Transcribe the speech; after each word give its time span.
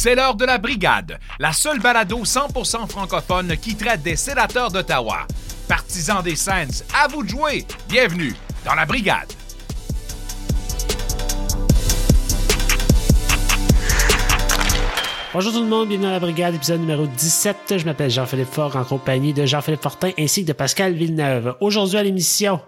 C'est 0.00 0.14
l'heure 0.14 0.36
de 0.36 0.44
la 0.44 0.58
brigade, 0.58 1.18
la 1.40 1.52
seule 1.52 1.80
balado 1.80 2.18
100% 2.18 2.88
francophone 2.88 3.56
qui 3.56 3.74
traite 3.74 4.00
des 4.00 4.14
sénateurs 4.14 4.70
d'Ottawa. 4.70 5.26
Partisans 5.66 6.22
des 6.22 6.36
Saints, 6.36 6.84
à 6.94 7.08
vous 7.08 7.24
de 7.24 7.28
jouer. 7.28 7.66
Bienvenue 7.88 8.32
dans 8.64 8.76
la 8.76 8.86
brigade. 8.86 9.26
Bonjour 15.34 15.52
tout 15.52 15.62
le 15.62 15.66
monde, 15.66 15.88
bienvenue 15.88 16.06
dans 16.06 16.12
la 16.12 16.20
brigade, 16.20 16.54
épisode 16.54 16.78
numéro 16.78 17.08
17. 17.08 17.78
Je 17.78 17.84
m'appelle 17.84 18.10
Jean-Philippe 18.10 18.52
Fort 18.52 18.76
en 18.76 18.84
compagnie 18.84 19.32
de 19.32 19.46
Jean-Philippe 19.46 19.82
Fortin 19.82 20.12
ainsi 20.16 20.44
que 20.44 20.48
de 20.48 20.52
Pascal 20.52 20.94
Villeneuve. 20.94 21.56
Aujourd'hui 21.60 21.98
à 21.98 22.04
l'émission, 22.04 22.60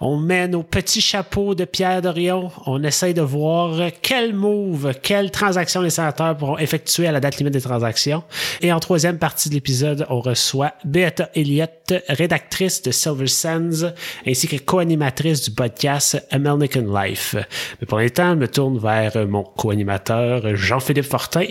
on 0.00 0.16
met 0.16 0.48
nos 0.48 0.62
petits 0.62 1.00
chapeaux 1.00 1.54
de 1.54 1.64
Pierre 1.64 2.02
Dorion. 2.02 2.50
On 2.66 2.82
essaye 2.82 3.14
de 3.14 3.22
voir 3.22 3.90
quel 4.02 4.34
move, 4.34 4.92
quelle 5.02 5.30
transaction 5.30 5.82
les 5.82 5.90
sénateurs 5.90 6.36
pourront 6.36 6.58
effectuer 6.58 7.06
à 7.06 7.12
la 7.12 7.20
date 7.20 7.38
limite 7.38 7.52
des 7.52 7.60
transactions. 7.60 8.22
Et 8.60 8.72
en 8.72 8.80
troisième 8.80 9.18
partie 9.18 9.48
de 9.48 9.54
l'épisode, 9.54 10.06
on 10.08 10.20
reçoit 10.20 10.74
Beata 10.84 11.30
Elliott, 11.34 11.92
rédactrice 12.08 12.82
de 12.82 12.90
Silver 12.90 13.26
Sands, 13.26 13.92
ainsi 14.26 14.48
que 14.48 14.56
co-animatrice 14.56 15.42
du 15.42 15.50
podcast 15.50 16.24
American 16.30 16.86
Life. 17.02 17.34
Mais 17.80 17.86
pour 17.86 17.98
l'instant, 17.98 18.30
je 18.32 18.38
me 18.38 18.48
tourne 18.48 18.78
vers 18.78 19.26
mon 19.26 19.42
co-animateur 19.42 20.56
Jean-Philippe 20.56 21.06
Fortin. 21.06 21.46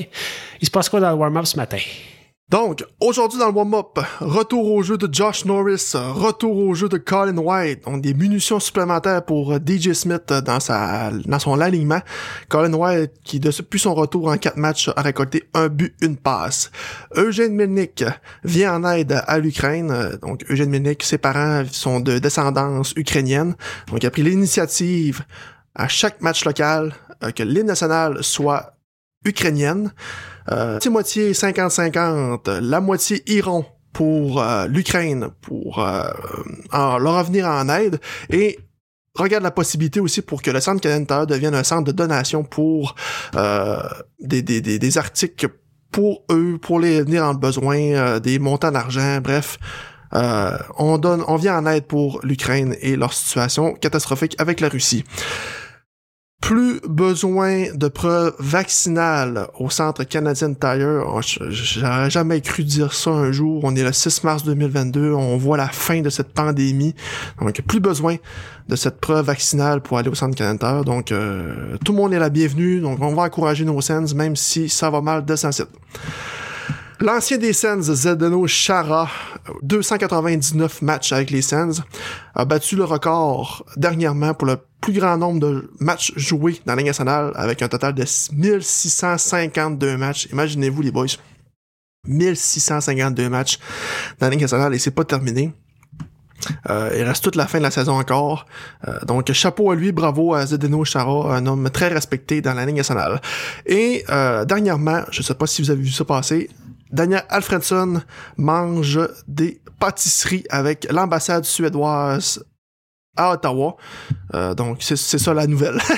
Il 0.61 0.66
se 0.66 0.71
passe 0.71 0.89
quoi 0.89 0.99
dans 0.99 1.11
le 1.11 1.16
warm-up 1.16 1.45
ce 1.45 1.57
matin? 1.57 1.80
Donc, 2.49 2.84
aujourd'hui 2.99 3.38
dans 3.38 3.49
le 3.49 3.53
warm-up, 3.53 3.99
retour 4.21 4.71
au 4.73 4.81
jeu 4.81 4.98
de 4.98 5.08
Josh 5.13 5.45
Norris, 5.45 5.91
retour 5.94 6.58
au 6.58 6.73
jeu 6.73 6.89
de 6.89 6.98
Colin 6.98 7.38
White, 7.38 7.85
donc 7.85 8.02
des 8.02 8.16
munitions 8.16 8.59
supplémentaires 8.59 9.23
pour 9.23 9.53
euh, 9.53 9.59
DJ 9.59 9.94
Smith 9.94 10.34
dans 10.34 10.59
sa 10.59 11.12
dans 11.12 11.38
son 11.38 11.61
alignement. 11.61 12.02
Colin 12.47 12.73
White 12.73 13.11
qui 13.23 13.39
depuis 13.39 13.80
son 13.80 13.94
retour 13.94 14.30
en 14.30 14.38
quatre 14.38 14.58
matchs 14.58 14.89
a 14.95 15.03
récolté 15.03 15.44
un 15.53 15.67
but, 15.67 15.94
une 16.02 16.17
passe. 16.17 16.72
Eugène 17.16 17.53
Milnik 17.53 18.03
vient 18.44 18.78
en 18.78 18.91
aide 18.94 19.22
à 19.28 19.38
l'Ukraine. 19.38 20.17
Donc 20.23 20.44
Eugène 20.50 20.72
Milnik, 20.72 21.03
ses 21.03 21.19
parents 21.19 21.63
sont 21.72 22.00
de 22.00 22.17
descendance 22.17 22.94
ukrainienne. 22.95 23.56
Donc 23.89 24.02
il 24.02 24.08
a 24.08 24.11
pris 24.11 24.23
l'initiative 24.23 25.22
à 25.75 25.88
chaque 25.88 26.19
match 26.22 26.45
local 26.45 26.95
euh, 27.23 27.30
que 27.30 27.44
l'hymne 27.44 27.67
national 27.67 28.23
soit 28.23 28.73
ukrainienne. 29.23 29.91
Euh, 30.52 30.80
moitié 30.89 31.33
50-50, 31.33 32.59
la 32.59 32.81
moitié 32.81 33.23
iront 33.31 33.66
pour 33.94 34.42
euh, 34.42 34.67
l'Ukraine 34.67 35.30
pour 35.41 35.80
euh, 35.80 36.03
leur 36.72 37.17
revenir 37.17 37.47
en 37.47 37.67
aide 37.69 38.00
et 38.30 38.59
regarde 39.16 39.44
la 39.44 39.52
possibilité 39.52 40.00
aussi 40.00 40.22
pour 40.22 40.41
que 40.41 40.52
le 40.52 40.59
centre 40.61 40.81
canadien 40.81 41.25
devienne 41.25 41.56
un 41.56 41.64
centre 41.64 41.86
de 41.86 41.91
donation 41.91 42.44
pour 42.44 42.95
euh, 43.36 43.81
des, 44.19 44.41
des, 44.41 44.61
des, 44.61 44.97
articles 44.97 45.50
pour 45.91 46.23
eux, 46.31 46.58
pour 46.61 46.80
les 46.80 47.02
venir 47.02 47.25
en 47.25 47.34
besoin, 47.34 48.19
des 48.19 48.39
montants 48.39 48.72
d'argent, 48.72 49.19
bref. 49.22 49.58
on 50.13 50.97
donne, 51.00 51.23
on 51.28 51.36
vient 51.36 51.58
en 51.58 51.66
aide 51.66 51.86
pour 51.86 52.22
l'Ukraine 52.23 52.75
et 52.81 52.95
leur 52.95 53.13
situation 53.13 53.73
catastrophique 53.73 54.36
avec 54.39 54.59
la 54.59 54.69
Russie 54.69 55.03
plus 56.41 56.79
besoin 56.87 57.73
de 57.73 57.87
preuves 57.87 58.33
vaccinales 58.39 59.47
au 59.59 59.69
Centre 59.69 60.03
canadien 60.03 60.53
Tire. 60.53 61.03
Oh, 61.05 61.19
j'aurais 61.21 62.09
jamais 62.09 62.41
cru 62.41 62.63
dire 62.63 62.93
ça 62.93 63.11
un 63.11 63.31
jour. 63.31 63.61
On 63.63 63.75
est 63.75 63.83
le 63.83 63.91
6 63.91 64.23
mars 64.23 64.43
2022. 64.43 65.13
On 65.13 65.37
voit 65.37 65.57
la 65.57 65.67
fin 65.67 66.01
de 66.01 66.09
cette 66.09 66.29
pandémie. 66.33 66.95
Donc, 67.41 67.61
plus 67.61 67.79
besoin 67.79 68.15
de 68.67 68.75
cette 68.75 68.99
preuve 69.01 69.25
vaccinale 69.25 69.81
pour 69.81 69.97
aller 69.97 70.09
au 70.09 70.15
Centre 70.15 70.35
canadien 70.35 70.57
Tire. 70.57 70.85
Donc, 70.85 71.11
euh, 71.11 71.77
tout 71.83 71.91
le 71.91 71.97
monde 71.97 72.13
est 72.13 72.19
la 72.19 72.29
bienvenue. 72.29 72.79
Donc, 72.79 72.99
on 73.01 73.13
va 73.13 73.23
encourager 73.23 73.65
nos 73.65 73.81
Sens, 73.81 74.13
même 74.15 74.35
si 74.35 74.69
ça 74.69 74.89
va 74.89 75.01
mal 75.01 75.25
de 75.25 75.35
site. 75.35 75.67
L'ancien 77.01 77.37
des 77.37 77.53
Sens, 77.53 77.85
Zdeno 77.85 78.45
Chara, 78.45 79.09
299 79.61 80.81
matchs 80.81 81.13
avec 81.13 81.31
les 81.31 81.41
Sens, 81.41 81.81
a 82.35 82.43
battu 82.43 82.75
le 82.75 82.83
record 82.83 83.65
dernièrement 83.77 84.33
pour 84.33 84.47
le 84.47 84.57
plus 84.81 84.91
grand 84.91 85.17
nombre 85.17 85.39
de 85.39 85.71
matchs 85.79 86.11
joués 86.17 86.59
dans 86.65 86.73
la 86.73 86.77
Ligue 86.77 86.87
nationale 86.87 87.31
avec 87.35 87.61
un 87.61 87.69
total 87.69 87.93
de 87.93 88.03
1652 88.03 89.95
matchs. 89.95 90.27
Imaginez-vous 90.33 90.81
les 90.81 90.91
boys. 90.91 91.07
1652 92.05 93.29
matchs 93.29 93.59
dans 94.19 94.25
la 94.25 94.31
Ligue 94.31 94.41
nationale 94.41 94.73
et 94.75 94.79
c'est 94.79 94.91
pas 94.91 95.05
terminé. 95.05 95.53
Euh, 96.69 96.89
il 96.97 97.03
reste 97.03 97.23
toute 97.23 97.35
la 97.35 97.47
fin 97.47 97.59
de 97.59 97.63
la 97.63 97.71
saison 97.71 97.97
encore. 97.97 98.45
Euh, 98.87 98.99
donc, 99.05 99.31
chapeau 99.31 99.71
à 99.71 99.75
lui, 99.75 99.93
bravo 99.93 100.33
à 100.33 100.45
Zdeno 100.45 100.83
Chara, 100.83 101.35
un 101.35 101.45
homme 101.45 101.69
très 101.69 101.87
respecté 101.87 102.41
dans 102.41 102.53
la 102.53 102.66
Ligue 102.66 102.77
nationale. 102.77 103.21
Et 103.66 104.03
euh, 104.09 104.43
dernièrement, 104.43 105.01
je 105.11 105.21
sais 105.21 105.33
pas 105.33 105.47
si 105.47 105.61
vous 105.61 105.71
avez 105.71 105.81
vu 105.81 105.91
ça 105.91 106.05
passer, 106.05 106.49
Daniel 106.91 107.23
Alfredson 107.29 108.01
mange 108.38 109.00
des 109.27 109.61
pâtisseries 109.79 110.44
avec 110.50 110.88
l'ambassade 110.91 111.45
suédoise 111.45 112.44
à 113.16 113.33
Ottawa. 113.33 113.77
Euh, 114.33 114.53
donc, 114.55 114.77
c'est 114.81 114.95
ça 114.97 115.33
la 115.33 115.47
nouvelle. 115.47 115.79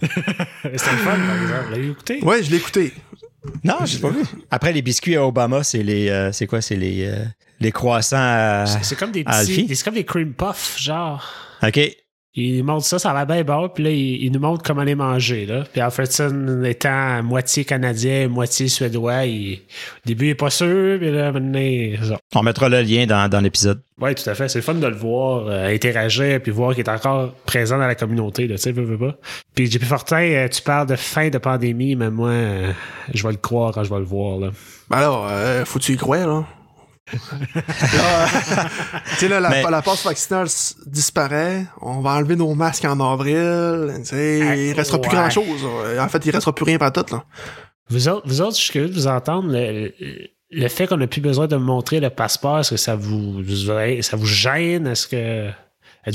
C'était 0.00 0.92
le 0.92 0.98
fun, 0.98 1.16
par 1.16 1.42
exemple. 1.42 1.70
L'as-tu 1.70 1.90
écouté? 1.90 2.20
Oui, 2.22 2.42
je 2.42 2.50
l'ai 2.50 2.56
écouté. 2.58 2.92
Non, 3.62 3.76
j'ai 3.84 3.98
pas 3.98 4.10
vu. 4.10 4.22
Après, 4.50 4.72
les 4.72 4.82
biscuits 4.82 5.16
à 5.16 5.26
Obama, 5.26 5.62
c'est 5.62 5.82
les. 5.82 6.08
Euh, 6.08 6.32
c'est 6.32 6.46
quoi? 6.46 6.60
C'est 6.60 6.76
les, 6.76 7.06
euh, 7.06 7.24
les 7.60 7.72
croissants 7.72 8.16
à. 8.18 8.64
C'est 8.66 8.96
comme 8.96 9.12
des 9.12 9.24
petits. 9.24 9.74
C'est 9.74 9.84
comme 9.84 9.94
des 9.94 10.04
cream 10.04 10.32
puffs, 10.32 10.78
genre. 10.78 11.24
OK. 11.62 11.80
Il 12.36 12.58
nous 12.58 12.64
montre 12.64 12.84
ça, 12.84 12.98
ça 12.98 13.12
va 13.12 13.24
bien 13.24 13.44
bon, 13.44 13.68
puis 13.68 13.84
là, 13.84 13.90
il, 13.90 14.32
nous 14.32 14.40
montre 14.40 14.64
comment 14.64 14.82
les 14.82 14.96
manger. 14.96 15.46
Là. 15.46 15.62
Puis 15.70 15.80
Alfredson 15.80 16.64
étant 16.64 17.22
moitié 17.22 17.64
canadien, 17.64 18.26
moitié 18.26 18.66
suédois, 18.66 19.24
il, 19.24 19.54
au 19.54 20.06
début, 20.06 20.24
il 20.24 20.28
n'est 20.28 20.34
pas 20.34 20.50
sûr, 20.50 20.98
puis 20.98 21.12
là, 21.12 21.30
maintenant, 21.30 22.04
ça. 22.04 22.18
On 22.34 22.42
mettra 22.42 22.68
le 22.68 22.80
lien 22.80 23.06
dans, 23.06 23.28
dans 23.28 23.38
l'épisode. 23.38 23.80
Oui, 24.00 24.16
tout 24.16 24.28
à 24.28 24.34
fait. 24.34 24.48
C'est 24.48 24.58
le 24.58 24.64
fun 24.64 24.74
de 24.74 24.86
le 24.86 24.96
voir 24.96 25.46
euh, 25.46 25.72
interagir, 25.72 26.42
puis 26.42 26.50
voir 26.50 26.74
qu'il 26.74 26.82
est 26.82 26.90
encore 26.90 27.32
présent 27.46 27.78
dans 27.78 27.86
la 27.86 27.94
communauté, 27.94 28.48
tu 28.48 28.58
sais, 28.58 28.72
veux, 28.72 28.82
veux 28.82 28.98
pas. 28.98 29.16
Puis 29.54 29.70
JP 29.70 29.84
Fortin, 29.84 30.16
euh, 30.16 30.48
tu 30.48 30.60
parles 30.60 30.88
de 30.88 30.96
fin 30.96 31.28
de 31.28 31.38
pandémie, 31.38 31.94
mais 31.94 32.10
moi, 32.10 32.30
euh, 32.30 32.72
je 33.12 33.22
vais 33.22 33.32
le 33.32 33.38
croire 33.38 33.70
quand 33.72 33.84
je 33.84 33.90
vais 33.90 34.00
le 34.00 34.04
voir. 34.04 34.40
Là. 34.40 34.50
Ben 34.90 34.98
alors, 34.98 35.30
faut-tu 35.66 35.92
y 35.92 35.96
croire, 35.96 36.26
là? 36.26 36.44
Tu 37.10 37.18
sais, 39.18 39.28
là, 39.28 39.40
la, 39.40 39.70
la 39.70 39.82
passe 39.82 40.04
vaccinale 40.04 40.48
disparaît. 40.86 41.66
On 41.80 42.00
va 42.00 42.12
enlever 42.12 42.36
nos 42.36 42.54
masques 42.54 42.84
en 42.84 42.98
avril. 43.00 43.92
Tu 43.98 44.04
sais, 44.04 44.68
il 44.68 44.72
restera 44.72 45.00
plus 45.00 45.10
grand 45.10 45.28
chose. 45.30 45.64
En 45.98 46.08
fait, 46.08 46.24
il 46.24 46.30
restera 46.30 46.54
plus 46.54 46.64
rien 46.64 46.78
pas 46.78 46.90
tout, 46.90 47.04
là. 47.12 47.24
Vous 47.90 48.08
autres, 48.08 48.26
vous 48.26 48.40
autres, 48.40 48.56
je 48.56 48.62
suis 48.62 48.72
curieux 48.72 48.88
de 48.88 48.94
vous 48.94 49.06
entendre. 49.06 49.48
Le, 49.52 50.68
fait 50.68 50.86
qu'on 50.86 50.96
n'a 50.96 51.06
plus 51.06 51.20
besoin 51.20 51.46
de 51.46 51.56
montrer 51.56 52.00
le 52.00 52.10
passeport, 52.10 52.60
est-ce 52.60 52.70
que 52.70 52.76
ça 52.76 52.96
vous, 52.96 53.42
ça 54.00 54.16
vous 54.16 54.26
gêne? 54.26 54.86
Est-ce 54.86 55.06
que. 55.06 55.50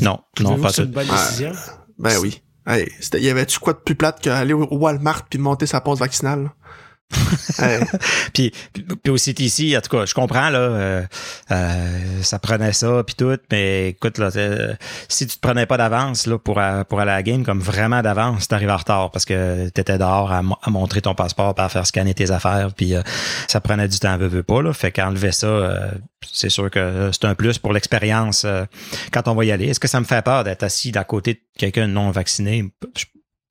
Non, 0.02 0.20
non, 0.40 0.60
pas 0.60 0.70
C'est 0.70 0.84
une 0.84 0.92
bonne 0.92 1.08
décision? 1.08 1.52
ben 1.98 2.18
oui. 2.20 2.42
Hey, 2.66 2.88
il 3.14 3.24
y 3.24 3.30
avait-tu 3.30 3.60
quoi 3.60 3.74
de 3.74 3.80
plus 3.80 3.96
plate 3.96 4.22
qu'aller 4.22 4.54
au 4.54 4.68
Walmart 4.72 5.26
puis 5.28 5.40
monter 5.40 5.66
sa 5.66 5.82
passe 5.82 6.00
vaccinale? 6.00 6.52
puis, 8.34 8.52
puis 9.04 9.12
aussi 9.12 9.32
ici, 9.32 9.76
en 9.76 9.82
tout 9.82 9.90
cas, 9.90 10.06
je 10.06 10.14
comprends 10.14 10.50
là, 10.50 10.60
euh, 10.60 11.04
euh, 11.52 12.22
ça 12.22 12.38
prenait 12.38 12.74
ça 12.74 13.04
puis 13.04 13.16
tout, 13.16 13.38
mais 13.52 13.90
écoute 13.90 14.20
là, 14.20 14.30
si 15.08 15.26
tu 15.26 15.36
te 15.36 15.42
prenais 15.42 15.66
pas 15.66 15.78
d'avance 15.78 16.28
là 16.28 16.38
pour 16.38 16.62
pour 16.88 17.00
aller 17.00 17.12
à 17.12 17.16
la 17.16 17.24
game 17.24 17.44
comme 17.44 17.62
vraiment 17.62 18.02
d'avance, 18.02 18.48
t'arrives 18.48 18.70
en 18.70 18.78
retard 18.78 19.12
parce 19.12 19.26
que 19.26 19.70
t'étais 19.70 19.98
dehors 19.98 20.32
à, 20.32 20.42
montrer 20.70 21.02
ton 21.02 21.16
passeport, 21.16 21.56
à 21.58 21.70
faire 21.70 21.88
scanner 21.88 22.14
tes 22.14 22.30
affaires, 22.30 22.70
puis 22.76 22.96
euh, 22.96 23.02
ça 23.48 23.60
prenait 23.60 23.88
du 23.88 23.98
temps, 23.98 24.16
veux, 24.18 24.28
veux 24.28 24.44
pas 24.44 24.62
là, 24.62 24.72
fait 24.74 24.92
qu'enlever 24.92 25.32
ça, 25.32 25.92
c'est 26.32 26.50
sûr 26.50 26.70
que 26.70 27.10
c'est 27.12 27.26
un 27.26 27.34
plus 27.34 27.58
pour 27.58 27.74
l'expérience 27.74 28.46
quand 29.12 29.28
on 29.28 29.34
va 29.34 29.46
y 29.46 29.52
aller. 29.52 29.70
Est-ce 29.70 29.80
que 29.80 29.88
ça 29.88 30.00
me 30.00 30.06
fait 30.06 30.24
peur 30.24 30.44
d'être 30.44 30.64
assis 30.64 30.92
d'à 30.92 31.04
côté 31.04 31.34
de 31.34 31.40
quelqu'un 31.58 31.88
non 31.88 32.12
vacciné? 32.12 32.72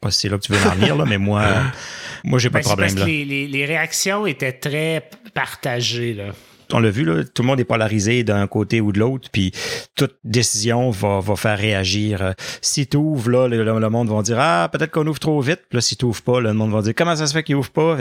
pas 0.01 0.11
si 0.11 0.21
c'est 0.21 0.29
là 0.29 0.39
que 0.39 0.45
tu 0.45 0.53
veux 0.53 0.71
en 0.71 0.75
venir, 0.75 0.97
là, 0.97 1.05
mais 1.07 1.19
moi, 1.19 1.43
moi, 2.25 2.39
j'ai 2.39 2.51
pas 2.51 2.61
de 2.61 2.65
ben, 2.65 2.69
problème. 2.69 2.95
Parce 2.95 3.07
Que 3.07 3.11
les, 3.11 3.47
les, 3.47 3.65
réactions 3.65 4.27
étaient 4.27 4.53
très 4.53 5.09
partagées, 5.35 6.15
là. 6.15 6.33
On 6.73 6.81
l'a 6.81 6.91
vu, 6.91 7.05
là, 7.05 7.25
tout 7.25 7.43
le 7.43 7.47
monde 7.47 7.61
est 7.61 7.65
polarisé 7.65 8.25
d'un 8.25 8.47
côté 8.47 8.83
ou 8.83 8.93
de 8.93 8.99
l'autre, 8.99 9.31
puis 9.33 9.53
toute 9.95 10.17
décision 10.23 10.91
va, 10.91 11.21
va 11.21 11.35
faire 11.35 11.57
réagir. 11.57 12.35
Si 12.61 12.87
tu 12.87 12.99
ouvres, 12.99 13.31
là, 13.31 13.49
le, 13.49 13.89
monde 13.89 14.11
va 14.11 14.21
dire 14.21 14.37
Ah, 14.39 14.69
peut-être 14.71 14.91
qu'on 14.91 15.07
ouvre 15.07 15.19
trop 15.19 15.41
vite. 15.41 15.61
Puis 15.69 15.77
là, 15.77 15.81
si 15.81 15.97
tu 15.97 16.05
ouvres 16.05 16.21
pas, 16.21 16.41
le 16.41 16.53
monde 16.53 16.71
va 16.71 16.83
dire 16.83 16.93
Comment 16.95 17.17
ça 17.17 17.27
se 17.27 17.33
fait 17.33 17.43
qu'il 17.43 17.57
ouvre 17.57 17.71
pas? 17.71 17.97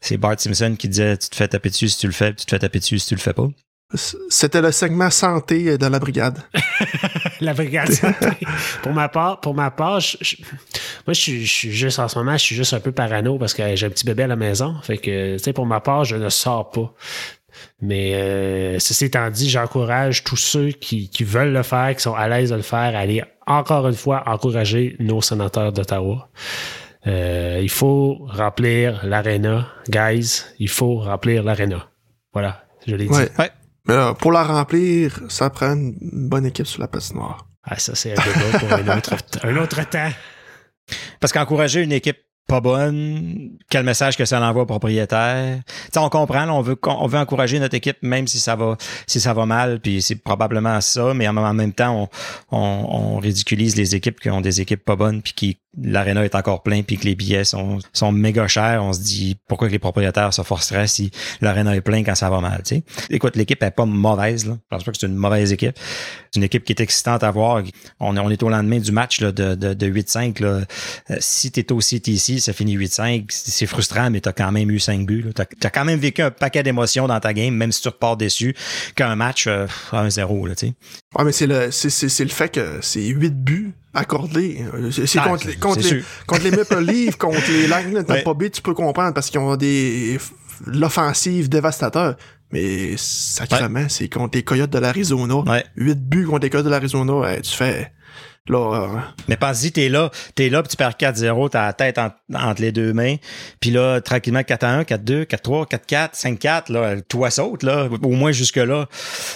C'est 0.00 0.16
Bart 0.16 0.40
Simpson 0.40 0.74
qui 0.76 0.88
disait 0.88 1.16
Tu 1.16 1.28
te 1.28 1.36
fais 1.36 1.46
taper 1.46 1.70
dessus 1.70 1.88
si 1.88 1.98
tu 1.98 2.06
le 2.08 2.12
fais, 2.12 2.34
tu 2.34 2.44
te 2.44 2.50
fais 2.50 2.58
taper 2.58 2.80
dessus 2.80 2.98
si 2.98 3.06
tu 3.06 3.14
le 3.14 3.20
fais 3.20 3.32
pas. 3.32 3.48
C'était 4.28 4.62
le 4.62 4.72
segment 4.72 5.10
santé 5.10 5.76
de 5.76 5.86
la 5.86 5.98
brigade. 5.98 6.38
la 7.40 7.52
brigade 7.52 7.92
santé. 7.92 8.26
pour 8.82 8.92
ma 8.92 9.08
part, 9.08 9.40
pour 9.40 9.54
ma 9.54 9.70
part, 9.70 10.00
moi 11.06 11.14
je 11.14 11.20
suis, 11.20 11.44
juste 11.44 11.98
en 11.98 12.08
ce 12.08 12.18
moment, 12.18 12.32
je 12.32 12.42
suis 12.42 12.56
juste 12.56 12.74
un 12.74 12.80
peu 12.80 12.92
parano 12.92 13.38
parce 13.38 13.54
que 13.54 13.76
j'ai 13.76 13.86
un 13.86 13.90
petit 13.90 14.04
bébé 14.04 14.24
à 14.24 14.26
la 14.28 14.36
maison. 14.36 14.76
Fait 14.82 14.98
que, 14.98 15.36
tu 15.36 15.42
sais, 15.42 15.52
pour 15.52 15.66
ma 15.66 15.80
part, 15.80 16.04
je 16.04 16.16
ne 16.16 16.28
sors 16.28 16.70
pas. 16.70 16.94
Mais 17.80 18.14
euh, 18.14 18.78
ceci 18.78 19.06
étant 19.06 19.28
dit, 19.30 19.50
j'encourage 19.50 20.24
tous 20.24 20.36
ceux 20.36 20.68
qui, 20.70 21.08
qui, 21.10 21.24
veulent 21.24 21.52
le 21.52 21.62
faire, 21.62 21.94
qui 21.94 22.02
sont 22.02 22.14
à 22.14 22.28
l'aise 22.28 22.50
de 22.50 22.56
le 22.56 22.62
faire, 22.62 22.96
à 22.96 23.00
aller 23.00 23.22
encore 23.46 23.88
une 23.88 23.94
fois 23.94 24.22
encourager 24.26 24.96
nos 25.00 25.20
sénateurs 25.20 25.72
d'Ottawa. 25.72 26.28
Euh, 27.06 27.60
il 27.62 27.70
faut 27.70 28.26
remplir 28.28 29.04
l'aréna. 29.04 29.68
Guys, 29.88 30.44
il 30.58 30.68
faut 30.68 30.98
remplir 30.98 31.42
l'aréna. 31.42 31.88
Voilà, 32.32 32.64
je 32.86 32.94
l'ai 32.94 33.06
dit. 33.06 33.12
Ouais. 33.12 33.28
Mais 33.86 33.94
là, 33.94 34.14
pour 34.14 34.30
la 34.30 34.44
remplir, 34.44 35.20
ça 35.28 35.50
prend 35.50 35.72
une 35.72 35.96
bonne 36.00 36.46
équipe 36.46 36.66
sur 36.66 36.80
la 36.80 36.88
patinoire. 36.88 37.46
Ah, 37.64 37.78
ça, 37.78 37.94
c'est 37.94 38.12
un 38.12 38.22
débat 38.22 38.58
pour 38.58 38.72
un 38.72 38.96
autre, 38.96 39.14
un 39.42 39.56
autre 39.56 39.88
temps. 39.88 40.10
Parce 41.20 41.32
qu'encourager 41.32 41.82
une 41.82 41.92
équipe 41.92 42.18
pas 42.48 42.60
bonne, 42.60 43.52
quel 43.70 43.84
message 43.84 44.16
que 44.16 44.24
ça 44.24 44.40
l'envoie 44.40 44.64
au 44.64 44.66
propriétaire? 44.66 45.60
T'sais, 45.90 46.00
on 46.00 46.08
comprend, 46.08 46.48
on 46.50 46.60
veut 46.60 46.76
on 46.84 47.06
veut 47.06 47.18
encourager 47.18 47.58
notre 47.58 47.76
équipe 47.76 47.98
même 48.02 48.26
si 48.26 48.38
ça 48.38 48.56
va 48.56 48.76
si 49.06 49.20
ça 49.20 49.32
va 49.32 49.46
mal, 49.46 49.80
puis 49.80 50.02
c'est 50.02 50.16
probablement 50.16 50.80
ça, 50.80 51.14
mais 51.14 51.28
en 51.28 51.54
même 51.54 51.72
temps 51.72 52.10
on, 52.50 52.58
on, 52.58 53.14
on, 53.16 53.18
ridiculise 53.20 53.76
les 53.76 53.94
équipes 53.94 54.20
qui 54.20 54.28
ont 54.28 54.40
des 54.40 54.60
équipes 54.60 54.84
pas 54.84 54.96
bonnes 54.96 55.22
puis 55.22 55.32
qui 55.32 55.58
l'aréna 55.80 56.24
est 56.24 56.34
encore 56.34 56.62
plein 56.62 56.82
puis 56.82 56.98
que 56.98 57.04
les 57.04 57.14
billets 57.14 57.44
sont, 57.44 57.78
sont 57.92 58.12
méga 58.12 58.46
chers, 58.46 58.82
on 58.82 58.92
se 58.92 59.00
dit 59.00 59.36
pourquoi 59.48 59.68
que 59.68 59.72
les 59.72 59.78
propriétaires 59.78 60.34
se 60.34 60.42
forceraient 60.42 60.86
si 60.86 61.10
l'aréna 61.40 61.74
est 61.74 61.80
plein 61.80 62.04
quand 62.04 62.14
ça 62.14 62.28
va 62.28 62.40
mal. 62.40 62.60
sais? 62.64 62.82
Écoute, 63.08 63.36
l'équipe 63.36 63.62
est 63.62 63.70
pas 63.70 63.86
mauvaise. 63.86 64.46
Là. 64.46 64.54
Je 64.54 64.76
pense 64.76 64.84
pas 64.84 64.92
que 64.92 64.98
c'est 64.98 65.06
une 65.06 65.16
mauvaise 65.16 65.52
équipe. 65.52 65.78
C'est 66.30 66.38
une 66.38 66.44
équipe 66.44 66.64
qui 66.64 66.72
est 66.72 66.80
excitante 66.80 67.22
à 67.24 67.30
voir. 67.30 67.62
On, 68.00 68.16
on 68.16 68.30
est 68.30 68.42
au 68.42 68.50
lendemain 68.50 68.78
du 68.78 68.92
match 68.92 69.20
là, 69.20 69.32
de, 69.32 69.54
de, 69.54 69.72
de 69.72 69.86
8-5. 69.86 70.42
Là. 70.42 70.48
Euh, 71.10 71.16
si 71.20 71.50
tu 71.50 71.60
es 71.60 71.72
au 71.72 71.78
CTC, 71.78 72.38
ça 72.38 72.52
finit 72.52 72.76
8-5. 72.76 73.24
C'est 73.30 73.66
frustrant, 73.66 74.10
mais 74.10 74.20
tu 74.20 74.28
as 74.28 74.32
quand 74.32 74.52
même 74.52 74.70
eu 74.70 74.78
5 74.78 75.06
buts. 75.06 75.24
Tu 75.34 75.66
as, 75.66 75.70
quand 75.70 75.84
même 75.84 75.98
vécu 75.98 76.22
un 76.22 76.30
paquet 76.30 76.62
d'émotions 76.62 77.06
dans 77.06 77.20
ta 77.20 77.32
game, 77.32 77.54
même 77.54 77.72
si 77.72 77.80
tu 77.80 77.88
repars 77.88 78.16
déçu 78.16 78.54
qu'un 78.94 79.16
match 79.16 79.46
euh, 79.46 79.66
1-0. 79.92 80.48
Là, 80.48 80.54
sais. 80.56 80.74
ouais, 81.16 81.24
mais 81.24 81.32
c'est 81.32 81.46
le, 81.46 81.70
c'est, 81.70 81.90
c'est 81.90 82.24
le 82.24 82.30
fait 82.30 82.50
que 82.50 82.78
c'est 82.82 83.06
8 83.06 83.30
buts 83.30 83.72
accordé. 83.94 84.64
C'est 84.90 85.18
ah, 85.18 85.28
contre, 85.28 85.46
les, 85.46 85.56
contre, 85.56 85.80
les, 85.80 86.04
contre, 86.26 86.44
les, 86.44 86.50
Maple 86.50 86.80
Leafs, 86.80 87.16
contre 87.16 87.50
les 87.50 87.66
Lightning 87.66 87.98
de 87.98 88.02
Tampa 88.02 88.34
Bay, 88.34 88.50
tu 88.50 88.62
peux 88.62 88.74
comprendre 88.74 89.14
parce 89.14 89.30
qu'ils 89.30 89.40
ont 89.40 89.56
des 89.56 90.18
l'offensive 90.66 91.48
dévastateur. 91.48 92.16
Mais 92.52 92.96
sacrément, 92.98 93.80
ouais. 93.80 93.86
c'est 93.88 94.08
contre 94.08 94.36
les 94.36 94.44
Coyotes 94.44 94.70
de 94.70 94.78
l'Arizona. 94.78 95.36
Ouais. 95.36 95.64
8 95.76 96.08
buts 96.08 96.26
contre 96.26 96.42
les 96.42 96.50
Coyotes 96.50 96.66
de 96.66 96.70
l'Arizona. 96.70 97.40
Tu 97.40 97.50
fais 97.50 97.90
Là, 98.48 98.58
euh... 98.58 98.98
Mais 99.28 99.36
pense-y, 99.36 99.70
t'es 99.70 99.88
là, 99.88 100.10
t'es 100.34 100.48
là, 100.48 100.62
puis 100.62 100.70
tu 100.70 100.76
perds 100.76 100.96
4-0, 100.98 101.50
t'as 101.50 101.66
la 101.66 101.72
tête 101.72 101.98
en, 101.98 102.10
entre 102.34 102.60
les 102.60 102.72
deux 102.72 102.92
mains, 102.92 103.16
puis 103.60 103.70
là, 103.70 104.00
tranquillement, 104.00 104.40
4-1, 104.40 104.84
4-2, 104.84 105.26
4-3, 105.26 105.68
4-4, 105.70 106.38
5-4, 106.38 106.72
là, 106.72 106.94
le 106.96 107.02
toit 107.02 107.30
saute, 107.30 107.62
là, 107.62 107.88
au 108.02 108.10
moins 108.10 108.32
jusque-là. 108.32 108.88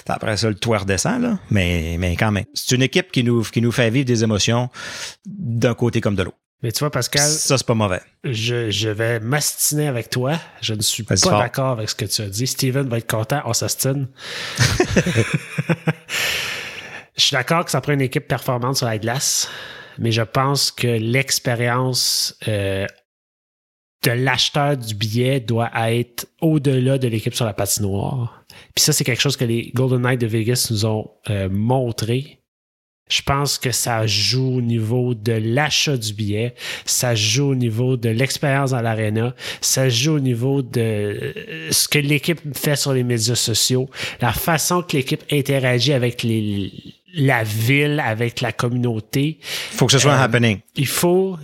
Après 0.08 0.36
ça, 0.36 0.48
le 0.48 0.56
toit 0.56 0.78
redescend, 0.78 1.22
là, 1.22 1.38
mais, 1.50 1.96
mais 2.00 2.16
quand 2.16 2.32
même. 2.32 2.46
C'est 2.54 2.74
une 2.74 2.82
équipe 2.82 3.12
qui 3.12 3.22
nous, 3.22 3.42
qui 3.42 3.62
nous 3.62 3.72
fait 3.72 3.90
vivre 3.90 4.06
des 4.06 4.24
émotions 4.24 4.70
d'un 5.24 5.74
côté 5.74 6.00
comme 6.00 6.16
de 6.16 6.24
l'autre. 6.24 6.38
Mais 6.62 6.72
tu 6.72 6.80
vois, 6.80 6.90
Pascal. 6.90 7.28
Ça, 7.28 7.58
c'est 7.58 7.66
pas 7.66 7.74
mauvais. 7.74 8.00
Je, 8.24 8.70
je 8.70 8.88
vais 8.88 9.20
m'astiner 9.20 9.88
avec 9.88 10.08
toi. 10.08 10.40
Je 10.62 10.74
ne 10.74 10.80
suis 10.80 11.02
pas 11.02 11.14
d'accord 11.14 11.72
avec 11.72 11.90
ce 11.90 11.94
que 11.94 12.06
tu 12.06 12.22
as 12.22 12.28
dit. 12.28 12.46
Steven 12.46 12.88
va 12.88 12.98
être 12.98 13.10
content. 13.10 13.42
On 13.44 13.52
s'astine. 13.52 14.08
Je 17.16 17.22
suis 17.22 17.34
d'accord 17.34 17.64
que 17.64 17.70
ça 17.70 17.80
prend 17.80 17.94
une 17.94 18.02
équipe 18.02 18.28
performante 18.28 18.76
sur 18.76 18.86
la 18.86 18.98
glace, 18.98 19.48
mais 19.98 20.12
je 20.12 20.22
pense 20.22 20.70
que 20.70 20.86
l'expérience 20.86 22.38
euh, 22.46 22.86
de 24.04 24.10
l'acheteur 24.10 24.76
du 24.76 24.94
billet 24.94 25.40
doit 25.40 25.70
être 25.90 26.26
au-delà 26.42 26.98
de 26.98 27.08
l'équipe 27.08 27.34
sur 27.34 27.46
la 27.46 27.54
patinoire. 27.54 28.44
Puis 28.74 28.84
ça, 28.84 28.92
c'est 28.92 29.04
quelque 29.04 29.22
chose 29.22 29.36
que 29.36 29.44
les 29.44 29.72
Golden 29.74 30.02
Knights 30.02 30.20
de 30.20 30.26
Vegas 30.26 30.68
nous 30.70 30.84
ont 30.84 31.10
euh, 31.30 31.48
montré. 31.48 32.40
Je 33.08 33.22
pense 33.22 33.56
que 33.56 33.70
ça 33.70 34.06
joue 34.06 34.56
au 34.56 34.60
niveau 34.60 35.14
de 35.14 35.32
l'achat 35.32 35.96
du 35.96 36.12
billet, 36.12 36.54
ça 36.84 37.14
joue 37.14 37.50
au 37.50 37.54
niveau 37.54 37.96
de 37.96 38.08
l'expérience 38.08 38.72
dans 38.72 38.80
l'aréna, 38.80 39.34
ça 39.60 39.88
joue 39.88 40.16
au 40.16 40.20
niveau 40.20 40.60
de 40.60 41.32
ce 41.70 41.86
que 41.86 42.00
l'équipe 42.00 42.40
fait 42.56 42.74
sur 42.74 42.92
les 42.92 43.04
médias 43.04 43.36
sociaux, 43.36 43.88
la 44.20 44.32
façon 44.32 44.82
que 44.82 44.96
l'équipe 44.96 45.22
interagit 45.30 45.92
avec 45.92 46.24
les, 46.24 46.72
la 47.16 47.42
ville, 47.42 48.00
avec 48.00 48.40
la 48.40 48.52
communauté. 48.52 49.38
Il 49.72 49.76
faut 49.76 49.86
que 49.86 49.92
ce 49.92 49.98
soit 49.98 50.12
euh, 50.12 50.16
un 50.16 50.20
happening. 50.20 50.60
Il 50.76 50.86
faut 50.86 51.36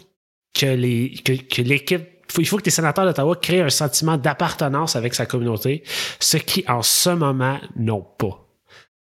que 0.55 0.67
les 0.67 1.15
que, 1.25 1.33
que 1.33 1.63
l'équipe 1.63 2.13
il 2.39 2.47
faut 2.47 2.57
que 2.57 2.65
les 2.65 2.71
sénateurs 2.71 3.05
d'Ottawa 3.05 3.37
créent 3.37 3.61
un 3.61 3.69
sentiment 3.69 4.17
d'appartenance 4.17 4.97
avec 4.97 5.13
sa 5.13 5.27
communauté, 5.27 5.83
ce 6.19 6.39
qui 6.39 6.65
en 6.67 6.83
ce 6.83 7.11
moment 7.11 7.59
n'ont 7.77 8.07
pas. 8.19 8.47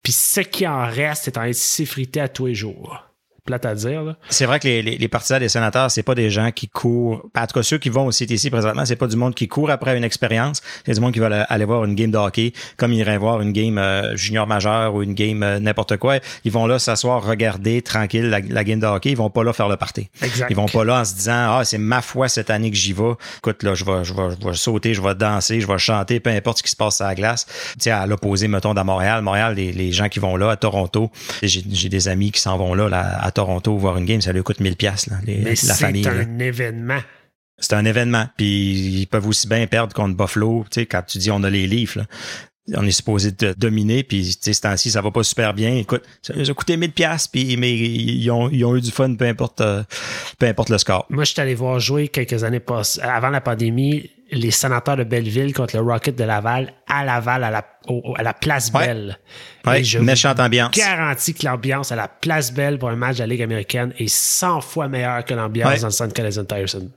Puis 0.02 0.12
ce 0.12 0.40
qui 0.40 0.66
en 0.66 0.86
reste 0.86 1.26
est 1.26 1.38
en 1.38 1.42
être 1.42 2.16
à 2.18 2.28
tous 2.28 2.46
les 2.46 2.54
jours 2.54 3.02
plate 3.46 3.64
à 3.64 3.74
dire. 3.74 4.16
C'est 4.28 4.44
vrai 4.44 4.60
que 4.60 4.68
les, 4.68 4.82
les, 4.82 4.98
les, 4.98 5.08
partisans 5.08 5.38
des 5.38 5.48
sénateurs, 5.48 5.90
c'est 5.90 6.02
pas 6.02 6.14
des 6.14 6.30
gens 6.30 6.50
qui 6.50 6.68
courent. 6.68 7.22
En 7.34 7.46
tout 7.46 7.54
cas, 7.54 7.62
ceux 7.62 7.78
qui 7.78 7.88
vont 7.88 8.06
au 8.06 8.10
CTC 8.10 8.50
présentement, 8.50 8.84
c'est 8.84 8.96
pas 8.96 9.06
du 9.06 9.16
monde 9.16 9.34
qui 9.34 9.48
court 9.48 9.70
après 9.70 9.96
une 9.96 10.04
expérience. 10.04 10.60
C'est 10.84 10.92
du 10.92 11.00
monde 11.00 11.12
qui 11.12 11.20
va 11.20 11.42
aller 11.44 11.64
voir 11.64 11.84
une 11.84 11.94
game 11.94 12.10
de 12.10 12.18
hockey, 12.18 12.52
comme 12.76 12.92
ils 12.92 12.98
iraient 12.98 13.18
voir 13.18 13.40
une 13.40 13.52
game 13.52 13.78
euh, 13.78 14.16
junior 14.16 14.46
majeur 14.46 14.94
ou 14.94 15.02
une 15.02 15.14
game 15.14 15.42
euh, 15.42 15.58
n'importe 15.58 15.96
quoi. 15.96 16.18
Ils 16.44 16.52
vont 16.52 16.66
là 16.66 16.78
s'asseoir, 16.78 17.24
regarder 17.24 17.80
tranquille 17.80 18.28
la, 18.28 18.40
la, 18.40 18.64
game 18.64 18.80
de 18.80 18.86
hockey. 18.86 19.10
Ils 19.10 19.16
vont 19.16 19.30
pas 19.30 19.44
là 19.44 19.52
faire 19.52 19.68
le 19.68 19.76
party. 19.76 20.08
Exact. 20.20 20.48
Ils 20.50 20.56
vont 20.56 20.66
pas 20.66 20.84
là 20.84 21.00
en 21.00 21.04
se 21.04 21.14
disant 21.14 21.58
ah 21.58 21.62
c'est 21.64 21.78
ma 21.78 22.02
foi 22.02 22.28
cette 22.28 22.50
année 22.50 22.70
que 22.70 22.76
j'y 22.76 22.92
vais. 22.92 23.12
Écoute 23.38 23.62
là, 23.62 23.74
je 23.74 23.84
vais, 23.84 24.04
je 24.04 24.12
vais, 24.12 24.30
je 24.40 24.46
vais 24.46 24.54
sauter, 24.54 24.92
je 24.92 25.00
vais 25.00 25.14
danser, 25.14 25.60
je 25.60 25.66
vais 25.66 25.78
chanter, 25.78 26.20
peu 26.20 26.30
importe 26.30 26.58
ce 26.58 26.62
qui 26.62 26.70
se 26.70 26.76
passe 26.76 27.00
à 27.00 27.08
la 27.08 27.14
glace. 27.14 27.46
Tu 27.46 27.84
sais 27.84 27.90
à 27.90 28.06
l'opposé 28.06 28.48
mettons 28.48 28.74
d'à 28.74 28.84
Montréal, 28.84 29.22
Montréal 29.22 29.54
les, 29.54 29.72
les 29.72 29.92
gens 29.92 30.08
qui 30.08 30.18
vont 30.18 30.36
là 30.36 30.50
à 30.50 30.56
Toronto, 30.56 31.10
j'ai 31.42 31.88
des 31.88 32.08
amis 32.08 32.32
qui 32.32 32.40
s'en 32.40 32.56
vont 32.58 32.74
là, 32.74 32.88
là 32.88 33.18
à 33.20 33.30
Toronto 33.36 33.76
voir 33.76 33.98
une 33.98 34.06
game, 34.06 34.20
ça 34.20 34.32
lui 34.32 34.42
coûte 34.42 34.60
1000 34.60 34.76
pièces 34.76 35.08
la 35.08 35.18
famille. 35.74 36.02
C'est 36.02 36.08
un 36.08 36.24
là. 36.24 36.44
événement. 36.44 37.00
C'est 37.58 37.74
un 37.74 37.84
événement. 37.84 38.26
Puis 38.36 39.00
ils 39.00 39.06
peuvent 39.06 39.26
aussi 39.26 39.46
bien 39.46 39.66
perdre 39.66 39.94
contre 39.94 40.16
Buffalo. 40.16 40.64
Tu 40.70 40.80
sais, 40.80 40.86
quand 40.86 41.02
tu 41.02 41.18
dis 41.18 41.30
on 41.30 41.42
a 41.42 41.50
les 41.50 41.66
livres, 41.66 42.00
là, 42.00 42.06
on 42.74 42.84
est 42.84 42.90
supposé 42.90 43.32
te 43.32 43.52
dominer, 43.52 44.02
puis 44.02 44.22
tu 44.22 44.32
sais, 44.40 44.52
ce 44.52 44.60
temps-ci, 44.62 44.90
ça 44.90 45.00
va 45.00 45.10
pas 45.10 45.22
super 45.22 45.54
bien. 45.54 45.76
Écoute, 45.76 46.02
ça 46.22 46.34
nous 46.34 46.50
a 46.50 46.54
coûté 46.54 46.76
1000 46.76 46.92
pièces 46.92 47.28
puis 47.28 47.56
mais 47.56 47.72
ils 47.72 48.30
ont, 48.30 48.48
ils 48.50 48.64
ont 48.64 48.74
eu 48.74 48.80
du 48.80 48.90
fun, 48.90 49.14
peu 49.14 49.26
importe, 49.26 49.60
euh, 49.60 49.82
peu 50.38 50.46
importe 50.46 50.70
le 50.70 50.78
score. 50.78 51.06
Moi, 51.10 51.24
je 51.24 51.32
suis 51.32 51.40
allé 51.40 51.54
voir 51.54 51.78
jouer 51.78 52.08
quelques 52.08 52.42
années 52.42 52.60
passées, 52.60 53.00
avant 53.02 53.30
la 53.30 53.40
pandémie, 53.40 54.10
les 54.32 54.50
sénateurs 54.50 54.96
de 54.96 55.04
Belleville 55.04 55.52
contre 55.52 55.76
le 55.76 55.82
Rocket 55.82 56.16
de 56.16 56.24
Laval 56.24 56.72
à 56.88 57.04
Laval, 57.04 57.44
à 57.44 57.50
la, 57.50 57.64
au, 57.88 58.14
à 58.16 58.22
la 58.22 58.34
Place 58.34 58.72
Belle. 58.72 59.18
Ouais, 59.66 59.82
je 59.82 59.98
méchante 59.98 60.38
ambiance. 60.38 60.70
garantis 60.76 61.34
que 61.34 61.44
l'ambiance 61.44 61.90
à 61.90 61.96
la 61.96 62.06
Place 62.06 62.52
Belle 62.52 62.78
pour 62.78 62.88
un 62.88 62.96
match 62.96 63.16
de 63.16 63.20
la 63.20 63.26
Ligue 63.26 63.42
américaine 63.42 63.92
est 63.98 64.08
100 64.08 64.60
fois 64.60 64.86
meilleure 64.86 65.24
que 65.24 65.34
l'ambiance 65.34 65.72
ouais. 65.72 65.80
dans 65.80 65.88
le 65.88 65.92
centre 65.92 66.14
Canadian 66.14 66.44
Tyson. 66.44 66.88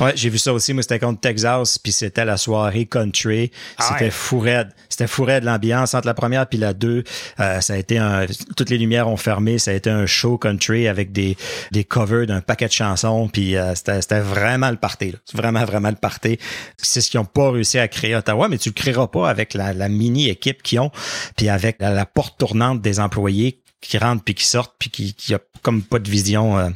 Ouais, 0.00 0.12
j'ai 0.14 0.28
vu 0.28 0.38
ça 0.38 0.52
aussi. 0.52 0.72
Moi, 0.72 0.82
c'était 0.82 1.00
contre 1.00 1.20
Texas, 1.20 1.78
puis 1.78 1.90
c'était 1.90 2.24
la 2.24 2.36
soirée 2.36 2.86
country. 2.86 3.50
Ah 3.78 3.88
c'était 3.92 4.10
fou 4.10 4.38
raide. 4.38 4.68
C'était 4.88 5.08
fou 5.08 5.24
raide 5.24 5.44
l'ambiance 5.44 5.94
entre 5.94 6.06
la 6.06 6.14
première 6.14 6.46
puis 6.46 6.58
la 6.58 6.72
deux. 6.74 7.02
Euh, 7.40 7.60
ça 7.60 7.74
a 7.74 7.76
été 7.76 7.98
un, 7.98 8.26
toutes 8.56 8.70
les 8.70 8.78
lumières 8.78 9.08
ont 9.08 9.16
fermé. 9.16 9.58
Ça 9.58 9.72
a 9.72 9.74
été 9.74 9.90
un 9.90 10.06
show 10.06 10.38
country 10.38 10.86
avec 10.86 11.12
des, 11.12 11.36
des 11.72 11.84
covers 11.84 12.26
d'un 12.26 12.40
paquet 12.40 12.68
de 12.68 12.72
chansons. 12.72 13.28
Puis 13.32 13.56
euh, 13.56 13.74
c'était, 13.74 14.00
c'était 14.00 14.20
vraiment 14.20 14.70
le 14.70 14.76
party. 14.76 15.12
Là. 15.12 15.18
Vraiment, 15.34 15.64
vraiment 15.64 15.90
le 15.90 15.96
party. 15.96 16.38
C'est 16.76 17.00
ce 17.00 17.10
qu'ils 17.10 17.18
n'ont 17.18 17.26
pas 17.26 17.50
réussi 17.50 17.78
à 17.78 17.88
créer 17.88 18.14
à 18.14 18.18
Ottawa, 18.18 18.48
mais 18.48 18.58
tu 18.58 18.68
le 18.68 18.74
créeras 18.74 19.08
pas 19.08 19.28
avec 19.28 19.54
la, 19.54 19.72
la 19.72 19.88
mini 19.88 20.15
équipe 20.24 20.62
qu'ils 20.62 20.80
ont, 20.80 20.90
puis 21.36 21.48
avec 21.48 21.76
la, 21.80 22.06
porte 22.06 22.38
tournante 22.38 22.80
des 22.80 23.00
employés 23.00 23.62
qui 23.80 23.98
rentrent 23.98 24.24
puis 24.24 24.34
qui 24.34 24.44
sortent 24.44 24.74
puis 24.78 24.90
qui, 24.90 25.14
qui 25.14 25.34
comme 25.62 25.82
pas 25.82 25.98
de 25.98 26.08
vision 26.08 26.58
euh, 26.58 26.70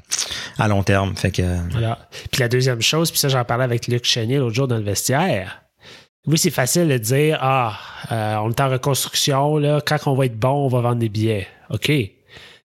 à 0.59 0.69
long 0.69 0.83
terme. 0.83 1.17
Fait 1.17 1.31
que 1.31 1.43
voilà. 1.71 1.99
Puis 2.31 2.41
la 2.41 2.49
deuxième 2.49 2.83
chose, 2.83 3.11
puis 3.11 3.21
ça 3.21 3.29
j'en 3.29 3.45
parlais 3.45 3.65
avec 3.65 3.87
Luc 3.87 4.05
Chenier 4.05 4.39
l'autre 4.39 4.55
jour 4.55 4.69
dans 4.69 4.77
le 4.77 4.85
vestiaire. 4.85 5.63
Oui, 6.27 6.37
c'est 6.37 6.51
facile 6.51 6.89
de 6.89 6.99
dire 6.99 7.39
ah, 7.41 7.79
euh, 8.13 8.37
on 8.37 8.51
est 8.51 8.61
en 8.61 8.69
reconstruction 8.69 9.57
là, 9.57 9.81
quand 9.81 10.07
on 10.07 10.15
va 10.15 10.27
être 10.27 10.39
bon, 10.39 10.67
on 10.67 10.69
va 10.69 10.81
vendre 10.81 10.99
des 10.99 11.09
billets. 11.09 11.47
OK. 11.71 11.91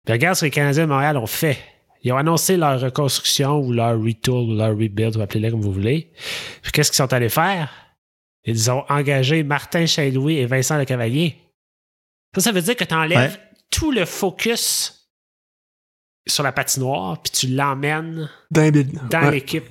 Regarde 0.09 0.37
ce 0.37 0.41
que 0.41 0.47
les 0.47 0.51
Canadiens 0.51 0.85
de 0.85 0.89
Montréal 0.89 1.17
ont 1.17 1.27
fait. 1.27 1.59
Ils 2.03 2.13
ont 2.13 2.19
annoncé 2.19 2.57
leur 2.59 2.79
reconstruction 2.81 3.59
ou 3.61 3.73
leur 3.73 3.99
retool 3.99 4.57
leur 4.57 4.71
rebuild, 4.71 5.17
vous 5.17 5.23
appelez-le 5.23 5.51
comme 5.51 5.63
vous 5.63 5.73
voulez. 5.73 6.11
Puis 6.63 6.73
qu'est-ce 6.73 6.91
qu'ils 6.91 6.97
sont 6.97 7.13
allés 7.13 7.31
faire? 7.31 7.71
Ils 8.45 8.71
ont 8.71 8.85
engagé 8.89 9.43
Martin 9.43 9.87
Chaillouis 9.87 10.37
et 10.37 10.47
Vincent 10.47 10.79
Le 10.79 10.85
Cavalier. 10.85 11.37
Ça, 12.35 12.43
ça 12.43 12.53
veut 12.53 12.63
dire 12.63 12.77
que 12.77 12.85
tu 12.85 12.95
enlèves 12.95 13.33
ouais. 13.33 13.57
tout 13.71 13.91
le 13.91 14.05
focus 14.05 15.09
sur 16.27 16.43
la 16.43 16.53
patinoire, 16.53 17.21
puis 17.23 17.33
tu 17.33 17.47
l'emmènes 17.49 18.31
dans, 18.51 18.73
dans 19.11 19.23
ouais. 19.25 19.31
l'équipe. 19.31 19.65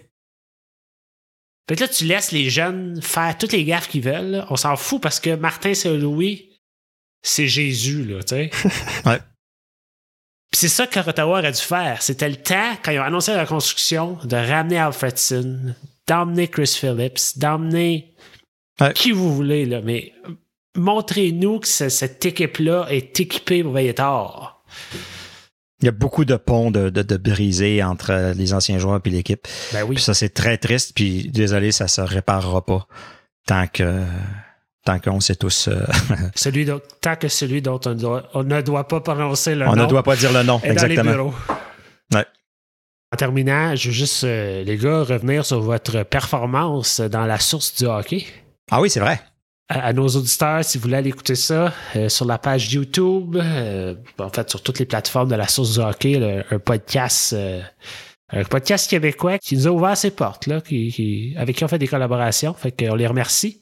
Fait 1.67 1.75
que 1.75 1.81
là, 1.81 1.87
tu 1.87 2.05
laisses 2.05 2.31
les 2.31 2.49
jeunes 2.49 3.01
faire 3.01 3.37
toutes 3.37 3.53
les 3.53 3.63
gaffes 3.63 3.87
qu'ils 3.87 4.03
veulent. 4.03 4.45
On 4.49 4.55
s'en 4.55 4.75
fout 4.75 5.01
parce 5.01 5.19
que 5.19 5.35
Martin 5.35 5.73
Saint-Louis, 5.73 6.59
c'est 7.21 7.47
Jésus, 7.47 8.03
là, 8.03 8.21
tu 8.23 8.35
sais. 8.35 8.51
ouais. 9.05 9.19
Puis 10.51 10.59
c'est 10.59 10.69
ça 10.69 10.85
que 10.85 10.99
Ottawa 10.99 11.39
aurait 11.39 11.51
dû 11.51 11.61
faire. 11.61 12.01
C'était 12.01 12.29
le 12.29 12.35
temps, 12.35 12.77
quand 12.83 12.91
ils 12.91 12.99
ont 12.99 13.03
annoncé 13.03 13.33
la 13.33 13.45
construction, 13.45 14.19
de 14.23 14.35
ramener 14.35 14.77
Alfredson, 14.77 15.73
d'emmener 16.05 16.47
Chris 16.47 16.75
Phillips, 16.79 17.37
d'emmener 17.37 18.13
ouais. 18.81 18.93
qui 18.93 19.11
vous 19.11 19.33
voulez, 19.33 19.65
là. 19.65 19.81
Mais 19.83 20.13
montrez-nous 20.75 21.59
que 21.59 21.67
cette 21.67 22.25
équipe-là 22.25 22.87
est 22.89 23.19
équipée 23.19 23.63
pour 23.63 23.73
veiller 23.73 23.93
tard. 23.93 24.63
Il 25.81 25.85
y 25.85 25.89
a 25.89 25.91
beaucoup 25.91 26.23
de 26.23 26.35
ponts 26.37 26.71
de, 26.71 26.89
de, 26.89 27.01
de 27.01 27.17
brisés 27.17 27.83
entre 27.83 28.33
les 28.37 28.53
anciens 28.53 28.79
joueurs 28.79 29.01
et 29.03 29.09
l'équipe. 29.09 29.45
Ben 29.73 29.83
oui. 29.83 29.95
Puis 29.95 30.03
ça, 30.03 30.13
c'est 30.13 30.29
très 30.29 30.57
triste. 30.57 30.93
Puis 30.95 31.27
désolé, 31.29 31.71
ça 31.73 31.87
se 31.89 31.99
réparera 32.01 32.65
pas 32.65 32.87
tant 33.45 33.67
que 33.67 34.01
tant 34.85 34.99
qu'on 34.99 35.19
sait 35.19 35.35
tous. 35.35 35.67
euh, 35.67 35.85
Celui 36.35 36.67
tant 37.01 37.15
que 37.15 37.27
celui 37.27 37.61
dont 37.61 37.79
on, 37.85 37.93
doit- 37.95 38.29
on 38.33 38.43
ne 38.43 38.61
doit 38.61 38.87
pas 38.87 38.99
prononcer 39.01 39.55
le 39.55 39.65
on 39.67 39.75
nom. 39.75 39.83
ne 39.83 39.87
doit 39.89 40.03
pas 40.03 40.15
dire 40.15 40.31
le 40.33 40.43
nom. 40.43 40.59
est 40.63 40.73
dans 40.73 40.87
les 40.87 40.93
Exactement. 40.93 41.11
bureaux. 41.11 41.33
Ouais. 42.13 42.25
En 43.13 43.17
terminant, 43.17 43.75
je 43.75 43.87
veux 43.89 43.93
juste, 43.93 44.23
euh, 44.23 44.63
les 44.63 44.77
gars, 44.77 45.03
revenir 45.03 45.45
sur 45.45 45.61
votre 45.61 46.03
performance 46.03 46.99
dans 47.01 47.25
la 47.25 47.39
source 47.39 47.75
du 47.75 47.85
hockey. 47.85 48.25
Ah 48.72 48.82
oui, 48.82 48.89
c'est 48.89 49.00
vrai. 49.00 49.22
À, 49.70 49.93
nos 49.93 50.08
auditeurs, 50.08 50.63
si 50.63 50.77
vous 50.77 50.84
voulez 50.84 50.98
aller 50.98 51.10
écouter 51.10 51.36
ça, 51.36 51.74
euh, 51.96 52.10
sur 52.10 52.25
la 52.25 52.38
page 52.38 52.72
YouTube, 52.74 53.38
euh, 53.38 53.96
en 54.20 54.29
fait, 54.29 54.50
sur 54.50 54.62
toutes 54.62 54.79
les 54.79 54.86
plateformes 54.86 55.29
de 55.29 55.36
la 55.36 55.48
source 55.48 55.74
du 55.74 55.79
hockey, 55.79 56.43
un 56.51 56.60
podcast. 56.60 57.36
Un 58.31 58.43
podcast 58.45 58.89
québécois 58.89 59.37
qui 59.37 59.55
nous 59.57 59.67
a 59.67 59.71
ouvert 59.71 59.95
ses 59.97 60.09
portes, 60.09 60.47
là, 60.47 60.59
qui, 60.61 60.91
qui- 60.91 61.35
avec 61.37 61.55
qui 61.55 61.63
on 61.63 61.67
fait 61.67 61.77
des 61.77 61.87
collaborations. 61.87 62.53
Fait 62.55 62.71
qu'on 62.71 62.95
les 62.95 63.05
remercie. 63.05 63.59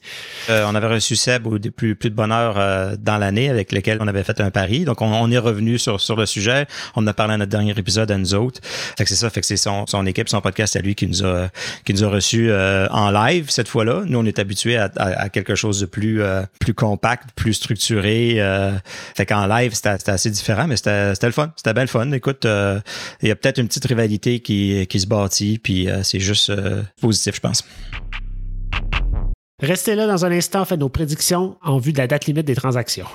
Euh, 0.48 0.64
on 0.66 0.74
avait 0.74 0.86
reçu 0.86 1.14
Seb 1.16 1.46
au 1.46 1.58
plus, 1.58 1.94
plus 1.94 2.08
de 2.10 2.14
bonheur 2.14 2.54
euh, 2.58 2.94
dans 2.98 3.18
l'année 3.18 3.50
avec 3.50 3.72
lequel 3.72 3.98
on 4.00 4.08
avait 4.08 4.22
fait 4.22 4.40
un 4.40 4.50
pari. 4.50 4.84
Donc, 4.84 5.02
on, 5.02 5.12
on 5.12 5.30
est 5.30 5.38
revenu 5.38 5.78
sur, 5.78 6.00
sur 6.00 6.16
le 6.16 6.24
sujet. 6.26 6.66
On 6.96 7.02
en 7.02 7.06
a 7.08 7.12
parlé 7.12 7.34
à 7.34 7.36
notre 7.36 7.50
dernier 7.50 7.74
épisode 7.76 8.10
à 8.10 8.16
nous 8.16 8.34
autres. 8.34 8.60
Fait 8.96 9.04
que 9.04 9.10
c'est 9.10 9.16
ça. 9.16 9.28
Fait 9.28 9.40
que 9.40 9.46
c'est 9.46 9.56
son, 9.58 9.86
son 9.86 10.06
équipe, 10.06 10.28
son 10.28 10.40
podcast 10.40 10.74
à 10.76 10.80
lui 10.80 10.94
qui 10.94 11.06
nous 11.06 11.22
a, 11.24 11.48
qui 11.84 11.92
nous 11.92 12.04
a 12.04 12.08
reçus 12.08 12.50
euh, 12.50 12.88
en 12.90 13.10
live 13.10 13.50
cette 13.50 13.68
fois-là. 13.68 14.04
Nous, 14.06 14.18
on 14.18 14.24
est 14.24 14.38
habitués 14.38 14.78
à, 14.78 14.90
à- 14.96 15.22
à 15.24 15.28
quelque 15.28 15.54
chose 15.54 15.80
de 15.80 15.86
plus, 15.86 16.22
euh, 16.22 16.42
plus 16.60 16.72
compact, 16.72 17.30
plus 17.34 17.52
structuré. 17.54 18.36
Euh, 18.38 18.72
fait 19.16 19.26
qu'en 19.26 19.46
live, 19.46 19.74
c'était 19.74 19.98
c'était 19.98 20.12
assez 20.12 20.30
différent, 20.30 20.66
mais 20.66 20.76
c'était 20.76 21.14
c'était 21.14 21.26
le 21.26 21.32
fun. 21.32 21.52
C'était 21.56 21.74
bien 21.74 21.82
le 21.82 21.88
fun. 21.88 22.10
Écoute, 22.12 22.46
euh, 22.46 22.80
il 23.20 23.28
y 23.28 23.30
a 23.30 23.36
peut-être 23.36 23.58
une 23.58 23.66
petite 23.68 23.84
rivalité 23.84 24.40
qui, 24.40 24.51
qui 24.88 25.00
se 25.00 25.06
bâtit, 25.06 25.58
puis 25.58 25.88
euh, 25.88 26.02
c'est 26.02 26.20
juste 26.20 26.50
euh, 26.50 26.82
positif, 27.00 27.36
je 27.36 27.40
pense. 27.40 27.64
Restez 29.60 29.94
là 29.94 30.06
dans 30.06 30.24
un 30.24 30.32
instant, 30.32 30.62
on 30.62 30.64
fait 30.64 30.76
nos 30.76 30.88
prédictions 30.88 31.56
en 31.62 31.78
vue 31.78 31.92
de 31.92 31.98
la 31.98 32.06
date 32.06 32.26
limite 32.26 32.46
des 32.46 32.56
transactions. 32.56 33.06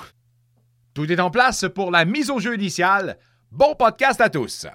Tout 0.94 1.10
est 1.12 1.20
en 1.20 1.30
place 1.30 1.66
pour 1.74 1.90
la 1.90 2.04
mise 2.04 2.30
au 2.30 2.38
jeu 2.38 2.54
initiale. 2.54 3.18
Bon 3.50 3.74
podcast 3.74 4.20
à 4.20 4.30
tous! 4.30 4.66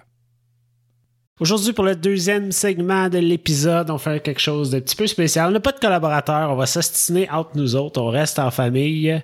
Aujourd'hui, 1.44 1.74
pour 1.74 1.84
le 1.84 1.94
deuxième 1.98 2.54
segment 2.54 3.10
de 3.10 3.18
l'épisode, 3.18 3.90
on 3.90 3.98
fait 3.98 4.22
quelque 4.24 4.40
chose 4.40 4.70
de 4.70 4.80
petit 4.80 4.96
peu 4.96 5.08
spécial. 5.08 5.50
On 5.50 5.52
n'a 5.52 5.60
pas 5.60 5.74
de 5.74 5.78
collaborateurs, 5.80 6.50
on 6.52 6.56
va 6.56 6.66
s'ostiner 6.66 7.30
entre 7.30 7.50
nous 7.56 7.76
autres, 7.76 8.00
on 8.02 8.08
reste 8.08 8.40
en 8.40 8.50
famille. 8.50 9.22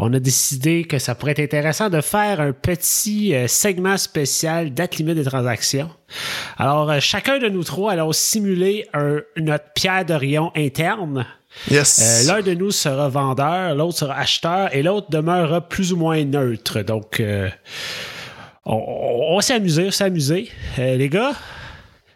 On 0.00 0.12
a 0.12 0.18
décidé 0.18 0.82
que 0.82 0.98
ça 0.98 1.14
pourrait 1.14 1.30
être 1.30 1.38
intéressant 1.38 1.88
de 1.88 2.00
faire 2.00 2.40
un 2.40 2.50
petit 2.50 3.36
euh, 3.36 3.46
segment 3.46 3.96
spécial 3.98 4.74
date 4.74 4.96
limite 4.96 5.14
des 5.14 5.22
transactions. 5.22 5.88
Alors, 6.58 6.90
euh, 6.90 6.98
chacun 6.98 7.38
de 7.38 7.48
nous 7.48 7.62
trois 7.62 7.92
allons 7.92 8.10
simuler 8.10 8.88
un- 8.92 9.20
notre 9.36 9.72
pierre 9.72 10.04
de 10.04 10.14
rayon 10.14 10.50
interne. 10.56 11.24
Yes. 11.70 12.26
Euh, 12.26 12.32
L'un 12.34 12.42
de 12.42 12.52
nous 12.54 12.72
sera 12.72 13.08
vendeur, 13.08 13.76
l'autre 13.76 13.96
sera 13.98 14.14
acheteur 14.14 14.74
et 14.74 14.82
l'autre 14.82 15.08
demeurera 15.08 15.60
plus 15.60 15.92
ou 15.92 15.96
moins 15.98 16.24
neutre. 16.24 16.80
Donc, 16.82 17.20
euh, 17.20 17.48
on, 18.66 18.74
on- 18.74 19.32
on 19.34 19.36
va 19.36 19.42
s'amuser, 19.42 19.82
on 19.82 19.86
va 19.86 19.92
s'amuser. 19.92 20.48
Euh, 20.80 20.96
les 20.96 21.08
gars, 21.08 21.30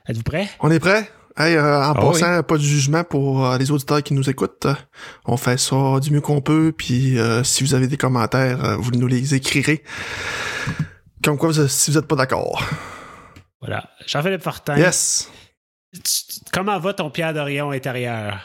êtes-vous 0.09 0.23
prêts? 0.23 0.49
On 0.61 0.71
est 0.71 0.79
prêt? 0.81 1.11
Hey, 1.37 1.57
euh, 1.57 1.83
en 1.83 1.91
Ah 1.91 1.95
passant, 1.95 2.43
pas 2.45 2.57
de 2.57 2.63
jugement 2.63 3.03
pour 3.03 3.45
euh, 3.45 3.59
les 3.59 3.71
auditeurs 3.73 4.03
qui 4.05 4.15
nous 4.15 4.31
écoutent. 4.31 4.69
On 5.27 5.37
fait 5.37 5.59
ça 5.59 5.99
du 6.01 6.13
mieux 6.13 6.21
qu'on 6.21 6.41
peut, 6.41 6.73
puis 6.77 7.19
euh, 7.19 7.43
si 7.43 7.65
vous 7.65 7.75
avez 7.75 7.89
des 7.89 7.97
commentaires, 7.97 8.79
vous 8.81 8.93
nous 8.93 9.09
les 9.09 9.35
écrirez. 9.35 9.83
Comme 11.25 11.37
quoi, 11.37 11.51
vous- 11.51 11.67
si 11.67 11.91
vous 11.91 11.99
êtes 11.99 12.07
pas 12.07 12.15
d'accord. 12.17 12.63
Voilà. 13.61 13.89
Jean-Philippe 14.07 14.43
Fortin, 14.43 14.77
Yes. 14.77 15.29
comment 16.53 16.79
va 16.79 16.93
ton 16.95 17.11
Pierre 17.11 17.35
d'Orion 17.35 17.71
intérieur? 17.73 18.39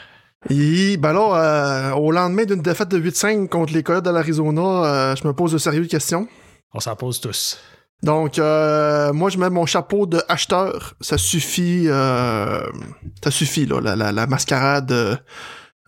Et 0.48 0.96
ben 0.96 1.12
là, 1.12 1.94
au 1.96 2.10
lendemain 2.10 2.44
d'une 2.46 2.62
défaite 2.62 2.88
de 2.88 2.98
8-5 2.98 3.46
contre 3.48 3.72
les 3.74 3.82
Coyotes 3.82 4.04
de 4.06 4.10
l'Arizona, 4.10 5.14
je 5.14 5.28
me 5.28 5.32
pose 5.34 5.52
de 5.52 5.58
sérieuses 5.58 5.86
questions. 5.88 6.26
On 6.72 6.80
s'en 6.80 6.96
pose 6.96 7.20
tous. 7.20 7.58
Donc, 8.02 8.38
euh, 8.38 9.12
moi, 9.12 9.28
je 9.30 9.38
mets 9.38 9.50
mon 9.50 9.66
chapeau 9.66 10.06
de 10.06 10.22
acheteur. 10.28 10.94
Ça 11.00 11.18
suffit, 11.18 11.84
euh, 11.86 12.62
ça 13.22 13.30
suffit, 13.30 13.66
là, 13.66 13.80
la, 13.80 13.94
la, 13.96 14.10
la 14.10 14.26
mascarade 14.26 14.86
de, 14.86 15.16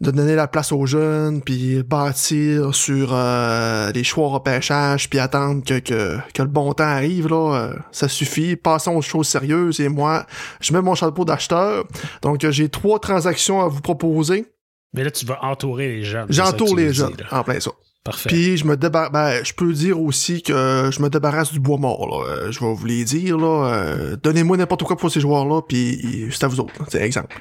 de 0.03 0.11
donner 0.11 0.35
la 0.35 0.47
place 0.47 0.73
aux 0.73 0.85
jeunes, 0.85 1.41
puis 1.41 1.83
bâtir 1.83 2.75
sur 2.75 3.11
euh, 3.13 3.91
les 3.93 4.05
choix 4.05 4.27
au 4.27 4.29
repêchage, 4.29 5.09
puis 5.09 5.19
attendre 5.19 5.65
que, 5.65 5.79
que, 5.79 6.19
que 6.35 6.43
le 6.43 6.49
bon 6.49 6.75
temps 6.75 6.85
arrive, 6.85 7.29
là. 7.29 7.55
euh, 7.55 7.77
ça 7.93 8.09
suffit. 8.09 8.57
Passons 8.57 8.97
aux 8.97 9.03
choses 9.03 9.29
sérieuses. 9.29 9.81
Et 9.81 9.89
moi, 9.89 10.27
je 10.61 10.73
mets 10.75 10.83
mon 10.83 10.95
chapeau 10.95 11.25
d'acheteur. 11.25 11.85
Donc, 12.21 12.45
euh, 12.45 12.51
j'ai 12.51 12.69
trois 12.69 12.99
transactions 12.99 13.63
à 13.63 13.69
vous 13.69 13.81
proposer. 13.81 14.47
Mais 14.93 15.05
là, 15.05 15.11
tu 15.11 15.25
vas 15.25 15.43
entourer 15.43 15.89
les 15.89 16.05
jeunes. 16.05 16.27
J'entoure 16.29 16.77
les 16.77 16.93
jeunes, 16.93 17.17
en 17.31 17.43
plein 17.43 17.59
ça. 17.59 17.71
Parfait. 18.05 18.29
Puis 18.29 18.57
je 18.57 18.67
me 18.67 18.77
débarrasse. 18.77 19.13
Ben, 19.13 19.45
je 19.45 19.53
peux 19.53 19.73
dire 19.73 20.01
aussi 20.01 20.43
que 20.43 20.91
je 20.93 21.01
me 21.01 21.09
débarrasse 21.09 21.53
du 21.53 21.61
bois 21.61 21.79
mort. 21.79 22.09
Là. 22.09 22.31
Euh, 22.31 22.53
je 22.53 22.59
vais 22.59 22.75
vous 22.75 22.87
les 22.87 23.05
dire. 23.05 23.39
Là. 23.39 23.73
Euh, 23.73 24.17
Donnez-moi 24.17 24.57
n'importe 24.57 24.83
quoi 24.83 24.97
pour 24.97 25.11
ces 25.11 25.21
joueurs-là, 25.21 25.63
puis 25.63 26.29
c'est 26.33 26.45
à 26.45 26.49
vous 26.49 26.61
autres. 26.61 26.73
C'est 26.89 27.01
exemple. 27.01 27.39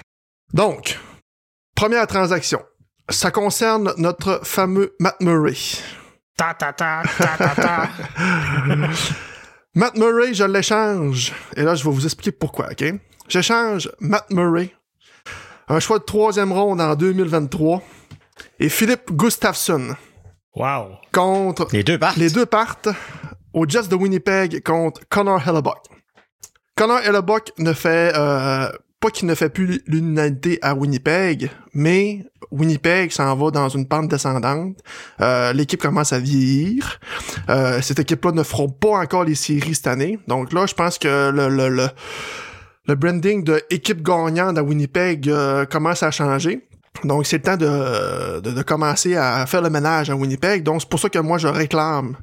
Donc, 0.54 1.00
première 1.76 2.06
transaction. 2.06 2.62
Ça 3.10 3.32
concerne 3.32 3.94
notre 3.98 4.42
fameux 4.44 4.96
Matt 5.00 5.20
Murray. 5.20 5.58
Ta 6.38 6.54
ta 6.54 6.72
ta 6.74 7.02
ta 7.18 7.38
ta 7.38 7.56
ta. 7.56 7.90
Matt 9.74 9.96
Murray, 9.98 10.34
je 10.34 10.44
l'échange. 10.44 11.34
Et 11.56 11.64
là, 11.64 11.76
je 11.76 11.84
vais 11.84 11.90
vous 11.90 12.06
expliquer 12.06 12.32
pourquoi, 12.32 12.70
OK? 12.72 12.84
J'échange 13.30 13.90
Matt 14.00 14.30
Murray, 14.30 14.76
un 15.70 15.80
choix 15.80 15.98
de 16.00 16.04
troisième 16.04 16.52
ronde 16.52 16.82
en 16.82 16.96
2023, 16.96 17.82
et 18.60 18.68
Philippe 18.70 19.12
Gustafsson 19.12 19.96
wow. 20.56 20.98
contre 21.12 21.68
Les 21.72 21.84
deux 21.84 21.98
partent. 21.98 22.18
Les 22.18 22.30
deux 22.30 22.46
partent 22.46 22.90
aux 23.54 23.68
Jets 23.68 23.88
de 23.88 23.96
Winnipeg 23.96 24.64
contre 24.64 25.02
Connor 25.10 25.42
Hellebuck. 25.48 25.80
Connor 26.76 27.00
Hellebuck 27.00 27.52
ne 27.58 27.74
fait 27.74 28.14
euh, 28.16 28.70
pas 29.00 29.10
qu'il 29.10 29.28
ne 29.28 29.36
fait 29.36 29.50
plus 29.50 29.82
l'unanimité 29.88 30.60
à 30.62 30.74
Winnipeg, 30.74 31.50
mais 31.74 32.24
Winnipeg 32.52 33.12
s'en 33.12 33.36
va 33.36 33.52
dans 33.52 33.68
une 33.70 33.88
pente 33.88 34.08
descendante. 34.10 34.78
Euh, 35.22 35.54
L'équipe 35.54 35.82
commence 35.82 36.14
à 36.14 36.20
vieillir. 36.20 37.00
Euh, 37.50 37.82
cette 37.82 38.00
équipe-là 38.00 38.32
ne 38.32 38.44
fera 38.44 38.68
pas 38.68 39.00
encore 39.00 39.24
les 39.24 39.36
séries 39.36 39.76
cette 39.76 39.88
année. 39.88 40.20
Donc 40.28 40.54
là, 40.54 40.66
je 40.66 40.74
pense 40.74 40.98
que 40.98 41.30
le, 41.30 41.50
le, 41.50 41.70
le, 41.70 41.90
le 42.88 42.96
branding 42.96 43.44
de 43.44 43.62
équipe 43.70 44.02
gagnante 44.02 44.58
à 44.58 44.64
Winnipeg 44.64 45.30
euh, 45.30 45.66
commence 45.66 46.04
à 46.04 46.12
changer. 46.12 46.68
Donc, 47.04 47.26
c'est 47.26 47.38
le 47.38 47.44
temps 47.44 47.58
de, 47.58 48.40
de, 48.42 48.52
de 48.52 48.62
commencer 48.62 49.16
à 49.16 49.46
faire 49.46 49.62
le 49.62 49.70
ménage 49.70 50.10
à 50.10 50.16
Winnipeg. 50.16 50.64
Donc, 50.64 50.82
c'est 50.82 50.90
pour 50.90 51.00
ça 51.00 51.10
que 51.10 51.20
moi, 51.20 51.38
je 51.38 51.48
réclame. 51.48 52.18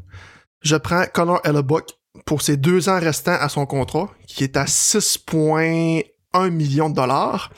Je 0.61 0.77
prends 0.77 1.05
Connor 1.13 1.41
Hellebuck 1.45 1.91
pour 2.27 2.43
ses 2.43 2.57
deux 2.57 2.89
ans 2.89 2.99
restants 2.99 3.37
à 3.39 3.49
son 3.49 3.67
contrat, 3.67 4.09
qui 4.27 4.45
est 4.45 4.57
à 4.57 4.65
6,1 4.65 6.51
millions 6.51 6.91
de 6.91 6.95
dollars. 6.95 7.51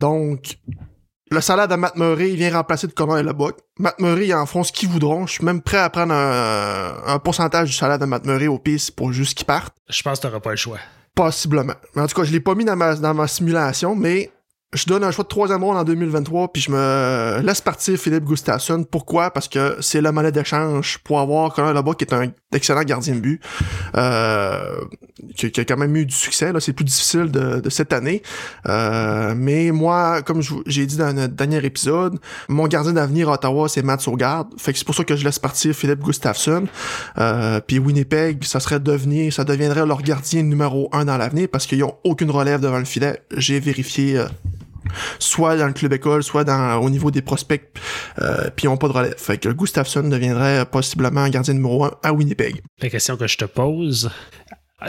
Donc, 0.00 0.58
le 1.30 1.40
salaire 1.40 1.68
de 1.68 1.74
Matt 1.74 1.96
Murray 1.96 2.30
il 2.30 2.36
vient 2.36 2.52
remplacer 2.52 2.86
de 2.86 2.92
Connor 2.92 3.18
Hellebuck. 3.18 3.56
Matt 3.78 3.98
Murray, 3.98 4.28
ils 4.28 4.34
en 4.34 4.46
feront 4.46 4.62
ce 4.62 4.72
qu'ils 4.72 4.88
voudront. 4.88 5.26
Je 5.26 5.32
suis 5.32 5.44
même 5.44 5.62
prêt 5.62 5.78
à 5.78 5.90
prendre 5.90 6.14
un, 6.14 7.02
un 7.06 7.18
pourcentage 7.18 7.68
du 7.68 7.74
salaire 7.74 7.98
de 7.98 8.04
Matt 8.04 8.24
Murray 8.24 8.46
au 8.46 8.58
piste 8.58 8.92
pour 8.92 9.12
juste 9.12 9.36
qu'il 9.36 9.46
parte. 9.46 9.74
Je 9.88 10.02
pense 10.02 10.20
que 10.20 10.28
tu 10.28 10.40
pas 10.40 10.50
le 10.50 10.56
choix. 10.56 10.78
Possiblement. 11.14 11.74
Mais 11.94 12.02
en 12.02 12.06
tout 12.06 12.14
cas, 12.14 12.24
je 12.24 12.32
l'ai 12.32 12.40
pas 12.40 12.54
mis 12.54 12.64
dans 12.64 12.76
ma, 12.76 12.94
dans 12.94 13.14
ma 13.14 13.26
simulation, 13.26 13.94
mais 13.96 14.30
je 14.74 14.86
donne 14.86 15.04
un 15.04 15.10
choix 15.10 15.24
de 15.24 15.28
troisième 15.28 15.62
ronde 15.62 15.76
en 15.76 15.84
2023, 15.84 16.52
puis 16.52 16.62
je 16.62 16.70
me 16.70 17.40
laisse 17.42 17.60
partir 17.60 17.98
Philippe 17.98 18.24
Gustafsson. 18.24 18.84
Pourquoi? 18.88 19.30
Parce 19.30 19.48
que 19.48 19.76
c'est 19.80 20.00
la 20.00 20.12
monnaie 20.12 20.32
d'échange 20.32 20.98
pour 20.98 21.20
avoir 21.20 21.52
Connor 21.54 21.72
là-bas 21.72 21.94
qui 21.94 22.04
est 22.04 22.12
un 22.12 22.30
excellent 22.52 22.82
gardien 22.82 23.14
de 23.14 23.20
but, 23.20 23.40
euh, 23.96 24.80
qui, 25.36 25.46
a 25.46 25.64
quand 25.64 25.76
même 25.76 25.94
eu 25.96 26.06
du 26.06 26.14
succès. 26.14 26.52
Là, 26.52 26.60
c'est 26.60 26.72
plus 26.72 26.84
difficile 26.84 27.30
de, 27.30 27.68
cette 27.70 27.92
année. 27.92 28.22
Euh, 28.68 29.34
mais 29.36 29.70
moi, 29.70 30.22
comme 30.22 30.40
j'ai 30.66 30.86
dit 30.86 30.96
dans 30.96 31.12
notre 31.12 31.34
dernier 31.34 31.64
épisode, 31.64 32.18
mon 32.48 32.66
gardien 32.66 32.92
d'avenir 32.92 33.28
à 33.28 33.34
Ottawa, 33.34 33.68
c'est 33.68 33.82
Matt 33.82 34.00
Saugarde. 34.00 34.48
Fait 34.58 34.72
que 34.72 34.78
c'est 34.78 34.84
pour 34.84 34.94
ça 34.94 35.04
que 35.04 35.16
je 35.16 35.24
laisse 35.24 35.38
partir 35.38 35.74
Philippe 35.74 36.00
Gustafsson. 36.00 36.66
Euh, 37.18 37.60
puis 37.60 37.78
Winnipeg, 37.78 38.44
ça 38.44 38.60
serait 38.60 38.80
devenir, 38.80 39.32
ça 39.32 39.44
deviendrait 39.44 39.86
leur 39.86 40.02
gardien 40.02 40.42
numéro 40.42 40.88
un 40.92 41.04
dans 41.04 41.16
l'avenir 41.16 41.48
parce 41.50 41.66
qu'ils 41.66 41.84
ont 41.84 41.94
aucune 42.04 42.30
relève 42.30 42.60
devant 42.60 42.78
le 42.78 42.84
filet. 42.84 43.22
J'ai 43.36 43.60
vérifié 43.60 44.18
euh, 44.18 44.26
soit 45.18 45.56
dans 45.56 45.66
le 45.66 45.72
club 45.72 45.92
école, 45.92 46.22
soit 46.22 46.44
dans 46.44 46.78
au 46.78 46.90
niveau 46.90 47.10
des 47.10 47.22
prospects, 47.22 47.62
euh, 48.20 48.50
puis 48.54 48.64
ils 48.64 48.68
ont 48.68 48.76
pas 48.76 48.88
de 48.88 48.92
relève. 48.92 49.14
Fait 49.16 49.38
que 49.38 49.48
Gustafsson 49.48 50.02
deviendrait 50.04 50.66
possiblement 50.66 51.20
un 51.20 51.30
gardien 51.30 51.54
numéro 51.54 51.84
un 51.84 51.92
à 52.02 52.12
Winnipeg. 52.12 52.62
La 52.80 52.90
question 52.90 53.16
que 53.16 53.26
je 53.26 53.36
te 53.36 53.44
pose, 53.44 54.10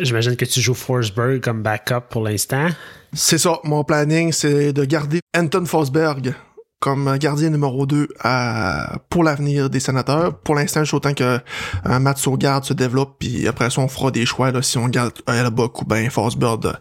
j'imagine 0.01 0.35
que 0.35 0.45
tu 0.45 0.61
joues 0.61 0.73
Forsberg 0.73 1.41
comme 1.41 1.61
backup 1.61 2.09
pour 2.09 2.23
l'instant. 2.23 2.67
C'est 3.13 3.37
ça, 3.37 3.59
mon 3.63 3.83
planning, 3.83 4.31
c'est 4.31 4.73
de 4.73 4.83
garder 4.85 5.19
Anton 5.37 5.65
Forsberg 5.65 6.33
comme 6.79 7.17
gardien 7.17 7.49
numéro 7.49 7.85
2 7.85 8.09
à, 8.19 8.99
pour 9.09 9.23
l'avenir 9.23 9.69
des 9.69 9.79
sénateurs. 9.79 10.37
Pour 10.39 10.53
l'instant, 10.53 10.81
je 10.81 10.85
suis 10.85 10.95
autant 10.95 11.13
que 11.13 11.39
un 11.83 11.99
Matt 11.99 12.17
Saugarde 12.17 12.63
se 12.63 12.73
développe, 12.73 13.15
puis 13.19 13.47
après 13.47 13.69
ça, 13.69 13.81
on 13.81 13.87
fera 13.87 14.11
des 14.11 14.25
choix 14.25 14.51
là, 14.51 14.61
si 14.61 14.77
on 14.77 14.87
garde 14.87 15.13
Hellebuck 15.27 15.81
ou 15.81 15.85
ben 15.85 16.09
Forsberg 16.09 16.65
euh, 16.67 16.73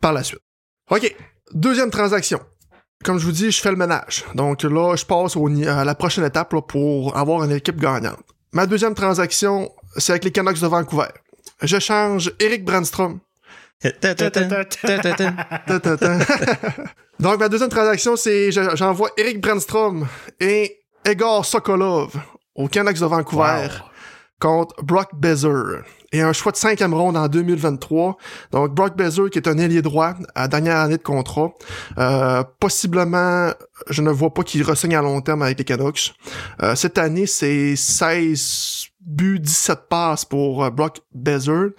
par 0.00 0.12
la 0.12 0.24
suite. 0.24 0.40
OK. 0.90 1.16
Deuxième 1.52 1.90
transaction. 1.90 2.40
Comme 3.04 3.18
je 3.18 3.24
vous 3.24 3.32
dis, 3.32 3.50
je 3.50 3.60
fais 3.60 3.70
le 3.70 3.76
ménage. 3.76 4.24
Donc 4.34 4.62
là, 4.62 4.94
je 4.94 5.04
passe 5.04 5.36
au, 5.36 5.48
à 5.66 5.84
la 5.84 5.94
prochaine 5.94 6.24
étape 6.24 6.52
là, 6.52 6.60
pour 6.60 7.16
avoir 7.16 7.42
une 7.44 7.52
équipe 7.52 7.80
gagnante. 7.80 8.20
Ma 8.52 8.66
deuxième 8.66 8.94
transaction, 8.94 9.70
c'est 9.96 10.12
avec 10.12 10.24
les 10.24 10.32
Canucks 10.32 10.60
de 10.60 10.66
Vancouver. 10.66 11.08
Je 11.62 11.78
change 11.78 12.32
Eric 12.38 12.64
Brandstrom. 12.64 13.20
Donc, 17.20 17.38
ma 17.38 17.48
deuxième 17.48 17.70
transaction, 17.70 18.16
c'est 18.16 18.52
j'envoie 18.52 19.08
Eric 19.16 19.40
Brandstrom 19.40 20.06
et 20.38 20.80
Egor 21.04 21.46
Sokolov 21.46 22.14
aux 22.54 22.68
Canucks 22.68 22.98
de 22.98 23.06
Vancouver 23.06 23.68
contre 24.38 24.74
Brock 24.82 25.08
Bezer 25.14 25.84
et 26.12 26.22
un 26.22 26.32
choix 26.32 26.52
de 26.52 26.56
cinquième 26.56 26.94
ronde 26.94 27.16
en 27.16 27.28
2023. 27.28 28.16
Donc 28.52 28.74
Brock 28.74 28.96
Bezer 28.96 29.30
qui 29.30 29.38
est 29.38 29.48
un 29.48 29.58
ailier 29.58 29.82
droit 29.82 30.14
à 30.34 30.48
dernière 30.48 30.76
année 30.76 30.96
de 30.96 31.02
contrat. 31.02 31.52
Euh, 31.98 32.42
possiblement, 32.58 33.50
je 33.88 34.02
ne 34.02 34.10
vois 34.10 34.32
pas 34.32 34.42
qu'il 34.42 34.62
ressigne 34.62 34.96
à 34.96 35.02
long 35.02 35.20
terme 35.20 35.42
avec 35.42 35.58
les 35.58 35.64
Canucks. 35.64 36.14
Euh, 36.62 36.74
cette 36.74 36.98
année, 36.98 37.26
c'est 37.26 37.76
16 37.76 38.86
buts, 39.00 39.40
17 39.40 39.88
passes 39.88 40.24
pour 40.24 40.64
euh, 40.64 40.70
Brock 40.70 40.98
Bezer. 41.14 41.70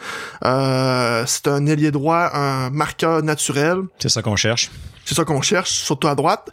c'est 0.42 1.48
un 1.48 1.66
ailier 1.66 1.92
droit, 1.92 2.30
un 2.34 2.70
marqueur 2.70 3.22
naturel. 3.24 3.80
C'est 4.00 4.10
ça 4.10 4.22
qu'on 4.22 4.36
cherche. 4.36 4.72
C'est 5.06 5.16
ça 5.16 5.26
qu'on 5.26 5.42
cherche, 5.42 5.72
surtout 5.72 6.08
à 6.08 6.16
droite. 6.16 6.50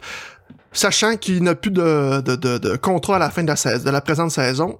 Sachant 0.71 1.17
qu'il 1.17 1.41
n'a 1.41 1.55
plus 1.55 1.71
de, 1.71 2.21
de, 2.21 2.35
de, 2.35 2.57
de, 2.59 2.75
contrat 2.75 3.15
à 3.15 3.19
la 3.19 3.31
fin 3.31 3.43
de 3.43 3.47
la, 3.47 3.79
de 3.79 3.89
la 3.89 4.01
présente 4.01 4.29
saison, 4.29 4.79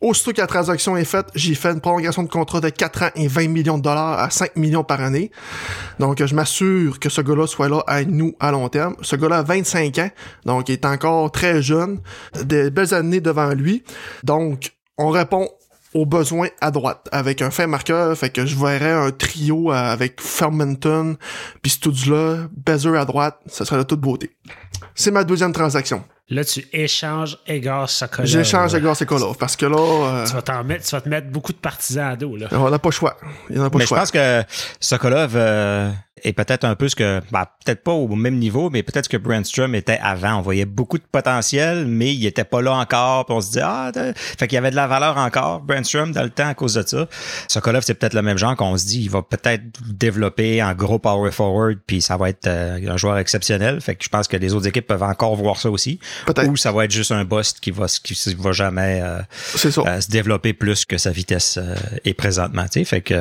Aussitôt 0.00 0.32
que 0.32 0.40
la 0.40 0.46
transaction 0.46 0.96
est 0.96 1.04
faite, 1.04 1.26
j'ai 1.34 1.54
fait 1.54 1.70
une 1.70 1.80
prolongation 1.80 2.22
de 2.22 2.28
contrat 2.28 2.60
de 2.60 2.68
4 2.68 3.02
ans 3.02 3.10
et 3.14 3.28
20 3.28 3.48
millions 3.48 3.78
de 3.78 3.82
dollars 3.82 4.18
à 4.18 4.30
5 4.30 4.56
millions 4.56 4.84
par 4.84 5.00
année. 5.00 5.30
Donc, 5.98 6.22
je 6.22 6.34
m'assure 6.34 7.00
que 7.00 7.08
ce 7.08 7.22
gars-là 7.22 7.46
soit 7.46 7.68
là 7.68 7.82
à 7.86 8.04
nous 8.04 8.34
à 8.38 8.52
long 8.52 8.68
terme. 8.68 8.94
Ce 9.00 9.16
gars-là 9.16 9.38
a 9.38 9.42
25 9.42 9.98
ans, 9.98 10.10
donc 10.44 10.68
il 10.68 10.72
est 10.72 10.84
encore 10.84 11.30
très 11.32 11.62
jeune, 11.62 12.00
des 12.44 12.70
belles 12.70 12.92
années 12.92 13.20
devant 13.20 13.54
lui. 13.54 13.84
Donc, 14.22 14.72
on 14.98 15.08
répond 15.08 15.48
aux 15.94 16.04
besoins 16.04 16.48
à 16.60 16.70
droite 16.70 17.08
avec 17.10 17.40
un 17.40 17.50
fin 17.50 17.66
marqueur, 17.66 18.16
fait 18.18 18.28
que 18.28 18.44
je 18.44 18.54
verrais 18.54 18.92
un 18.92 19.10
trio 19.12 19.70
avec 19.70 20.20
Fermenton, 20.20 21.16
puis 21.62 21.70
Studula, 21.70 22.48
Bezer 22.66 22.94
à 22.96 23.06
droite, 23.06 23.38
ça 23.46 23.64
serait 23.64 23.78
de 23.78 23.84
toute 23.84 24.00
beauté. 24.00 24.36
C'est 24.94 25.10
ma 25.10 25.24
deuxième 25.24 25.52
transaction. 25.52 26.04
Là, 26.28 26.44
tu 26.44 26.66
échanges 26.72 27.38
Egor 27.46 27.88
Sokolov. 27.88 28.28
J'échange 28.28 28.74
Egor 28.74 28.96
Sokolov 28.96 29.36
parce 29.38 29.54
que 29.54 29.64
là. 29.64 29.76
Euh, 29.76 30.26
tu, 30.26 30.32
vas 30.32 30.62
mettre, 30.64 30.84
tu 30.84 30.90
vas 30.90 31.00
te 31.00 31.08
mettre 31.08 31.28
beaucoup 31.28 31.52
de 31.52 31.58
partisans 31.58 32.08
à 32.12 32.16
dos. 32.16 32.36
Là. 32.36 32.48
On 32.50 32.68
n'a 32.68 32.80
pas 32.80 32.88
le 32.88 32.94
choix. 32.94 33.16
Il 33.48 33.60
a 33.60 33.70
pas 33.70 33.78
mais 33.78 33.86
choix. 33.86 33.98
je 33.98 34.02
pense 34.02 34.10
que 34.10 34.42
Sokolov, 34.80 35.34
euh, 35.36 35.92
et 36.24 36.32
peut-être 36.32 36.64
un 36.64 36.74
peu 36.74 36.88
ce 36.88 36.96
que, 36.96 37.20
bah, 37.30 37.52
peut-être 37.64 37.82
pas 37.82 37.92
au 37.92 38.08
même 38.08 38.36
niveau, 38.36 38.70
mais 38.70 38.82
peut-être 38.82 39.04
ce 39.04 39.08
que 39.10 39.16
Brandstrom 39.18 39.74
était 39.74 39.98
avant. 40.02 40.36
On 40.36 40.40
voyait 40.40 40.64
beaucoup 40.64 40.96
de 40.96 41.04
potentiel, 41.04 41.86
mais 41.86 42.14
il 42.14 42.24
était 42.26 42.44
pas 42.44 42.62
là 42.62 42.72
encore. 42.72 43.26
Puis 43.26 43.34
on 43.34 43.40
se 43.40 43.52
dit 43.52 43.60
ah, 43.62 43.92
fait 44.38 44.46
qu'il 44.46 44.54
y 44.54 44.58
avait 44.58 44.70
de 44.70 44.76
la 44.76 44.86
valeur 44.86 45.18
encore, 45.18 45.60
Brandstrom, 45.60 46.12
dans 46.12 46.22
le 46.22 46.30
temps 46.30 46.48
à 46.48 46.54
cause 46.54 46.74
de 46.74 46.82
ça. 46.86 47.06
Sokolov, 47.48 47.82
c'est 47.84 47.94
peut-être 47.94 48.14
le 48.14 48.22
même 48.22 48.38
genre 48.38 48.56
qu'on 48.56 48.76
se 48.78 48.86
dit, 48.86 49.02
il 49.02 49.10
va 49.10 49.22
peut-être 49.22 49.62
développer 49.86 50.62
en 50.62 50.74
gros 50.74 50.98
power 50.98 51.30
forward, 51.30 51.78
puis 51.86 52.00
ça 52.00 52.16
va 52.16 52.30
être 52.30 52.46
euh, 52.46 52.78
un 52.88 52.96
joueur 52.96 53.18
exceptionnel. 53.18 53.80
Fait 53.82 53.94
que 53.94 54.04
je 54.04 54.08
pense 54.08 54.26
que 54.26 54.38
les 54.38 54.54
autres 54.54 54.66
équipes 54.66 54.86
peuvent 54.86 55.02
encore 55.02 55.36
voir 55.36 55.58
ça 55.58 55.70
aussi. 55.70 56.00
Ou 56.48 56.56
ça 56.56 56.72
va 56.72 56.86
être 56.86 56.92
juste 56.92 57.12
un 57.12 57.24
bust 57.24 57.60
qui 57.60 57.72
va, 57.72 57.86
qui 57.86 58.34
va 58.34 58.52
jamais 58.52 59.00
euh, 59.02 59.18
euh, 59.66 60.00
se 60.00 60.08
développer 60.08 60.54
plus 60.54 60.86
que 60.86 60.96
sa 60.96 61.10
vitesse 61.10 61.58
est 62.04 62.14
présentement. 62.14 62.64
Fait 62.84 63.00
que 63.00 63.14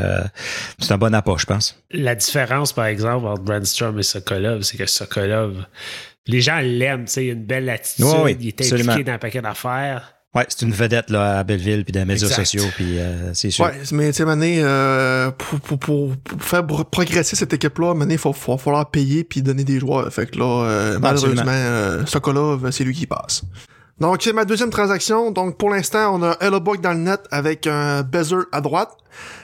c'est 0.80 0.92
un 0.92 0.98
bon 0.98 1.14
apport, 1.14 1.40
je 1.40 1.46
pense. 1.46 1.82
La 1.92 2.16
différence, 2.16 2.74
par 2.74 2.85
exemple, 2.86 3.27
entre 3.27 3.44
Brandstrom 3.44 4.00
et 4.00 4.04
Sokolov, 4.04 4.62
c'est 4.64 4.77
que 4.77 4.86
Sokolov, 4.86 5.66
les 6.27 6.42
gens 6.42 6.59
l'aiment, 6.59 7.05
tu 7.05 7.12
sais, 7.12 7.25
il 7.25 7.29
a 7.29 7.33
une 7.33 7.46
belle 7.46 7.70
attitude, 7.70 8.05
il 8.40 8.48
est 8.48 8.62
impliqué 8.62 9.03
dans 9.03 9.14
un 9.14 9.18
paquet 9.18 9.42
d'affaires. 9.42 10.16
Ouais, 10.36 10.46
c'est 10.50 10.66
une 10.66 10.74
vedette 10.74 11.09
là, 11.09 11.40
à 11.40 11.44
Belleville 11.46 11.86
puis 11.86 11.94
dans 11.94 12.01
les 12.01 12.05
médias 12.05 12.27
sociaux 12.27 12.66
puis 12.75 13.00
euh, 13.00 13.33
c'est 13.33 13.51
sûr. 13.51 13.64
Ouais, 13.64 13.72
mais 13.94 14.07
tu 14.07 14.18
sais 14.18 14.25
Mané 14.25 14.59
euh, 14.62 15.31
pour, 15.31 15.62
pour, 15.62 15.79
pour, 15.79 16.14
faire 16.40 16.66
progresser 16.66 17.38
cette 17.38 17.53
équipe 17.53 17.79
là, 17.79 17.94
Mané 17.94 18.16
il 18.16 18.20
va 18.20 18.33
falloir 18.33 18.92
payer 18.92 19.24
puis 19.24 19.42
donner 19.42 19.64
des 19.64 19.79
joueurs. 19.79 20.12
Fait 20.12 20.29
que 20.29 20.38
là 20.38 20.66
euh, 20.66 21.00
malheureusement 21.00 21.46
euh, 21.48 22.05
Sokolov, 22.05 22.70
c'est 22.72 22.83
lui 22.83 22.94
qui 22.94 23.07
passe. 23.07 23.44
Donc, 24.00 24.22
c'est 24.22 24.34
ma 24.34 24.44
deuxième 24.44 24.72
transaction. 24.72 25.31
Donc, 25.31 25.58
pour 25.58 25.70
l'instant, 25.70 26.16
on 26.16 26.24
a 26.24 26.36
Hellebuck 26.42 26.81
dans 26.81 26.92
le 26.92 27.00
net 27.00 27.22
avec 27.31 27.66
un 27.66 28.03
Bezer 28.03 28.46
à 28.51 28.60
droite. 28.60 28.98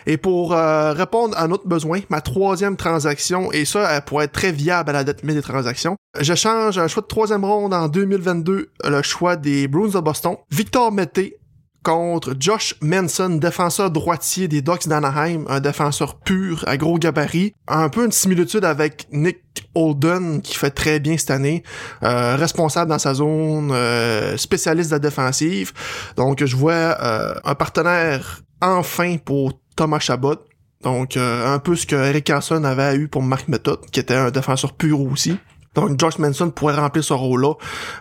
Et 0.06 0.18
pour 0.18 0.54
euh, 0.54 0.92
répondre 0.92 1.38
à 1.38 1.48
notre 1.48 1.66
besoin, 1.66 2.02
ma 2.10 2.20
troisième 2.20 2.76
transaction, 2.76 3.52
et 3.54 3.64
ça, 3.64 3.90
elle 3.96 4.02
pourrait 4.02 4.26
être 4.26 4.34
très 4.34 4.52
viable 4.52 4.90
à 4.90 4.94
la 4.94 5.04
date 5.06 5.26
des 5.26 5.42
transactions, 5.42 5.96
je 6.20 6.34
change 6.34 6.78
un 6.78 6.90
choix 6.90 7.02
de 7.02 7.08
troisième 7.08 7.46
ronde 7.46 7.74
en 7.74 7.88
2022, 7.88 8.70
le 8.84 9.02
choix 9.02 9.38
des 9.38 9.70
Bruins 9.70 9.88
de 9.88 10.00
Boston. 10.00 10.36
Victor 10.50 10.92
Mété, 10.92 11.38
contre 11.84 12.36
Josh 12.40 12.76
Manson, 12.82 13.30
défenseur 13.30 13.92
droitier 13.92 14.48
des 14.48 14.62
Ducks 14.62 14.88
d'Anaheim, 14.88 15.46
un 15.50 15.60
défenseur 15.60 16.16
pur 16.20 16.64
à 16.68 16.78
gros 16.78 16.98
gabarit, 16.98 17.54
un 17.68 17.90
peu 17.90 18.06
une 18.06 18.12
similitude 18.12 18.66
avec 18.66 19.08
Nick 19.12 19.40
Holden 19.74 20.42
qui 20.42 20.56
fait 20.56 20.72
très 20.72 21.00
bien 21.00 21.18
cette 21.18 21.32
année, 21.32 21.64
euh, 22.04 22.36
responsable 22.36 22.90
dans 22.90 23.00
sa 23.00 23.14
zone, 23.14 23.72
euh, 23.72 24.38
spécialiste 24.38 24.90
de 24.90 24.96
la 24.96 25.00
défensive. 25.00 25.72
Donc 26.18 26.44
je 26.44 26.56
vois 26.56 26.74
euh, 26.74 27.34
un 27.44 27.56
partenaire 27.56 28.42
enfin 28.62 29.18
pour 29.18 29.54
Thomas 29.76 30.00
Chabot. 30.00 30.36
Donc 30.84 31.16
un 31.16 31.60
peu 31.60 31.76
ce 31.76 31.86
que 31.86 31.96
Eric 31.96 32.24
Carson 32.24 32.64
avait 32.64 32.96
eu 32.96 33.08
pour 33.08 33.22
Mark 33.22 33.48
Method, 33.48 33.82
qui 33.92 34.00
était 34.00 34.16
un 34.16 34.32
défenseur 34.32 34.74
pur 34.74 35.00
aussi. 35.00 35.38
Donc 35.74 35.98
Josh 36.00 36.20
Manson 36.20 36.50
pourrait 36.50 36.76
remplir 36.76 37.04
ce 37.04 37.14
rôle-là 37.14 37.54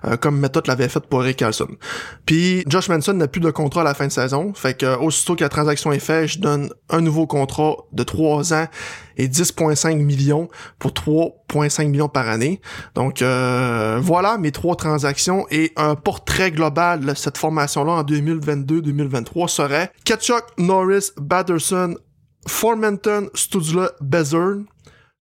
euh, 0.05 0.17
comme 0.17 0.39
méthode 0.41 0.67
l'avait 0.67 0.89
fait 0.89 1.01
pour 1.01 1.23
Eric 1.23 1.37
Carlson. 1.39 1.69
Puis 2.27 2.65
Josh 2.67 2.89
Manson 2.89 3.13
n'a 3.15 3.29
plus 3.29 3.41
de 3.41 3.51
contrat 3.51 3.83
à 3.83 3.85
la 3.85 3.95
fin 3.95 4.07
de 4.07 4.13
saison, 4.13 4.53
fait 4.55 4.75
que 4.75 4.99
aussitôt 4.99 5.37
que 5.37 5.45
la 5.45 5.49
transaction 5.49 5.93
est 5.93 6.01
faite, 6.01 6.27
je 6.27 6.39
donne 6.41 6.71
un 6.89 7.01
nouveau 7.01 7.27
contrat 7.27 7.77
de 7.93 8.03
3 8.03 8.55
ans 8.55 8.67
et 9.17 9.29
10.5 9.29 9.97
millions 10.03 10.49
pour 10.79 10.91
3.5 10.91 11.87
millions 11.87 12.09
par 12.09 12.29
année. 12.29 12.61
Donc 12.95 13.23
euh, 13.23 13.99
voilà 14.03 14.37
mes 14.39 14.51
trois 14.51 14.75
transactions 14.75 15.47
et 15.51 15.73
un 15.77 15.95
portrait 15.95 16.51
global 16.51 17.01
de 17.01 17.15
cette 17.15 17.39
formation-là 17.39 17.93
en 17.93 18.03
2022-2023 18.03 19.49
serait 19.49 19.93
Ketchuk, 20.05 20.43
Norris, 20.59 21.11
Batterson, 21.19 21.95
Formenton, 22.47 23.29
Studzla, 23.35 23.93
Bezern. 24.01 24.65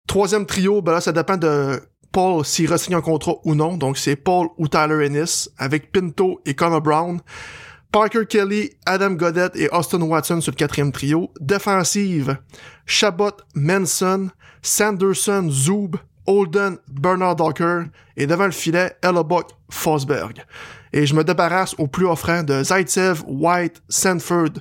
Troisième 0.08 0.48
trio, 0.48 0.82
ben 0.82 0.94
là, 0.94 1.02
ça 1.02 1.12
dépend 1.12 1.38
de 1.38 1.80
Paul 2.12 2.46
s'il 2.46 2.70
ressigne 2.70 2.96
un 2.96 3.02
contrat 3.02 3.36
ou 3.44 3.56
non. 3.56 3.78
Donc 3.78 3.98
c'est 3.98 4.16
Paul 4.16 4.48
ou 4.58 4.68
Tyler 4.68 5.06
Ennis 5.06 5.50
avec 5.58 5.92
Pinto 5.92 6.42
et 6.46 6.54
Connor 6.54 6.82
Brown. 6.82 7.20
Parker 7.92 8.26
Kelly, 8.28 8.72
Adam 8.86 9.12
Goddett 9.12 9.56
et 9.56 9.68
Austin 9.72 10.02
Watson 10.02 10.42
sur 10.42 10.52
le 10.52 10.58
quatrième 10.58 10.92
trio. 10.92 11.32
Défensive, 11.40 12.38
Chabot, 12.86 13.32
Manson, 13.56 14.30
Sanderson, 14.62 15.50
Zub, 15.50 15.96
Holden, 16.28 16.78
Bernard 16.88 17.38
Docker 17.38 17.86
et 18.16 18.28
devant 18.28 18.46
le 18.46 18.52
filet, 18.52 18.96
Hellebuck, 19.02 19.50
Fosberg. 19.72 20.44
Et 20.94 21.08
je 21.08 21.16
me 21.16 21.24
débarrasse 21.24 21.74
au 21.80 21.88
plus 21.88 22.06
offrant 22.06 22.44
de 22.44 22.64
Zaitsev, 22.64 23.24
White, 23.28 23.82
Sanford, 23.90 24.60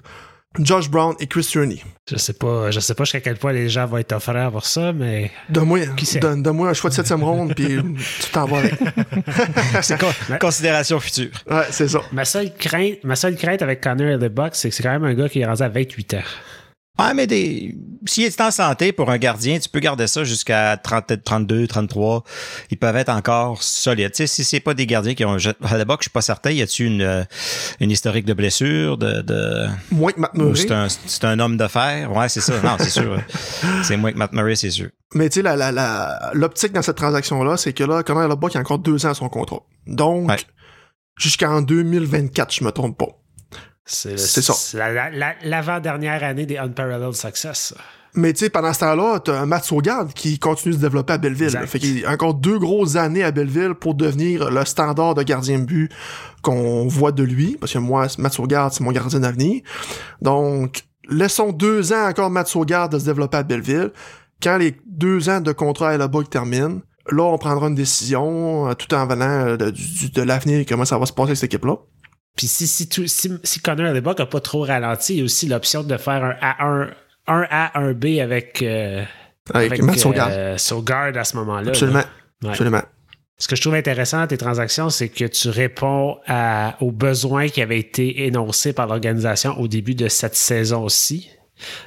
Josh 0.59 0.91
Brown 0.91 1.15
et 1.21 1.27
Chris 1.27 1.43
Tierney. 1.43 1.83
Je 2.11 2.17
sais 2.17 2.33
pas, 2.33 2.71
je 2.71 2.81
sais 2.81 2.95
pas 2.95 3.05
jusqu'à 3.05 3.21
quel 3.21 3.37
point 3.37 3.53
les 3.53 3.69
gens 3.69 3.87
vont 3.87 3.99
être 3.99 4.13
offrants 4.13 4.51
pour 4.51 4.65
ça, 4.65 4.93
mais. 4.93 5.31
Donne-moi, 5.51 6.69
un 6.69 6.75
choix 6.75 6.91
de 6.91 6.95
septième 6.95 7.23
ronde, 7.23 7.55
puis 7.55 7.79
tu 8.21 8.31
t'en 8.31 8.47
vas 8.47 8.63
c'est 9.83 9.99
considération 10.41 10.99
future. 11.01 11.31
Ouais, 11.49 11.65
c'est 11.71 11.89
ça. 11.89 12.01
Ma 12.13 12.25
seule 12.25 12.53
crainte, 12.55 13.05
ma 13.05 13.15
seule 13.15 13.37
crainte 13.37 13.63
avec 13.63 13.81
Connor 13.81 14.09
et 14.09 14.19
the 14.19 14.33
Bucks, 14.33 14.55
c'est 14.55 14.71
que 14.71 14.75
c'est 14.75 14.83
quand 14.83 14.93
même 14.93 15.05
un 15.05 15.15
gars 15.15 15.29
qui 15.29 15.41
est 15.41 15.47
rendu 15.47 15.63
à 15.63 15.69
28 15.69 16.15
ans. 16.15 16.23
Ouais, 16.99 17.15
mais 17.15 17.27
des... 17.27 17.77
s'il 18.07 18.25
est 18.25 18.41
en 18.41 18.51
santé 18.51 18.93
pour 18.93 19.11
un 19.11 19.19
gardien, 19.19 19.59
tu 19.59 19.69
peux 19.69 19.81
garder 19.81 20.07
ça 20.07 20.25
jusqu'à 20.25 20.77
30, 20.77 21.25
32, 21.25 21.67
33. 21.67 22.25
Ils 22.71 22.79
peuvent 22.79 22.97
être 22.97 23.09
encore 23.09 23.63
solides. 23.63 24.13
Tu 24.13 24.17
sais, 24.19 24.27
si 24.27 24.45
c'est 24.45 24.61
pas 24.61 24.75
des 24.75 24.87
gardiens 24.87 25.15
qui 25.15 25.25
ont... 25.25 25.37
À 25.63 25.79
l'époque, 25.79 26.01
je 26.01 26.05
suis 26.05 26.11
pas 26.11 26.23
certain. 26.23 26.51
Y 26.51 26.63
a-tu 26.63 26.87
une, 26.87 27.03
euh, 27.03 27.25
une 27.81 27.91
historique 27.91 28.25
de 28.25 28.35
blessure, 28.35 28.99
de... 28.99 29.23
de... 29.23 29.67
Moins 29.91 30.13
que 30.13 30.21
Matt 30.21 30.33
C'est 30.55 30.71
un, 30.71 30.89
c'est 30.89 31.25
un 31.25 31.39
homme 31.39 31.57
de 31.57 31.67
fer. 31.67 32.13
Ouais, 32.13 32.29
c'est 32.29 32.41
ça. 32.41 32.55
Non, 32.63 32.77
c'est 32.79 32.91
sûr. 32.91 33.19
c'est 33.83 33.97
moins 33.97 34.13
que 34.13 34.19
Matt 34.19 34.33
Murray, 34.33 34.57
c'est 34.57 34.71
sûr. 34.71 34.89
Mais 35.15 35.29
tu 35.29 35.37
sais, 35.37 35.43
la, 35.43 35.57
la, 35.57 35.73
la, 35.73 36.31
l'optique 36.35 36.73
dans 36.73 36.83
cette 36.83 36.97
transaction-là, 36.97 37.57
c'est 37.57 37.73
que 37.73 37.85
là, 37.85 38.03
Connor 38.03 38.29
Lebock 38.29 38.55
a 38.57 38.61
encore 38.61 38.79
deux 38.79 39.07
ans 39.07 39.11
à 39.11 39.15
son 39.15 39.29
contrat. 39.29 39.63
Donc, 39.87 40.31
jusqu'en 41.19 41.63
2024, 41.63 42.55
je 42.55 42.65
me 42.65 42.71
trompe 42.71 42.99
pas. 42.99 43.19
C'est 44.17 44.43
ça. 44.43 44.53
l'avant-dernière 45.45 46.23
année 46.23 46.47
des 46.47 46.59
Unparalleled 46.59 47.15
Success. 47.15 47.75
Mais 48.15 48.33
tu 48.33 48.41
sais, 48.41 48.51
pendant 48.51 48.73
ce 48.73 48.81
temps-là, 48.81 49.21
t'as 49.21 49.45
Matt 49.47 49.65
Sogard 49.65 50.09
qui 50.15 50.39
continue 50.39 50.73
de 50.75 50.79
se 50.79 50.83
développer 50.83 51.13
à 51.13 51.19
Belleville. 51.19 51.51
Fait 51.67 51.79
qu'il 51.79 52.01
y 52.01 52.05
a 52.05 52.11
encore 52.11 52.35
deux 52.35 52.59
grosses 52.59 52.97
années 52.97 53.23
à 53.23 53.31
Belleville 53.31 53.75
pour 53.75 53.95
devenir 53.95 54.51
le 54.51 54.65
standard 54.65 55.15
de 55.15 55.23
gardien 55.23 55.59
de 55.59 55.65
but 55.65 55.91
qu'on 56.43 56.89
voit 56.89 57.13
de 57.13 57.23
lui. 57.23 57.57
Parce 57.61 57.73
que 57.73 57.79
moi, 57.79 58.07
Matt 58.19 58.33
Sogard, 58.33 58.73
c'est 58.73 58.83
mon 58.83 58.93
gardien 58.93 59.21
d'avenir. 59.21 59.61
Donc, 60.23 60.85
laissons 61.09 61.53
deux 61.53 61.93
ans 61.93 62.09
encore 62.09 62.31
Matt 62.31 62.49
Sogard 62.49 62.89
de 62.89 62.99
se 62.99 63.05
développer 63.05 63.37
à 63.39 63.43
Belleville. 63.43 63.91
Quand 64.43 64.57
les 64.57 64.77
deux 64.87 65.29
ans 65.29 65.41
de 65.41 65.53
contrat 65.53 65.91
à 65.91 65.97
la 65.99 66.09
bug 66.09 66.29
terminent, 66.29 66.81
là, 67.11 67.23
on 67.25 67.39
prendra 67.39 67.69
une 67.69 67.75
décision 67.75 68.69
euh, 68.69 68.75
tout 68.75 68.93
en 68.95 69.07
venant 69.07 69.25
euh, 69.47 69.57
de, 69.57 69.71
du- 69.71 70.11
de 70.11 70.23
l'avenir, 70.23 70.65
comment 70.69 70.85
ça 70.85 70.99
va 70.99 71.07
se 71.07 71.13
passer 71.13 71.29
avec 71.31 71.37
cette 71.39 71.53
équipe-là. 71.53 71.77
Puis 72.39 72.47
si, 72.47 72.67
si, 72.67 72.89
tout- 72.89 73.07
si, 73.07 73.31
si 73.43 73.61
Connor 73.61 73.89
à 73.89 73.93
l'époque 73.93 74.19
n'a 74.21 74.27
pas 74.27 74.41
trop 74.41 74.63
ralenti, 74.63 75.15
il 75.15 75.19
y 75.19 75.21
a 75.21 75.25
aussi 75.25 75.47
l'option 75.49 75.83
de 75.83 75.97
faire 75.99 76.25
un 76.25 76.35
A1, 76.41 76.89
un 77.27 77.47
A, 77.51 77.79
un 77.79 77.93
B 77.93 78.21
avec, 78.23 78.63
euh, 78.63 79.05
Avec, 79.53 79.83
Matt 79.83 79.99
Sogard. 79.99 80.29
euh, 80.31 80.55
à 81.21 81.25
ce 81.25 81.37
moment-là. 81.37 81.69
Absolument. 81.69 82.03
Ouais. 82.43 82.49
Absolument. 82.51 82.83
Ce 83.39 83.47
que 83.49 83.57
je 83.57 83.61
trouve 83.61 83.75
intéressant 83.75 84.21
dans 84.21 84.27
tes 84.29 84.37
transactions, 84.39 84.89
c'est 84.89 85.09
que 85.09 85.25
tu 85.25 85.49
réponds 85.49 86.17
à- 86.29 86.77
aux 86.81 86.93
besoins 86.93 87.49
qui 87.49 87.61
avaient 87.61 87.79
été 87.81 88.25
énoncés 88.27 88.73
par 88.73 88.87
l'organisation 88.87 89.59
au 89.61 89.67
début 89.69 89.95
de 89.97 90.07
cette 90.09 90.35
saison-ci. 90.37 91.31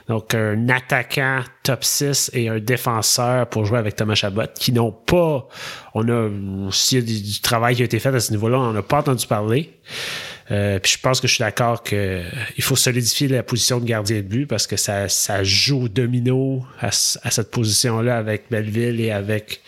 Donc, 0.09 0.33
un 0.35 0.67
attaquant 0.67 1.39
top 1.63 1.85
6 1.85 2.29
et 2.33 2.49
un 2.49 2.59
défenseur 2.59 3.47
pour 3.47 3.63
jouer 3.63 3.77
avec 3.79 3.95
Thomas 3.95 4.15
Chabot, 4.15 4.41
qui 4.53 4.73
n'ont 4.73 4.91
pas. 4.91 5.47
On 5.93 6.07
a. 6.09 6.29
S'il 6.73 6.99
y 6.99 7.01
a 7.01 7.05
du, 7.05 7.21
du 7.21 7.39
travail 7.39 7.75
qui 7.77 7.81
a 7.81 7.85
été 7.85 7.97
fait 7.99 8.13
à 8.13 8.19
ce 8.19 8.31
niveau-là, 8.31 8.57
on 8.59 8.73
n'en 8.73 8.75
a 8.79 8.81
pas 8.83 8.97
entendu 8.99 9.25
parler. 9.27 9.79
Euh, 10.51 10.79
puis 10.79 10.91
je 10.93 10.99
pense 10.99 11.21
que 11.21 11.27
je 11.27 11.33
suis 11.35 11.41
d'accord 11.43 11.81
que 11.81 12.21
il 12.57 12.63
faut 12.63 12.75
solidifier 12.75 13.29
la 13.29 13.41
position 13.41 13.79
de 13.79 13.85
gardien 13.85 14.17
de 14.17 14.21
but 14.23 14.45
parce 14.45 14.67
que 14.67 14.75
ça, 14.75 15.07
ça 15.07 15.43
joue 15.43 15.83
au 15.83 15.87
domino 15.87 16.63
à, 16.81 16.91
ce- 16.91 17.17
à 17.23 17.31
cette 17.31 17.51
position-là 17.51 18.17
avec 18.17 18.45
Belleville 18.51 18.99
et 18.99 19.11
avec 19.11 19.61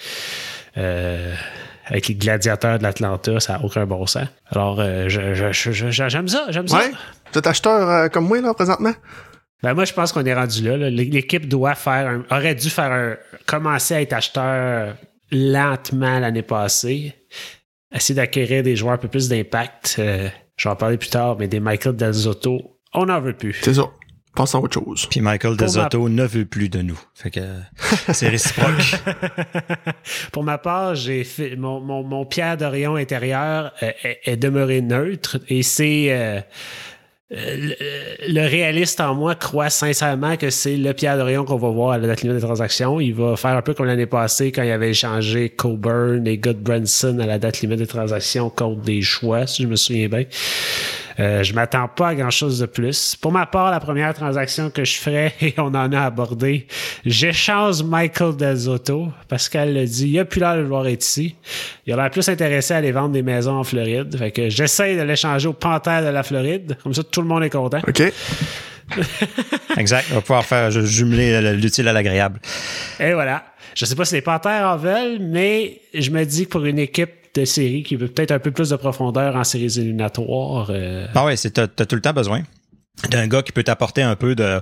euh, 0.77 1.33
avec 1.85 2.07
les 2.07 2.15
gladiateurs 2.15 2.77
de 2.79 2.83
l'Atlanta, 2.83 3.39
ça 3.39 3.53
n'a 3.53 3.63
aucun 3.63 3.85
bon 3.85 4.05
sens. 4.07 4.27
Alors, 4.49 4.79
euh, 4.79 5.07
j'aime 5.09 6.27
ça, 6.27 6.45
j'aime 6.49 6.67
ça. 6.67 6.77
Ouais. 6.77 6.91
Êtes 7.35 7.47
acheteur 7.47 7.89
euh, 7.89 8.07
comme 8.09 8.25
moi, 8.27 8.41
là, 8.41 8.53
présentement? 8.53 8.93
Ben 9.61 9.73
moi, 9.73 9.85
je 9.85 9.93
pense 9.93 10.11
qu'on 10.11 10.25
est 10.25 10.33
rendu 10.33 10.63
là. 10.63 10.75
là. 10.77 10.89
L'équipe 10.89 11.47
doit 11.47 11.75
faire 11.75 12.07
un- 12.07 12.25
aurait 12.37 12.55
dû 12.55 12.69
faire 12.69 12.91
un, 12.91 13.15
commencer 13.45 13.95
à 13.95 14.01
être 14.01 14.13
acheteur 14.13 14.95
lentement 15.31 16.19
l'année 16.19 16.41
passée. 16.41 17.13
Essayer 17.93 18.15
d'acquérir 18.15 18.63
des 18.63 18.75
joueurs 18.75 18.93
un 18.93 18.97
peu 18.97 19.07
plus 19.07 19.29
d'impact. 19.29 19.95
Euh, 19.99 20.27
je 20.63 20.69
vais 20.69 20.73
en 20.73 20.77
parler 20.77 20.97
plus 20.97 21.09
tard, 21.09 21.35
mais 21.37 21.49
des 21.49 21.59
Michael 21.59 21.97
Del 21.97 22.13
Zotto, 22.13 22.79
on 22.93 23.07
n'en 23.07 23.19
veut 23.19 23.33
plus. 23.33 23.59
C'est 23.61 23.73
ça. 23.73 23.91
Passons 24.33 24.59
à 24.59 24.61
autre 24.61 24.81
chose. 24.81 25.05
Puis 25.07 25.19
Michael 25.19 25.57
Desotto 25.57 26.07
ne 26.07 26.23
veut 26.23 26.45
plus 26.45 26.69
de 26.69 26.81
nous. 26.81 26.99
Fait 27.13 27.29
que 27.31 27.41
c'est 28.13 28.29
réciproque. 28.29 28.95
Pour 30.31 30.43
ma 30.43 30.57
part, 30.57 30.95
j'ai 30.95 31.25
fait 31.25 31.57
mon, 31.57 31.81
mon, 31.81 32.01
mon 32.03 32.25
Pierre 32.25 32.55
d'Orion 32.55 32.95
intérieur 32.95 33.73
euh, 33.83 33.91
est, 34.03 34.19
est 34.23 34.37
demeuré 34.37 34.81
neutre 34.81 35.37
et 35.49 35.63
c'est 35.63 36.07
euh, 36.11 36.39
euh, 36.39 36.41
le, 37.33 38.47
réaliste 38.47 38.99
en 39.01 39.15
moi 39.15 39.35
croit 39.35 39.69
sincèrement 39.69 40.37
que 40.37 40.49
c'est 40.49 40.77
le 40.77 40.93
Pierre 40.93 41.17
d'Orion 41.17 41.45
qu'on 41.45 41.57
va 41.57 41.69
voir 41.69 41.91
à 41.91 41.97
la 41.97 42.07
date 42.07 42.21
limite 42.21 42.37
des 42.37 42.43
transactions. 42.43 42.99
Il 42.99 43.15
va 43.15 43.35
faire 43.35 43.57
un 43.57 43.61
peu 43.61 43.73
comme 43.73 43.87
l'année 43.87 44.05
passée 44.05 44.51
quand 44.51 44.63
il 44.63 44.71
avait 44.71 44.91
échangé 44.91 45.49
Coburn 45.49 46.27
et 46.27 46.37
Goodbranson 46.37 47.17
à 47.19 47.25
la 47.25 47.39
date 47.39 47.61
limite 47.61 47.79
des 47.79 47.87
transactions 47.87 48.49
contre 48.49 48.81
des 48.81 49.01
choix, 49.01 49.47
si 49.47 49.63
je 49.63 49.67
me 49.67 49.75
souviens 49.75 50.07
bien. 50.09 50.25
Euh, 51.19 51.43
je 51.43 51.53
m'attends 51.53 51.87
pas 51.87 52.09
à 52.09 52.15
grand 52.15 52.29
chose 52.31 52.59
de 52.59 52.65
plus. 52.65 53.15
Pour 53.15 53.31
ma 53.31 53.45
part, 53.45 53.69
la 53.71 53.79
première 53.79 54.13
transaction 54.13 54.69
que 54.69 54.83
je 54.83 54.95
ferais, 54.95 55.33
et 55.41 55.53
on 55.57 55.67
en 55.75 55.91
a 55.93 56.01
abordé, 56.01 56.67
j'échange 57.05 57.83
Michael 57.83 58.35
Delzotto. 58.35 59.09
Pascal 59.27 59.73
l'a 59.73 59.85
dit, 59.85 60.09
il 60.09 60.19
a 60.19 60.25
plus 60.25 60.39
l'air 60.39 60.55
de 60.57 60.61
vouloir 60.63 60.87
être 60.87 61.03
ici. 61.03 61.35
Il 61.85 61.93
a 61.93 61.95
l'air 61.97 62.09
plus 62.09 62.27
intéressé 62.29 62.73
à 62.73 62.77
aller 62.77 62.91
vendre 62.91 63.11
des 63.13 63.21
maisons 63.23 63.57
en 63.57 63.63
Floride. 63.63 64.17
Fait 64.17 64.31
que 64.31 64.49
j'essaye 64.49 64.97
de 64.97 65.01
l'échanger 65.03 65.47
au 65.47 65.53
Panthère 65.53 66.01
de 66.03 66.07
la 66.09 66.23
Floride. 66.23 66.77
Comme 66.83 66.93
ça, 66.93 67.03
tout 67.03 67.21
le 67.21 67.27
monde 67.27 67.43
est 67.43 67.49
content. 67.49 67.79
OK? 67.87 68.01
exact. 69.77 70.07
On 70.11 70.15
va 70.15 70.21
pouvoir 70.21 70.45
faire 70.45 70.71
ju- 70.71 70.85
jumeler 70.85 71.53
l'utile 71.53 71.87
à 71.87 71.93
l'agréable. 71.93 72.39
Et 72.99 73.13
voilà. 73.13 73.43
Je 73.75 73.85
sais 73.85 73.95
pas 73.95 74.05
si 74.05 74.15
les 74.15 74.21
Panthères 74.21 74.67
en 74.67 74.77
veulent, 74.77 75.17
mais 75.19 75.81
je 75.93 76.11
me 76.11 76.23
dis 76.25 76.45
que 76.45 76.49
pour 76.51 76.65
une 76.65 76.79
équipe 76.79 77.11
de 77.33 77.45
série 77.45 77.83
qui 77.83 77.95
veut 77.95 78.07
peut-être 78.07 78.31
un 78.31 78.39
peu 78.39 78.51
plus 78.51 78.69
de 78.69 78.75
profondeur 78.75 79.35
en 79.35 79.43
séries 79.43 79.77
éliminatoires, 79.79 80.67
euh, 80.69 81.07
Ah 81.15 81.25
ouais, 81.25 81.35
c'est 81.35 81.51
t'as, 81.51 81.67
t'as 81.67 81.85
tout 81.85 81.95
le 81.95 82.01
temps 82.01 82.13
besoin 82.13 82.43
d'un 83.09 83.27
gars 83.27 83.41
qui 83.41 83.51
peut 83.51 83.63
t'apporter 83.63 84.03
un 84.03 84.15
peu 84.15 84.35
de 84.35 84.61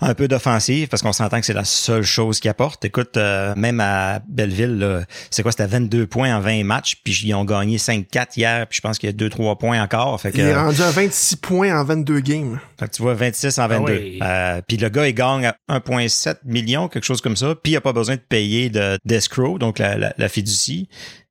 un 0.00 0.14
peu 0.14 0.28
d'offensive 0.28 0.86
parce 0.88 1.02
qu'on 1.02 1.12
s'entend 1.12 1.40
que 1.40 1.46
c'est 1.46 1.52
la 1.52 1.64
seule 1.64 2.04
chose 2.04 2.38
qu'il 2.38 2.48
apporte. 2.48 2.84
Écoute, 2.84 3.16
euh, 3.16 3.54
même 3.56 3.80
à 3.80 4.20
Belleville, 4.28 4.78
là, 4.78 5.00
c'est 5.30 5.42
quoi, 5.42 5.50
c'était 5.50 5.66
22 5.66 6.06
points 6.06 6.34
en 6.34 6.40
20 6.40 6.62
matchs, 6.64 6.96
puis 7.02 7.12
ils 7.24 7.34
ont 7.34 7.44
gagné 7.44 7.76
5-4 7.76 8.36
hier, 8.36 8.66
puis 8.68 8.76
je 8.76 8.80
pense 8.82 8.98
qu'il 8.98 9.10
y 9.10 9.12
a 9.12 9.16
2-3 9.16 9.58
points 9.58 9.82
encore. 9.82 10.18
Fait 10.20 10.30
que, 10.30 10.38
Il 10.38 10.44
est 10.44 10.54
rendu 10.54 10.80
à 10.80 10.90
26 10.92 11.36
points 11.36 11.78
en 11.78 11.84
22 11.84 12.20
games. 12.20 12.60
fait 12.78 12.86
que 12.86 12.94
tu 12.94 13.02
vois 13.02 13.14
26 13.14 13.58
en 13.58 13.66
22. 13.66 13.92
Ah 13.92 13.96
oui. 14.00 14.18
Euh, 14.22 14.60
puis 14.66 14.76
le 14.76 14.88
gars, 14.88 15.08
il 15.08 15.14
gagne 15.14 15.46
à 15.46 15.56
1,7 15.68 16.36
million, 16.44 16.86
quelque 16.88 17.04
chose 17.04 17.20
comme 17.20 17.36
ça, 17.36 17.54
puis 17.60 17.72
il 17.72 17.76
a 17.76 17.80
pas 17.80 17.92
besoin 17.92 18.14
de 18.14 18.20
payer 18.20 18.70
de 18.70 18.96
d'escrow, 19.04 19.58
donc 19.58 19.80
la, 19.80 19.98
la, 19.98 20.14
la 20.16 20.28
fiducie. 20.28 20.88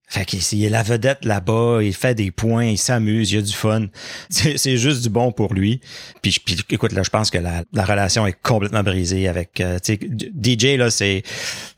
Fait 0.08 0.24
qu'il 0.26 0.40
il 0.40 0.64
est 0.66 0.70
la 0.70 0.84
vedette 0.84 1.26
là-bas, 1.26 1.80
il 1.82 1.94
fait 1.94 2.14
des 2.14 2.32
points, 2.32 2.66
il 2.66 2.78
s'amuse, 2.78 3.32
il 3.32 3.40
a 3.40 3.42
du 3.42 3.54
fun. 3.54 3.88
C'est 4.30 4.78
juste 4.78 5.02
du 5.02 5.10
bon 5.10 5.32
pour 5.32 5.54
lui. 5.54 5.82
Puis, 6.22 6.40
écoute, 6.70 6.92
là, 6.92 7.04
je 7.04 7.10
pense 7.10 7.32
que 7.32 7.38
la, 7.38 7.64
la 7.74 7.86
relation 7.86 8.28
est 8.28 8.38
complètement 8.42 8.84
brisée 8.84 9.28
avec... 9.28 9.60
euh, 9.62 9.80
DJ, 9.80 10.78
là, 10.78 10.90
c'est... 10.90 11.24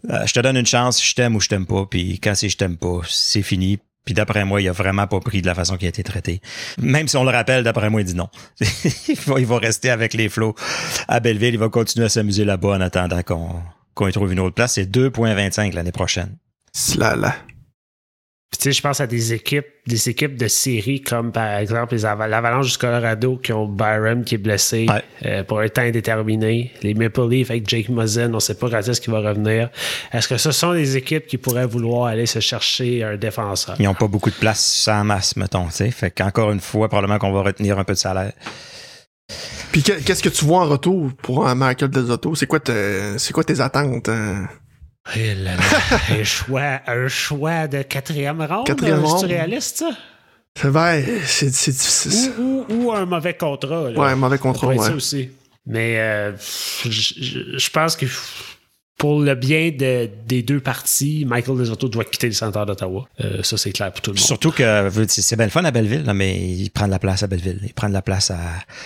euh, 0.09 0.25
je 0.25 0.33
te 0.33 0.39
donne 0.39 0.57
une 0.57 0.65
chance, 0.65 1.03
je 1.03 1.15
t'aime 1.15 1.35
ou 1.35 1.39
je 1.39 1.47
t'aime 1.47 1.65
pas. 1.65 1.85
Puis 1.89 2.19
quand 2.19 2.35
c'est 2.35 2.49
je 2.49 2.57
t'aime 2.57 2.77
pas, 2.77 2.99
c'est 3.07 3.41
fini. 3.41 3.79
Puis 4.05 4.13
d'après 4.13 4.45
moi, 4.45 4.61
il 4.61 4.69
a 4.69 4.71
vraiment 4.71 5.05
pas 5.05 5.19
pris 5.19 5.41
de 5.41 5.47
la 5.47 5.55
façon 5.55 5.75
qu'il 5.75 5.85
a 5.85 5.89
été 5.89 6.01
traité. 6.01 6.41
Même 6.77 7.07
si 7.09 7.17
on 7.17 7.23
le 7.25 7.29
rappelle, 7.29 7.63
d'après 7.63 7.89
moi, 7.89 8.01
il 8.01 8.05
dit 8.05 8.15
non. 8.15 8.29
il, 8.61 9.15
va, 9.25 9.39
il 9.39 9.45
va 9.45 9.57
rester 9.59 9.89
avec 9.89 10.13
les 10.13 10.29
flots 10.29 10.55
à 11.09 11.19
Belleville. 11.19 11.53
Il 11.53 11.59
va 11.59 11.67
continuer 11.69 12.05
à 12.05 12.09
s'amuser 12.09 12.45
là-bas 12.45 12.77
en 12.77 12.81
attendant 12.81 13.21
qu'on 13.21 13.61
qu'on 13.95 14.07
y 14.07 14.11
trouve 14.11 14.31
une 14.31 14.39
autre 14.39 14.55
place. 14.55 14.73
C'est 14.73 14.89
2,25 14.89 15.73
l'année 15.73 15.91
prochaine. 15.91 16.37
Slala. 16.71 17.35
Puis, 18.57 18.63
tu 18.63 18.69
sais, 18.73 18.77
je 18.77 18.81
pense 18.81 18.99
à 19.01 19.05
des 19.05 19.33
équipes, 19.33 19.67
des 19.85 20.09
équipes 20.09 20.35
de 20.35 20.47
série 20.47 21.01
comme 21.01 21.31
par 21.31 21.59
exemple 21.59 21.93
les 21.93 22.05
Ava- 22.05 22.27
l'Avalanche 22.27 22.71
du 22.71 22.77
Colorado 22.79 23.37
qui 23.37 23.53
ont 23.53 23.67
Byram 23.67 24.23
qui 24.23 24.33
est 24.33 24.39
blessé 24.39 24.87
Ouais. 24.89 25.03
euh, 25.27 25.43
pour 25.43 25.59
un 25.59 25.67
temps 25.69 25.83
indéterminé. 25.83 26.71
Les 26.81 26.95
Maple 26.95 27.29
Leafs 27.29 27.51
avec 27.51 27.69
Jake 27.69 27.89
Muzzin, 27.89 28.31
on 28.31 28.35
ne 28.35 28.39
sait 28.39 28.55
pas 28.55 28.67
quand 28.67 28.79
est-ce 28.79 28.99
qu'il 28.99 29.13
va 29.13 29.19
revenir. 29.19 29.69
Est-ce 30.11 30.27
que 30.27 30.37
ce 30.37 30.51
sont 30.51 30.73
des 30.73 30.97
équipes 30.97 31.27
qui 31.27 31.37
pourraient 31.37 31.67
vouloir 31.67 32.07
aller 32.07 32.25
se 32.25 32.39
chercher 32.39 33.03
un 33.03 33.15
défenseur? 33.15 33.75
Ils 33.77 33.85
n'ont 33.85 33.93
pas 33.93 34.07
beaucoup 34.07 34.31
de 34.31 34.35
place 34.35 34.59
sans 34.63 35.03
masse, 35.03 35.35
mettons. 35.35 35.67
tu 35.67 35.73
sais. 35.73 35.91
Fait 35.91 36.09
qu'encore 36.09 36.51
une 36.51 36.59
fois, 36.59 36.87
probablement 36.89 37.19
qu'on 37.19 37.31
va 37.31 37.43
retenir 37.43 37.77
un 37.77 37.83
peu 37.83 37.93
de 37.93 37.99
salaire. 37.99 38.33
Puis 39.71 39.83
que- 39.83 40.01
qu'est-ce 40.01 40.23
que 40.23 40.29
tu 40.29 40.45
vois 40.45 40.61
en 40.61 40.65
retour 40.69 41.11
pour 41.21 41.47
un 41.47 41.53
Michael 41.53 41.91
Delzotto? 41.91 42.33
C'est 42.33 42.47
quoi, 42.47 42.59
tes- 42.59 43.19
c'est 43.19 43.33
quoi 43.33 43.43
tes 43.43 43.59
attentes? 43.61 44.09
hein? 44.09 44.47
Eh 45.15 45.35
là 45.35 45.55
là, 45.55 45.61
un, 46.19 46.23
choix, 46.23 46.79
un 46.87 47.07
choix 47.07 47.67
de 47.67 47.81
quatrième 47.83 48.41
ronde? 48.41 48.65
Quatrième 48.65 49.03
ronde. 49.03 49.19
C'est 49.21 49.27
réaliste, 49.27 49.77
ça? 49.77 49.89
C'est 50.59 50.69
vrai, 50.69 51.05
c'est 51.25 51.47
difficile. 51.49 52.31
Ou, 52.39 52.65
ou- 52.69 52.73
ou 52.87 52.91
un 52.91 53.05
mauvais 53.05 53.35
contrat. 53.35 53.89
Là. 53.91 53.99
Ouais, 53.99 54.15
mauvais 54.15 54.37
pourrait 54.37 54.51
contrôle, 54.53 54.73
être 54.75 54.81
ouais. 54.81 54.87
ça 54.89 54.95
aussi. 54.95 55.29
Mais 55.67 55.95
euh, 55.99 56.31
je, 56.85 57.69
pense 57.69 57.95
que 57.95 58.05
pour 58.97 59.19
le 59.21 59.35
bien 59.35 59.69
de- 59.69 60.09
des 60.25 60.41
deux 60.41 60.59
parties, 60.59 61.25
Michael 61.27 61.59
Desotto 61.59 61.87
doit 61.89 62.05
quitter 62.05 62.27
le 62.27 62.33
centre 62.33 62.65
d'Ottawa. 62.65 63.07
Euh, 63.23 63.43
ça, 63.43 63.55
c'est 63.57 63.71
clair 63.71 63.91
pour 63.91 64.01
tout 64.01 64.11
le 64.11 64.15
monde. 64.17 64.25
Surtout 64.25 64.51
que 64.51 64.89
c'est 65.07 65.35
bien 65.35 65.45
le 65.45 65.51
fun 65.51 65.63
à 65.63 65.69
Belleville, 65.71 66.03
là, 66.03 66.13
mais 66.15 66.35
il 66.39 66.69
prend 66.71 66.87
de 66.87 66.91
la 66.91 66.99
place 66.99 67.21
à 67.21 67.27
Belleville. 67.27 67.59
Il 67.63 67.73
prend 67.73 67.89
de 67.89 67.93
la 67.93 68.01
place 68.01 68.31
à, 68.31 68.39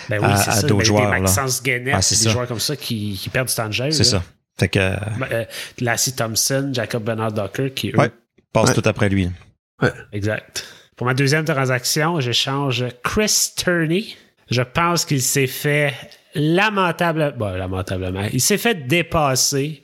Ben 0.10 0.19
oui, 0.19 0.25
à- 0.27 0.51
à 0.51 0.62
d'autres 0.63 0.77
Ben, 0.77 0.84
joueurs. 0.86 1.05
Des. 1.13 1.19
Maxence 1.21 1.62
Ah, 1.93 2.01
c'est 2.01 2.15
des 2.17 2.23
ça. 2.25 2.29
joueurs 2.31 2.47
comme 2.47 2.60
ça 2.60 2.75
qui, 2.75 3.17
qui 3.21 3.29
perdent 3.29 3.47
du 3.47 3.55
temps 3.55 3.67
de 3.67 3.73
jeu. 3.73 3.91
C'est 3.91 4.03
ça. 4.03 4.21
Fait 4.62 4.69
que 4.69 4.80
Ben, 4.80 5.28
euh, 5.32 5.45
Lassie 5.80 6.15
Thompson, 6.15 6.69
Jacob 6.71 7.04
Bernard 7.04 7.32
Docker, 7.32 7.74
qui 7.74 7.89
eux, 7.89 7.97
Ouais. 7.97 8.12
passe 8.54 8.69
Ouais. 8.69 8.76
tout 8.76 8.88
après 8.88 9.10
lui. 9.10 9.30
Exact. 10.13 10.65
Pour 10.95 11.08
ma 11.08 11.13
deuxième 11.15 11.45
transaction, 11.45 12.19
j'échange 12.19 12.86
Chris 13.04 13.54
Turney. 13.58 14.06
Je 14.52 14.62
pense 14.62 15.04
qu'il 15.06 15.21
s'est 15.21 15.47
fait 15.47 15.93
lamentable, 16.36 17.34
bon, 17.38 17.56
lamentablement, 17.58 18.28
il 18.32 18.39
s'est 18.41 18.58
fait 18.60 18.88
dépasser 18.88 19.84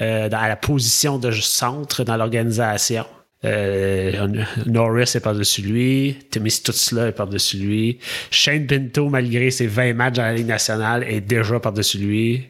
euh, 0.00 0.28
dans 0.28 0.38
à 0.38 0.48
la 0.48 0.56
position 0.56 1.18
de 1.18 1.30
centre 1.30 2.02
dans 2.04 2.16
l'organisation. 2.16 3.04
Euh, 3.44 4.26
Norris 4.66 5.12
est 5.14 5.20
par-dessus 5.20 5.62
lui, 5.62 6.16
Timmy 6.30 6.50
Stutzla 6.50 7.08
est 7.08 7.12
par-dessus 7.12 7.58
lui, 7.58 7.98
Shane 8.30 8.66
Pinto, 8.66 9.08
malgré 9.08 9.50
ses 9.50 9.66
20 9.66 9.94
matchs 9.94 10.14
dans 10.14 10.22
la 10.22 10.34
Ligue 10.34 10.46
nationale, 10.46 11.04
est 11.04 11.20
déjà 11.20 11.60
par-dessus 11.60 11.98
lui. 11.98 12.44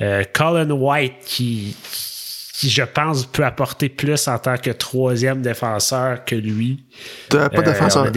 Euh, 0.00 0.24
Colin 0.32 0.70
White, 0.70 1.14
qui, 1.24 1.76
qui, 2.54 2.70
je 2.70 2.82
pense, 2.82 3.26
peut 3.26 3.44
apporter 3.44 3.88
plus 3.88 4.28
en 4.28 4.38
tant 4.38 4.56
que 4.56 4.70
troisième 4.70 5.42
défenseur 5.42 6.24
que 6.24 6.34
lui. 6.34 6.82
T'as 7.28 7.48
pas 7.48 7.62
de 7.62 7.68
Euh, 7.68 7.72
défenseur. 7.72 8.12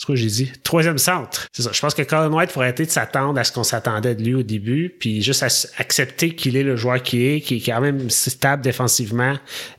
C'est 0.00 0.06
quoi 0.06 0.14
j'ai 0.14 0.28
dit? 0.28 0.50
Troisième 0.64 0.96
centre. 0.96 1.46
C'est 1.52 1.60
ça. 1.60 1.72
Je 1.74 1.80
pense 1.82 1.92
que 1.92 2.00
Colin 2.00 2.32
White 2.32 2.50
faut 2.50 2.62
arrêter 2.62 2.86
de 2.86 2.90
s'attendre 2.90 3.38
à 3.38 3.44
ce 3.44 3.52
qu'on 3.52 3.64
s'attendait 3.64 4.14
de 4.14 4.22
lui 4.22 4.34
au 4.34 4.42
début, 4.42 4.88
puis 4.98 5.20
juste 5.20 5.44
accepter 5.76 6.34
qu'il 6.34 6.56
est 6.56 6.62
le 6.62 6.74
joueur 6.74 7.02
qui 7.02 7.26
est, 7.26 7.42
qui 7.42 7.56
est 7.56 7.60
quand 7.60 7.82
même 7.82 8.08
stable 8.08 8.62
défensivement. 8.62 9.34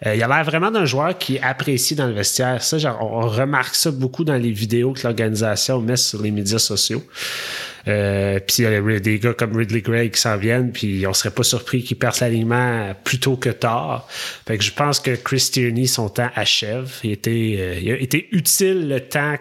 Euh, 0.06 0.14
il 0.14 0.22
a 0.22 0.28
l'air 0.28 0.44
vraiment 0.44 0.70
d'un 0.70 0.86
joueur 0.86 1.18
qui 1.18 1.38
est 1.38 1.42
apprécié 1.42 1.96
dans 1.96 2.06
le 2.06 2.14
vestiaire. 2.14 2.62
Ça, 2.62 2.78
genre, 2.78 3.00
on 3.02 3.28
remarque 3.28 3.74
ça 3.74 3.90
beaucoup 3.90 4.24
dans 4.24 4.36
les 4.36 4.52
vidéos 4.52 4.94
que 4.94 5.02
l'organisation 5.02 5.82
met 5.82 5.98
sur 5.98 6.22
les 6.22 6.30
médias 6.30 6.60
sociaux. 6.60 7.04
Euh, 7.88 8.40
puis 8.40 8.58
il 8.60 8.64
y 8.66 8.68
a 8.68 9.00
des 9.00 9.18
gars 9.18 9.34
comme 9.34 9.58
Ridley 9.58 9.82
Gray 9.82 10.12
qui 10.12 10.22
s'en 10.22 10.38
viennent, 10.38 10.72
puis 10.72 11.08
on 11.08 11.14
serait 11.14 11.32
pas 11.32 11.42
surpris 11.42 11.82
qu'ils 11.82 11.98
percent 11.98 12.22
l'alignement 12.22 12.94
plus 13.04 13.20
tôt 13.20 13.38
que 13.38 13.50
tard. 13.50 14.08
Fait 14.48 14.60
que 14.60 14.64
je 14.64 14.72
pense 14.72 15.00
que 15.00 15.16
Chris 15.16 15.50
Tierney, 15.52 15.88
son 15.88 16.10
temps 16.10 16.30
achève. 16.36 16.92
Il 17.04 17.10
était, 17.10 17.56
euh, 17.58 17.80
il 17.82 17.92
a 17.92 17.96
été 17.96 18.28
utile 18.32 18.88
le 18.88 19.00
temps 19.00 19.36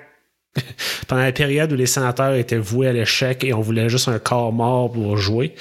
pendant 1.08 1.22
la 1.22 1.32
période 1.32 1.72
où 1.72 1.76
les 1.76 1.86
sénateurs 1.86 2.34
étaient 2.34 2.58
voués 2.58 2.88
à 2.88 2.92
l'échec 2.92 3.44
et 3.44 3.52
on 3.52 3.60
voulait 3.60 3.88
juste 3.88 4.08
un 4.08 4.18
corps 4.18 4.52
mort 4.52 4.90
pour 4.90 5.16
jouer. 5.16 5.54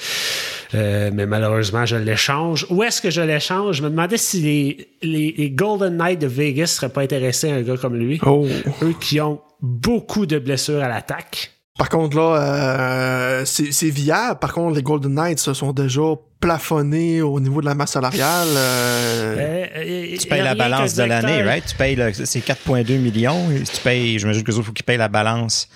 Euh, 0.74 1.10
mais 1.12 1.26
malheureusement, 1.26 1.84
je 1.86 1.96
l'échange. 1.96 2.66
Où 2.70 2.82
est-ce 2.82 3.02
que 3.02 3.10
je 3.10 3.20
l'échange? 3.20 3.76
Je 3.76 3.82
me 3.82 3.90
demandais 3.90 4.16
si 4.16 4.40
les, 4.40 5.34
les, 5.36 5.50
Golden 5.50 5.96
Knights 5.96 6.20
de 6.20 6.26
Vegas 6.26 6.68
seraient 6.68 6.92
pas 6.92 7.02
intéressés 7.02 7.50
à 7.50 7.56
un 7.56 7.62
gars 7.62 7.76
comme 7.76 7.96
lui. 7.96 8.20
Oh. 8.24 8.46
Eux 8.82 8.94
qui 9.00 9.20
ont 9.20 9.40
beaucoup 9.60 10.26
de 10.26 10.38
blessures 10.38 10.82
à 10.82 10.88
l'attaque. 10.88 11.52
Par 11.76 11.88
contre, 11.88 12.16
là, 12.16 13.40
euh, 13.40 13.44
c'est 13.44 13.90
viable. 13.90 14.38
Par 14.38 14.52
contre, 14.52 14.76
les 14.76 14.82
Golden 14.82 15.14
Knights 15.14 15.38
se 15.38 15.54
sont 15.54 15.72
déjà 15.72 16.02
plafonnés 16.40 17.22
au 17.22 17.38
niveau 17.38 17.60
de 17.60 17.66
la 17.66 17.74
masse 17.74 17.92
salariale. 17.92 18.48
Euh... 18.56 19.66
euh 19.76 20.16
tu 20.18 20.26
payes 20.26 20.42
la 20.42 20.54
balance 20.54 20.94
de 20.94 21.04
l'année, 21.04 21.42
right? 21.42 21.64
Tu 21.64 21.76
payes 21.76 21.96
c'est 22.14 22.40
4,2 22.40 22.98
millions. 22.98 23.48
Tu 23.50 23.80
payes, 23.82 24.18
j'imagine 24.18 24.42
que 24.42 24.52
il 24.52 24.62
faut 24.62 24.72
qu'ils 24.72 24.84
payent 24.84 24.96
la 24.96 25.08
balance 25.08 25.68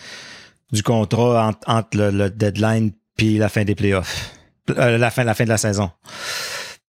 du 0.72 0.82
contrat 0.82 1.52
entre, 1.66 1.96
le, 1.96 2.30
deadline 2.30 2.92
puis 3.16 3.38
la 3.38 3.48
fin 3.48 3.64
des 3.64 3.74
playoffs. 3.74 4.32
Euh, 4.70 4.98
la, 4.98 5.10
fin, 5.10 5.24
la 5.24 5.34
fin 5.34 5.44
de 5.44 5.50
la 5.50 5.58
saison. 5.58 5.90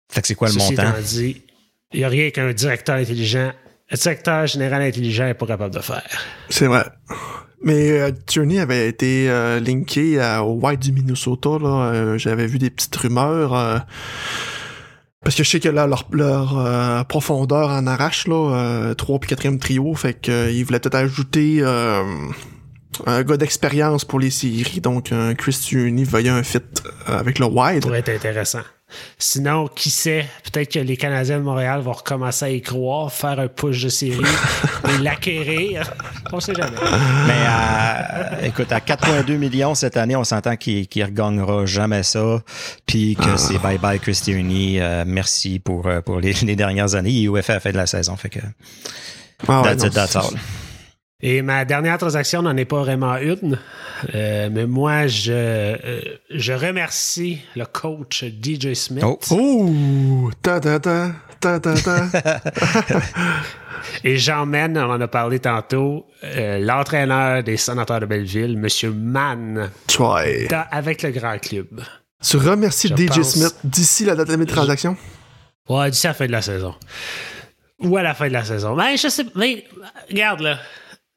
Fait 0.08 0.22
que 0.22 0.28
c'est 0.28 0.34
quoi 0.34 0.48
le 0.48 0.54
montant? 0.54 0.94
il 1.92 2.00
n'y 2.00 2.04
a 2.04 2.08
rien 2.08 2.30
qu'un 2.30 2.52
directeur 2.52 2.96
intelligent, 2.96 3.52
un 3.90 3.96
directeur 3.96 4.46
général 4.46 4.82
intelligent 4.82 5.24
n'est 5.24 5.34
pas 5.34 5.46
capable 5.46 5.74
de 5.74 5.80
faire. 5.80 6.02
C'est 6.48 6.66
vrai. 6.66 6.84
Mais 7.62 7.90
euh, 7.92 8.10
Tierney 8.26 8.58
avait 8.58 8.88
été 8.88 9.30
euh, 9.30 9.60
linké 9.60 10.20
au 10.40 10.58
White 10.62 10.80
du 10.80 10.92
Minnesota. 10.92 11.50
Euh, 11.50 12.18
j'avais 12.18 12.46
vu 12.46 12.58
des 12.58 12.70
petites 12.70 12.94
rumeurs. 12.96 13.84
parce 15.22 15.34
que 15.36 15.42
je 15.42 15.48
sais 15.48 15.60
que 15.60 15.68
là, 15.68 15.86
leur, 15.86 16.06
leur 16.12 17.06
profondeur 17.06 17.70
en 17.70 17.86
arrache, 17.86 18.28
là, 18.28 18.94
3 18.96 19.18
puis 19.20 19.28
4 19.34 19.58
trio. 19.58 19.94
Fait 19.94 20.14
qu'ils 20.14 20.64
voulaient 20.64 20.80
peut-être 20.80 20.94
ajouter 20.96 21.62
un 23.04 23.22
gars 23.22 23.36
d'expérience 23.36 24.04
pour 24.04 24.20
les 24.20 24.30
séries. 24.30 24.80
Donc, 24.80 25.12
Chris 25.38 25.58
Tierney 25.60 26.04
voyait 26.04 26.30
un 26.30 26.42
fit 26.42 26.58
avec 27.06 27.38
le 27.38 27.46
White. 27.46 27.82
Ça 27.82 27.88
pourrait 27.88 28.00
être 28.00 28.10
intéressant. 28.10 28.60
Sinon, 29.18 29.66
qui 29.68 29.90
sait, 29.90 30.26
peut-être 30.44 30.72
que 30.74 30.78
les 30.78 30.96
Canadiens 30.96 31.38
de 31.38 31.42
Montréal 31.42 31.80
vont 31.80 31.92
recommencer 31.92 32.44
à 32.44 32.50
y 32.50 32.62
croire, 32.62 33.12
faire 33.12 33.40
un 33.40 33.48
push 33.48 33.82
de 33.82 33.88
série 33.88 34.20
et 34.88 35.02
l'acquérir. 35.02 35.92
On 36.32 36.38
sait 36.38 36.54
jamais. 36.54 36.76
Mais 37.26 37.44
euh, 37.48 38.46
écoute, 38.46 38.70
à 38.70 38.78
4,2 38.78 39.36
millions 39.36 39.74
cette 39.74 39.96
année, 39.96 40.14
on 40.14 40.24
s'entend 40.24 40.56
qu'il 40.56 40.86
ne 40.94 41.04
regagnera 41.04 41.66
jamais 41.66 42.04
ça. 42.04 42.42
Puis 42.86 43.16
que 43.16 43.30
ah. 43.34 43.36
c'est 43.36 43.58
bye-bye 43.58 43.98
Chris 43.98 44.20
Tierney. 44.22 44.80
Euh, 44.80 45.04
merci 45.06 45.58
pour, 45.58 45.86
euh, 45.86 46.00
pour 46.00 46.20
les, 46.20 46.32
dernières 46.56 46.94
années. 46.94 47.22
UFA 47.22 47.54
a 47.54 47.60
fait 47.60 47.72
de 47.72 47.76
la 47.76 47.86
saison. 47.86 48.16
Fait 48.16 48.30
que 48.30 48.40
ah 49.48 49.62
that's 49.64 49.84
it, 49.84 49.92
that's 49.92 50.16
all. 50.16 50.32
Et 51.22 51.40
ma 51.40 51.64
dernière 51.64 51.96
transaction 51.96 52.42
n'en 52.42 52.56
est 52.58 52.66
pas 52.66 52.80
vraiment 52.80 53.16
une, 53.16 53.58
euh, 54.14 54.50
mais 54.52 54.66
moi, 54.66 55.06
je, 55.06 55.32
euh, 55.32 56.00
je 56.28 56.52
remercie 56.52 57.40
le 57.54 57.64
coach 57.64 58.22
DJ 58.22 58.74
Smith. 58.74 59.02
Oh! 59.02 59.18
oh! 59.30 60.30
Ta, 60.42 60.60
ta, 60.60 60.78
ta, 60.78 61.12
ta, 61.40 61.58
ta, 61.58 61.74
ta. 61.74 62.04
Et 64.04 64.18
j'emmène, 64.18 64.76
on 64.76 64.90
en 64.90 65.00
a 65.00 65.08
parlé 65.08 65.38
tantôt, 65.38 66.06
euh, 66.22 66.58
l'entraîneur 66.58 67.42
des 67.42 67.56
sénateurs 67.56 68.00
de 68.00 68.06
Belleville, 68.06 68.60
M. 68.62 68.94
Mann, 68.94 69.70
Troy. 69.86 70.48
avec 70.70 71.02
le 71.02 71.12
grand 71.12 71.38
club. 71.38 71.82
Tu 72.22 72.36
remercies 72.36 72.88
DJ 72.88 73.22
Smith 73.22 73.54
d'ici 73.64 74.04
la 74.04 74.16
date 74.16 74.28
de 74.28 74.36
mes 74.36 74.46
transactions? 74.46 74.96
Ouais, 75.68 75.90
d'ici 75.90 76.06
la 76.06 76.14
fin 76.14 76.26
de 76.26 76.32
la 76.32 76.42
saison. 76.42 76.74
Ou 77.78 77.96
à 77.96 78.02
la 78.02 78.14
fin 78.14 78.28
de 78.28 78.32
la 78.32 78.44
saison. 78.44 78.74
Mais 78.74 78.96
je 78.98 79.08
sais, 79.08 79.24
mais 79.34 79.64
regarde 80.10 80.40
là. 80.40 80.58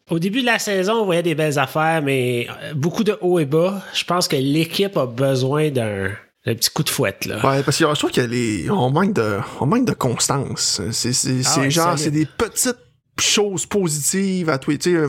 Au 0.09 0.19
début 0.19 0.41
de 0.41 0.45
la 0.45 0.59
saison, 0.59 0.93
on 1.01 1.05
voyait 1.05 1.23
des 1.23 1.35
belles 1.35 1.59
affaires, 1.59 2.01
mais 2.01 2.47
euh, 2.49 2.73
beaucoup 2.73 3.03
de 3.03 3.17
hauts 3.21 3.39
et 3.39 3.45
bas. 3.45 3.81
Je 3.93 4.03
pense 4.03 4.27
que 4.27 4.35
l'équipe 4.35 4.97
a 4.97 5.05
besoin 5.05 5.69
d'un 5.69 6.11
petit 6.45 6.69
coup 6.71 6.83
de 6.83 6.89
fouette. 6.89 7.25
Là. 7.25 7.35
Ouais, 7.37 7.63
parce 7.63 7.77
que 7.77 7.85
je 7.87 7.99
trouve 7.99 8.11
qu'on 8.11 8.89
manque 8.89 9.13
de, 9.13 9.37
on 9.59 9.65
manque 9.65 9.85
de 9.85 9.93
constance. 9.93 10.81
C'est 10.91 11.41
ah 11.45 11.69
genre, 11.69 11.97
c'est 11.97 12.11
des 12.11 12.25
petites 12.25 12.77
choses 13.19 13.65
positives 13.65 14.49
à 14.49 14.57
tweeter 14.57 15.05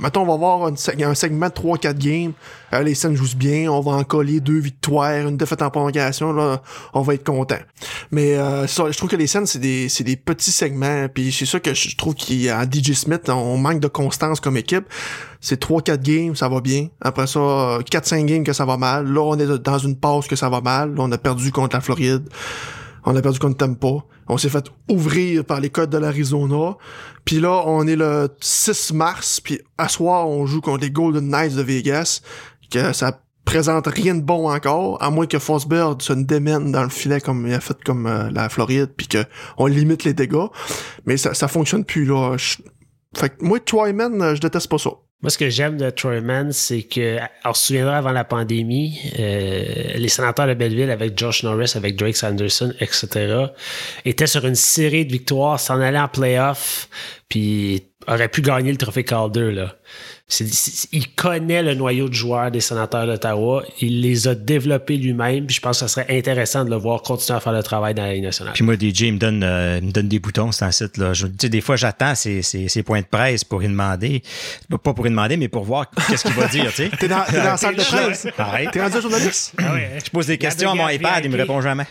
mettons, 0.00 0.22
on 0.22 0.26
va 0.26 0.36
voir 0.36 0.66
un, 0.66 0.76
segment 0.76 1.48
de 1.48 1.52
3-4 1.52 1.94
games. 1.94 2.32
Euh, 2.72 2.82
les 2.82 2.94
scènes 2.94 3.14
jouent 3.14 3.36
bien. 3.36 3.70
On 3.70 3.80
va 3.80 3.92
en 3.92 4.04
coller 4.04 4.40
deux 4.40 4.58
victoires, 4.58 5.28
une 5.28 5.36
défaite 5.36 5.62
en 5.62 5.70
prolongation. 5.70 6.32
Là, 6.32 6.62
on 6.92 7.02
va 7.02 7.14
être 7.14 7.24
content. 7.24 7.58
Mais 8.10 8.36
euh, 8.36 8.66
ça, 8.66 8.90
je 8.90 8.96
trouve 8.96 9.10
que 9.10 9.16
les 9.16 9.26
scènes, 9.26 9.46
c'est 9.46 9.58
des, 9.58 9.88
des 10.00 10.16
petits 10.16 10.52
segments. 10.52 11.08
Puis 11.08 11.32
c'est 11.32 11.46
ça 11.46 11.60
que 11.60 11.74
je 11.74 11.96
trouve 11.96 12.14
qu'à 12.14 12.64
DJ 12.64 12.92
Smith, 12.92 13.28
on 13.28 13.56
manque 13.56 13.80
de 13.80 13.88
constance 13.88 14.40
comme 14.40 14.56
équipe. 14.56 14.84
C'est 15.40 15.62
3-4 15.62 16.02
games, 16.02 16.36
ça 16.36 16.48
va 16.48 16.60
bien. 16.60 16.88
Après 17.00 17.26
ça, 17.26 17.38
4-5 17.38 18.24
games 18.24 18.44
que 18.44 18.52
ça 18.52 18.64
va 18.64 18.76
mal. 18.76 19.06
Là, 19.06 19.20
on 19.20 19.38
est 19.38 19.58
dans 19.58 19.78
une 19.78 19.96
pause 19.96 20.26
que 20.26 20.36
ça 20.36 20.48
va 20.48 20.60
mal. 20.60 20.94
Là, 20.94 21.02
on 21.02 21.12
a 21.12 21.18
perdu 21.18 21.52
contre 21.52 21.76
la 21.76 21.80
Floride. 21.80 22.28
On 23.04 23.14
a 23.16 23.22
perdu 23.22 23.38
contre 23.38 23.58
Tampa. 23.58 24.04
On 24.28 24.38
s'est 24.38 24.48
fait 24.48 24.64
ouvrir 24.88 25.44
par 25.44 25.60
les 25.60 25.70
codes 25.70 25.90
de 25.90 25.98
l'Arizona. 25.98 26.76
Puis 27.24 27.40
là, 27.40 27.62
on 27.66 27.86
est 27.86 27.96
le 27.96 28.28
6 28.40 28.92
mars. 28.94 29.40
Puis 29.40 29.60
à 29.78 29.88
soir, 29.88 30.28
on 30.28 30.46
joue 30.46 30.60
contre 30.60 30.80
les 30.80 30.90
Golden 30.90 31.28
Knights 31.28 31.54
de 31.54 31.62
Vegas. 31.62 32.22
Que 32.70 32.92
ça 32.92 33.20
présente 33.44 33.86
rien 33.86 34.14
de 34.14 34.22
bon 34.22 34.50
encore, 34.50 35.02
à 35.02 35.10
moins 35.10 35.26
que 35.26 35.38
Forsberg 35.38 36.00
se 36.00 36.14
démène 36.14 36.72
dans 36.72 36.82
le 36.82 36.88
filet 36.88 37.20
comme 37.20 37.46
il 37.46 37.52
a 37.52 37.60
fait 37.60 37.76
comme 37.84 38.06
euh, 38.06 38.30
la 38.30 38.48
Floride, 38.48 38.90
puis 38.96 39.06
que 39.06 39.18
on 39.58 39.66
limite 39.66 40.04
les 40.04 40.14
dégâts. 40.14 40.46
Mais 41.04 41.18
ça, 41.18 41.34
ça 41.34 41.46
fonctionne 41.46 41.84
plus 41.84 42.06
là. 42.06 42.36
Fait 43.16 43.28
que 43.28 43.44
moi, 43.44 43.60
Twyman, 43.60 44.34
je 44.34 44.40
déteste 44.40 44.68
pas 44.68 44.78
ça. 44.78 44.90
Moi, 45.24 45.30
ce 45.30 45.38
que 45.38 45.48
j'aime 45.48 45.78
de 45.78 45.88
Troyman, 45.88 46.52
c'est 46.52 46.82
que, 46.82 47.16
on 47.46 47.54
se 47.54 47.68
souviendra 47.68 47.96
avant 47.96 48.12
la 48.12 48.24
pandémie, 48.24 49.00
euh, 49.18 49.94
les 49.94 50.08
sénateurs 50.10 50.46
de 50.46 50.52
Belleville 50.52 50.90
avec 50.90 51.18
Josh 51.18 51.44
Norris, 51.44 51.72
avec 51.76 51.96
Drake 51.96 52.14
Sanderson, 52.14 52.74
etc., 52.78 53.46
étaient 54.04 54.26
sur 54.26 54.44
une 54.44 54.54
série 54.54 55.06
de 55.06 55.12
victoires, 55.12 55.58
s'en 55.58 55.80
allaient 55.80 55.98
en 55.98 56.08
playoff, 56.08 56.90
puis 57.34 57.82
auraient 58.06 58.28
pu 58.28 58.42
gagner 58.42 58.70
le 58.70 58.78
trophée 58.78 59.02
Calder, 59.02 59.50
là 59.50 59.74
il 60.92 61.14
connaît 61.14 61.62
le 61.62 61.74
noyau 61.74 62.08
de 62.08 62.14
joueurs 62.14 62.50
des 62.50 62.60
sénateurs 62.60 63.06
d'Ottawa. 63.06 63.62
Il 63.80 64.00
les 64.00 64.26
a 64.26 64.34
développés 64.34 64.96
lui-même. 64.96 65.48
je 65.50 65.60
pense 65.60 65.80
que 65.80 65.86
ce 65.86 65.94
serait 65.94 66.06
intéressant 66.16 66.64
de 66.64 66.70
le 66.70 66.76
voir 66.76 67.02
continuer 67.02 67.36
à 67.36 67.40
faire 67.40 67.52
le 67.52 67.62
travail 67.62 67.94
dans 67.94 68.04
la 68.04 68.14
Ligue 68.14 68.24
nationale. 68.24 68.54
Puis 68.54 68.64
moi, 68.64 68.74
DJ, 68.74 69.02
il 69.02 69.14
me 69.14 69.18
donne, 69.18 69.42
euh, 69.44 69.80
me 69.82 69.92
donne 69.92 70.08
des 70.08 70.18
boutons, 70.18 70.50
c'est 70.50 70.64
un 70.64 70.70
site. 70.70 70.96
Là. 70.96 71.12
Je, 71.12 71.26
des 71.26 71.60
fois, 71.60 71.76
j'attends 71.76 72.14
ces, 72.14 72.42
points 72.84 73.00
de 73.00 73.06
presse 73.06 73.44
pour 73.44 73.62
y 73.62 73.68
demander. 73.68 74.22
Pas 74.70 74.94
pour 74.94 75.06
y 75.06 75.10
demander, 75.10 75.36
mais 75.36 75.48
pour 75.48 75.64
voir 75.64 75.90
qu'est-ce 75.90 76.24
qu'il 76.24 76.32
va 76.32 76.48
dire. 76.48 76.72
T'es 76.74 77.06
dans, 77.06 77.16
dans 77.30 77.44
la 77.44 77.56
salle 77.58 77.76
de 77.76 77.82
presse. 77.82 78.26
T'es 78.72 78.82
rendu 78.82 79.00
journaliste? 79.02 79.54
Ah 79.58 79.74
je 80.02 80.10
pose 80.10 80.26
des 80.26 80.38
questions 80.38 80.70
à 80.70 80.74
mon 80.74 80.88
iPad, 80.88 81.22
il 81.24 81.30
me 81.30 81.36
répond 81.36 81.60
jamais. 81.60 81.86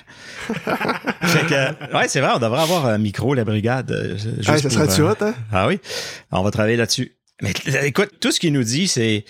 ouais, 0.49 2.08
c'est 2.08 2.19
vrai, 2.19 2.32
on 2.36 2.39
devrait 2.39 2.62
avoir 2.62 2.88
un 2.88 2.97
micro, 2.97 3.36
la 3.36 3.45
brigade. 3.45 3.91
Euh, 3.91 4.17
ça 4.41 4.58
serait-tu 4.58 5.01
euh, 5.01 5.13
hein? 5.21 5.32
Ah 5.51 5.67
oui, 5.67 5.79
on 6.31 6.43
va 6.43 6.51
travailler 6.51 6.77
là-dessus. 6.77 7.15
Mais 7.43 7.51
écoute, 7.84 8.10
tout 8.21 8.32
ce 8.32 8.39
qu'il 8.39 8.53
nous 8.53 8.63
dit, 8.63 8.88
c'est 8.88 9.25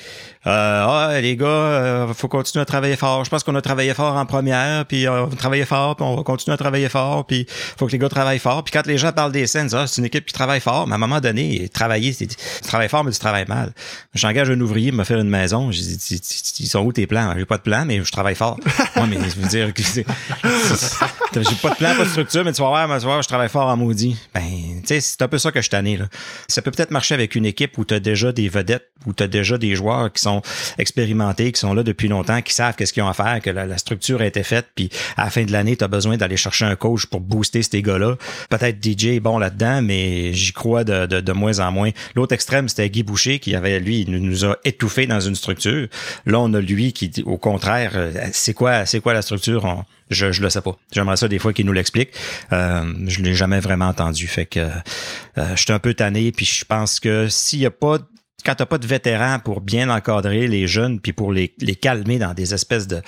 euh, 0.45 0.86
ah, 0.88 1.19
les 1.19 1.36
gars, 1.36 1.47
euh, 1.47 2.13
faut 2.13 2.28
continuer 2.28 2.62
à 2.62 2.65
travailler 2.65 2.95
fort. 2.95 3.26
Je 3.26 3.30
pense 3.32 3.43
qu'on 3.43 3.56
a 3.56 3.62
travaillé 3.62 3.95
fort 3.95 4.15
en 4.15 4.26
première, 4.28 4.86
puis 4.86 5.08
euh, 5.08 5.23
on 5.23 5.26
va 5.26 5.36
travailler 5.36 5.65
fort, 5.65 5.95
puis 5.95 6.06
on 6.06 6.15
va 6.15 6.21
continuer 6.21 6.54
à 6.54 6.58
travailler 6.58 6.89
fort, 6.89 7.26
puis 7.26 7.47
faut 7.49 7.88
que 7.88 7.91
les 7.91 7.97
gars 7.97 8.10
travaillent 8.10 8.38
fort. 8.38 8.63
Puis 8.63 8.71
quand 8.71 8.86
les 8.86 8.99
gens 8.99 9.12
parlent 9.13 9.32
des 9.32 9.47
scènes, 9.47 9.69
ah, 9.73 9.88
c'est 9.88 9.99
une 9.99 10.06
équipe 10.06 10.26
qui 10.28 10.34
travaille 10.34 10.60
fort, 10.60 10.86
mais 10.86 10.93
à 10.93 10.95
un 10.95 10.99
moment 10.99 11.21
donné, 11.21 11.69
travailler, 11.69 12.13
c'est 12.13 12.28
tu 12.28 12.36
travailles 12.62 12.89
fort, 12.89 13.04
mais 13.04 13.12
tu 13.12 13.19
travailles 13.19 13.47
mal. 13.47 13.73
J'engage 14.13 14.52
un 14.52 14.62
ouvrier 14.62 14.91
pour 14.91 14.99
me 14.99 15.06
faire 15.06 15.19
une 15.19 15.30
maison. 15.30 15.71
Je 15.71 15.80
dis, 15.80 16.21
ils 16.60 16.67
sont 16.67 16.82
où 16.82 16.93
tes 16.93 17.08
plans? 17.08 17.34
J'ai 17.36 17.45
pas 17.45 17.58
de 17.58 17.63
plan, 17.63 17.84
mais 17.86 18.04
je 18.04 18.12
travaille 18.12 18.36
fort. 18.36 18.60
Moi, 18.95 19.08
mais 19.08 19.17
je 19.28 19.39
veux 19.39 19.47
dire, 19.47 19.71
j'ai 19.76 20.04
pas 20.04 21.69
de 21.69 21.76
plan, 21.76 21.95
pas 21.95 22.04
de 22.04 22.10
structure, 22.10 22.45
mais 22.45 22.54
tu 22.54 22.62
vas 22.62 22.67
voir, 22.67 22.86
tu 22.86 22.91
vas 22.91 22.99
voir, 22.99 23.21
je 23.23 23.28
travaille 23.28 23.49
fort 23.49 23.67
en 23.67 23.78
maudit. 23.78 24.17
Ben, 24.36 24.41
tu 24.82 24.88
sais, 24.88 25.02
c'est 25.02 25.21
un 25.21 25.28
peu 25.28 25.39
ça 25.39 25.52
que 25.52 25.62
je 25.62 25.69
t'en 25.69 25.82
là. 25.82 26.08
Ça 26.47 26.62
peut 26.62 26.69
peut-être 26.69 26.91
marcher 26.91 27.15
avec 27.15 27.36
une 27.36 27.45
équipe 27.45 27.78
où 27.78 27.86
tu 27.86 27.93
déjà 28.03 28.31
des 28.31 28.49
vedettes, 28.49 28.89
où 29.05 29.13
tu 29.13 29.27
déjà 29.27 29.57
des 29.57 29.75
joueurs 29.75 30.11
qui 30.13 30.21
sont 30.21 30.41
expérimentés, 30.77 31.51
qui 31.51 31.59
sont 31.59 31.73
là 31.73 31.83
depuis 31.83 32.07
longtemps, 32.07 32.41
qui 32.41 32.53
savent 32.53 32.75
qu'est-ce 32.75 32.93
qu'ils 32.93 33.03
ont 33.03 33.07
à 33.07 33.13
faire, 33.13 33.41
que 33.41 33.49
la, 33.49 33.77
structure 33.77 34.21
a 34.21 34.25
été 34.25 34.43
faite, 34.43 34.67
puis 34.75 34.89
à 35.17 35.25
la 35.25 35.29
fin 35.29 35.43
de 35.43 35.51
l'année, 35.51 35.75
tu 35.75 35.83
as 35.83 35.87
besoin 35.87 36.17
d'aller 36.17 36.37
chercher 36.37 36.65
un 36.65 36.75
coach 36.75 37.05
pour 37.07 37.19
booster 37.19 37.63
ces 37.63 37.81
gars-là. 37.81 38.15
Peut-être 38.49 38.77
DJ 38.83 39.05
est 39.07 39.19
bon 39.19 39.39
là-dedans, 39.39 39.81
mais 39.81 40.33
j'y 40.33 40.53
crois 40.53 40.83
de, 40.83 41.31
moins 41.33 41.59
en 41.59 41.71
moins. 41.71 41.89
L'autre 42.15 42.33
extrême, 42.33 42.69
c'était 42.69 42.89
Guy 42.89 43.03
Boucher, 43.03 43.39
qui 43.39 43.55
avait, 43.55 43.79
lui, 43.79 44.01
il 44.01 44.11
nous 44.11 44.45
a 44.45 44.57
étouffé 44.63 45.07
dans 45.07 45.19
une 45.19 45.35
structure. 45.35 45.87
Là, 46.25 46.39
on 46.39 46.53
a 46.53 46.61
lui 46.61 46.93
qui, 46.93 47.11
au 47.25 47.37
contraire, 47.37 47.91
euh, 47.95 48.11
c'est 48.31 48.53
quoi, 48.53 48.85
c'est 48.85 48.99
quoi 48.99 49.13
la 49.13 49.21
structure? 49.21 49.85
Je, 50.13 50.32
je 50.32 50.41
le 50.41 50.49
sais 50.49 50.62
pas. 50.62 50.78
J'aimerais 50.91 51.17
ça 51.17 51.28
des 51.28 51.39
fois 51.39 51.54
qu'il 51.54 51.65
nous 51.65 51.73
l'explique. 51.73 52.10
Euh, 52.52 52.93
je 53.08 53.21
l'ai 53.21 53.34
jamais 53.34 53.60
vraiment 53.60 53.88
entendu. 53.88 54.28
Fait 54.28 54.45
que 54.45 54.60
euh, 54.60 55.56
je 55.56 55.62
suis 55.62 55.73
un 55.73 55.80
peu 55.80 55.93
tanné, 55.93 56.32
puis 56.32 56.45
je 56.45 56.65
pense 56.65 56.99
que 56.99 57.28
s'il 57.28 57.60
y 57.60 57.65
a 57.65 57.71
pas 57.71 57.99
quand 58.45 58.56
t'as 58.56 58.65
pas 58.65 58.78
de 58.78 58.86
vétérans 58.86 59.39
pour 59.39 59.62
bien 59.62 59.89
encadrer 59.89 60.47
les 60.47 60.67
jeunes 60.67 60.99
puis 60.99 61.13
pour 61.13 61.32
les, 61.32 61.54
les 61.60 61.76
calmer 61.76 62.19
dans 62.19 62.34
des 62.34 62.54
espèces 62.54 62.88
de, 62.88 63.02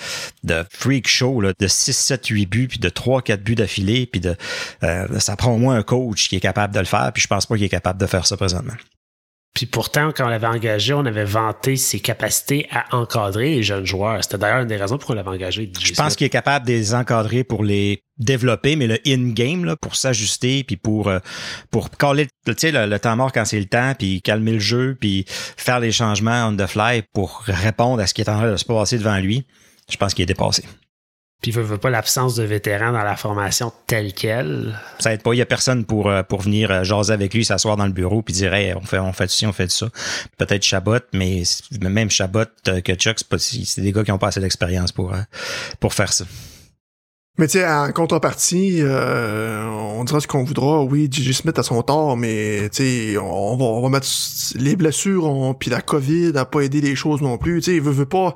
de 0.44 0.64
freak 0.70 1.06
show 1.06 1.42
là, 1.42 1.52
de 1.58 1.66
6, 1.66 1.92
7, 1.94 2.26
8 2.26 2.46
buts 2.46 2.68
puis 2.68 2.78
de 2.78 2.88
3, 2.88 3.20
4 3.20 3.42
buts 3.42 3.54
d'affilée 3.54 4.06
puis 4.06 4.20
de 4.20 4.34
euh, 4.82 5.18
ça 5.18 5.36
prend 5.36 5.52
au 5.52 5.58
moins 5.58 5.76
un 5.76 5.82
coach 5.82 6.28
qui 6.28 6.36
est 6.36 6.40
capable 6.40 6.74
de 6.74 6.78
le 6.78 6.86
faire 6.86 7.10
puis 7.12 7.22
je 7.22 7.28
pense 7.28 7.44
pas 7.44 7.56
qu'il 7.56 7.64
est 7.64 7.68
capable 7.68 8.00
de 8.00 8.06
faire 8.06 8.26
ça 8.26 8.38
présentement. 8.38 8.72
Puis 9.56 9.64
pourtant, 9.64 10.12
quand 10.14 10.26
on 10.26 10.28
l'avait 10.28 10.46
engagé, 10.46 10.92
on 10.92 11.06
avait 11.06 11.24
vanté 11.24 11.76
ses 11.76 11.98
capacités 11.98 12.68
à 12.70 12.94
encadrer 12.94 13.54
les 13.54 13.62
jeunes 13.62 13.86
joueurs. 13.86 14.22
C'était 14.22 14.36
d'ailleurs 14.36 14.60
une 14.60 14.68
des 14.68 14.76
raisons 14.76 14.98
pour 14.98 15.12
on 15.12 15.14
l'avait 15.14 15.30
engagé. 15.30 15.72
Je 15.80 15.94
pense 15.94 16.14
qu'il 16.14 16.26
est 16.26 16.30
capable 16.30 16.66
de 16.66 16.72
les 16.72 16.92
encadrer 16.92 17.42
pour 17.42 17.64
les 17.64 18.02
développer, 18.18 18.76
mais 18.76 18.86
le 18.86 18.98
in-game, 19.06 19.74
pour 19.80 19.96
s'ajuster, 19.96 20.62
puis 20.62 20.76
pour 20.76 21.08
euh, 21.08 21.20
pour 21.70 21.88
caler 21.88 22.28
le, 22.46 22.86
le 22.86 22.98
temps 22.98 23.16
mort 23.16 23.32
quand 23.32 23.46
c'est 23.46 23.58
le 23.58 23.64
temps, 23.64 23.94
puis 23.98 24.20
calmer 24.20 24.52
le 24.52 24.58
jeu, 24.58 24.94
puis 25.00 25.24
faire 25.26 25.80
les 25.80 25.90
changements 25.90 26.48
on 26.48 26.54
the 26.54 26.66
fly 26.66 27.02
pour 27.14 27.42
répondre 27.46 28.02
à 28.02 28.06
ce 28.06 28.12
qui 28.12 28.20
est 28.20 28.28
en 28.28 28.36
train 28.36 28.52
de 28.52 28.56
se 28.58 28.64
passer 28.66 28.98
devant 28.98 29.16
lui, 29.16 29.46
je 29.90 29.96
pense 29.96 30.12
qu'il 30.12 30.24
est 30.24 30.26
dépassé. 30.26 30.64
Puis 31.42 31.52
il 31.52 31.60
veut 31.60 31.76
pas 31.76 31.90
l'absence 31.90 32.34
de 32.34 32.44
vétérans 32.44 32.92
dans 32.92 33.02
la 33.02 33.14
formation 33.14 33.72
telle 33.86 34.14
qu'elle. 34.14 34.78
Ça 34.98 35.12
aide 35.12 35.22
pas. 35.22 35.34
Il 35.34 35.38
y 35.38 35.42
a 35.42 35.46
personne 35.46 35.84
pour, 35.84 36.08
euh, 36.08 36.22
pour 36.22 36.40
venir 36.40 36.70
euh, 36.70 36.82
jaser 36.82 37.12
avec 37.12 37.34
lui, 37.34 37.44
s'asseoir 37.44 37.76
dans 37.76 37.86
le 37.86 37.92
bureau 37.92 38.22
puis 38.22 38.32
dire 38.32 38.52
on 38.76 38.80
fait 38.80 38.98
on 38.98 39.12
fait 39.12 39.30
ci, 39.30 39.46
on 39.46 39.52
fait 39.52 39.70
ça. 39.70 39.88
Peut-être 40.38 40.62
Chabot, 40.62 40.98
mais 41.12 41.42
même 41.80 42.10
Chabot 42.10 42.44
euh, 42.68 42.80
que 42.80 42.94
Chuck, 42.94 43.18
c'est 43.38 43.82
des 43.82 43.92
gars 43.92 44.02
qui 44.02 44.12
ont 44.12 44.18
pas 44.18 44.28
assez 44.28 44.40
d'expérience 44.40 44.92
pour, 44.92 45.12
pour 45.78 45.92
faire 45.92 46.12
ça. 46.12 46.24
Mais 47.38 47.48
tu 47.48 47.58
sais, 47.58 47.68
en 47.68 47.92
contrepartie, 47.92 48.80
on 48.82 50.02
dira 50.04 50.20
ce 50.20 50.26
qu'on 50.26 50.42
voudra. 50.42 50.82
Oui, 50.82 51.06
Gigi 51.10 51.34
Smith 51.34 51.58
a 51.58 51.62
son 51.62 51.82
tort, 51.82 52.16
mais 52.16 52.70
tu 52.70 53.12
sais, 53.12 53.18
on 53.18 53.56
va, 53.58 53.64
on 53.66 53.82
va 53.82 53.88
mettre 53.90 54.08
les 54.54 54.74
blessures, 54.74 55.54
puis 55.60 55.70
la 55.70 55.82
COVID 55.82 56.32
a 56.36 56.46
pas 56.46 56.62
aidé 56.62 56.80
les 56.80 56.96
choses 56.96 57.20
non 57.20 57.36
plus. 57.36 57.60
Tu 57.60 57.72
sais, 57.72 57.76
il 57.76 57.82
veut, 57.82 57.92
veut 57.92 58.06
pas 58.06 58.34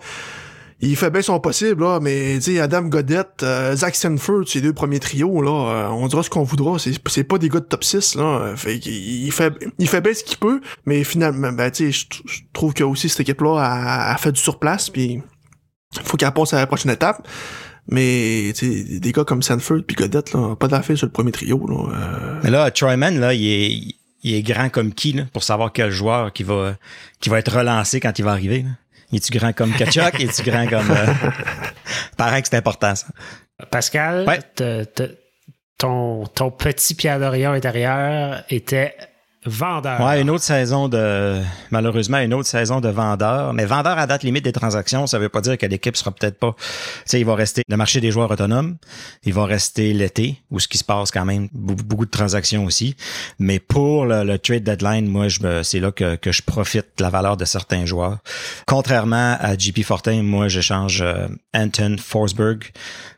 il 0.82 0.96
fait 0.96 1.10
bien 1.10 1.22
son 1.22 1.38
possible, 1.40 1.82
là, 1.82 2.00
mais 2.00 2.38
tu 2.38 2.58
Adam 2.58 2.82
Godette, 2.82 3.42
euh, 3.42 3.76
Zach 3.76 3.94
Sanford, 3.94 4.44
ces 4.46 4.60
deux 4.60 4.72
premiers 4.72 4.98
trios, 4.98 5.42
là, 5.42 5.50
euh, 5.50 5.88
on 5.88 6.08
dira 6.08 6.22
ce 6.22 6.30
qu'on 6.30 6.42
voudra, 6.42 6.78
c'est 6.78 7.24
pas 7.24 7.38
des 7.38 7.48
gars 7.48 7.60
de 7.60 7.66
top 7.66 7.84
6, 7.84 8.14
là. 8.14 8.54
Fait, 8.56 8.76
il, 8.76 9.30
fait, 9.30 9.52
il 9.78 9.88
fait 9.88 10.00
bien 10.00 10.14
ce 10.14 10.24
qu'il 10.24 10.38
peut, 10.38 10.60
mais 10.86 11.04
finalement, 11.04 11.52
ben, 11.52 11.70
tu 11.70 11.92
je 11.92 12.06
trouve 12.52 12.72
que 12.72 12.84
aussi 12.84 13.08
cette 13.08 13.20
équipe-là 13.20 13.58
a, 13.58 14.14
a, 14.14 14.16
fait 14.16 14.32
du 14.32 14.40
surplace, 14.40 14.88
puis 14.88 15.20
faut 16.04 16.16
qu'elle 16.16 16.32
passe 16.32 16.54
à 16.54 16.58
la 16.58 16.66
prochaine 16.66 16.92
étape. 16.92 17.26
Mais 17.88 18.52
des 18.52 19.12
gars 19.12 19.24
comme 19.24 19.42
Sanford 19.42 19.80
puis 19.86 19.96
Godette, 19.96 20.32
là, 20.32 20.54
pas 20.54 20.68
d'affaire 20.68 20.96
sur 20.96 21.06
le 21.06 21.12
premier 21.12 21.32
trio. 21.32 21.66
Là, 21.66 21.92
euh. 21.92 22.40
Mais 22.44 22.50
là, 22.50 22.70
Troyman, 22.70 23.18
là, 23.18 23.34
il 23.34 23.46
est, 23.46 23.96
il 24.22 24.34
est 24.34 24.42
grand 24.42 24.68
comme 24.68 24.92
qui, 24.92 25.12
là, 25.12 25.24
pour 25.32 25.42
savoir 25.42 25.72
quel 25.72 25.90
joueur 25.90 26.32
qui 26.32 26.44
va, 26.44 26.76
qui 27.20 27.30
va 27.30 27.38
être 27.38 27.56
relancé 27.56 27.98
quand 27.98 28.16
il 28.18 28.24
va 28.24 28.30
arriver. 28.30 28.62
Là? 28.62 28.70
Es-tu 29.12 29.36
grand 29.36 29.52
comme 29.52 29.72
Kachuk? 29.72 30.14
Es-tu 30.20 30.42
grand 30.42 30.66
comme... 30.68 30.90
Euh... 30.90 31.06
Pareil 32.16 32.42
que 32.42 32.48
c'est 32.48 32.56
important, 32.56 32.94
ça. 32.94 33.06
Pascal, 33.70 34.26
ton, 35.76 36.26
ton 36.26 36.50
petit 36.50 36.94
Pierre 36.94 37.18
intérieur 37.52 38.42
était 38.48 38.94
vendeur. 39.46 40.00
Ouais, 40.00 40.20
une 40.20 40.28
autre 40.28 40.44
saison 40.44 40.88
de 40.88 41.40
malheureusement 41.70 42.18
une 42.18 42.34
autre 42.34 42.48
saison 42.48 42.80
de 42.80 42.88
vendeur, 42.88 43.54
mais 43.54 43.64
vendeur 43.64 43.98
à 43.98 44.06
date 44.06 44.22
limite 44.22 44.44
des 44.44 44.52
transactions, 44.52 45.06
ça 45.06 45.18
veut 45.18 45.30
pas 45.30 45.40
dire 45.40 45.56
que 45.56 45.66
l'équipe 45.66 45.96
sera 45.96 46.10
peut-être 46.10 46.38
pas 46.38 46.54
tu 46.58 46.66
sais, 47.06 47.20
il 47.20 47.24
va 47.24 47.34
rester 47.34 47.62
le 47.66 47.76
marché 47.76 48.00
des 48.00 48.10
joueurs 48.10 48.30
autonomes, 48.30 48.76
il 49.24 49.32
va 49.32 49.46
rester 49.46 49.92
l'été 49.94 50.40
où 50.50 50.60
ce 50.60 50.68
qui 50.68 50.76
se 50.76 50.84
passe 50.84 51.10
quand 51.10 51.24
même 51.24 51.48
beaucoup 51.52 52.04
de 52.04 52.10
transactions 52.10 52.64
aussi, 52.64 52.96
mais 53.38 53.58
pour 53.58 54.04
le, 54.04 54.38
trade 54.38 54.62
deadline, 54.62 55.06
moi 55.06 55.28
je 55.28 55.62
c'est 55.62 55.80
là 55.80 55.90
que, 55.90 56.16
que 56.16 56.32
je 56.32 56.42
profite 56.42 56.86
de 56.98 57.02
la 57.02 57.10
valeur 57.10 57.36
de 57.36 57.44
certains 57.44 57.86
joueurs. 57.86 58.18
Contrairement 58.66 59.36
à 59.40 59.56
JP 59.56 59.82
Fortin, 59.84 60.22
moi 60.22 60.48
j'échange 60.48 61.00
euh, 61.02 61.28
Anton 61.54 61.96
Forsberg. 61.98 62.64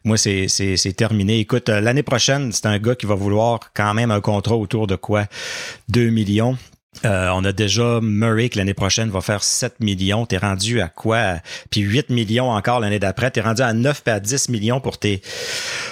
Moi 0.05 0.17
c'est 0.17 0.95
terminé. 0.97 1.39
Écoute, 1.39 1.69
euh, 1.69 1.81
l'année 1.81 2.03
prochaine, 2.03 2.51
c'est 2.53 2.67
un 2.67 2.79
gars 2.79 2.95
qui 2.95 3.07
va 3.07 3.15
vouloir 3.15 3.61
quand 3.75 3.95
même 3.95 4.11
un 4.11 4.21
contrat 4.21 4.57
autour 4.57 4.87
de 4.87 4.97
quoi? 4.97 5.27
2 5.89 6.11
millions. 6.11 6.57
Euh, 7.07 7.31
on 7.31 7.43
a 7.45 7.53
déjà 7.53 8.01
Murray 8.03 8.51
que 8.51 8.59
l'année 8.59 8.75
prochaine 8.75 9.09
va 9.09 9.23
faire 9.23 9.43
7 9.43 9.81
millions. 9.81 10.27
T'es 10.27 10.37
rendu 10.37 10.81
à 10.83 10.89
quoi? 10.89 11.37
Puis 11.71 11.81
8 11.81 12.11
millions 12.11 12.51
encore 12.51 12.81
l'année 12.81 12.99
d'après. 12.99 13.31
T'es 13.31 13.41
rendu 13.41 13.63
à 13.63 13.73
9 13.73 14.03
à 14.07 14.21
10 14.21 14.51
millions 14.51 14.79
pour 14.79 14.99
tes 14.99 15.23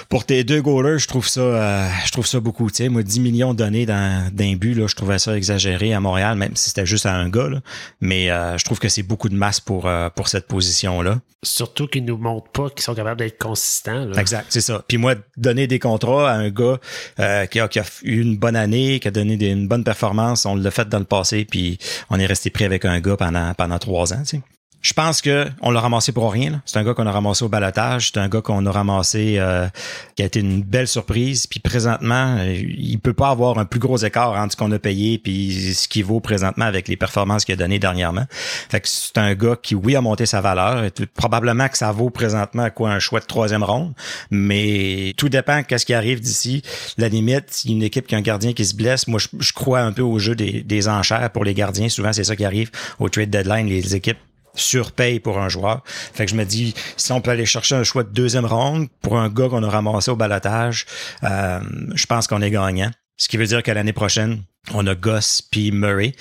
pour 0.09 0.25
tes 0.25 0.43
deux 0.43 0.61
goalers. 0.61 0.99
Je 0.99 1.07
trouve 1.07 1.27
ça 1.27 1.41
euh, 1.41 1.89
je 2.05 2.11
trouve 2.11 2.27
ça 2.27 2.39
beaucoup. 2.39 2.69
Tu 2.69 2.77
sais, 2.77 2.89
moi 2.89 3.01
10 3.01 3.19
millions 3.19 3.53
donnés 3.55 3.87
dans 3.87 4.29
d'un 4.31 4.55
but 4.55 4.75
là, 4.75 4.85
je 4.87 4.95
trouvais 4.95 5.17
ça 5.17 5.35
exagéré 5.35 5.93
à 5.93 5.99
Montréal, 5.99 6.37
même 6.37 6.55
si 6.55 6.69
c'était 6.69 6.85
juste 6.85 7.07
à 7.07 7.15
un 7.15 7.29
gars. 7.29 7.49
Là. 7.49 7.61
Mais 7.99 8.29
euh, 8.29 8.57
je 8.59 8.65
trouve 8.65 8.79
que 8.79 8.87
c'est 8.87 9.03
beaucoup 9.03 9.29
de 9.29 9.35
masse 9.35 9.59
pour 9.59 9.89
pour 10.15 10.27
cette 10.27 10.47
position 10.47 11.01
là. 11.01 11.19
Surtout 11.43 11.87
qu'ils 11.87 12.05
nous 12.05 12.17
montrent 12.17 12.51
pas 12.51 12.69
qu'ils 12.69 12.83
sont 12.83 12.93
capables 12.93 13.17
d'être 13.17 13.39
consistants. 13.39 14.05
Là. 14.05 14.19
Exact, 14.19 14.45
c'est 14.49 14.61
ça. 14.61 14.85
Puis 14.87 14.99
moi 14.99 15.15
donner 15.35 15.65
des 15.65 15.79
contrats 15.79 16.29
à 16.31 16.35
un 16.35 16.51
gars 16.51 16.77
qui 17.17 17.59
a, 17.59 17.67
qui, 17.67 17.79
a, 17.79 17.83
eu 18.03 18.21
une 18.21 18.37
bonne 18.37 18.55
année, 18.55 18.99
qui 18.99 19.07
a 19.07 19.11
donné 19.11 19.37
des, 19.37 19.47
une 19.47 19.67
bonne 19.67 19.83
performance, 19.83 20.45
on 20.45 20.55
l'a 20.55 20.69
fait 20.69 20.90
dans 20.91 20.99
le 20.99 21.05
passé, 21.05 21.45
puis 21.45 21.77
on 22.09 22.19
est 22.19 22.25
resté 22.25 22.49
pris 22.49 22.65
avec 22.65 22.85
un 22.85 22.99
gars 22.99 23.17
pendant, 23.17 23.53
pendant 23.55 23.79
trois 23.79 24.13
ans. 24.13 24.21
Tu 24.23 24.37
sais. 24.37 24.41
Je 24.81 24.93
pense 24.93 25.21
que 25.21 25.47
on 25.61 25.69
l'a 25.69 25.79
ramassé 25.79 26.11
pour 26.11 26.31
rien. 26.31 26.61
C'est 26.65 26.79
un 26.79 26.83
gars 26.83 26.95
qu'on 26.95 27.05
a 27.05 27.11
ramassé 27.11 27.45
au 27.45 27.49
balotage. 27.49 28.11
C'est 28.11 28.19
un 28.19 28.27
gars 28.27 28.41
qu'on 28.41 28.65
a 28.65 28.71
ramassé 28.71 29.35
euh, 29.37 29.67
qui 30.15 30.23
a 30.23 30.25
été 30.25 30.39
une 30.39 30.63
belle 30.63 30.87
surprise. 30.87 31.45
Puis 31.45 31.59
présentement, 31.59 32.37
euh, 32.39 32.55
il 32.55 32.97
peut 32.99 33.13
pas 33.13 33.29
avoir 33.29 33.59
un 33.59 33.65
plus 33.65 33.79
gros 33.79 33.97
écart 33.97 34.31
entre 34.31 34.53
ce 34.53 34.57
qu'on 34.57 34.71
a 34.71 34.79
payé 34.79 35.19
puis 35.19 35.75
ce 35.75 35.87
qui 35.87 36.01
vaut 36.01 36.19
présentement 36.19 36.65
avec 36.65 36.87
les 36.87 36.97
performances 36.97 37.45
qu'il 37.45 37.53
a 37.53 37.57
données 37.57 37.77
dernièrement. 37.77 38.25
Fait 38.31 38.81
que 38.81 38.87
c'est 38.87 39.19
un 39.19 39.35
gars 39.35 39.55
qui, 39.61 39.75
oui, 39.75 39.95
a 39.95 40.01
monté 40.01 40.25
sa 40.25 40.41
valeur. 40.41 40.89
Probablement 41.13 41.67
que 41.67 41.77
ça 41.77 41.91
vaut 41.91 42.09
présentement 42.09 42.69
quoi 42.71 42.89
un 42.89 42.99
choix 42.99 43.19
de 43.19 43.25
troisième 43.25 43.63
ronde. 43.63 43.93
Mais 44.31 45.13
tout 45.15 45.29
dépend 45.29 45.61
qu'est-ce 45.61 45.85
qui 45.85 45.93
arrive 45.93 46.21
d'ici. 46.21 46.63
La 46.97 47.07
limite, 47.07 47.61
une 47.65 47.83
équipe 47.83 48.07
qui 48.07 48.15
a 48.15 48.17
un 48.17 48.21
gardien 48.21 48.53
qui 48.53 48.65
se 48.65 48.75
blesse. 48.75 49.07
Moi, 49.07 49.19
je, 49.19 49.53
crois 49.53 49.81
un 49.81 49.91
peu 49.91 50.01
au 50.01 50.17
jeu 50.17 50.33
des, 50.33 50.63
des 50.63 50.87
enchères 50.87 51.29
pour 51.29 51.43
les 51.43 51.53
gardiens. 51.53 51.87
Souvent, 51.87 52.13
c'est 52.13 52.23
ça 52.23 52.35
qui 52.35 52.45
arrive 52.45 52.71
au 52.99 53.09
trade 53.09 53.29
deadline. 53.29 53.67
Les 53.67 53.95
équipes 53.95 54.17
surpaye 54.55 55.19
pour 55.19 55.39
un 55.39 55.49
joueur. 55.49 55.83
Fait 55.85 56.25
que 56.25 56.31
je 56.31 56.35
me 56.35 56.45
dis, 56.45 56.73
si 56.97 57.11
on 57.11 57.21
peut 57.21 57.31
aller 57.31 57.45
chercher 57.45 57.75
un 57.75 57.83
choix 57.83 58.03
de 58.03 58.09
deuxième 58.09 58.45
ronde 58.45 58.87
pour 59.01 59.17
un 59.17 59.29
gars 59.29 59.49
qu'on 59.49 59.63
a 59.63 59.69
ramassé 59.69 60.11
au 60.11 60.15
balotage, 60.15 60.85
euh, 61.23 61.59
je 61.93 62.05
pense 62.05 62.27
qu'on 62.27 62.41
est 62.41 62.51
gagnant. 62.51 62.91
Ce 63.17 63.27
qui 63.27 63.37
veut 63.37 63.45
dire 63.45 63.61
que 63.61 63.71
l'année 63.71 63.93
prochaine, 63.93 64.43
on 64.73 64.85
a 64.85 64.95
Goss 64.95 65.41
puis 65.41 65.71
Murray. 65.71 66.13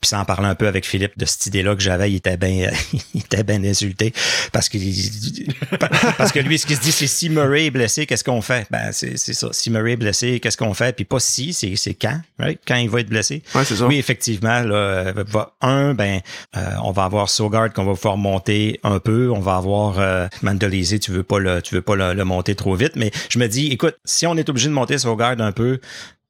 Puis 0.00 0.08
ça 0.08 0.20
en 0.20 0.24
parlant 0.24 0.48
un 0.48 0.54
peu 0.54 0.68
avec 0.68 0.86
Philippe 0.86 1.18
de 1.18 1.24
cette 1.24 1.46
idée-là 1.46 1.74
que 1.74 1.82
j'avais, 1.82 2.10
il 2.10 2.16
était 2.16 2.36
bien 2.36 2.70
il 3.14 3.20
était 3.20 3.42
bien 3.42 3.62
insulté 3.64 4.12
parce 4.52 4.68
que 4.68 4.78
parce 6.18 6.32
que 6.32 6.40
lui 6.40 6.58
ce 6.58 6.66
qu'il 6.66 6.76
se 6.76 6.82
dit 6.82 6.92
c'est 6.92 7.06
si 7.06 7.30
Murray 7.30 7.66
est 7.66 7.70
blessé, 7.70 8.06
qu'est-ce 8.06 8.24
qu'on 8.24 8.42
fait? 8.42 8.66
Ben 8.70 8.92
c'est 8.92 9.16
ça, 9.16 9.48
si 9.52 9.70
Murray 9.70 9.92
est 9.92 9.96
blessé, 9.96 10.40
qu'est-ce 10.40 10.56
qu'on 10.56 10.74
fait? 10.74 10.94
Puis 10.94 11.04
pas 11.04 11.20
si, 11.20 11.52
c'est 11.52 11.74
c'est 11.76 11.94
quand, 11.94 12.20
right? 12.38 12.60
Quand 12.66 12.76
il 12.76 12.90
va 12.90 13.00
être 13.00 13.08
blessé. 13.08 13.42
Ouais, 13.54 13.64
c'est 13.64 13.76
ça. 13.76 13.86
Oui, 13.86 13.96
effectivement 13.96 14.60
là 14.60 14.74
euh, 14.74 15.24
un 15.62 15.94
ben 15.94 16.20
euh, 16.56 16.60
on 16.82 16.92
va 16.92 17.04
avoir 17.04 17.30
Sogard 17.30 17.72
qu'on 17.72 17.84
va 17.84 17.94
pouvoir 17.94 18.18
monter 18.18 18.78
un 18.84 19.00
peu, 19.00 19.30
on 19.30 19.40
va 19.40 19.56
avoir 19.56 19.98
euh, 19.98 20.26
tu 21.00 21.10
veux 21.10 21.22
pas 21.22 21.38
le 21.38 21.62
tu 21.62 21.74
veux 21.74 21.82
pas 21.82 21.96
le, 21.96 22.24
monter 22.24 22.54
trop 22.54 22.74
vite 22.74 22.92
mais 22.96 23.10
je 23.30 23.38
me 23.38 23.46
dis 23.46 23.68
écoute, 23.68 23.96
si 24.04 24.26
on 24.26 24.36
est 24.36 24.48
obligé 24.48 24.68
de 24.68 24.74
monter 24.74 24.98
Sogard 24.98 25.40
un 25.40 25.52
peu, 25.52 25.80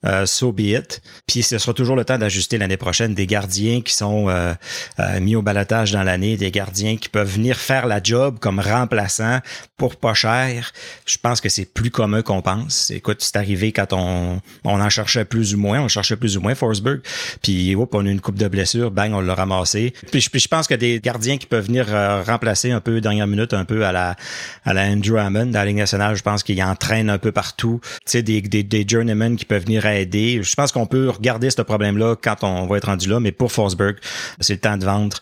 euh, 0.07 0.27
so 0.27 0.53
be 0.53 0.61
it. 0.61 1.03
Puis 1.27 1.43
ce 1.43 1.59
sera 1.59 1.73
toujours 1.75 1.97
le 1.97 2.05
temps 2.05 2.19
d'ajuster 2.19 2.59
l'année 2.59 2.77
prochaine 2.77 3.15
des 3.15 3.27
gardiens 3.27 3.81
qui 3.83 3.93
sont 3.93 4.29
euh, 4.29 4.55
euh, 5.01 5.21
mis 5.21 5.37
au 5.37 5.43
balotage 5.43 5.93
dans 5.93 6.03
l'année, 6.03 6.37
des 6.37 6.51
gardiens 6.51 6.97
qui 6.97 7.09
peuvent 7.09 7.29
venir 7.29 7.57
faire 7.57 7.87
la 7.87 8.01
job 8.03 8.39
comme 8.41 8.61
remplaçant 8.61 9.41
pour 9.77 9.97
pas 9.97 10.15
cher. 10.15 10.73
Je 11.07 11.19
pense 11.19 11.41
que 11.41 11.49
c'est 11.49 11.65
plus 11.65 11.91
commun 11.91 12.23
qu'on 12.23 12.43
pense. 12.43 12.91
Écoute, 12.91 13.19
c'est 13.21 13.37
arrivé 13.37 13.73
quand 13.73 13.93
on, 13.93 14.41
on 14.65 14.81
en 14.81 14.89
cherchait 14.89 15.25
plus 15.25 15.55
ou 15.55 15.59
moins, 15.59 15.81
on 15.81 15.89
cherchait 15.89 16.17
plus 16.17 16.37
ou 16.37 16.41
moins 16.41 16.55
Forsberg, 16.55 17.01
puis 17.43 17.75
hop, 17.75 17.95
on 17.95 18.07
a 18.07 18.11
une 18.11 18.21
coupe 18.21 18.39
de 18.39 18.49
blessures, 18.49 18.91
bang, 18.91 19.13
on 19.13 19.21
l'a 19.21 19.35
ramassé. 19.35 19.93
Puis, 20.11 20.21
je 20.21 20.49
pense 20.49 20.67
que 20.67 20.75
des 20.75 21.01
gardiens 21.01 21.37
qui 21.37 21.47
peuvent 21.47 21.67
venir 21.67 21.87
remplacer 22.27 22.71
un 22.71 22.81
peu 22.81 23.01
dernière 23.01 23.27
minute, 23.27 23.53
un 23.53 23.65
peu 23.65 23.85
à 23.85 23.93
la 23.93 24.17
à 24.65 24.73
la 24.73 24.85
Andrew 24.85 25.17
Hammond, 25.17 25.47
dans 25.47 25.61
la 25.61 25.67
Ligue 25.67 25.77
nationale, 25.77 26.17
je 26.17 26.23
pense 26.23 26.43
qu'il 26.43 26.63
entraîne 26.63 27.11
un 27.11 27.19
peu 27.19 27.33
partout. 27.33 27.81
Tu 27.83 28.13
sais, 28.13 28.23
des, 28.23 28.41
des, 28.41 28.85
journeymen 28.87 29.37
qui 29.37 29.45
peuvent 29.45 29.65
venir 29.65 29.87
aider. 30.01 30.43
Je 30.43 30.55
pense 30.55 30.73
qu'on 30.73 30.87
peut 30.87 31.11
regarder 31.11 31.51
ce 31.51 31.63
problème-là 31.63 32.17
quand 32.17 32.43
on 32.43 32.67
va 32.67 32.77
être 32.77 32.87
rendu 32.87 33.09
là, 33.09 33.21
mais 33.21 33.33
pour 33.33 33.53
Forsberg, 33.53 33.97
c'est 34.41 34.55
le 34.55 34.61
temps 34.61 34.77
de 34.77 34.85
vendre. 34.85 35.19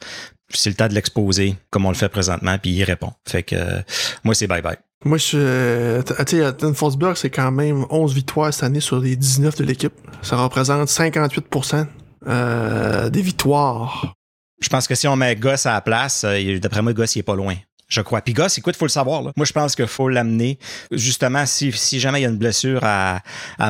C'est 0.50 0.70
le 0.70 0.76
temps 0.76 0.88
de 0.88 0.94
l'exposer 0.94 1.56
comme 1.70 1.86
on 1.86 1.88
le 1.88 1.96
fait 1.96 2.08
présentement, 2.08 2.56
puis 2.58 2.70
il 2.70 2.84
répond. 2.84 3.12
Fait 3.26 3.42
que 3.42 3.56
moi, 4.24 4.34
c'est 4.34 4.46
bye-bye. 4.46 4.76
Moi, 5.04 5.18
je, 5.18 6.00
tu 6.02 6.36
sais, 6.36 6.74
Forsberg, 6.74 7.16
c'est 7.16 7.30
quand 7.30 7.50
même 7.50 7.84
11 7.90 8.14
victoires 8.14 8.52
cette 8.52 8.64
année 8.64 8.80
sur 8.80 9.00
les 9.00 9.16
19 9.16 9.56
de 9.56 9.64
l'équipe. 9.64 9.92
Ça 10.22 10.36
représente 10.36 10.88
58% 10.88 11.86
euh, 12.26 13.10
des 13.10 13.22
victoires. 13.22 14.14
Je 14.60 14.68
pense 14.68 14.86
que 14.86 14.94
si 14.94 15.06
on 15.06 15.16
met 15.16 15.36
Goss 15.36 15.66
à 15.66 15.72
la 15.72 15.80
place, 15.82 16.24
euh, 16.24 16.58
d'après 16.58 16.80
moi, 16.80 16.94
Goss, 16.94 17.16
il 17.16 17.18
est 17.18 17.24
pas 17.24 17.36
loin 17.36 17.54
je 17.88 18.00
crois. 18.00 18.20
Puis 18.20 18.34
Goss, 18.34 18.58
écoute, 18.58 18.76
faut 18.76 18.84
le 18.84 18.90
savoir. 18.90 19.22
Moi, 19.22 19.44
je 19.44 19.52
pense 19.52 19.76
qu'il 19.76 19.86
faut 19.86 20.08
l'amener. 20.08 20.58
Justement, 20.90 21.44
si, 21.46 21.72
jamais 22.00 22.20
il 22.20 22.22
y 22.22 22.26
a 22.26 22.28
une 22.28 22.38
blessure 22.38 22.80
à, 22.82 23.20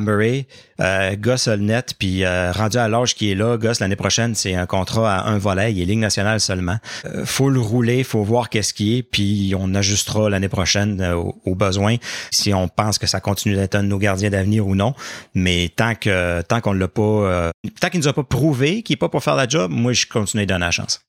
Murray, 0.00 0.46
euh, 0.80 1.16
Goss 1.16 1.48
le 1.48 1.56
net, 1.56 1.94
puis 1.98 2.24
euh, 2.24 2.52
rendu 2.52 2.76
à 2.78 2.88
l'âge 2.88 3.14
qui 3.14 3.30
est 3.30 3.34
là, 3.34 3.56
Goss, 3.56 3.80
l'année 3.80 3.96
prochaine, 3.96 4.34
c'est 4.34 4.54
un 4.54 4.66
contrat 4.66 5.16
à 5.16 5.30
un 5.30 5.38
volet, 5.38 5.72
il 5.72 5.80
est 5.80 5.84
Ligue 5.84 5.98
nationale 5.98 6.40
seulement. 6.40 6.78
Euh, 7.04 7.24
faut 7.24 7.50
le 7.50 7.60
rouler, 7.60 8.04
faut 8.04 8.22
voir 8.22 8.48
qu'est-ce 8.48 8.74
qui 8.74 8.98
est, 8.98 9.02
puis 9.02 9.54
on 9.58 9.74
ajustera 9.74 10.30
l'année 10.30 10.48
prochaine 10.48 11.00
euh, 11.00 11.14
aux, 11.44 11.54
besoins 11.54 11.96
si 12.30 12.52
on 12.52 12.68
pense 12.68 12.98
que 12.98 13.06
ça 13.06 13.20
continue 13.20 13.54
d'être 13.54 13.76
un 13.76 13.84
de 13.84 13.88
nos 13.88 13.98
gardiens 13.98 14.30
d'avenir 14.30 14.66
ou 14.66 14.74
non. 14.74 14.94
Mais 15.34 15.70
tant 15.74 15.94
que 15.94 16.42
tant 16.42 16.60
qu'on 16.60 16.72
l'a 16.72 16.88
pas, 16.88 17.52
tant 17.80 17.88
qu'il 17.90 18.00
nous 18.00 18.08
a 18.08 18.12
pas 18.12 18.24
prouvé 18.24 18.82
qu'il 18.82 18.94
est 18.94 18.96
pas 18.96 19.08
pour 19.08 19.22
faire 19.22 19.36
la 19.36 19.46
job, 19.46 19.70
moi, 19.70 19.92
je 19.92 20.06
continue 20.06 20.44
de 20.44 20.48
donner 20.48 20.64
la 20.64 20.70
chance. 20.70 21.02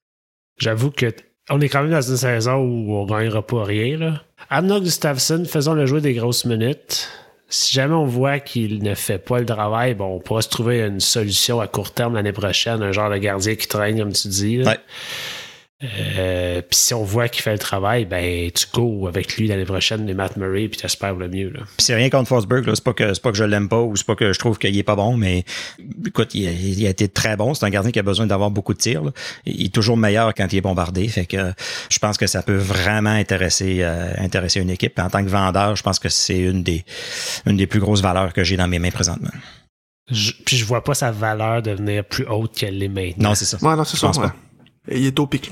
J'avoue 0.58 0.92
que 0.92 1.08
on 1.50 1.62
est 1.62 1.70
quand 1.70 1.82
même 1.82 1.92
dans 1.92 2.02
une 2.02 2.18
saison 2.18 2.56
où 2.56 2.96
on 2.96 3.06
gagnera 3.06 3.46
pas 3.46 3.64
rien. 3.64 3.98
Là. 3.98 4.22
Amnon 4.50 4.80
Gustafsson, 4.80 5.46
faisons-le 5.46 5.86
jouer 5.86 6.02
des 6.02 6.14
grosses 6.14 6.46
minutes. 6.46 7.10
Si 7.48 7.74
jamais 7.74 7.94
on 7.94 8.06
voit 8.06 8.40
qu'il 8.40 8.82
ne 8.84 8.96
fait 8.96 9.20
pas 9.20 9.40
le 9.40 9.46
travail, 9.46 9.94
bon, 9.94 10.16
on 10.16 10.20
pourra 10.20 10.42
se 10.42 10.50
trouver 10.50 10.82
une 10.82 11.00
solution 11.00 11.60
à 11.60 11.68
court 11.68 11.92
terme 11.92 12.16
l'année 12.16 12.32
prochaine, 12.32 12.82
un 12.82 12.92
genre 12.92 13.12
de 13.12 13.18
gardien 13.18 13.56
qui 13.56 13.68
traîne, 13.68 14.00
comme 14.00 14.14
tu 14.14 14.28
dis. 14.28 14.58
Là. 14.58 14.78
Euh, 15.84 16.62
puis 16.62 16.78
si 16.78 16.94
on 16.94 17.04
voit 17.04 17.28
qu'il 17.28 17.44
fait 17.44 17.52
le 17.52 17.60
travail, 17.60 18.06
ben 18.06 18.50
tu 18.52 18.66
go 18.74 19.08
avec 19.08 19.36
lui 19.36 19.48
l'année 19.48 19.66
prochaine, 19.66 20.06
les 20.08 20.14
Matt 20.14 20.38
Murray, 20.38 20.70
puis 20.70 20.80
t'espères 20.80 21.16
le 21.16 21.28
mieux. 21.28 21.50
Là. 21.50 21.60
Puis 21.66 21.86
c'est 21.86 21.96
rien 21.96 22.10
contre 22.10 22.30
Forsberg, 22.30 22.64
c'est 22.74 22.84
pas 22.84 22.94
que 22.94 23.14
c'est 23.14 23.22
pas 23.22 23.32
que 23.32 23.38
je 23.38 23.44
l'aime 23.44 23.68
pas 23.68 23.82
ou 23.82 23.94
c'est 23.98 24.06
pas 24.06 24.16
que 24.16 24.32
je 24.32 24.40
trouve 24.40 24.58
qu'il 24.58 24.78
est 24.78 24.84
pas 24.84 24.96
bon, 24.96 25.18
mais 25.18 25.44
écoute, 26.06 26.34
il 26.34 26.86
a, 26.86 26.90
été 26.90 27.10
très 27.10 27.36
bon. 27.36 27.54
C'est 27.54 27.66
un 27.66 27.70
gardien 27.70 27.92
qui 27.92 28.00
a 28.00 28.04
besoin 28.04 28.26
d'avoir 28.26 28.52
beaucoup 28.52 28.74
de 28.74 28.80
tirs. 28.80 29.04
Il 29.46 29.66
est 29.66 29.74
toujours 29.74 29.98
meilleur 29.98 30.34
quand 30.34 30.52
il 30.54 30.58
est 30.58 30.62
bombardé. 30.62 31.10
Fait 31.10 31.26
que 31.26 31.54
je 31.90 32.00
pense 32.00 32.18
que 32.18 32.28
ça 32.28 32.42
peut 32.42 32.56
vraiment 32.56 33.10
intéresser 33.10 33.80
euh, 33.82 34.14
intéresser 34.18 34.62
une 34.62 34.70
équipe. 34.70 34.98
en 34.98 35.10
tant 35.10 35.26
que 35.26 35.30
vendeur, 35.30 35.76
je 35.76 35.84
pense 35.84 36.00
que 36.00 36.08
c'est 36.08 36.40
une 36.40 36.64
des 36.64 36.86
une 37.46 37.58
des 37.58 37.68
plus 37.68 37.82
grosses 37.82 38.02
valeurs 38.02 38.32
que 38.32 38.46
j'ai 38.46 38.56
dans 38.56 38.70
mes 38.70 38.80
mains 38.80 38.92
présentement. 38.92 39.32
puis 40.08 40.56
je 40.56 40.64
vois 40.64 40.86
pas 40.86 40.94
sa 40.94 41.12
valeur 41.12 41.62
devenir 41.62 42.06
plus 42.06 42.26
haute 42.28 42.56
qu'elle 42.56 42.78
l'est 42.78 42.88
maintenant. 42.88 43.30
Non, 43.30 43.36
c'est 43.36 43.44
ça. 43.44 43.58
Ouais, 43.62 43.76
non, 43.76 43.84
c'est 43.84 43.98
ça. 43.98 44.12
Il 44.90 45.06
est 45.06 45.20
au 45.20 45.28
pic. 45.28 45.52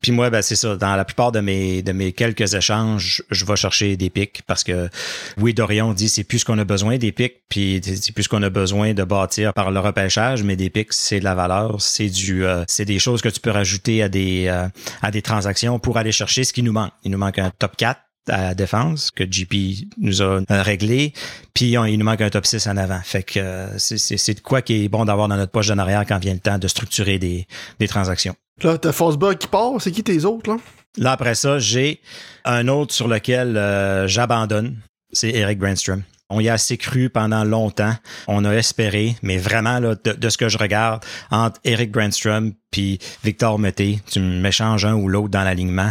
Puis 0.00 0.12
moi, 0.12 0.30
ben, 0.30 0.40
c'est 0.40 0.56
ça. 0.56 0.76
Dans 0.76 0.96
la 0.96 1.04
plupart 1.04 1.30
de 1.30 1.40
mes, 1.40 1.82
de 1.82 1.92
mes 1.92 2.12
quelques 2.12 2.54
échanges, 2.54 3.22
je 3.30 3.44
vais 3.44 3.56
chercher 3.56 3.98
des 3.98 4.08
pics 4.08 4.40
parce 4.46 4.64
que 4.64 4.88
oui, 5.36 5.52
Dorion 5.52 5.92
dit 5.92 6.08
c'est 6.08 6.24
plus 6.24 6.42
qu'on 6.42 6.58
a 6.58 6.64
besoin 6.64 6.96
des 6.96 7.12
pics, 7.12 7.42
puis 7.50 7.82
c'est 7.84 8.12
plus 8.12 8.26
qu'on 8.26 8.42
a 8.42 8.48
besoin 8.48 8.94
de 8.94 9.04
bâtir 9.04 9.52
par 9.52 9.70
le 9.70 9.78
repêchage, 9.78 10.42
mais 10.42 10.56
des 10.56 10.70
pics, 10.70 10.94
c'est 10.94 11.20
de 11.20 11.24
la 11.24 11.34
valeur, 11.34 11.82
c'est 11.82 12.08
du, 12.08 12.46
euh, 12.46 12.64
c'est 12.66 12.86
des 12.86 12.98
choses 12.98 13.20
que 13.20 13.28
tu 13.28 13.40
peux 13.40 13.50
rajouter 13.50 14.02
à 14.02 14.08
des, 14.08 14.46
euh, 14.48 14.68
à 15.02 15.10
des 15.10 15.20
transactions 15.20 15.78
pour 15.78 15.98
aller 15.98 16.12
chercher 16.12 16.44
ce 16.44 16.54
qui 16.54 16.62
nous 16.62 16.72
manque. 16.72 16.92
Il 17.04 17.10
nous 17.10 17.18
manque 17.18 17.38
un 17.38 17.50
top 17.50 17.76
4 17.76 18.00
à 18.30 18.42
la 18.42 18.54
défense 18.54 19.10
que 19.10 19.24
JP 19.30 19.54
nous 19.98 20.22
a 20.22 20.24
euh, 20.24 20.42
réglé, 20.48 21.12
puis 21.54 21.72
il 21.72 21.98
nous 21.98 22.04
manque 22.04 22.20
un 22.20 22.30
top 22.30 22.46
6 22.46 22.66
en 22.66 22.76
avant. 22.76 23.00
Fait 23.02 23.22
que 23.22 23.68
c'est 23.78 24.34
de 24.34 24.40
quoi 24.40 24.62
qui 24.62 24.84
est 24.84 24.88
bon 24.88 25.04
d'avoir 25.04 25.28
dans 25.28 25.36
notre 25.36 25.52
poche 25.52 25.68
d'en 25.68 25.78
arrière 25.78 26.04
quand 26.06 26.18
vient 26.18 26.34
le 26.34 26.40
temps 26.40 26.58
de 26.58 26.68
structurer 26.68 27.18
des, 27.18 27.46
des 27.78 27.88
transactions. 27.88 28.34
Là, 28.62 28.78
t'as 28.78 28.92
Forsberg 28.92 29.38
qui 29.38 29.46
part. 29.46 29.80
C'est 29.80 29.90
qui 29.90 30.02
tes 30.02 30.24
autres, 30.24 30.50
là? 30.50 30.56
Là, 30.98 31.12
après 31.12 31.34
ça, 31.34 31.58
j'ai 31.58 32.00
un 32.44 32.68
autre 32.68 32.92
sur 32.92 33.08
lequel 33.08 33.56
euh, 33.56 34.08
j'abandonne. 34.08 34.76
C'est 35.12 35.30
Eric 35.30 35.58
Brandstrom. 35.58 36.02
On 36.28 36.38
y 36.38 36.48
a 36.48 36.52
assez 36.52 36.76
cru 36.76 37.10
pendant 37.10 37.42
longtemps. 37.42 37.94
On 38.28 38.44
a 38.44 38.52
espéré, 38.54 39.16
mais 39.22 39.36
vraiment, 39.36 39.80
là, 39.80 39.96
de, 39.96 40.28
ce 40.28 40.38
que 40.38 40.48
je 40.48 40.58
regarde, 40.58 41.04
entre 41.30 41.60
Eric 41.64 41.90
Brandstrom 41.90 42.52
puis 42.70 43.00
Victor 43.24 43.58
Mété, 43.58 44.00
tu 44.06 44.20
m'échanges 44.20 44.84
un 44.84 44.94
ou 44.94 45.08
l'autre 45.08 45.30
dans 45.30 45.42
l'alignement. 45.42 45.90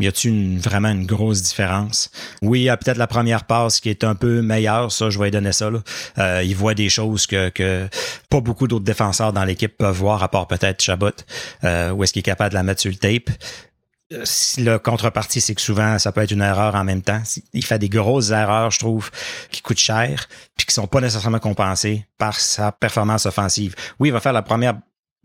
Y 0.00 0.08
a-t-il 0.08 0.58
vraiment 0.58 0.88
une 0.88 1.06
grosse 1.06 1.42
différence? 1.42 2.10
Oui, 2.42 2.60
il 2.60 2.64
y 2.64 2.68
a 2.68 2.76
peut-être 2.76 2.96
la 2.96 3.06
première 3.06 3.44
passe 3.44 3.78
qui 3.78 3.90
est 3.90 4.02
un 4.02 4.16
peu 4.16 4.42
meilleure, 4.42 4.90
ça, 4.90 5.08
je 5.08 5.18
vais 5.20 5.30
donner 5.30 5.52
ça. 5.52 5.70
Là. 5.70 5.78
Euh, 6.18 6.42
il 6.44 6.56
voit 6.56 6.74
des 6.74 6.88
choses 6.88 7.28
que, 7.28 7.48
que 7.50 7.88
pas 8.28 8.40
beaucoup 8.40 8.66
d'autres 8.66 8.84
défenseurs 8.84 9.32
dans 9.32 9.44
l'équipe 9.44 9.76
peuvent 9.76 9.96
voir, 9.96 10.24
à 10.24 10.28
part 10.28 10.48
peut-être 10.48 10.82
Chabot, 10.82 11.10
euh, 11.62 11.92
où 11.92 12.02
est-ce 12.02 12.12
qu'il 12.12 12.20
est 12.20 12.24
capable 12.24 12.50
de 12.50 12.54
la 12.54 12.64
mettre 12.64 12.80
sur 12.80 12.90
le 12.90 12.96
tape. 12.96 13.30
Euh, 14.12 14.24
le 14.58 14.78
contrepartie, 14.78 15.40
c'est 15.40 15.54
que 15.54 15.60
souvent, 15.60 15.96
ça 16.00 16.10
peut 16.10 16.22
être 16.22 16.32
une 16.32 16.42
erreur 16.42 16.74
en 16.74 16.82
même 16.82 17.02
temps. 17.02 17.22
Il 17.52 17.64
fait 17.64 17.78
des 17.78 17.88
grosses 17.88 18.30
erreurs, 18.30 18.72
je 18.72 18.80
trouve, 18.80 19.12
qui 19.52 19.62
coûtent 19.62 19.78
cher, 19.78 20.26
puis 20.56 20.66
qui 20.66 20.74
sont 20.74 20.88
pas 20.88 21.00
nécessairement 21.00 21.38
compensées 21.38 22.04
par 22.18 22.40
sa 22.40 22.72
performance 22.72 23.26
offensive. 23.26 23.76
Oui, 24.00 24.08
il 24.08 24.12
va 24.12 24.18
faire 24.18 24.32
la 24.32 24.42
première 24.42 24.74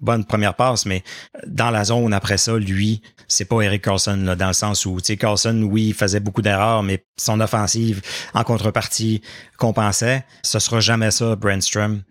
bonne 0.02 0.26
première 0.26 0.56
passe, 0.56 0.86
mais 0.86 1.04
dans 1.45 1.72
la 1.72 1.84
zone 1.84 2.14
après 2.14 2.38
ça, 2.38 2.58
lui, 2.58 3.02
c'est 3.28 3.45
pas 3.45 3.62
Eric 3.62 3.84
Carlson, 3.84 4.20
là, 4.24 4.36
dans 4.36 4.47
le 4.47 4.54
sens 4.54 4.86
où, 4.86 5.00
tu 5.00 5.08
sais, 5.08 5.18
Carlson, 5.18 5.62
oui, 5.64 5.88
il 5.88 5.93
faisait 5.93 6.20
beaucoup 6.20 6.41
d'erreurs, 6.41 6.84
mais 6.84 7.06
son 7.18 7.39
offensive, 7.39 8.02
en 8.34 8.43
contrepartie, 8.43 9.22
compensait. 9.58 10.26
Ce 10.43 10.60
sera 10.60 10.80
jamais 10.80 11.12
ça, 11.12 11.36
Brandstrom. 11.36 12.02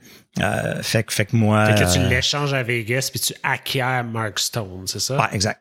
Euh, 0.41 0.83
fait, 0.83 1.03
que, 1.03 1.13
fait 1.13 1.27
que 1.27 1.37
moi... 1.37 1.67
Fait 1.67 1.85
que 1.85 1.93
tu 1.93 1.99
euh, 1.99 2.09
l'échanges 2.09 2.55
à 2.55 2.63
Vegas 2.63 3.09
puis 3.11 3.21
tu 3.21 3.35
acquiers 3.43 4.03
Mark 4.05 4.39
Stone, 4.39 4.85
c'est 4.87 5.01
ça? 5.01 5.19
Ouais, 5.19 5.29
exact. 5.33 5.61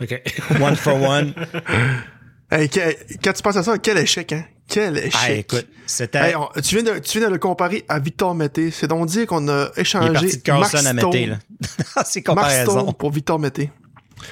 OK. 0.00 0.20
one 0.60 0.76
for 0.76 1.00
one. 1.00 1.34
Hey, 2.54 2.68
quand 2.68 3.32
tu 3.32 3.42
penses 3.42 3.56
à 3.56 3.62
ça, 3.62 3.78
quel 3.78 3.96
échec, 3.96 4.30
hein? 4.30 4.44
Quel 4.72 4.98
échec. 4.98 5.12
Ah, 5.14 5.32
écoute, 5.32 5.66
c'était. 5.86 6.32
tu, 6.62 6.76
viens 6.80 6.94
de, 6.94 6.98
tu 6.98 7.18
viens 7.18 7.28
de 7.28 7.32
le 7.32 7.38
comparer 7.38 7.84
à 7.88 7.98
Victor 7.98 8.34
Mété. 8.34 8.70
C'est 8.70 8.88
donc 8.88 9.06
dire 9.06 9.26
qu'on 9.26 9.48
a 9.48 9.68
échangé. 9.76 10.28
Il 10.28 10.42
de 10.42 10.52
Mark 10.52 10.74
à 10.74 10.92
Mété, 10.92 11.26
là. 11.26 11.38
C'est 12.04 12.22
comparaison. 12.22 12.92
pour 12.92 13.10
Victor 13.10 13.38
Mété. 13.38 13.70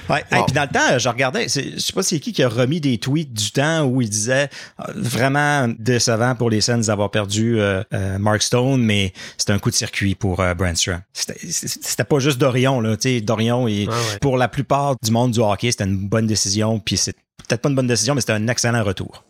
Ouais. 0.09 0.21
Et 0.31 0.43
puis 0.45 0.53
dans 0.53 0.63
le 0.63 0.69
temps, 0.69 0.97
je 0.97 1.09
regardais, 1.09 1.47
je 1.47 1.77
sais 1.77 1.93
pas 1.93 2.03
c'est 2.03 2.19
qui 2.19 2.33
qui 2.33 2.43
a 2.43 2.49
remis 2.49 2.81
des 2.81 2.97
tweets 2.97 3.33
du 3.33 3.51
temps 3.51 3.83
où 3.83 4.01
il 4.01 4.09
disait 4.09 4.49
euh, 4.79 4.85
vraiment 4.95 5.67
décevant 5.79 6.35
pour 6.35 6.49
les 6.49 6.61
scènes 6.61 6.81
d'avoir 6.81 7.11
perdu 7.11 7.59
euh, 7.59 7.83
euh, 7.93 8.17
Mark 8.17 8.41
Stone, 8.41 8.81
mais 8.81 9.13
c'était 9.37 9.53
un 9.53 9.59
coup 9.59 9.69
de 9.69 9.75
circuit 9.75 10.15
pour 10.15 10.39
euh, 10.39 10.53
Brandstrom. 10.53 11.01
C'était 11.13 12.03
pas 12.03 12.19
juste 12.19 12.37
Dorion 12.37 12.81
là, 12.81 12.95
tu 12.95 13.09
sais, 13.09 13.21
Dorion 13.21 13.67
et 13.67 13.87
pour 14.21 14.37
la 14.37 14.47
plupart 14.47 14.95
du 15.03 15.11
monde 15.11 15.31
du 15.31 15.39
hockey, 15.39 15.71
c'était 15.71 15.85
une 15.85 16.07
bonne 16.07 16.27
décision, 16.27 16.79
puis 16.79 16.97
c'est 16.97 17.15
peut-être 17.47 17.61
pas 17.61 17.69
une 17.69 17.75
bonne 17.75 17.87
décision, 17.87 18.15
mais 18.15 18.21
c'était 18.21 18.33
un 18.33 18.47
excellent 18.47 18.83
retour. 18.83 19.23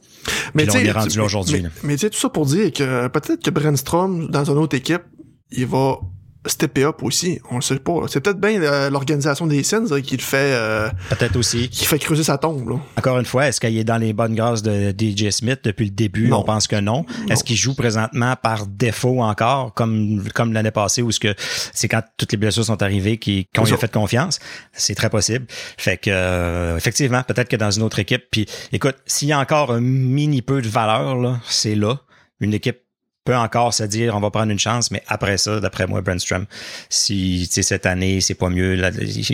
Mais 0.54 0.66
là, 0.66 0.74
on 0.76 0.80
est 0.80 0.92
rendu 0.92 1.18
là 1.18 1.24
aujourd'hui. 1.24 1.62
Mais, 1.62 1.70
mais 1.84 1.94
tu 1.96 2.02
sais, 2.02 2.10
tout 2.10 2.20
ça 2.20 2.30
pour 2.30 2.46
dire 2.46 2.72
que 2.72 3.08
peut-être 3.08 3.44
que 3.44 3.50
Brandstrom, 3.50 4.30
dans 4.30 4.50
une 4.50 4.58
autre 4.58 4.76
équipe, 4.76 5.04
il 5.52 5.66
va 5.66 6.00
stepper 6.46 6.84
up 6.86 7.04
aussi. 7.04 7.40
On 7.52 7.56
le 7.56 7.62
sait 7.62 7.78
pas. 7.78 7.94
C'est 8.08 8.20
peut-être 8.22 8.40
bien 8.40 8.62
euh, 8.62 8.90
l'organisation 8.90 9.46
des 9.48 9.64
scènes 9.64 9.88
qui 10.02 10.18
le 10.18 10.22
fait. 10.22 10.54
Euh, 10.54 10.90
peut-être 11.10 11.36
aussi. 11.36 11.70
Qui 11.70 11.86
fait 11.86 12.00
creuser 12.00 12.24
sa 12.24 12.38
tombe. 12.38 12.68
Là. 12.70 12.76
Encore 12.98 13.20
une 13.20 13.26
fois, 13.26 13.48
est-ce 13.48 13.62
qu'il 13.62 13.78
est 13.78 13.84
dans 13.84 13.98
les 13.98 14.14
bonnes 14.14 14.36
grâces 14.36 14.64
de 14.64 14.92
DJ 14.92 15.30
Smith 15.30 15.60
depuis 15.64 15.86
le 15.86 15.92
début? 15.92 16.32
On 16.32 16.44
pense 16.44 16.68
que 16.68 16.78
non. 16.78 17.06
Est-ce 17.30 17.44
qu'il 17.44 17.56
joue 17.56 17.76
présentement 17.76 18.36
par 18.42 18.66
défaut 18.66 19.22
encore, 19.22 19.74
comme 19.74 20.24
comme 20.34 20.54
l'année 20.54 20.72
passée, 20.72 21.02
où 21.02 21.12
ce 21.12 21.20
que 21.20 21.36
c'est 21.74 21.88
quand 21.88 22.02
toutes 22.18 22.32
les 22.32 22.38
blessures 22.38 22.66
sont 22.66 22.82
arrivées 22.82 23.20
qu'on 23.20 23.64
lui 23.64 23.74
a 23.74 23.78
fait 23.78 23.92
confiance? 23.92 24.40
C'est 24.74 24.96
très 24.96 25.10
possible. 25.10 25.46
Fait 25.78 25.98
que 25.98 26.10
euh, 26.10 26.78
effectivement, 26.78 27.24
peut-être 27.24 27.50
que 27.50 27.56
dans 27.56 27.72
une 27.72 27.84
autre 27.84 28.00
équipe. 28.00 28.24
Puis, 28.32 28.46
écoute, 28.72 28.96
s'il 29.06 29.28
y 29.28 29.34
a 29.34 29.40
encore 29.40 29.72
un 29.72 29.82
mini 29.82 30.42
peu 30.42 30.62
de 30.62 30.68
valeur 30.68 31.16
là, 31.18 31.40
c'est 31.48 31.76
là. 31.76 32.02
Une 32.40 32.54
équipe 32.54 32.80
peut 33.24 33.36
encore 33.36 33.74
se 33.74 33.84
dire 33.84 34.16
on 34.16 34.20
va 34.20 34.32
prendre 34.32 34.52
une 34.52 34.60
chance, 34.60 34.92
mais 34.92 35.04
après 35.08 35.38
ça, 35.38 35.60
d'après 35.60 35.88
moi, 35.88 36.02
Brandstrom, 36.02 36.46
si 36.90 37.46
cette 37.46 37.86
année 37.86 38.22
c'est 38.22 38.36
pas 38.36 38.50
mieux, 38.50 38.82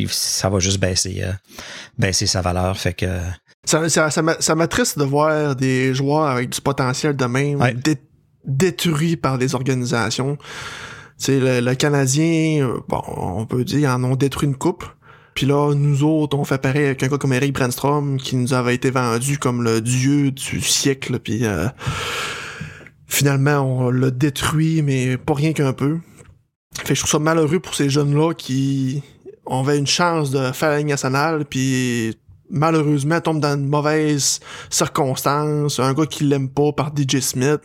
ça 0.10 0.50
va 0.50 0.60
juste 0.60 0.80
baisser, 0.80 1.24
euh, 1.24 1.32
baisser 1.98 2.28
sa 2.28 2.42
valeur. 2.42 2.78
Fait 2.78 2.94
que 2.94 3.08
ça, 3.66 3.90
ça, 3.90 4.10
ça 4.10 4.56
m'attriste 4.56 4.98
de 5.00 5.04
voir 5.04 5.56
des 5.56 5.94
joueurs 5.94 6.28
avec 6.28 6.50
du 6.50 6.62
potentiel 6.62 7.16
de 7.16 7.26
même 7.26 7.60
détruits 8.48 9.18
par 9.18 9.38
des 9.38 9.56
organisations. 9.56 10.38
C'est 11.18 11.40
le, 11.40 11.60
le, 11.60 11.76
Canadien, 11.76 12.68
euh, 12.68 12.80
bon, 12.88 13.02
on 13.08 13.46
peut 13.46 13.64
dire, 13.64 13.90
en 13.90 14.04
ont 14.04 14.16
détruit 14.16 14.48
une 14.48 14.56
coupe. 14.56 14.86
Puis 15.34 15.46
là, 15.46 15.74
nous 15.76 16.04
autres, 16.04 16.38
on 16.38 16.46
fait 16.46 16.60
pareil 16.60 16.86
avec 16.86 17.04
un 17.04 17.08
gars 17.08 17.18
comme 17.18 17.34
Eric 17.34 17.54
Brandstrom 17.54 18.18
qui 18.18 18.36
nous 18.36 18.54
avait 18.54 18.74
été 18.74 18.90
vendu 18.90 19.38
comme 19.38 19.64
le 19.64 19.82
dieu 19.82 20.32
du 20.32 20.62
siècle. 20.62 21.20
Puis 21.20 21.46
euh, 21.46 21.68
finalement, 23.08 23.62
on 23.62 23.90
l'a 23.90 24.12
détruit, 24.12 24.82
mais 24.82 25.18
pas 25.18 25.34
rien 25.34 25.54
qu'un 25.54 25.74
peu. 25.74 26.00
Fait 26.78 26.90
que 26.90 26.96
je 26.96 27.00
trouve 27.00 27.12
ça 27.12 27.20
malheureux 27.20 27.60
pour 27.60 27.74
ces 27.74 27.90
jeunes-là 27.90 28.34
qui 28.34 29.02
avaient 29.50 29.78
une 29.78 29.88
chance 29.88 30.30
de 30.30 30.52
faire 30.52 30.70
la 30.70 30.78
ligne 30.80 30.90
nationale, 30.90 31.46
puis 31.46 32.18
malheureusement 32.50 33.20
tombent 33.22 33.40
dans 33.40 33.58
de 33.58 33.66
mauvaises 33.66 34.40
circonstances. 34.70 35.80
Un 35.80 35.94
gars 35.94 36.06
qui 36.06 36.26
l'aime 36.26 36.50
pas 36.50 36.72
par 36.72 36.92
DJ 36.96 37.20
Smith. 37.20 37.62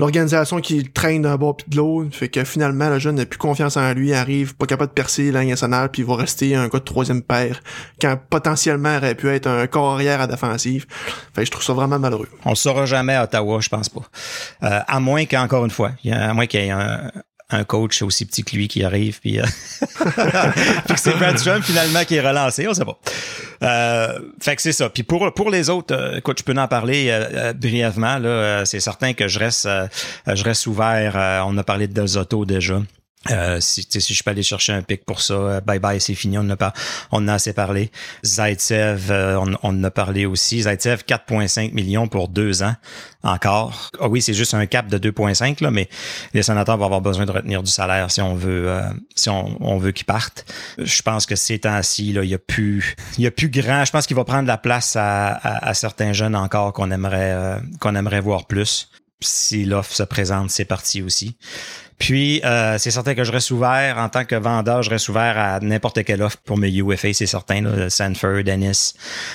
L'organisation 0.00 0.60
qui 0.60 0.84
traîne 0.84 1.22
d'un 1.22 1.36
bord 1.36 1.56
puis 1.56 1.66
de 1.68 1.76
l'autre, 1.76 2.16
fait 2.16 2.28
que 2.28 2.42
finalement 2.44 2.88
le 2.88 2.98
jeune 2.98 3.16
n'a 3.16 3.26
plus 3.26 3.38
confiance 3.38 3.76
en 3.76 3.92
lui, 3.92 4.14
arrive 4.14 4.56
pas 4.56 4.66
capable 4.66 4.90
de 4.90 4.94
percer 4.94 5.30
la 5.30 5.44
nationale, 5.44 5.90
puis 5.90 6.02
il 6.02 6.08
va 6.08 6.16
rester 6.16 6.56
un 6.56 6.68
gars 6.68 6.78
de 6.78 6.84
troisième 6.84 7.22
paire, 7.22 7.60
quand 8.00 8.18
potentiellement 8.30 8.96
aurait 8.96 9.14
pu 9.14 9.28
être 9.28 9.46
un 9.46 9.66
corps 9.66 9.94
arrière 9.94 10.20
à 10.20 10.26
défensive. 10.26 10.86
Fait 11.34 11.42
que 11.42 11.46
je 11.46 11.50
trouve 11.50 11.64
ça 11.64 11.74
vraiment 11.74 11.98
malheureux. 11.98 12.28
On 12.44 12.50
le 12.50 12.56
saura 12.56 12.86
jamais 12.86 13.14
à 13.14 13.24
Ottawa, 13.24 13.60
je 13.60 13.68
pense 13.68 13.88
pas. 13.88 14.02
Euh, 14.62 14.80
à 14.86 15.00
moins 15.00 15.26
qu'encore 15.26 15.64
une 15.64 15.70
fois, 15.70 15.92
à 16.10 16.32
moins 16.32 16.46
qu'il 16.46 16.60
y 16.60 16.66
ait 16.66 16.70
un, 16.70 17.10
un 17.50 17.64
coach 17.64 18.02
aussi 18.02 18.24
petit 18.26 18.44
que 18.44 18.56
lui 18.56 18.68
qui 18.68 18.84
arrive, 18.84 19.20
puis, 19.20 19.40
euh, 19.40 19.44
c'est 20.96 21.16
Brad 21.16 21.38
Strom 21.38 21.62
finalement 21.62 22.04
qui 22.04 22.16
est 22.16 22.20
relancé, 22.26 22.68
on 22.68 22.74
sait 22.74 22.84
pas. 22.84 22.98
Euh, 23.62 24.18
fait 24.40 24.56
que 24.56 24.62
c'est 24.62 24.72
ça. 24.72 24.88
Puis 24.88 25.02
pour 25.02 25.32
pour 25.34 25.50
les 25.50 25.68
autres, 25.68 25.94
euh, 25.94 26.16
écoute, 26.18 26.38
je 26.38 26.44
peux 26.44 26.58
en 26.58 26.68
parler 26.68 27.08
euh, 27.10 27.52
brièvement. 27.52 28.18
Là, 28.18 28.64
c'est 28.64 28.80
certain 28.80 29.12
que 29.12 29.28
je 29.28 29.38
reste 29.38 29.68
je 30.26 30.44
reste 30.44 30.66
ouvert. 30.66 31.44
on 31.46 31.56
a 31.58 31.62
parlé 31.62 31.86
de 31.86 31.92
Delzotto 31.92 32.44
déjà. 32.44 32.80
Euh, 33.28 33.60
si, 33.60 33.86
si 33.86 34.14
je 34.14 34.22
peux 34.22 34.30
aller 34.30 34.42
chercher 34.42 34.72
un 34.72 34.80
pic 34.80 35.04
pour 35.04 35.20
ça, 35.20 35.34
euh, 35.34 35.60
bye 35.60 35.78
bye, 35.78 36.00
c'est 36.00 36.14
fini, 36.14 36.38
on 36.38 36.42
en 36.42 36.50
a, 36.50 36.56
pas, 36.56 36.72
on 37.12 37.28
a 37.28 37.34
assez 37.34 37.52
parlé. 37.52 37.90
Zaitsev, 38.24 39.10
euh, 39.10 39.38
on, 39.38 39.52
on 39.62 39.78
en 39.78 39.84
a 39.84 39.90
parlé 39.90 40.24
aussi. 40.24 40.62
Zaitsev, 40.62 41.02
4,5 41.06 41.74
millions 41.74 42.08
pour 42.08 42.28
deux 42.28 42.62
ans 42.62 42.74
encore. 43.22 43.90
Ah 44.00 44.08
oui, 44.08 44.22
c'est 44.22 44.32
juste 44.32 44.54
un 44.54 44.64
cap 44.64 44.86
de 44.86 45.10
2,5, 45.10 45.62
là, 45.62 45.70
mais 45.70 45.90
les 46.32 46.42
sénateurs 46.42 46.78
vont 46.78 46.86
avoir 46.86 47.02
besoin 47.02 47.26
de 47.26 47.30
retenir 47.30 47.62
du 47.62 47.70
salaire 47.70 48.10
si 48.10 48.22
on 48.22 48.34
veut 48.34 48.80
si 49.14 49.28
on, 49.28 49.54
on 49.60 49.76
veut 49.76 49.92
qu'ils 49.92 50.06
partent. 50.06 50.46
Je 50.78 51.02
pense 51.02 51.26
que 51.26 51.36
ces 51.36 51.58
temps-ci, 51.58 52.08
il 52.08 52.24
y 52.24 52.34
a 52.34 52.38
plus 52.38 52.96
il 53.18 53.26
a 53.26 53.30
plus 53.30 53.50
grand. 53.50 53.84
Je 53.84 53.92
pense 53.92 54.06
qu'il 54.06 54.16
va 54.16 54.24
prendre 54.24 54.48
la 54.48 54.56
place 54.56 54.96
à, 54.96 55.28
à, 55.32 55.68
à 55.68 55.74
certains 55.74 56.14
jeunes 56.14 56.34
encore 56.34 56.72
qu'on 56.72 56.90
aimerait 56.90 57.60
qu'on 57.80 57.94
aimerait 57.94 58.20
voir 58.20 58.46
plus. 58.46 58.88
Si 59.22 59.64
l'offre 59.64 59.94
se 59.94 60.02
présente, 60.02 60.50
c'est 60.50 60.64
parti 60.64 61.02
aussi. 61.02 61.36
Puis, 62.00 62.40
euh, 62.44 62.78
c'est 62.78 62.90
certain 62.90 63.14
que 63.14 63.24
je 63.24 63.30
reste 63.30 63.50
ouvert 63.50 63.98
en 63.98 64.08
tant 64.08 64.24
que 64.24 64.34
vendeur, 64.34 64.82
je 64.82 64.88
reste 64.88 65.10
ouvert 65.10 65.36
à 65.36 65.60
n'importe 65.60 66.02
quelle 66.02 66.22
offre 66.22 66.38
pour 66.38 66.56
mes 66.56 66.70
UFA, 66.70 67.12
c'est 67.12 67.26
certain. 67.26 67.60
Là, 67.60 67.90
Sanford, 67.90 68.42
Dennis, 68.42 68.94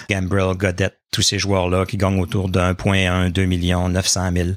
Gambrill, 0.10 0.58
Godet, 0.58 0.90
tous 1.12 1.22
ces 1.22 1.38
joueurs-là 1.38 1.86
qui 1.86 1.98
gagnent 1.98 2.20
autour 2.20 2.50
de 2.50 2.60
1,1, 2.60 3.30
2 3.30 3.46
millions, 3.46 3.88
900 3.88 4.32
000. 4.36 4.50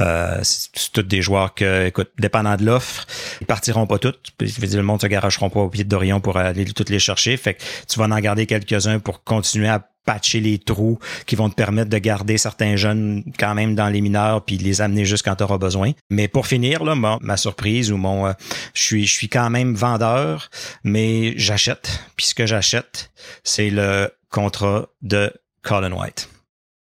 Euh, 0.00 0.40
c'est 0.42 0.92
tous 0.92 1.02
des 1.02 1.22
joueurs 1.22 1.54
que, 1.54 1.86
écoute, 1.86 2.10
dépendant 2.18 2.56
de 2.56 2.64
l'offre, 2.64 3.06
ils 3.40 3.46
partiront 3.46 3.86
pas 3.86 3.98
toutes. 3.98 4.32
Je 4.40 4.60
veux 4.60 4.66
dire, 4.66 4.78
le 4.78 4.84
monde 4.84 5.00
se 5.00 5.06
garageront 5.06 5.48
pas 5.48 5.60
au 5.60 5.68
pied 5.68 5.84
de 5.84 5.88
Dorion 5.88 6.20
pour 6.20 6.38
aller 6.38 6.64
toutes 6.64 6.90
les 6.90 6.98
chercher. 6.98 7.36
Fait 7.36 7.54
que 7.54 7.62
tu 7.88 8.00
vas 8.00 8.06
en 8.06 8.18
garder 8.18 8.46
quelques-uns 8.46 8.98
pour 8.98 9.22
continuer 9.22 9.68
à 9.68 9.88
patcher 10.04 10.40
les 10.40 10.58
trous 10.58 10.98
qui 11.26 11.36
vont 11.36 11.48
te 11.48 11.54
permettre 11.54 11.90
de 11.90 11.98
garder 11.98 12.38
certains 12.38 12.76
jeunes 12.76 13.24
quand 13.38 13.54
même 13.54 13.74
dans 13.74 13.88
les 13.88 14.00
mineurs 14.00 14.44
puis 14.44 14.58
les 14.58 14.80
amener 14.80 15.04
juste 15.04 15.24
quand 15.24 15.36
tu 15.36 15.44
auras 15.44 15.58
besoin. 15.58 15.92
Mais 16.10 16.28
pour 16.28 16.46
finir, 16.46 16.84
là, 16.84 16.94
ma, 16.94 17.36
surprise 17.36 17.90
ou 17.92 17.96
mon 17.96 18.26
euh, 18.26 18.32
je 18.74 18.82
suis 18.82 19.06
je 19.06 19.12
suis 19.12 19.28
quand 19.28 19.50
même 19.50 19.74
vendeur, 19.74 20.50
mais 20.84 21.34
j'achète. 21.36 22.04
Puis 22.16 22.26
ce 22.26 22.34
que 22.34 22.46
j'achète, 22.46 23.10
c'est 23.44 23.70
le 23.70 24.10
contrat 24.30 24.88
de 25.02 25.32
Colin 25.62 25.92
White. 25.92 26.28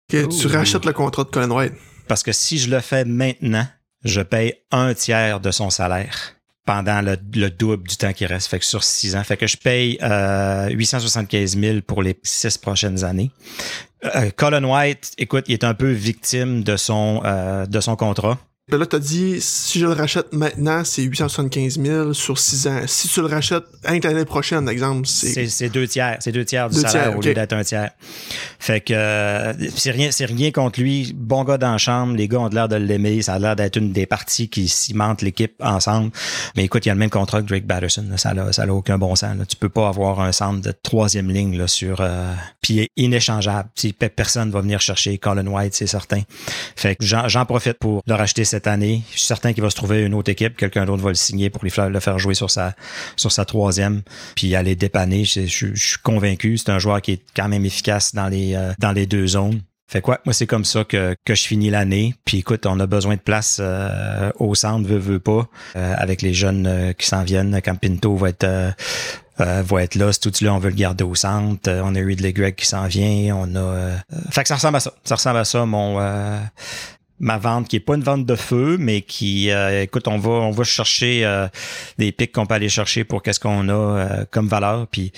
tu 0.10 0.47
rachètes 0.47 0.86
le 0.86 0.93
contrat 0.93 1.24
de 1.24 1.30
Colin 1.30 1.51
White. 1.51 1.74
Parce 2.08 2.24
que 2.24 2.32
si 2.32 2.58
je 2.58 2.70
le 2.70 2.80
fais 2.80 3.06
maintenant, 3.06 3.68
je 4.03 4.22
paye 4.22 4.53
un 4.72 4.93
tiers 4.93 5.39
de 5.39 5.51
son 5.51 5.70
salaire 5.70 6.35
pendant 6.66 7.01
le, 7.01 7.16
double 7.49 7.88
du 7.88 7.95
temps 7.95 8.11
qui 8.11 8.26
reste, 8.26 8.47
fait 8.47 8.59
que 8.59 8.66
sur 8.66 8.84
six 8.84 9.16
ans. 9.16 9.24
Fait 9.24 9.38
que 9.38 9.47
je 9.47 9.55
paye 9.55 9.97
euh, 10.01 10.70
875 10.70 11.57
000 11.57 11.82
pour 11.82 12.01
les 12.01 12.18
six 12.24 12.57
prochaines 12.57 13.03
années. 13.03 13.32
Euh, 14.03 14.32
Colin 14.36 14.63
White, 14.63 15.13
écoute, 15.18 15.45
il 15.47 15.53
est 15.53 15.63
un 15.63 15.76
peu 15.76 15.91
victime 15.91 16.63
de 16.63 16.76
son 16.76 17.22
euh, 17.24 17.66
de 17.66 17.80
son 17.80 17.95
contrat. 17.95 18.39
Là, 18.72 18.84
t'as 18.88 18.97
dit, 18.97 19.38
si 19.41 19.78
je 19.80 19.86
le 19.86 19.91
rachète 19.91 20.34
maintenant, 20.34 20.84
c'est 20.84 21.03
875 21.03 21.80
000 21.80 22.13
sur 22.13 22.39
6 22.39 22.68
ans. 22.68 22.82
Si 22.88 23.07
tu 23.07 23.22
le 23.22 23.28
rachètes 23.28 23.63
l'année 23.84 24.26
prochaine, 24.26 24.68
exemple, 24.68 25.05
c'est... 25.05 25.47
C'est 25.47 25.70
deux 25.70 25.88
tiers. 25.88 26.18
C'est 26.20 26.32
deux 26.32 26.45
tiers 26.45 26.72
du 26.72 26.80
salaire 26.80 27.16
au 27.16 27.22
lieu 27.22 27.36
d'être 27.36 27.53
un 27.53 27.63
tiers. 27.63 27.91
Fait 28.57 28.82
que 28.82 28.91
euh, 28.95 29.53
c'est 29.76 29.91
rien, 29.91 30.09
c'est 30.09 30.26
rien 30.26 30.49
contre 30.49 30.80
lui. 30.80 31.13
Bon 31.16 31.43
gars 31.43 31.59
dans 31.59 31.74
la 31.74 31.78
chambre. 31.78 32.16
Les 32.16 32.28
gars 32.28 32.39
ont 32.39 32.47
l'air 32.47 32.68
de 32.68 32.76
l'aimer. 32.76 33.22
Ça 33.22 33.36
a 33.36 33.39
l'air 33.39 33.55
d'être 33.55 33.76
une 33.76 33.91
des 33.91 34.07
parties 34.07 34.49
qui 34.49 34.68
cimentent 34.68 35.22
l'équipe 35.22 35.53
ensemble. 35.63 36.09
Mais 36.55 36.63
écoute, 36.66 36.88
il 36.88 36.89
y 36.89 36.91
a 36.91 36.95
le 36.95 36.99
même 36.99 37.11
contrat 37.11 37.43
que 37.43 37.47
Drake 37.47 37.68
Batterson. 37.68 38.03
Ça 38.18 38.34
n'a 38.34 38.51
ça 38.51 38.63
a 38.63 38.68
aucun 38.70 38.97
bon 38.97 39.16
sens. 39.16 39.38
Là. 39.38 39.45
Tu 39.45 39.57
peux 39.57 39.70
pas 39.70 39.89
avoir 39.89 40.22
un 40.22 40.32
centre 40.32 40.61
de 40.61 40.74
troisième 40.82 41.30
ligne 41.30 41.55
là, 41.55 41.68
sur... 41.68 42.01
Euh, 42.01 42.34
puis 42.61 42.89
inéchangeable. 42.97 43.70
Si 43.76 43.93
personne 43.93 44.49
va 44.49 44.61
venir 44.61 44.82
chercher 44.82 45.20
Colin 45.20 45.45
White, 45.45 45.76
c'est 45.76 45.86
certain. 45.86 46.22
Fait 46.76 46.95
que 46.95 47.05
j'en 47.05 47.45
profite 47.45 47.78
pour 47.78 48.01
le 48.07 48.13
racheter 48.16 48.43
cette 48.43 48.55
année. 48.66 49.03
Je 49.12 49.18
suis 49.18 49.28
certain 49.28 49.53
qu'il 49.53 49.64
va 49.64 49.70
se 49.70 49.76
trouver 49.76 50.01
une 50.01 50.14
autre 50.14 50.32
équipe. 50.32 50.58
Quelqu'un 50.58 50.86
d'autre 50.86 51.03
va 51.03 51.10
le 51.10 51.16
signer 51.16 51.49
pour 51.49 51.64
le 51.64 51.99
faire 51.99 52.20
jouer 52.20 52.34
sur 52.34 52.49
sa, 52.49 52.74
sur 53.16 53.32
sa 53.32 53.45
troisième, 53.45 54.01
puis 54.36 54.56
aller 54.56 54.76
dépanner. 54.76 55.26
Je, 55.26 55.45
suis 55.47 55.97
convaincu. 56.01 56.58
C'est 56.58 56.70
un 56.70 56.80
joueur 56.80 57.01
qui 57.01 57.14
est 57.14 57.22
quand 57.36 57.47
même 57.47 57.66
efficace 57.66 58.14
dans 58.14 58.28
les, 58.28 58.56
euh, 58.56 58.74
dans 58.80 58.91
les 58.91 59.06
deux 59.06 59.28
zones. 59.28 59.62
Fait 59.88 60.01
quoi, 60.01 60.20
moi 60.26 60.34
c'est 60.34 60.47
comme 60.47 60.66
ça 60.66 60.84
que, 60.84 61.16
que 61.26 61.36
je 61.36 61.43
finis 61.43 61.70
l'année. 61.70 62.16
Puis 62.26 62.39
écoute, 62.39 62.66
on 62.66 62.80
a 62.80 62.88
besoin 62.88 63.16
de 63.16 63.20
place 63.20 63.60
euh, 63.62 64.32
au 64.39 64.56
centre, 64.56 64.88
veut, 64.88 64.97
veut 64.97 65.20
pas, 65.20 65.47
euh, 65.76 65.93
avec 65.97 66.24
les 66.24 66.34
jeunes 66.34 66.93
qui 66.97 67.06
s'en 67.06 67.24
viennent. 67.24 67.62
Quand 67.64 67.76
Pinto 67.76 68.16
va 68.16 68.30
être 68.30 68.74
va 69.38 69.84
être 69.84 69.95
là. 69.95 70.12
Ce 70.12 70.20
tout 70.20 70.32
là, 70.41 70.53
on 70.53 70.60
veut 70.60 70.70
le 70.70 70.76
garder 70.76 71.03
au 71.03 71.14
centre. 71.14 71.70
on 71.70 71.93
a 71.93 71.99
Ridley 71.99 72.34
Gregg 72.34 72.56
qui 72.56 72.66
s'en 72.66 72.88
vient. 72.88 73.36
On 73.36 73.56
a. 73.56 73.97
fait 74.32 74.41
que 74.41 74.47
ça 74.47 74.56
ressemble 74.56 74.78
à 74.78 74.80
ça. 74.80 74.93
Ça 75.03 75.16
ressemble 75.16 75.38
à 75.38 75.45
ça, 75.45 75.66
mon 75.66 75.99
ma 77.20 77.38
vente 77.38 77.68
qui 77.68 77.78
est 77.78 77.82
pas 77.82 77.95
une 77.95 78.03
vente 78.03 78.26
de 78.26 78.36
feu, 78.36 78.78
mais 78.80 79.01
qui, 79.01 79.51
euh, 79.51 79.84
écoute, 79.84 80.07
on 80.07 80.18
va, 80.18 80.32
on 80.32 80.51
va 80.51 80.63
chercher 80.63 81.26
euh, 81.26 81.47
des 81.97 82.11
pics 82.11 82.32
qu'on 82.32 82.45
peut 82.45 82.55
aller 82.55 82.70
chercher 82.70 83.03
pour 83.03 83.24
qu'est-ce 83.24 83.39
qu'on 83.39 83.70
a 83.70 83.74
euh, 83.74 84.26
comme 84.32 84.47
valeur, 84.47 84.88
puis 84.88 85.11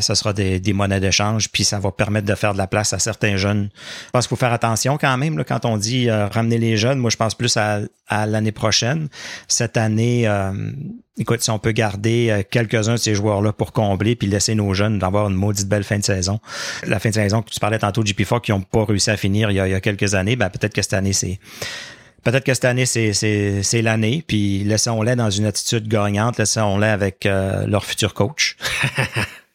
ça 0.00 0.14
sera 0.14 0.32
des, 0.32 0.60
des 0.60 0.72
monnaies 0.72 1.00
d'échange, 1.00 1.50
puis 1.50 1.64
ça 1.64 1.78
va 1.78 1.90
permettre 1.90 2.26
de 2.26 2.34
faire 2.34 2.52
de 2.52 2.58
la 2.58 2.66
place 2.66 2.92
à 2.92 2.98
certains 2.98 3.36
jeunes. 3.36 3.68
Je 4.06 4.10
pense 4.10 4.26
qu'il 4.26 4.36
faut 4.36 4.40
faire 4.40 4.52
attention 4.52 4.98
quand 4.98 5.16
même 5.16 5.38
là, 5.38 5.44
quand 5.44 5.64
on 5.64 5.76
dit 5.76 6.10
ramener 6.10 6.58
les 6.58 6.76
jeunes. 6.76 6.98
Moi, 6.98 7.10
je 7.10 7.16
pense 7.16 7.34
plus 7.34 7.56
à, 7.56 7.80
à 8.08 8.26
l'année 8.26 8.52
prochaine. 8.52 9.08
Cette 9.46 9.76
année, 9.76 10.26
écoute, 11.18 11.42
si 11.42 11.50
on 11.50 11.58
peut 11.58 11.72
garder 11.72 12.28
euh, 12.30 12.42
quelques-uns 12.48 12.94
de 12.94 12.98
ces 12.98 13.14
joueurs-là 13.14 13.52
pour 13.52 13.72
combler 13.72 14.16
puis 14.16 14.28
laisser 14.28 14.54
nos 14.54 14.72
jeunes 14.74 14.98
d'avoir 14.98 15.28
une 15.28 15.34
maudite 15.34 15.68
belle 15.68 15.84
fin 15.84 15.98
de 15.98 16.04
saison. 16.04 16.40
La 16.86 16.98
fin 16.98 17.10
de 17.10 17.14
saison 17.14 17.42
que 17.42 17.50
tu 17.50 17.60
parlais 17.60 17.78
tantôt 17.78 18.02
de 18.02 18.08
GP4 18.08 18.40
qui 18.40 18.52
n'ont 18.52 18.60
pas 18.60 18.84
réussi 18.84 19.10
à 19.10 19.16
finir 19.16 19.50
il 19.50 19.56
y 19.56 19.60
a, 19.60 19.80
quelques 19.80 20.14
années, 20.14 20.36
ben 20.36 20.48
peut-être 20.50 20.74
que 20.74 20.82
cette 20.82 20.94
année, 20.94 21.12
c'est. 21.12 21.38
Peut-être 22.24 22.44
que 22.44 22.52
cette 22.52 22.64
année, 22.64 22.84
c'est, 22.84 23.12
c'est, 23.12 23.82
l'année, 23.82 24.24
puis 24.26 24.64
laissons-les 24.64 25.16
dans 25.16 25.30
une 25.30 25.46
attitude 25.46 25.88
gagnante, 25.88 26.38
laissons-les 26.38 26.88
avec 26.88 27.26
euh, 27.26 27.66
leur 27.66 27.84
futur 27.84 28.12
coach. 28.12 28.56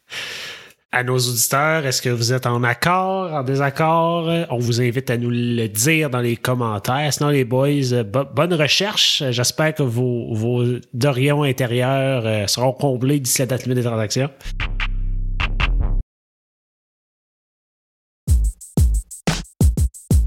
à 0.94 1.04
nos 1.04 1.18
auditeurs, 1.18 1.88
est-ce 1.88 2.04
que 2.04 2.10
vous 2.10 2.34
êtes 2.34 2.46
en 2.46 2.64
accord, 2.64 3.34
en 3.34 3.42
désaccord? 3.42 4.30
On 4.52 4.60
vous 4.60 4.80
invite 4.80 5.10
à 5.10 5.18
nous 5.18 5.32
le 5.32 5.68
dire 5.68 6.12
dans 6.12 6.20
les 6.20 6.38
commentaires. 6.38 7.12
Sinon, 7.12 7.30
les 7.30 7.46
boys, 7.46 8.04
bonne 8.04 8.54
recherche. 8.54 9.24
J'espère 9.32 9.74
que 9.74 9.82
vos, 9.82 10.36
vos 10.36 10.64
dorions 10.94 11.42
intérieurs 11.42 12.28
euh, 12.28 12.46
seront 12.46 12.74
comblés 12.74 13.20
d'ici 13.20 13.40
la 13.40 13.48
date 13.48 13.64
limite 13.64 13.80
des 13.80 13.84
transactions. 13.84 14.30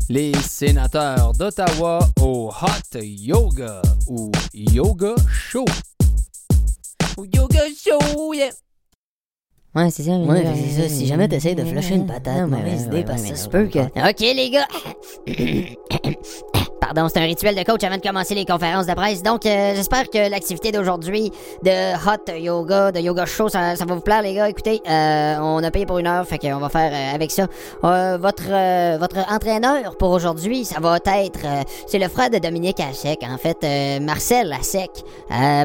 Les 0.09 0.33
sénateurs 0.35 1.33
d'Ottawa 1.33 2.01
au 2.21 2.51
Hot 2.51 2.99
Yoga 3.01 3.83
ou 4.09 4.33
Yoga 4.53 5.15
Show. 5.31 5.65
Yoga 7.19 7.63
Show, 7.73 8.35
yeah! 8.35 8.51
Ouais, 9.77 9.91
c'est 9.91 10.05
ça. 10.05 10.13
Ouais, 10.13 10.43
c'est 10.55 10.83
ça. 10.83 10.89
Si 10.89 11.07
jamais 11.07 11.29
t'essayes 11.29 11.55
de 11.55 11.65
flusher 11.65 11.97
une 11.97 12.07
patate, 12.07 12.49
mauvaise 12.49 12.85
idée, 12.85 13.05
parce 13.05 13.23
que 13.23 13.29
ça 13.29 13.37
se 13.37 13.49
peut 13.49 13.67
que... 13.67 13.79
OK, 13.79 14.21
les 14.21 14.51
gars! 14.51 14.67
Pardon, 16.81 17.09
c'est 17.09 17.19
un 17.21 17.25
rituel 17.25 17.55
de 17.55 17.63
coach 17.63 17.83
avant 17.85 17.97
de 17.97 18.03
commencer 18.03 18.35
les 18.35 18.45
conférences 18.45 18.87
de 18.87 18.93
presse. 18.93 19.23
Donc, 19.23 19.47
euh, 19.47 19.73
j'espère 19.75 20.11
que 20.11 20.31
l'activité 20.31 20.73
d'aujourd'hui 20.73 21.33
de 21.63 21.95
hot 21.95 22.39
yoga, 22.39 22.93
de 22.93 23.01
yoga 23.01 23.25
show, 23.25 23.49
ça, 23.49 23.75
va 23.75 23.95
vous 23.95 24.01
plaire, 24.01 24.23
les 24.23 24.35
gars. 24.35 24.49
Écoutez, 24.49 24.83
euh, 24.89 25.37
on 25.41 25.63
a 25.65 25.71
payé 25.71 25.87
pour 25.87 25.99
une 25.99 26.07
heure, 26.07 26.27
fait 26.27 26.39
qu'on 26.39 26.59
va 26.59 26.69
faire 26.69 26.91
euh, 26.93 27.15
avec 27.15 27.31
ça. 27.31 27.47
votre 27.83 28.99
votre 28.99 29.33
entraîneur 29.33 29.97
pour 29.97 30.11
aujourd'hui, 30.11 30.65
ça 30.65 30.81
va 30.81 30.97
être, 30.97 31.47
c'est 31.87 31.99
le 31.99 32.09
frère 32.09 32.31
de 32.31 32.39
Dominique 32.39 32.81
Assec, 32.81 33.23
en 33.23 33.39
fait, 33.39 34.01
Marcel 34.01 34.53
Assec. 34.53 34.91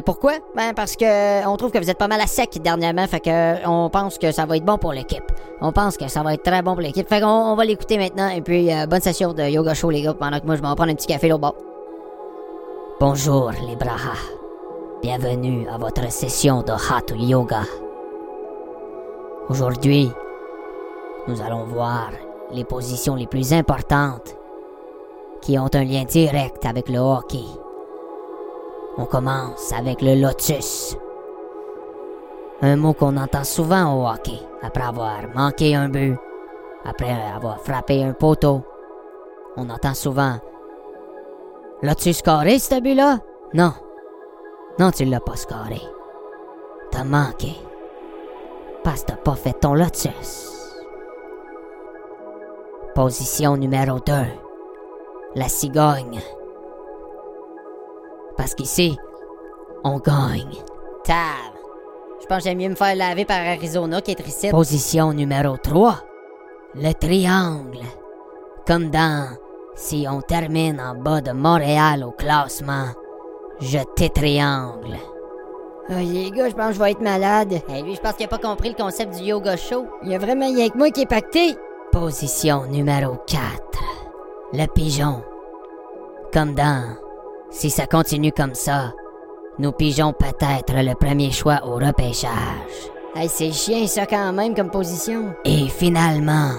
pourquoi? 0.04 0.34
Ben, 0.56 0.72
parce 0.74 0.96
que 0.96 1.46
on 1.46 1.56
trouve 1.56 1.72
que 1.72 1.78
vous 1.78 1.90
êtes 1.90 1.98
pas 1.98 2.08
mal 2.08 2.20
à 2.20 2.26
sec 2.26 2.58
dernièrement, 2.62 3.06
fait 3.06 3.20
que 3.20 3.66
on 3.66 3.90
pense 3.90 4.18
que 4.18 4.32
ça 4.32 4.46
va 4.46 4.56
être 4.56 4.64
bon 4.64 4.78
pour 4.78 4.92
l'équipe. 4.92 5.24
On 5.60 5.72
pense 5.72 5.96
que 5.96 6.08
ça 6.08 6.22
va 6.22 6.34
être 6.34 6.42
très 6.42 6.62
bon 6.62 6.72
pour 6.72 6.82
l'équipe. 6.82 7.08
Fait 7.08 7.20
qu'on 7.20 7.28
on 7.28 7.54
va 7.54 7.64
l'écouter 7.64 7.98
maintenant, 7.98 8.28
et 8.28 8.40
puis 8.40 8.70
bonne 8.88 9.00
session 9.00 9.32
de 9.32 9.42
yoga 9.42 9.74
show, 9.74 9.90
les 9.90 10.02
gars, 10.02 10.14
pendant 10.14 10.40
que 10.40 10.46
moi 10.46 10.56
je 10.56 10.62
vais 10.62 10.68
en 10.68 10.76
petit 11.02 11.06
café. 11.06 11.32
Bonjour 13.00 13.50
les 13.66 13.76
Braha. 13.76 14.14
Bienvenue 15.02 15.66
à 15.68 15.76
votre 15.76 16.10
session 16.12 16.62
de 16.62 16.72
Hatha 16.72 17.16
Yoga. 17.16 17.62
Aujourd'hui, 19.48 20.10
nous 21.26 21.40
allons 21.42 21.64
voir 21.64 22.10
les 22.52 22.64
positions 22.64 23.16
les 23.16 23.26
plus 23.26 23.52
importantes 23.52 24.36
qui 25.40 25.58
ont 25.58 25.70
un 25.74 25.84
lien 25.84 26.04
direct 26.04 26.64
avec 26.64 26.88
le 26.88 26.98
hockey. 26.98 27.44
On 28.96 29.06
commence 29.06 29.72
avec 29.72 30.02
le 30.02 30.14
lotus. 30.14 30.96
Un 32.60 32.76
mot 32.76 32.92
qu'on 32.92 33.16
entend 33.16 33.44
souvent 33.44 33.94
au 33.94 34.06
hockey, 34.06 34.38
après 34.62 34.84
avoir 34.84 35.22
manqué 35.34 35.74
un 35.74 35.88
but, 35.88 36.16
après 36.84 37.16
avoir 37.34 37.58
frappé 37.60 38.04
un 38.04 38.12
poteau. 38.12 38.62
On 39.56 39.68
entend 39.68 39.94
souvent 39.94 40.36
L'as-tu 41.82 42.12
scoré 42.12 42.60
ce 42.60 42.80
but-là? 42.80 43.18
Non. 43.54 43.72
Non, 44.78 44.90
tu 44.92 45.04
l'as 45.04 45.20
pas 45.20 45.36
scoré. 45.36 45.80
T'as 46.92 47.04
manqué. 47.04 47.56
Parce 48.84 49.02
que 49.02 49.08
t'as 49.08 49.16
pas 49.16 49.34
fait 49.34 49.52
ton 49.52 49.74
lotus. 49.74 50.78
Position 52.94 53.56
numéro 53.56 53.98
2. 53.98 54.12
La 55.34 55.48
cigogne. 55.48 56.20
Parce 58.36 58.54
qu'ici, 58.54 58.96
on 59.82 59.98
gagne. 59.98 60.62
Tab. 61.04 61.52
Je 62.20 62.26
pense 62.26 62.38
que 62.38 62.44
j'aime 62.44 62.58
mieux 62.58 62.68
me 62.68 62.76
faire 62.76 62.94
laver 62.94 63.24
par 63.24 63.40
Arizona 63.40 64.00
qu'être 64.00 64.26
ici. 64.26 64.50
Position 64.50 65.12
numéro 65.12 65.56
3. 65.56 65.96
Le 66.76 66.92
triangle. 66.92 67.80
Comme 68.66 68.90
dans 68.90 69.36
si 69.74 70.06
on 70.08 70.20
termine 70.20 70.80
en 70.80 70.94
bas 70.94 71.20
de 71.20 71.32
Montréal 71.32 72.04
au 72.04 72.10
classement, 72.10 72.86
je 73.60 73.78
t'étriangle. 73.96 74.96
Oh, 75.88 75.94
les 75.98 76.30
gars, 76.30 76.48
je 76.48 76.54
pense 76.54 76.68
que 76.68 76.74
je 76.74 76.78
vais 76.78 76.90
être 76.92 77.00
malade. 77.00 77.60
Et 77.68 77.82
lui, 77.82 77.94
je 77.94 78.00
pense 78.00 78.14
qu'il 78.14 78.26
a 78.26 78.28
pas 78.28 78.38
compris 78.38 78.70
le 78.70 78.74
concept 78.82 79.16
du 79.16 79.24
yoga 79.24 79.56
show. 79.56 79.86
Il 80.02 80.10
y 80.10 80.14
a 80.14 80.18
vraiment 80.18 80.46
rien 80.46 80.68
que 80.68 80.78
moi 80.78 80.90
qui 80.90 81.02
est 81.02 81.06
pacté. 81.06 81.56
Position 81.90 82.64
numéro 82.66 83.16
4. 83.26 83.40
Le 84.52 84.66
pigeon. 84.66 85.22
Comme 86.32 86.54
dans 86.54 86.96
Si 87.50 87.68
ça 87.68 87.86
continue 87.86 88.32
comme 88.32 88.54
ça, 88.54 88.92
nous 89.58 89.72
pigeons 89.72 90.12
peut-être 90.12 90.72
le 90.74 90.94
premier 90.94 91.30
choix 91.30 91.60
au 91.64 91.74
repêchage. 91.74 92.30
Hey, 93.14 93.28
c'est 93.28 93.52
chien 93.52 93.86
ça 93.86 94.06
quand 94.06 94.32
même 94.32 94.54
comme 94.54 94.70
position. 94.70 95.34
Et 95.44 95.68
finalement, 95.68 96.52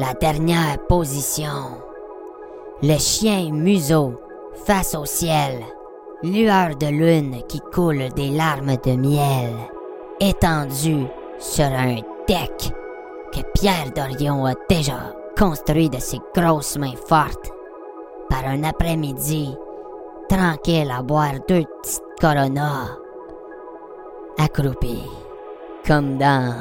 la 0.00 0.14
dernière 0.14 0.78
position. 0.88 1.87
Le 2.80 2.96
chien 2.96 3.50
museau 3.50 4.14
face 4.64 4.94
au 4.94 5.04
ciel. 5.04 5.64
Lueur 6.22 6.76
de 6.76 6.86
lune 6.86 7.42
qui 7.48 7.58
coule 7.58 8.08
des 8.14 8.30
larmes 8.30 8.76
de 8.76 8.92
miel. 8.92 9.50
Étendu 10.20 11.06
sur 11.40 11.64
un 11.64 11.96
deck 12.28 12.72
que 13.32 13.40
Pierre 13.52 13.90
Dorion 13.96 14.46
a 14.46 14.54
déjà 14.68 15.12
construit 15.36 15.90
de 15.90 15.98
ses 15.98 16.20
grosses 16.32 16.76
mains 16.76 16.94
fortes. 17.08 17.50
Par 18.30 18.46
un 18.46 18.62
après-midi, 18.62 19.56
tranquille 20.28 20.92
à 20.96 21.02
boire 21.02 21.34
deux 21.48 21.64
petites 21.82 22.02
coronas. 22.20 22.96
Accroupi. 24.38 25.02
Comme 25.84 26.16
dans. 26.16 26.54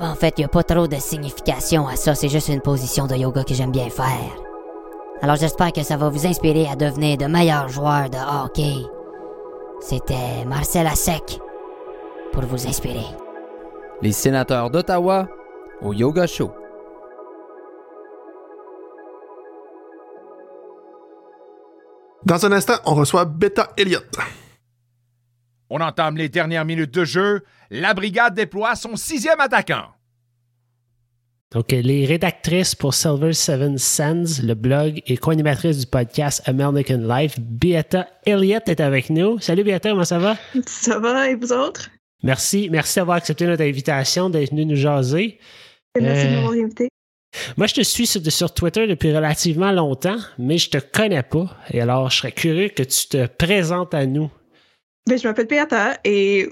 En 0.00 0.14
fait, 0.14 0.34
il 0.38 0.44
a 0.44 0.48
pas 0.48 0.64
trop 0.64 0.88
de 0.88 0.96
signification 0.96 1.86
à 1.86 1.96
ça, 1.96 2.14
c'est 2.14 2.28
juste 2.28 2.48
une 2.48 2.60
position 2.60 3.06
de 3.06 3.14
yoga 3.14 3.44
que 3.44 3.54
j'aime 3.54 3.70
bien 3.70 3.88
faire. 3.90 4.08
Alors 5.22 5.36
j'espère 5.36 5.72
que 5.72 5.82
ça 5.82 5.96
va 5.96 6.08
vous 6.08 6.26
inspirer 6.26 6.66
à 6.66 6.74
devenir 6.74 7.16
de 7.16 7.26
meilleurs 7.26 7.68
joueurs 7.68 8.10
de 8.10 8.18
hockey. 8.18 8.84
C'était 9.80 10.44
Marcel 10.46 10.86
Assec 10.86 11.38
pour 12.32 12.42
vous 12.42 12.66
inspirer. 12.66 13.06
Les 14.02 14.12
sénateurs 14.12 14.70
d'Ottawa 14.70 15.28
au 15.80 15.92
Yoga 15.92 16.26
Show. 16.26 16.50
Dans 22.24 22.44
un 22.44 22.52
instant, 22.52 22.74
on 22.86 22.94
reçoit 22.94 23.26
Beta 23.26 23.68
Elliott. 23.76 24.04
On 25.70 25.80
entame 25.80 26.16
les 26.16 26.28
dernières 26.28 26.64
minutes 26.64 26.92
de 26.94 27.04
jeu. 27.04 27.42
La 27.70 27.94
brigade 27.94 28.34
déploie 28.34 28.74
son 28.76 28.96
sixième 28.96 29.40
attaquant. 29.40 29.86
Donc, 31.52 31.70
les 31.70 32.04
rédactrices 32.04 32.74
pour 32.74 32.94
Silver 32.94 33.32
Seven 33.32 33.78
Sands, 33.78 34.42
le 34.42 34.54
blog 34.54 35.00
et 35.06 35.16
co-animatrice 35.16 35.78
du 35.78 35.86
podcast 35.86 36.42
American 36.46 36.98
Life, 36.98 37.38
Beata 37.38 38.08
Elliott 38.26 38.68
est 38.68 38.80
avec 38.80 39.08
nous. 39.08 39.38
Salut 39.38 39.62
Beata, 39.62 39.90
comment 39.90 40.04
ça 40.04 40.18
va? 40.18 40.36
Ça 40.66 40.98
va 40.98 41.30
et 41.30 41.36
vous 41.36 41.52
autres? 41.52 41.90
Merci, 42.24 42.68
merci 42.72 42.98
d'avoir 42.98 43.18
accepté 43.18 43.46
notre 43.46 43.62
invitation, 43.62 44.30
d'être 44.30 44.50
venu 44.50 44.66
nous 44.66 44.74
jaser. 44.76 45.38
Merci 46.00 46.26
de 46.26 46.32
Euh, 46.32 46.34
m'avoir 46.40 46.52
invité. 46.54 46.88
Moi, 47.56 47.66
je 47.68 47.74
te 47.74 47.80
suis 47.82 48.06
sur, 48.06 48.20
sur 48.32 48.52
Twitter 48.52 48.86
depuis 48.88 49.14
relativement 49.14 49.70
longtemps, 49.70 50.18
mais 50.38 50.58
je 50.58 50.70
te 50.70 50.78
connais 50.78 51.22
pas. 51.22 51.56
Et 51.70 51.80
alors, 51.80 52.10
je 52.10 52.16
serais 52.16 52.32
curieux 52.32 52.68
que 52.70 52.82
tu 52.82 53.06
te 53.08 53.26
présentes 53.26 53.94
à 53.94 54.06
nous. 54.06 54.28
Ben, 55.06 55.18
je 55.18 55.28
m'appelle 55.28 55.46
Beata 55.46 55.98
et 56.04 56.48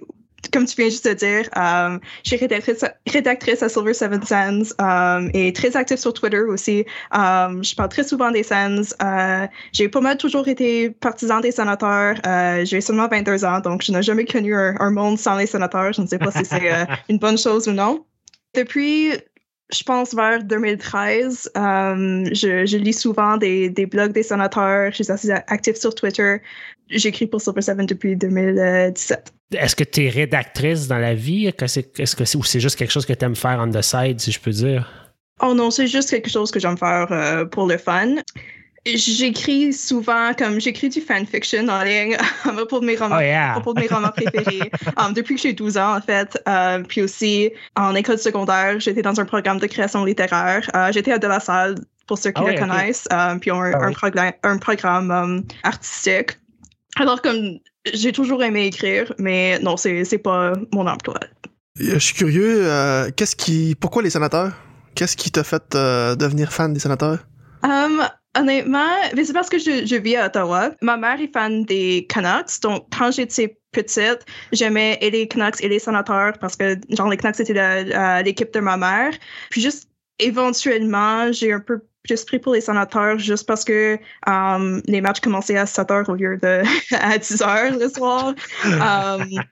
comme 0.52 0.66
tu 0.66 0.76
viens 0.76 0.88
juste 0.88 1.06
de 1.08 1.14
dire, 1.14 1.48
euh, 1.56 1.98
je 2.24 2.30
suis 2.30 2.36
rédactrice, 2.36 2.84
rédactrice 3.06 3.62
à 3.62 3.68
Silver 3.68 3.94
Seven 3.94 4.22
Sands 4.22 4.74
euh, 4.80 5.30
et 5.34 5.52
très 5.52 5.76
active 5.76 5.96
sur 5.96 6.12
Twitter 6.12 6.40
aussi. 6.40 6.84
Euh, 7.14 7.62
je 7.62 7.74
parle 7.74 7.88
très 7.88 8.04
souvent 8.04 8.30
des 8.30 8.42
Sands. 8.42 8.82
J'ai 9.72 9.88
pas 9.88 10.00
mal 10.00 10.16
toujours 10.16 10.48
été 10.48 10.90
partisan 10.90 11.40
des 11.40 11.52
sénateurs. 11.52 12.16
J'ai 12.64 12.80
seulement 12.80 13.08
22 13.08 13.44
ans, 13.44 13.60
donc 13.60 13.82
je 13.82 13.92
n'ai 13.92 14.02
jamais 14.02 14.24
connu 14.24 14.54
un, 14.54 14.74
un 14.80 14.90
monde 14.90 15.18
sans 15.18 15.36
les 15.36 15.46
sénateurs. 15.46 15.92
Je 15.92 16.02
ne 16.02 16.06
sais 16.06 16.18
pas 16.18 16.30
si 16.30 16.44
c'est 16.44 16.72
euh, 16.72 16.84
une 17.08 17.18
bonne 17.18 17.38
chose 17.38 17.68
ou 17.68 17.72
non. 17.72 18.04
Depuis, 18.54 19.12
je 19.72 19.82
pense 19.84 20.14
vers 20.14 20.42
2013, 20.44 21.50
euh, 21.56 22.24
je, 22.32 22.66
je 22.66 22.76
lis 22.76 22.92
souvent 22.92 23.36
des, 23.36 23.70
des 23.70 23.86
blogs 23.86 24.12
des 24.12 24.22
sénateurs. 24.22 24.90
Je 24.92 25.02
suis 25.02 25.10
assez 25.12 25.30
active 25.30 25.76
sur 25.76 25.94
Twitter. 25.94 26.36
J'écris 26.90 27.26
pour 27.26 27.40
Silver 27.40 27.62
Seven 27.62 27.86
depuis 27.86 28.16
2017. 28.16 29.32
Est-ce 29.54 29.76
que 29.76 29.84
tu 29.84 30.04
es 30.04 30.08
rédactrice 30.08 30.88
dans 30.88 30.98
la 30.98 31.14
vie? 31.14 31.52
Que 31.56 31.66
c'est- 31.66 31.98
Est-ce 31.98 32.16
que 32.16 32.24
c'est, 32.24 32.36
ou 32.38 32.44
c'est 32.44 32.60
juste 32.60 32.76
quelque 32.76 32.90
chose 32.92 33.06
que 33.06 33.12
tu 33.12 33.24
aimes 33.24 33.36
faire 33.36 33.58
on 33.60 33.70
the 33.70 33.82
side, 33.82 34.20
si 34.20 34.32
je 34.32 34.40
peux 34.40 34.50
dire? 34.50 34.88
Oh 35.42 35.54
non, 35.54 35.70
c'est 35.70 35.86
juste 35.86 36.10
quelque 36.10 36.30
chose 36.30 36.50
que 36.50 36.60
j'aime 36.60 36.76
faire 36.78 37.08
euh, 37.10 37.44
pour 37.44 37.66
le 37.66 37.76
fun. 37.78 38.16
J'écris 38.84 39.72
souvent, 39.72 40.32
comme 40.36 40.60
j'écris 40.60 40.88
du 40.88 41.00
fanfiction 41.00 41.68
en 41.68 41.82
ligne 41.84 42.16
à 42.44 42.52
propos 42.52 42.80
de 42.80 42.86
mes 42.86 42.96
romans, 42.96 43.16
Oh, 43.18 43.22
yeah. 43.22 43.60
de 43.60 43.80
mes 43.80 43.86
romans 43.86 44.08
préférés 44.10 44.70
um, 44.96 45.12
depuis 45.14 45.36
que 45.36 45.40
j'ai 45.40 45.52
12 45.52 45.78
ans 45.78 45.96
en 45.96 46.00
fait. 46.00 46.36
Euh, 46.48 46.82
puis 46.82 47.02
aussi 47.02 47.50
en 47.76 47.94
école 47.94 48.18
secondaire, 48.18 48.80
j'étais 48.80 49.02
dans 49.02 49.20
un 49.20 49.24
programme 49.24 49.58
de 49.58 49.66
création 49.66 50.04
littéraire. 50.04 50.68
Euh, 50.74 50.90
j'étais 50.92 51.12
à 51.12 51.18
De 51.18 51.28
La 51.28 51.38
Salle 51.38 51.76
pour 52.08 52.18
ceux 52.18 52.32
qui 52.32 52.42
Ah 52.44 52.50
le 52.50 52.58
connaissent, 52.58 53.06
euh, 53.12 53.36
puis 53.36 53.50
un, 53.52 53.70
Ah 53.72 53.84
un 53.84 53.88
oui. 53.88 53.94
programme, 53.94 54.32
un 54.42 54.58
programme 54.58 55.10
um, 55.12 55.44
artistique. 55.62 56.38
Alors 56.96 57.22
comme 57.22 57.58
j'ai 57.92 58.10
toujours 58.12 58.42
aimé 58.42 58.66
écrire, 58.66 59.12
mais 59.18 59.58
non, 59.60 59.76
c'est 59.76 60.04
c'est 60.04 60.18
pas 60.18 60.54
mon 60.72 60.86
emploi. 60.88 61.20
Je 61.78 61.98
suis 61.98 62.14
curieux, 62.14 62.66
euh, 62.66 63.10
qu'est-ce 63.16 63.34
qui, 63.36 63.76
pourquoi 63.80 64.02
les 64.02 64.10
sénateurs? 64.10 64.52
Qu'est-ce 64.94 65.16
qui 65.16 65.30
t'a 65.30 65.42
fait 65.44 65.62
euh, 65.74 66.14
devenir 66.16 66.52
fan 66.52 66.72
des 66.74 66.80
sénateurs? 66.80 67.20
Um, 67.62 68.02
honnêtement, 68.36 68.96
mais 69.14 69.24
c'est 69.24 69.32
parce 69.32 69.48
que 69.48 69.58
je, 69.58 69.86
je 69.86 69.96
vis 69.96 70.16
à 70.16 70.26
Ottawa. 70.26 70.70
Ma 70.80 70.96
mère 70.96 71.20
est 71.20 71.32
fan 71.32 71.64
des 71.64 72.06
Canucks, 72.08 72.60
donc 72.62 72.86
quand 72.96 73.10
j'étais 73.10 73.58
petite, 73.72 74.24
j'aimais 74.52 74.98
et 75.00 75.10
les 75.10 75.28
Canucks 75.28 75.62
et 75.62 75.68
les 75.68 75.78
sénateurs 75.78 76.34
parce 76.38 76.56
que 76.56 76.76
genre 76.90 77.08
les 77.08 77.16
Canucks 77.16 77.36
c'était 77.36 78.22
l'équipe 78.22 78.52
de 78.52 78.60
ma 78.60 78.76
mère. 78.76 79.12
Puis 79.50 79.60
juste 79.60 79.88
éventuellement, 80.18 81.32
j'ai 81.32 81.52
un 81.52 81.60
peu 81.60 81.80
plus 82.02 82.24
pris 82.24 82.38
pour 82.38 82.54
les 82.54 82.60
sénateurs 82.60 83.18
juste 83.18 83.46
parce 83.46 83.64
que 83.64 83.98
um, 84.26 84.82
les 84.86 85.00
matchs 85.00 85.20
commençaient 85.20 85.56
à 85.56 85.66
7 85.66 85.90
heures 85.90 86.08
au 86.08 86.14
lieu 86.14 86.36
de 86.36 86.62
à 86.94 87.18
10 87.18 87.42
heures 87.42 87.78
le 87.78 87.88
soir. 87.88 88.34
Um, 88.64 89.42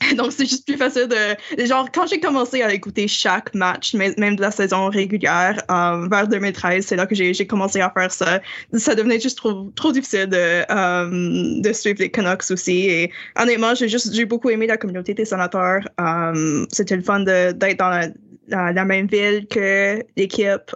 donc, 0.16 0.32
c'est 0.32 0.46
juste 0.46 0.66
plus 0.66 0.76
facile 0.76 1.08
de. 1.08 1.64
Genre, 1.66 1.88
quand 1.92 2.06
j'ai 2.06 2.18
commencé 2.20 2.62
à 2.62 2.72
écouter 2.72 3.06
chaque 3.06 3.54
match, 3.54 3.94
même 3.94 4.36
de 4.36 4.40
la 4.40 4.50
saison 4.50 4.88
régulière, 4.88 5.62
euh, 5.70 6.08
vers 6.08 6.26
2013, 6.28 6.84
c'est 6.84 6.96
là 6.96 7.06
que 7.06 7.14
j'ai 7.14 7.46
commencé 7.46 7.80
à 7.80 7.90
faire 7.90 8.10
ça. 8.10 8.40
Ça 8.72 8.94
devenait 8.94 9.20
juste 9.20 9.38
trop, 9.38 9.70
trop 9.76 9.92
difficile 9.92 10.26
de, 10.26 10.64
euh, 10.70 11.60
de 11.60 11.72
suivre 11.72 12.00
les 12.00 12.10
Canucks 12.10 12.50
aussi. 12.50 12.88
Et 12.88 13.12
honnêtement, 13.40 13.74
j'ai 13.74 13.88
juste 13.88 14.12
j'ai 14.12 14.24
beaucoup 14.24 14.50
aimé 14.50 14.66
la 14.66 14.76
communauté 14.76 15.14
des 15.14 15.24
sénateurs. 15.24 15.82
Euh, 16.00 16.66
C'était 16.70 16.96
le 16.96 17.02
fun 17.02 17.20
d'être 17.20 17.78
dans 17.78 18.12
la, 18.48 18.84
même 18.84 19.06
ville 19.06 19.46
que 19.48 20.00
l'équipe. 20.16 20.74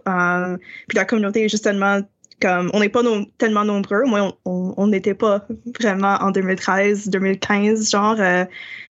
Puis 0.89 0.97
la 0.97 1.05
communauté 1.05 1.45
est 1.45 1.49
juste 1.49 1.69
comme 2.41 2.71
on 2.73 2.79
n'est 2.79 2.89
pas 2.89 3.03
tellement 3.39 3.65
nombreux, 3.65 4.05
moi 4.07 4.33
on- 4.45 4.87
n'était 4.87 5.15
pas 5.15 5.45
vraiment 5.81 6.19
en 6.21 6.31
2013, 6.31 7.09
2015 7.09 7.91
genre. 7.91 8.17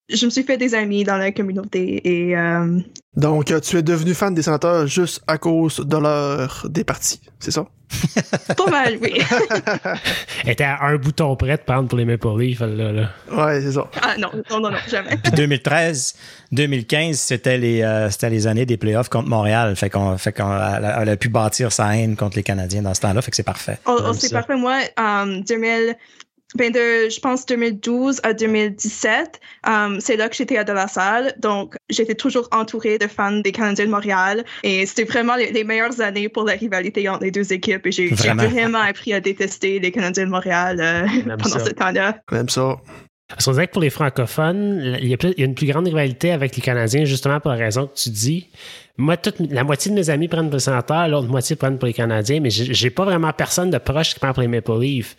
Je 0.09 0.25
me 0.25 0.31
suis 0.31 0.43
fait 0.43 0.57
des 0.57 0.75
amis 0.75 1.05
dans 1.05 1.17
la 1.17 1.33
communauté 1.33 2.01
et 2.05 2.37
euh, 2.37 2.81
Donc, 3.17 3.51
euh, 3.51 3.61
tu 3.61 3.77
es 3.77 3.83
devenu 3.83 4.15
fan 4.15 4.35
des 4.35 4.43
sénateurs 4.43 4.87
juste 4.87 5.23
à 5.27 5.39
cause 5.39 5.81
de 5.81 5.97
leur 5.97 6.67
des 6.69 6.85
partis, 6.85 7.21
c'est 7.39 7.51
ça? 7.51 7.67
pas 8.57 8.71
mal, 8.71 8.99
oui. 9.01 9.15
Elle 10.45 10.51
était 10.51 10.65
à 10.65 10.85
un 10.85 10.97
bouton 10.97 11.35
près 11.37 11.57
de 11.57 11.63
prendre 11.63 11.89
pour 11.89 11.97
les 11.97 12.05
Maple 12.05 12.39
Leafs, 12.39 12.61
là. 12.61 12.93
là. 12.93 13.11
Ouais, 13.33 13.61
c'est 13.63 13.73
ça. 13.73 13.91
ah 14.03 14.15
non, 14.19 14.29
non, 14.51 14.61
non, 14.61 14.71
non, 14.71 14.77
jamais. 14.89 15.17
Puis 15.17 15.33
2013, 15.33 16.15
2015, 16.53 17.19
c'était 17.19 17.57
les, 17.57 17.83
euh, 17.83 18.11
c'était 18.11 18.29
les 18.29 18.47
années 18.47 18.67
des 18.67 18.77
playoffs 18.77 19.09
contre 19.09 19.29
Montréal. 19.29 19.75
Fait 19.75 19.89
qu'on, 19.89 20.19
fait 20.19 20.33
qu'on 20.33 20.55
elle 20.55 20.85
a, 20.85 21.03
elle 21.03 21.09
a 21.09 21.17
pu 21.17 21.31
bâtir 21.31 21.73
sa 21.73 21.97
haine 21.97 22.15
contre 22.15 22.37
les 22.37 22.43
Canadiens 22.43 22.83
dans 22.83 22.93
ce 22.93 23.01
temps-là. 23.01 23.23
Fait 23.23 23.31
que 23.31 23.37
c'est 23.37 23.43
parfait. 23.43 23.79
Oh, 23.87 23.99
oh, 23.99 24.13
c'est 24.13 24.33
parfait. 24.33 24.57
Moi, 24.57 24.81
um, 24.99 25.43
2000, 25.43 25.97
ben 26.55 26.73
de, 26.73 27.11
je 27.11 27.21
pense 27.21 27.45
2012 27.47 28.21
à 28.23 28.33
2017, 28.33 29.41
um, 29.67 30.01
c'est 30.01 30.17
là 30.17 30.29
que 30.29 30.35
j'étais 30.37 30.57
à 30.57 30.65
de 30.65 30.73
la 30.73 30.89
salle. 30.89 31.35
Donc, 31.39 31.75
j'étais 31.91 32.15
toujours 32.15 32.49
entourée 32.53 32.99
de 32.99 33.07
fans 33.07 33.33
des 33.33 33.53
Canadiens 33.53 33.85
de 33.85 33.91
Montréal. 33.91 34.45
Et 34.63 34.87
c'était 34.87 35.05
vraiment 35.05 35.37
les, 35.37 35.53
les 35.53 35.65
meilleures 35.65 36.01
années 36.01 36.29
pour 36.31 36.45
la 36.45 36.55
rivalité 36.55 37.07
entre 37.09 37.25
les 37.25 37.31
deux 37.31 37.53
équipes. 37.53 37.87
Et 37.87 37.93
j'ai 37.93 38.09
Vraiment. 38.09 38.45
vraiment 38.49 38.79
appris 38.81 39.13
à 39.13 39.21
détester 39.21 39.79
les 39.79 39.91
Canadiens 39.91 40.25
de 40.25 40.31
Montréal 40.31 40.81
euh, 40.81 41.07
pendant 41.37 41.45
ça. 41.59 41.65
ce 41.65 41.71
temps-là. 41.71 42.19
Même 42.33 42.49
ça. 42.49 42.77
Parce 43.29 43.45
qu'on 43.45 43.53
dirait 43.53 43.67
que 43.67 43.73
pour 43.73 43.83
les 43.83 43.91
francophones, 43.91 44.97
il 45.03 45.07
y, 45.07 45.13
a 45.13 45.19
plus- 45.19 45.35
il 45.37 45.41
y 45.41 45.43
a 45.43 45.47
une 45.47 45.55
plus 45.55 45.67
grande 45.67 45.87
rivalité 45.87 46.31
avec 46.33 46.57
les 46.57 46.63
Canadiens, 46.63 47.05
justement 47.05 47.41
pour 47.41 47.51
la 47.51 47.59
raison 47.59 47.87
que 47.87 47.95
tu 47.95 48.09
dis. 48.09 48.49
Moi, 49.01 49.17
toute, 49.17 49.39
la 49.39 49.63
moitié 49.63 49.93
de 49.93 49.97
mes 49.97 50.11
amis 50.11 50.27
prennent 50.27 50.47
pour 50.47 50.57
les 50.57 50.61
sénateurs, 50.61 51.07
l'autre 51.07 51.29
moitié 51.29 51.55
prennent 51.55 51.79
pour 51.79 51.87
les 51.87 51.95
Canadiens, 51.95 52.41
mais 52.41 52.51
j'ai 52.51 52.91
pas 52.91 53.05
vraiment 53.05 53.33
personne 53.33 53.71
de 53.71 53.79
proche 53.79 54.15
qui 54.15 54.19
prend 54.19 54.33
pour 54.33 54.43
les 54.43 54.49
Maple 54.49 54.81
Leafs. 54.81 55.15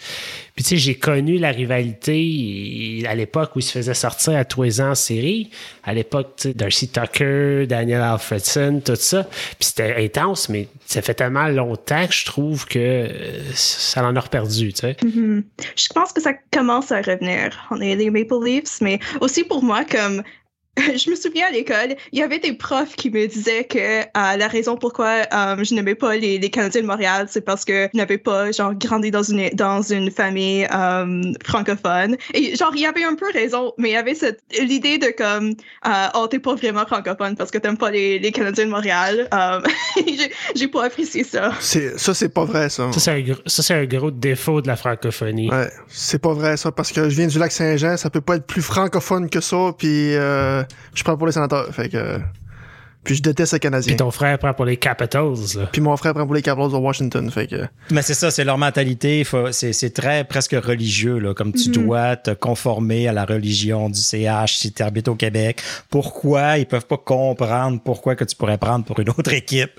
Puis 0.54 0.66
tu 0.66 0.72
sais, 0.72 0.78
j'ai 0.78 0.96
connu 0.96 1.38
la 1.38 1.52
rivalité 1.52 3.06
à 3.08 3.16
l'époque 3.16 3.52
où 3.56 3.60
ils 3.60 3.64
se 3.64 3.72
faisaient 3.72 3.94
sortir 3.94 4.36
à 4.36 4.44
tous 4.44 4.64
les 4.64 4.82
ans 4.82 4.90
en 4.90 4.96
série. 4.96 5.50
À 5.86 5.94
l'époque, 5.94 6.34
tu 6.36 6.50
sais, 6.50 6.54
Darcy 6.54 6.90
Tucker, 6.90 7.68
Daniel 7.68 8.02
Alfredson, 8.02 8.82
tout 8.84 8.98
ça. 8.98 9.24
Puis 9.24 9.70
c'était 9.70 9.96
intense, 10.04 10.50
mais 10.50 10.68
ça 10.86 11.02
fait 11.02 11.14
tellement 11.14 11.48
longtemps 11.48 12.06
que 12.06 12.14
je 12.14 12.26
trouve 12.26 12.66
que 12.66 12.80
euh, 12.80 13.40
ça 13.54 14.06
en 14.06 14.14
a 14.14 14.20
reperdu, 14.20 14.74
tu 14.74 14.82
sais. 14.82 14.98
Mhm. 15.06 15.46
Je 15.78 15.88
pense 15.96 16.12
que 16.12 16.22
ça 16.22 16.34
commence 16.52 16.92
à 16.92 16.98
revenir. 16.98 17.58
On 17.72 17.80
est 17.80 17.96
les 17.96 18.10
Maple 18.10 18.44
Leafs, 18.44 18.82
mais 18.82 19.00
aussi 19.22 19.46
pour 19.46 19.64
moi, 19.64 19.86
comme 19.86 20.22
je 20.78 21.10
me 21.10 21.16
souviens 21.16 21.48
à 21.48 21.52
l'école, 21.52 21.96
il 22.12 22.20
y 22.20 22.22
avait 22.24 22.40
des 22.40 22.54
profs 22.54 22.96
qui 22.96 23.10
me 23.10 23.26
disaient 23.28 23.66
que 23.66 23.78
euh, 24.02 24.04
la 24.14 24.48
raison 24.48 24.78
pourquoi 24.78 25.26
euh, 25.34 25.64
je 25.64 25.74
n'aimais 25.74 25.96
pas 25.96 26.16
les, 26.16 26.40
les 26.40 26.50
Canadiens 26.50 26.82
de 26.82 26.88
Montréal, 26.88 27.28
c'est 27.30 27.42
parce 27.42 27.66
que 27.66 27.90
je 27.94 27.98
n'avais 27.98 28.18
pas 28.18 28.52
genre 28.52 28.74
grandi 28.76 29.12
dans 29.12 29.24
une 29.24 29.50
dans 29.54 29.82
une 29.82 30.10
famille 30.12 30.68
euh, 30.74 31.22
francophone. 31.46 32.16
Et 32.34 32.56
genre 32.56 32.72
il 32.76 32.82
y 32.82 32.86
avait 32.86 33.04
un 33.04 33.16
peu 33.16 33.26
raison, 33.34 33.74
mais 33.78 33.90
il 33.90 33.94
y 33.94 33.98
avait 33.98 34.16
cette 34.16 34.42
l'idée 34.62 34.98
de 34.98 35.08
comme 35.08 35.54
euh, 35.86 36.08
oh 36.16 36.28
t'es 36.28 36.40
pas 36.40 36.56
vraiment 36.56 36.86
francophone 36.86 37.36
parce 37.36 37.52
que 37.52 37.58
t'aimes 37.58 37.78
pas 37.78 37.92
les, 37.92 38.20
les 38.20 38.32
Canadiens 38.32 38.66
de 38.66 38.72
Montréal. 38.72 39.28
Euh, 39.34 39.62
j'ai- 40.56 40.68
pas 40.70 40.86
apprécié 40.86 41.24
ça. 41.24 41.52
C'est, 41.60 41.98
ça, 41.98 42.14
c'est 42.14 42.30
pas 42.30 42.46
vrai, 42.46 42.70
ça. 42.70 42.92
Ça, 42.94 43.00
c'est 43.00 43.74
un, 43.74 43.86
gros- 43.86 44.08
un 44.08 44.12
défaut 44.12 44.62
de 44.62 44.68
la 44.68 44.76
francophonie. 44.76 45.50
Ouais, 45.50 45.68
c'est 45.88 46.22
pas 46.22 46.32
vrai, 46.34 46.58
ça, 46.58 46.72
parce 46.72 46.92
que 46.92 47.10
je 47.10 47.16
viens 47.16 47.26
du 47.26 47.40
lac 47.40 47.52
Saint-Jean, 47.52 47.98
ça 47.98 48.12
peut 48.12 48.22
pas 48.22 48.36
être 48.36 48.46
plus 48.46 48.62
francophone 48.62 49.32
que 49.32 49.42
ça, 49.42 49.74
puis 49.76 50.14
euh, 50.16 50.59
je 50.94 51.04
prends 51.04 51.18
pour 51.18 51.28
les 51.28 51.34
sénateurs, 51.34 51.74
fait 51.74 51.90
que... 51.90 52.20
Puis 53.02 53.16
je 53.16 53.22
déteste 53.22 53.54
les 53.54 53.60
Canadiens. 53.60 53.88
Puis 53.92 53.96
ton 53.96 54.12
frère 54.12 54.38
prend 54.38 54.54
pour 54.54 54.66
les 54.66 54.76
Capitals. 54.76 55.34
Là. 55.56 55.70
Puis 55.72 55.80
mon 55.82 55.96
frère 55.96 56.14
prend 56.14 56.26
pour 56.26 56.36
les 56.36 56.42
Capitals 56.42 56.70
de 56.72 56.76
Washington, 56.76 57.32
fait 57.32 57.48
que... 57.48 57.66
Mais 57.92 58.02
c'est 58.02 58.14
ça, 58.14 58.30
c'est 58.30 58.44
leur 58.44 58.58
mentalité. 58.58 59.26
C'est 59.52 59.94
très 59.94 60.26
presque 60.26 60.52
religieux, 60.52 61.18
là, 61.18 61.34
comme 61.34 61.54
tu 61.54 61.70
Mhm. 61.70 61.76
dois 61.86 62.16
te 62.18 62.32
conformer 62.32 63.08
à 63.08 63.14
la 63.14 63.24
religion 63.24 63.90
du 63.90 64.02
CH 64.02 64.58
si 64.58 64.74
tu 64.74 64.84
habites 64.84 65.08
au 65.08 65.16
Québec. 65.16 65.62
Pourquoi 65.90 66.58
ils 66.58 66.66
peuvent 66.66 66.86
pas 66.88 66.98
comprendre 66.98 67.80
pourquoi 67.84 68.16
que 68.16 68.26
tu 68.26 68.36
pourrais 68.36 68.58
prendre 68.58 68.84
pour 68.84 69.00
une 69.00 69.10
autre 69.10 69.32
équipe 69.34 69.72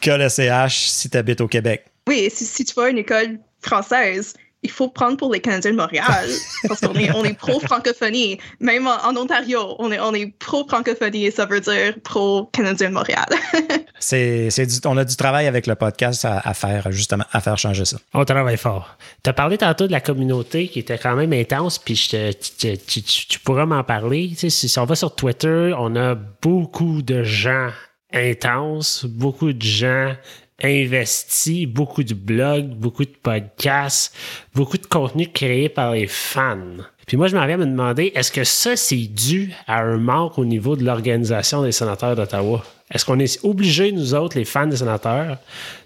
que 0.00 0.10
le 0.10 0.30
CH 0.30 0.88
si 0.88 1.10
tu 1.10 1.18
habites 1.18 1.42
au 1.42 1.48
Québec? 1.48 1.84
Oui, 2.08 2.30
si, 2.34 2.46
si 2.46 2.64
tu 2.64 2.72
vas 2.74 2.84
à 2.84 2.88
une 2.88 2.98
école 2.98 3.38
française, 3.60 4.32
il 4.62 4.70
faut 4.70 4.88
prendre 4.88 5.16
pour 5.16 5.32
les 5.32 5.40
Canadiens 5.40 5.72
de 5.72 5.76
Montréal. 5.76 6.28
parce 6.68 6.80
qu'on 6.80 6.94
est, 6.94 7.10
on 7.14 7.24
est 7.24 7.34
pro-francophonie. 7.36 8.38
Même 8.60 8.86
en, 8.86 8.96
en 9.06 9.16
Ontario, 9.16 9.74
on 9.78 9.90
est, 9.90 9.98
on 10.00 10.14
est 10.14 10.26
pro-francophonie 10.38 11.26
et 11.26 11.30
ça 11.30 11.46
veut 11.46 11.60
dire 11.60 11.94
pro-Canadien 12.04 12.90
de 12.90 12.94
Montréal. 12.94 13.26
C'est, 13.98 14.50
c'est 14.50 14.66
du- 14.66 14.80
on 14.86 14.96
a 14.96 15.04
du 15.04 15.14
travail 15.14 15.46
avec 15.46 15.68
le 15.68 15.76
podcast 15.76 16.24
à, 16.24 16.38
à 16.40 16.54
faire, 16.54 16.90
justement, 16.90 17.22
à 17.30 17.40
faire 17.40 17.56
changer 17.56 17.84
ça. 17.84 17.98
On 18.14 18.24
travaille 18.24 18.56
fort. 18.56 18.96
Tu 19.22 19.30
as 19.30 19.32
parlé 19.32 19.56
tantôt 19.58 19.86
de 19.86 19.92
la 19.92 20.00
communauté 20.00 20.66
qui 20.66 20.80
était 20.80 20.98
quand 20.98 21.14
même 21.14 21.32
intense, 21.32 21.78
puis 21.78 21.94
je 21.94 22.08
te- 22.10 22.32
tu, 22.32 22.76
tu- 22.78 23.02
tu- 23.02 23.26
tu 23.28 23.38
pourras 23.38 23.64
m'en 23.64 23.84
parler. 23.84 24.30
Tu 24.30 24.34
sais, 24.36 24.50
si, 24.50 24.68
si 24.68 24.78
on 24.80 24.86
va 24.86 24.96
sur 24.96 25.14
Twitter, 25.14 25.72
on 25.78 25.94
a 25.94 26.16
beaucoup 26.16 27.00
de 27.02 27.22
gens 27.22 27.68
intenses, 28.12 29.04
beaucoup 29.04 29.52
de 29.52 29.62
gens 29.62 30.14
investis, 30.62 31.66
beaucoup 31.66 32.02
de 32.04 32.14
blogs, 32.14 32.68
beaucoup 32.68 33.04
de 33.04 33.14
podcasts, 33.22 34.14
beaucoup 34.54 34.78
de 34.78 34.86
contenu 34.86 35.28
créé 35.28 35.68
par 35.68 35.92
les 35.92 36.06
fans. 36.06 36.58
Puis 37.06 37.16
moi, 37.16 37.26
je 37.26 37.36
m'en 37.36 37.46
viens 37.46 37.56
me 37.56 37.66
demander, 37.66 38.12
est-ce 38.14 38.30
que 38.32 38.44
ça, 38.44 38.76
c'est 38.76 38.96
dû 38.96 39.52
à 39.66 39.80
un 39.80 39.96
manque 39.98 40.38
au 40.38 40.44
niveau 40.44 40.76
de 40.76 40.84
l'organisation 40.84 41.62
des 41.62 41.72
sénateurs 41.72 42.14
d'Ottawa? 42.16 42.64
Est-ce 42.92 43.04
qu'on 43.04 43.18
est 43.18 43.42
obligé, 43.44 43.90
nous 43.90 44.14
autres, 44.14 44.38
les 44.38 44.44
fans 44.44 44.66
des 44.66 44.76
sénateurs, 44.76 45.38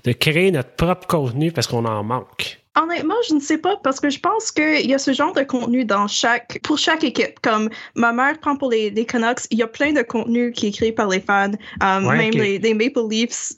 de 0.04 0.12
créer 0.12 0.50
notre 0.50 0.70
propre 0.70 1.06
contenu 1.06 1.52
parce 1.52 1.66
qu'on 1.66 1.84
en 1.84 2.02
manque? 2.04 2.60
Honnêtement, 2.78 3.14
je 3.26 3.34
ne 3.34 3.40
sais 3.40 3.56
pas 3.56 3.76
parce 3.82 4.00
que 4.00 4.10
je 4.10 4.20
pense 4.20 4.52
qu'il 4.52 4.86
y 4.86 4.92
a 4.92 4.98
ce 4.98 5.14
genre 5.14 5.32
de 5.32 5.42
contenu 5.42 5.86
dans 5.86 6.06
chaque, 6.08 6.58
pour 6.62 6.76
chaque 6.76 7.04
équipe. 7.04 7.40
Comme 7.40 7.70
ma 7.94 8.12
mère 8.12 8.38
prend 8.38 8.56
pour 8.56 8.70
les, 8.70 8.90
les 8.90 9.06
Canucks, 9.06 9.46
il 9.50 9.58
y 9.58 9.62
a 9.62 9.66
plein 9.66 9.92
de 9.94 10.02
contenu 10.02 10.52
qui 10.52 10.66
est 10.66 10.72
créé 10.72 10.92
par 10.92 11.08
les 11.08 11.20
fans, 11.20 11.52
euh, 11.82 12.02
Ouais, 12.02 12.16
même 12.18 12.34
ok. 12.34 12.34
les, 12.34 12.58
les 12.58 12.74
Maple 12.74 13.08
Leafs. 13.08 13.54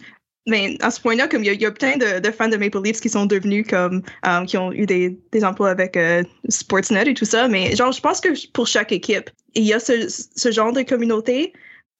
Mais 0.48 0.76
à 0.80 0.90
ce 0.90 1.00
point-là, 1.00 1.28
comme 1.28 1.44
il 1.44 1.60
y, 1.60 1.66
a, 1.66 1.70
plein 1.70 1.96
de, 1.96 2.30
fans 2.30 2.48
de 2.48 2.56
Maple 2.56 2.82
Leafs 2.82 3.00
qui 3.00 3.08
sont 3.08 3.26
devenus 3.26 3.66
comme, 3.68 4.02
euh, 4.26 4.44
qui 4.46 4.56
ont 4.56 4.72
eu 4.72 4.86
des, 4.86 5.18
des 5.30 5.44
emplois 5.44 5.70
avec 5.70 5.96
euh, 5.96 6.22
Sportsnet 6.48 7.06
et 7.06 7.14
tout 7.14 7.26
ça. 7.26 7.48
Mais 7.48 7.76
genre, 7.76 7.92
je 7.92 8.00
pense 8.00 8.20
que 8.20 8.30
pour 8.52 8.66
chaque 8.66 8.90
équipe, 8.90 9.30
il 9.54 9.64
y 9.64 9.72
a 9.74 9.78
ce, 9.78 10.08
ce 10.08 10.50
genre 10.50 10.72
de 10.72 10.82
communauté. 10.82 11.52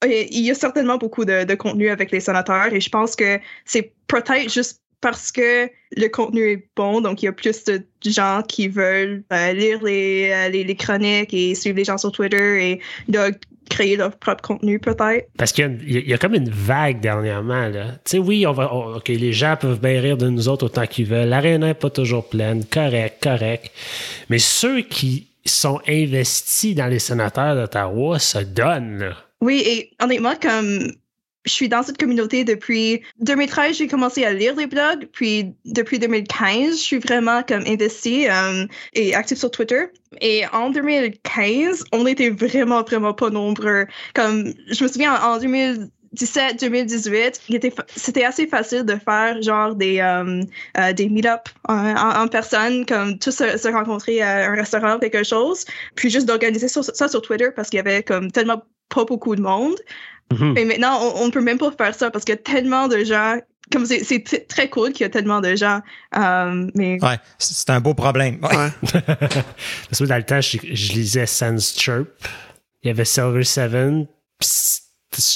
Il 0.05 0.39
y 0.39 0.49
a 0.49 0.55
certainement 0.55 0.97
beaucoup 0.97 1.25
de, 1.25 1.43
de 1.43 1.55
contenu 1.55 1.89
avec 1.89 2.11
les 2.11 2.21
sénateurs 2.21 2.73
et 2.73 2.79
je 2.79 2.89
pense 2.89 3.15
que 3.15 3.37
c'est 3.65 3.93
peut-être 4.07 4.49
juste 4.51 4.81
parce 5.01 5.31
que 5.31 5.69
le 5.95 6.07
contenu 6.07 6.51
est 6.51 6.69
bon, 6.75 7.01
donc 7.01 7.21
il 7.21 7.25
y 7.25 7.29
a 7.29 7.31
plus 7.31 7.63
de 7.63 7.83
gens 8.05 8.41
qui 8.47 8.67
veulent 8.67 9.23
euh, 9.31 9.53
lire 9.53 9.83
les, 9.83 10.31
euh, 10.31 10.49
les, 10.49 10.75
chroniques 10.75 11.33
et 11.33 11.55
suivre 11.55 11.77
les 11.77 11.85
gens 11.85 11.97
sur 11.97 12.11
Twitter 12.11 12.71
et 12.71 12.81
créer 13.69 13.95
leur 13.95 14.17
propre 14.17 14.41
contenu 14.41 14.79
peut-être. 14.79 15.27
Parce 15.37 15.51
qu'il 15.53 15.79
y 15.87 16.11
a, 16.11 16.15
y 16.15 16.19
comme 16.19 16.35
une 16.35 16.49
vague 16.49 16.99
dernièrement. 16.99 17.67
Là. 17.69 17.85
Tu 18.03 18.11
sais, 18.11 18.17
oui, 18.17 18.45
on 18.45 18.51
va, 18.51 18.73
on- 18.73 18.99
les 19.07 19.33
gens 19.33 19.55
peuvent 19.59 19.79
bien 19.79 20.01
rire 20.01 20.17
de 20.17 20.27
nous 20.29 20.47
autres 20.49 20.65
autant 20.65 20.85
qu'ils 20.85 21.05
veulent. 21.05 21.29
L'aréna 21.29 21.67
n'est 21.67 21.73
pas 21.73 21.89
toujours 21.89 22.27
pleine. 22.27 22.65
Correct, 22.65 23.23
correct. 23.23 23.71
Mais 24.29 24.39
ceux 24.39 24.81
qui 24.81 25.27
sont 25.45 25.79
investis 25.87 26.75
dans 26.75 26.87
les 26.87 26.99
sénateurs 26.99 27.55
d'Ottawa 27.55 28.19
se 28.19 28.39
donnent. 28.39 28.99
là. 28.99 29.13
Oui, 29.41 29.63
et 29.65 29.91
honnêtement, 30.03 30.33
comme 30.41 30.91
je 31.45 31.51
suis 31.51 31.69
dans 31.69 31.83
cette 31.83 31.97
communauté 31.97 32.43
depuis 32.43 33.01
2013, 33.21 33.77
j'ai 33.77 33.87
commencé 33.87 34.25
à 34.25 34.33
lire 34.33 34.55
les 34.55 34.67
blogs, 34.67 35.07
puis 35.13 35.53
depuis 35.65 35.97
2015, 35.99 36.71
je 36.77 36.81
suis 36.81 36.99
vraiment 36.99 37.43
comme 37.43 37.63
investie 37.65 38.27
euh, 38.29 38.65
et 38.93 39.15
active 39.15 39.37
sur 39.37 39.49
Twitter. 39.49 39.85
Et 40.21 40.43
en 40.51 40.69
2015, 40.69 41.85
on 41.93 42.05
était 42.07 42.29
vraiment, 42.29 42.83
vraiment 42.83 43.13
pas 43.13 43.29
nombreux. 43.29 43.85
Comme, 44.13 44.53
je 44.69 44.83
me 44.83 44.89
souviens, 44.89 45.15
en 45.21 45.37
2017, 45.39 46.59
2018, 46.59 47.41
il 47.49 47.55
était 47.55 47.71
fa- 47.71 47.85
c'était 47.95 48.25
assez 48.25 48.45
facile 48.47 48.83
de 48.83 48.95
faire 48.95 49.41
genre 49.41 49.75
des, 49.75 49.99
euh, 49.99 50.41
euh, 50.77 50.93
des 50.93 51.07
meet-up 51.09 51.47
en, 51.67 51.73
en- 51.95 52.23
en 52.23 52.27
personne, 52.27 52.85
comme 52.85 53.17
tous 53.17 53.31
se, 53.31 53.67
rencontrer 53.71 54.21
à 54.21 54.51
un 54.51 54.55
restaurant 54.55 54.99
quelque 54.99 55.23
chose, 55.23 55.65
puis 55.95 56.09
juste 56.09 56.27
d'organiser 56.27 56.67
ça, 56.67 56.81
ça 56.83 57.07
sur 57.07 57.21
Twitter 57.21 57.49
parce 57.55 57.69
qu'il 57.69 57.77
y 57.77 57.81
avait 57.81 58.03
comme 58.03 58.31
tellement 58.31 58.61
pas 58.89 59.05
beaucoup 59.05 59.35
de 59.35 59.41
monde. 59.41 59.75
Mhm. 60.31 60.53
Mais 60.53 60.65
maintenant, 60.65 60.99
on, 61.15 61.25
ne 61.27 61.31
peut 61.31 61.41
même 61.41 61.57
pas 61.57 61.71
faire 61.71 61.95
ça 61.95 62.11
parce 62.11 62.23
qu'il 62.25 62.33
y 62.35 62.37
a 62.37 62.41
tellement 62.41 62.87
de 62.87 63.03
gens. 63.03 63.37
Comme 63.71 63.85
c'est 63.85 64.47
très 64.47 64.67
cool 64.69 64.91
qu'il 64.93 65.01
y 65.01 65.05
a 65.05 65.09
tellement 65.09 65.41
de 65.41 65.55
gens. 65.55 65.81
euh, 66.17 66.67
mais 66.73 66.97
Ouais, 67.03 67.17
c'est 67.37 67.69
un 67.69 67.79
beau 67.79 67.93
problème. 67.93 68.39
Ouais. 68.41 68.55
Ouais. 68.57 68.69
Parce 69.07 69.99
que 69.99 70.03
dans 70.05 70.17
le 70.17 70.23
temps, 70.23 70.41
je, 70.41 70.57
je 70.73 70.93
lisais 70.93 71.27
Sans 71.27 71.55
Chirp. 71.77 72.07
Il 72.81 72.87
y 72.87 72.89
avait 72.89 73.05
Silver 73.05 73.43
Seven. 73.43 74.07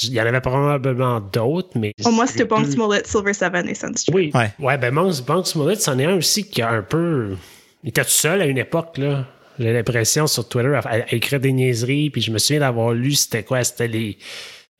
Il 0.04 0.12
y 0.12 0.20
en 0.20 0.26
avait 0.26 0.40
probablement 0.40 1.20
d'autres, 1.20 1.70
mais. 1.78 1.92
au 2.04 2.10
moins, 2.10 2.26
c'était 2.26 2.40
les 2.40 2.44
Bon 2.48 2.60
deux- 2.62 2.70
Smollett, 2.72 3.06
Silver 3.06 3.34
Seven 3.34 3.68
et 3.68 3.74
Sunstream. 3.74 4.14
Oui. 4.16 4.30
Ouais. 4.34 4.50
Ouais, 4.58 4.78
ben 4.78 4.92
Monk 4.92 5.46
Smollett, 5.46 5.80
c'en 5.80 5.98
est 5.98 6.04
un 6.06 6.16
aussi 6.16 6.44
qui 6.48 6.62
a 6.62 6.70
un 6.70 6.82
peu. 6.82 7.36
Il 7.82 7.90
était 7.90 8.02
tout 8.02 8.10
seul 8.10 8.40
à 8.40 8.46
une 8.46 8.58
époque, 8.58 8.98
là. 8.98 9.26
J'ai 9.58 9.72
l'impression 9.72 10.26
sur 10.26 10.48
Twitter 10.48 10.74
à, 10.74 10.88
à 10.88 11.12
écrire 11.14 11.38
des 11.38 11.52
niaiseries, 11.52 12.10
puis 12.10 12.20
je 12.20 12.32
me 12.32 12.38
souviens 12.38 12.60
d'avoir 12.60 12.92
lu, 12.92 13.12
c'était 13.12 13.42
quoi? 13.44 13.62
C'était 13.62 13.86
les. 13.88 14.18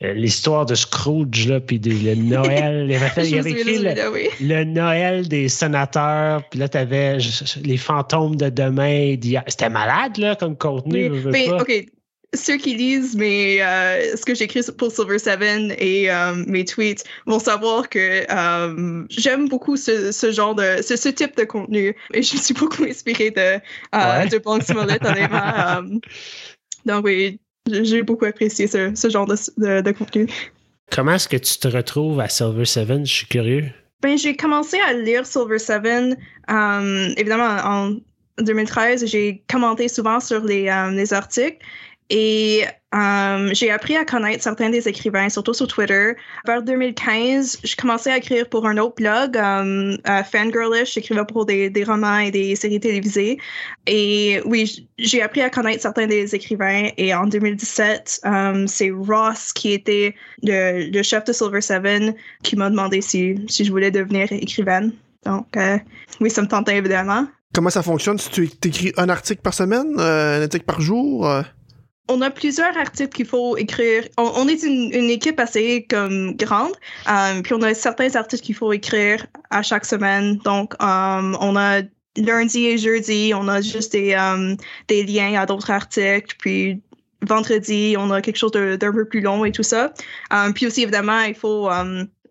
Euh, 0.03 0.13
L'histoire 0.13 0.67
de 0.67 0.75
Scrooge, 0.75 1.47
là, 1.47 1.61
puis 1.61 1.79
le 1.79 2.15
Noël. 2.23 2.87
Il 2.89 2.95
avait, 2.97 3.29
il 3.29 3.37
me 3.43 3.47
écrit 3.49 3.79
le, 3.79 3.89
vidéo, 3.91 4.11
oui. 4.13 4.29
le 4.41 4.65
Noël 4.65 5.29
des 5.29 5.49
sénateurs, 5.49 6.43
puis 6.51 6.59
là, 6.59 6.69
t'avais 6.69 7.21
je- 7.21 7.45
je- 7.45 7.61
les 7.61 7.77
fantômes 7.77 8.37
de 8.37 8.49
demain. 8.49 9.15
d'hier. 9.15 9.45
C'était 9.47 9.71
malade, 9.71 10.17
là, 10.19 10.35
comme 10.37 10.57
contenu. 10.57 11.11
Oui. 11.11 11.23
Mais, 11.27 11.47
pas. 11.49 11.63
OK, 11.63 11.87
ceux 12.35 12.57
qui 12.57 12.75
lisent 12.75 13.17
mes, 13.17 13.63
euh, 13.63 14.17
ce 14.17 14.25
que 14.25 14.35
j'écris 14.35 14.63
pour 14.77 14.91
Silver 14.91 15.19
Seven 15.19 15.73
et 15.79 16.11
euh, 16.11 16.35
mes 16.47 16.65
tweets 16.65 17.05
vont 17.27 17.39
savoir 17.39 17.89
que 17.89 18.25
euh, 18.31 19.05
j'aime 19.11 19.49
beaucoup 19.49 19.77
ce, 19.77 20.11
ce, 20.13 20.33
genre 20.33 20.55
de 20.55 20.83
ce, 20.83 20.97
ce, 20.97 21.09
type 21.09 21.37
de 21.37 21.45
contenu 21.45 21.95
et 22.13 22.23
je 22.23 22.37
suis 22.37 22.55
beaucoup 22.55 22.85
inspirée 22.85 23.31
de, 23.31 23.61
ouais. 23.97 24.29
de 24.29 24.39
Blanc 24.39 24.61
Smollett, 24.61 25.05
honnêtement. 25.05 25.83
donc 26.87 27.05
oui, 27.05 27.39
j'ai 27.71 28.03
beaucoup 28.03 28.25
apprécié 28.25 28.67
ce, 28.67 28.95
ce 28.95 29.09
genre 29.11 29.27
de, 29.27 29.37
de, 29.57 29.81
de, 29.81 29.91
contenu. 29.93 30.27
Comment 30.91 31.15
est-ce 31.15 31.29
que 31.29 31.37
tu 31.37 31.59
te 31.59 31.69
retrouves 31.69 32.21
à 32.21 32.29
Silver 32.29 32.65
Seven? 32.65 33.07
Je 33.07 33.13
suis 33.13 33.27
curieux. 33.27 33.65
Ben, 34.03 34.19
j'ai 34.19 34.37
commencé 34.37 34.79
à 34.81 34.93
lire 34.93 35.25
Silver 35.25 35.59
Seven, 35.59 36.17
évidemment, 37.17 37.57
en 37.65 37.97
2013. 38.43 39.07
J'ai 39.07 39.43
commenté 39.51 39.89
souvent 39.89 40.21
sur 40.21 40.45
les, 40.45 40.71
les 40.93 41.13
articles. 41.15 41.59
Et 42.11 42.65
um, 42.95 43.53
j'ai 43.53 43.71
appris 43.71 43.97
à 43.97 44.05
connaître 44.05 44.43
certains 44.43 44.71
des 44.71 44.89
écrivains, 44.89 45.29
surtout 45.29 45.53
sur 45.53 45.67
Twitter. 45.67 46.13
Vers 46.47 46.63
2015, 46.63 47.59
je 47.65 47.77
commençais 47.77 48.13
à 48.13 48.19
écrire 48.19 48.49
pour 48.49 48.67
un 48.67 48.79
autre 48.79 48.95
blog, 48.95 49.37
um, 49.37 49.99
uh, 50.07 50.23
Fangirlish. 50.31 50.95
J'écrivais 50.95 51.25
pour 51.25 51.45
des, 51.45 51.85
romans 51.85 52.19
et 52.19 52.31
des 52.31 52.55
séries 52.55 52.81
télévisées. 52.81 53.39
Et 53.87 54.41
oui, 54.45 54.89
j'ai 54.99 55.23
appris 55.23 55.41
à 55.41 55.51
connaître 55.51 55.83
certains 55.83 56.07
des 56.07 56.35
écrivains. 56.35 56.89
Et 56.97 57.13
en 57.13 57.27
2017, 57.27 58.21
um, 58.25 58.69
c'est 58.69 58.91
Ross 58.91 59.53
qui 59.53 59.73
était 59.73 60.15
le, 60.43 61.03
chef 61.03 61.25
de 61.25 61.33
Silver 61.33 61.61
Seven 61.61 62.15
qui 62.43 62.57
m'a 62.57 62.71
demandé 62.71 63.01
si, 63.01 63.37
je 63.49 63.71
voulais 63.71 63.91
devenir 63.91 64.31
écrivaine. 64.31 64.93
Donc, 65.25 65.57
euh, 65.57 65.79
oui, 66.21 66.31
ça 66.31 66.43
me 66.43 66.49
tentait 66.49 66.77
évidemment. 66.77 67.27
Comment 67.55 67.71
ça 67.71 67.83
fonctionne? 67.83 68.19
Si 68.19 68.31
tu 68.31 68.51
écris 68.65 68.93
un 68.97 69.09
article 69.09 69.41
par 69.41 69.55
semaine, 69.55 69.95
euh, 69.99 70.39
un 70.39 70.43
article 70.43 70.65
par 70.65 70.81
jour? 70.81 71.29
Euh? 71.29 71.43
On 72.09 72.21
a 72.21 72.31
plusieurs 72.31 72.77
articles 72.77 73.15
qu'il 73.15 73.27
faut 73.27 73.57
écrire. 73.57 74.05
On, 74.19 74.47
est 74.49 74.63
une, 74.63 74.93
équipe 75.11 75.41
assez 75.41 75.87
comme 75.89 76.37
grande, 76.37 76.73
um, 77.07 77.43
puis 77.43 77.55
on 77.55 77.63
a 77.63 77.75
certains 77.75 78.15
articles 78.15 78.43
qu'il 78.43 78.55
faut 78.55 78.73
écrire 78.73 79.27
à 79.51 79.63
chaque 79.63 79.85
semaine. 79.85 80.37
Donc, 80.39 80.75
um, 80.83 81.37
on 81.41 81.57
a 81.57 81.83
lundi 82.17 82.67
et 82.67 82.79
jeudi, 82.79 83.33
on 83.35 83.49
a 83.49 83.61
juste 83.61 83.93
des, 83.93 84.15
um, 84.15 84.57
des 84.89 85.05
liens 85.05 85.41
à 85.41 85.47
d'autres 85.47 85.71
articles, 85.71 86.37
puis 86.39 86.83
vendredi, 87.23 87.97
on 87.99 88.11
a 88.11 88.21
quelque 88.21 88.37
chose 88.37 88.53
d'un 88.53 88.93
peu 88.93 89.07
plus 89.07 89.21
long 89.21 89.45
et 89.45 89.53
tout 89.53 89.63
ça. 89.63 89.95
puis 90.55 90.67
aussi, 90.67 90.83
évidemment, 90.83 91.21
il 91.21 91.35
faut 91.35 91.71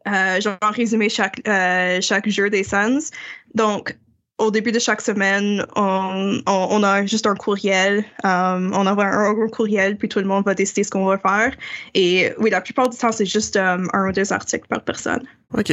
euh, 0.08 0.42
genre 0.42 0.58
résumer 0.62 1.08
chaque, 1.08 1.42
euh, 1.48 2.02
chaque 2.02 2.28
jeu 2.28 2.50
des 2.50 2.64
Suns. 2.64 3.10
Donc, 3.56 3.98
au 4.40 4.52
début 4.52 4.72
de 4.72 4.80
chaque 4.80 5.02
semaine, 5.02 5.66
on, 5.76 6.42
on, 6.48 6.68
on 6.72 6.84
a 6.84 7.06
juste 7.06 7.28
un 7.28 7.36
courriel. 7.36 8.04
Um, 8.24 8.72
on 8.74 8.88
envoie 8.88 9.06
un, 9.06 9.30
un, 9.30 9.48
courriel, 9.48 9.98
puis 9.98 10.10
tout 10.10 10.20
le 10.20 10.26
monde 10.26 10.46
va 10.46 10.56
décider 10.56 10.84
ce 10.84 10.92
qu'on 10.92 11.06
va 11.06 11.18
faire. 11.18 11.56
Et 11.94 12.32
oui, 12.40 12.50
la 12.50 12.62
plupart 12.62 12.90
du 12.90 12.98
temps, 12.98 13.12
c'est 13.12 13.26
juste 13.26 13.56
um, 13.56 13.90
un 13.94 14.10
ou 14.10 14.12
deux 14.12 14.34
articles 14.34 14.68
par 14.68 14.84
personne. 14.84 15.24
OK. 15.58 15.72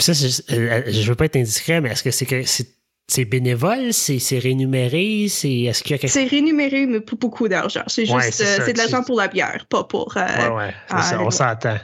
Ça, 0.00 0.12
euh, 0.12 0.82
je 0.86 1.08
veux 1.08 1.16
pas 1.16 1.24
être 1.24 1.36
indiscret, 1.36 1.80
mais 1.80 1.90
est-ce 1.90 2.04
que 2.04 2.12
c'est 2.12 2.26
que 2.26 2.42
c'est 3.08 3.24
bénévole, 3.24 3.92
c'est 3.92 4.38
rémunéré, 4.38 5.26
c'est 5.28 5.62
est-ce 5.62 5.82
qu'il 5.82 5.92
y 5.92 5.94
a 5.94 5.98
quelque... 5.98 6.12
C'est 6.12 6.26
rémunéré, 6.26 6.86
mais 6.86 7.00
pour 7.00 7.18
beaucoup 7.18 7.48
d'argent. 7.48 7.82
C'est 7.86 8.04
juste, 8.04 8.14
ouais, 8.14 8.30
c'est 8.30 8.60
euh, 8.60 8.72
de 8.72 8.78
l'argent 8.78 9.02
pour 9.02 9.16
la 9.16 9.28
bière, 9.28 9.66
pas 9.70 9.84
pour. 9.84 10.14
Euh, 10.16 10.50
ouais, 10.50 10.56
ouais, 10.56 10.74
ça, 10.88 11.20
on 11.20 11.30
s'entend. 11.30 11.78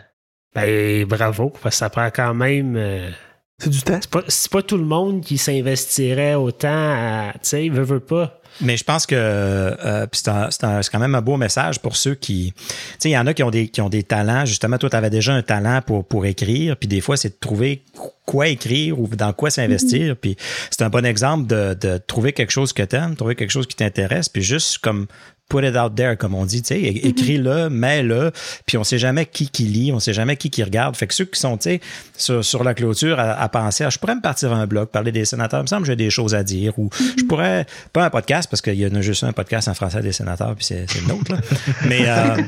Ben 0.55 1.05
bravo, 1.07 1.51
parce 1.63 1.75
que 1.75 1.79
ça 1.79 1.91
prend 1.91 2.11
quand 2.11 2.35
même. 2.35 2.77
Euh... 2.77 3.11
C'est 3.59 3.71
du 3.71 3.83
temps? 3.83 3.99
C'est 4.01 4.11
pas, 4.11 4.23
pas, 4.51 4.63
tout 4.63 4.77
le 4.77 4.85
monde 4.85 5.23
qui 5.23 5.39
s'investirait 5.39 6.35
autant 6.35 6.69
à. 6.69 7.33
Tu 7.35 7.39
sais, 7.43 7.69
veut, 7.69 7.85
veut 7.85 8.01
pas. 8.01 8.41
Mais 8.61 8.77
je 8.77 8.85
pense 8.85 9.07
que 9.07 9.15
euh, 9.17 10.07
c'est 10.13 10.91
quand 10.91 10.99
même 10.99 11.15
un 11.15 11.23
beau 11.23 11.37
message 11.37 11.81
pour 11.81 11.97
ceux 11.97 12.15
qui. 12.15 12.53
Tu 12.57 12.65
sais, 12.99 13.09
il 13.11 13.13
y 13.13 13.19
en 13.19 13.27
a 13.27 13.35
qui 13.35 13.43
ont 13.43 13.51
des, 13.51 13.69
qui 13.69 13.81
ont 13.81 13.89
des 13.89 14.03
talents. 14.03 14.45
Justement, 14.45 14.79
toi, 14.79 14.91
tu 14.91 14.97
avais 14.97 15.11
déjà 15.11 15.33
un 15.33 15.43
talent 15.43 15.81
pour, 15.85 16.05
pour 16.05 16.27
écrire. 16.27 16.77
Puis 16.77 16.89
des 16.89 17.01
fois, 17.01 17.17
c'est 17.17 17.31
de 17.31 17.39
trouver 17.41 17.83
quoi 18.27 18.49
écrire 18.49 18.99
ou 18.99 19.09
dans 19.09 19.33
quoi 19.33 19.51
s'investir. 19.51 20.15
Mm-hmm. 20.15 20.19
Puis 20.19 20.37
c'est 20.71 20.83
un 20.83 20.91
bon 20.91 21.05
exemple 21.05 21.47
de, 21.47 21.75
de 21.75 21.99
trouver 21.99 22.33
quelque 22.33 22.53
chose 22.53 22.73
que 22.73 22.83
tu 22.83 22.97
aimes, 22.97 23.17
trouver 23.17 23.35
quelque 23.35 23.51
chose 23.51 23.67
qui 23.67 23.77
t'intéresse. 23.77 24.29
Puis 24.29 24.43
juste 24.43 24.79
comme 24.79 25.07
put 25.55 25.67
it 25.67 25.77
out 25.77 25.95
there, 25.95 26.17
comme 26.17 26.35
on 26.35 26.47
dit, 26.47 26.63
tu 26.63 26.69
sais, 26.69 26.81
mm-hmm. 26.81 27.07
écris-le, 27.09 27.71
mets-le, 27.71 28.33
puis 28.67 28.79
on 28.79 28.85
sait 28.85 28.99
jamais 28.99 29.27
qui 29.27 29.49
qui 29.49 29.65
lit, 29.65 29.93
on 29.93 30.01
sait 30.01 30.15
jamais 30.15 30.37
qui 30.37 30.51
qui 30.51 30.63
regarde. 30.63 30.97
Fait 30.97 31.07
que 31.07 31.15
ceux 31.15 31.27
qui 31.27 31.39
sont, 31.39 31.57
tu 31.59 31.65
sais, 31.65 31.81
sur, 32.17 32.45
sur, 32.45 32.65
la 32.65 32.75
clôture 32.75 33.21
à, 33.21 33.33
à 33.33 33.49
penser, 33.49 33.85
ah, 33.85 33.91
je 33.91 33.99
pourrais 33.99 34.15
me 34.15 34.23
partir 34.23 34.53
un 34.53 34.67
blog, 34.67 34.89
parler 34.89 35.13
des 35.13 35.25
sénateurs, 35.25 35.61
il 35.61 35.65
me 35.65 35.69
semble 35.69 35.83
que 35.83 35.89
j'ai 35.89 35.97
des 35.97 36.11
choses 36.11 36.35
à 36.35 36.43
dire, 36.43 36.79
ou 36.79 36.89
Mm-hmm. 37.05 37.21
je 37.21 37.25
pourrais, 37.25 37.67
pas 37.93 38.05
un 38.05 38.11
podcast, 38.11 38.49
parce 38.51 38.61
qu'il 38.61 38.75
y 38.75 38.87
en 38.87 38.95
a 38.95 39.01
juste 39.01 39.25
un 39.25 39.33
podcast 39.33 39.69
en 39.69 39.75
français 39.75 40.01
des 40.01 40.13
sénateurs, 40.13 40.55
puis 40.55 40.65
c'est 40.65 40.87
le 40.95 41.09
nôtre, 41.09 41.33
là. 41.33 41.39
mais, 41.87 42.03
euh, 42.07 42.43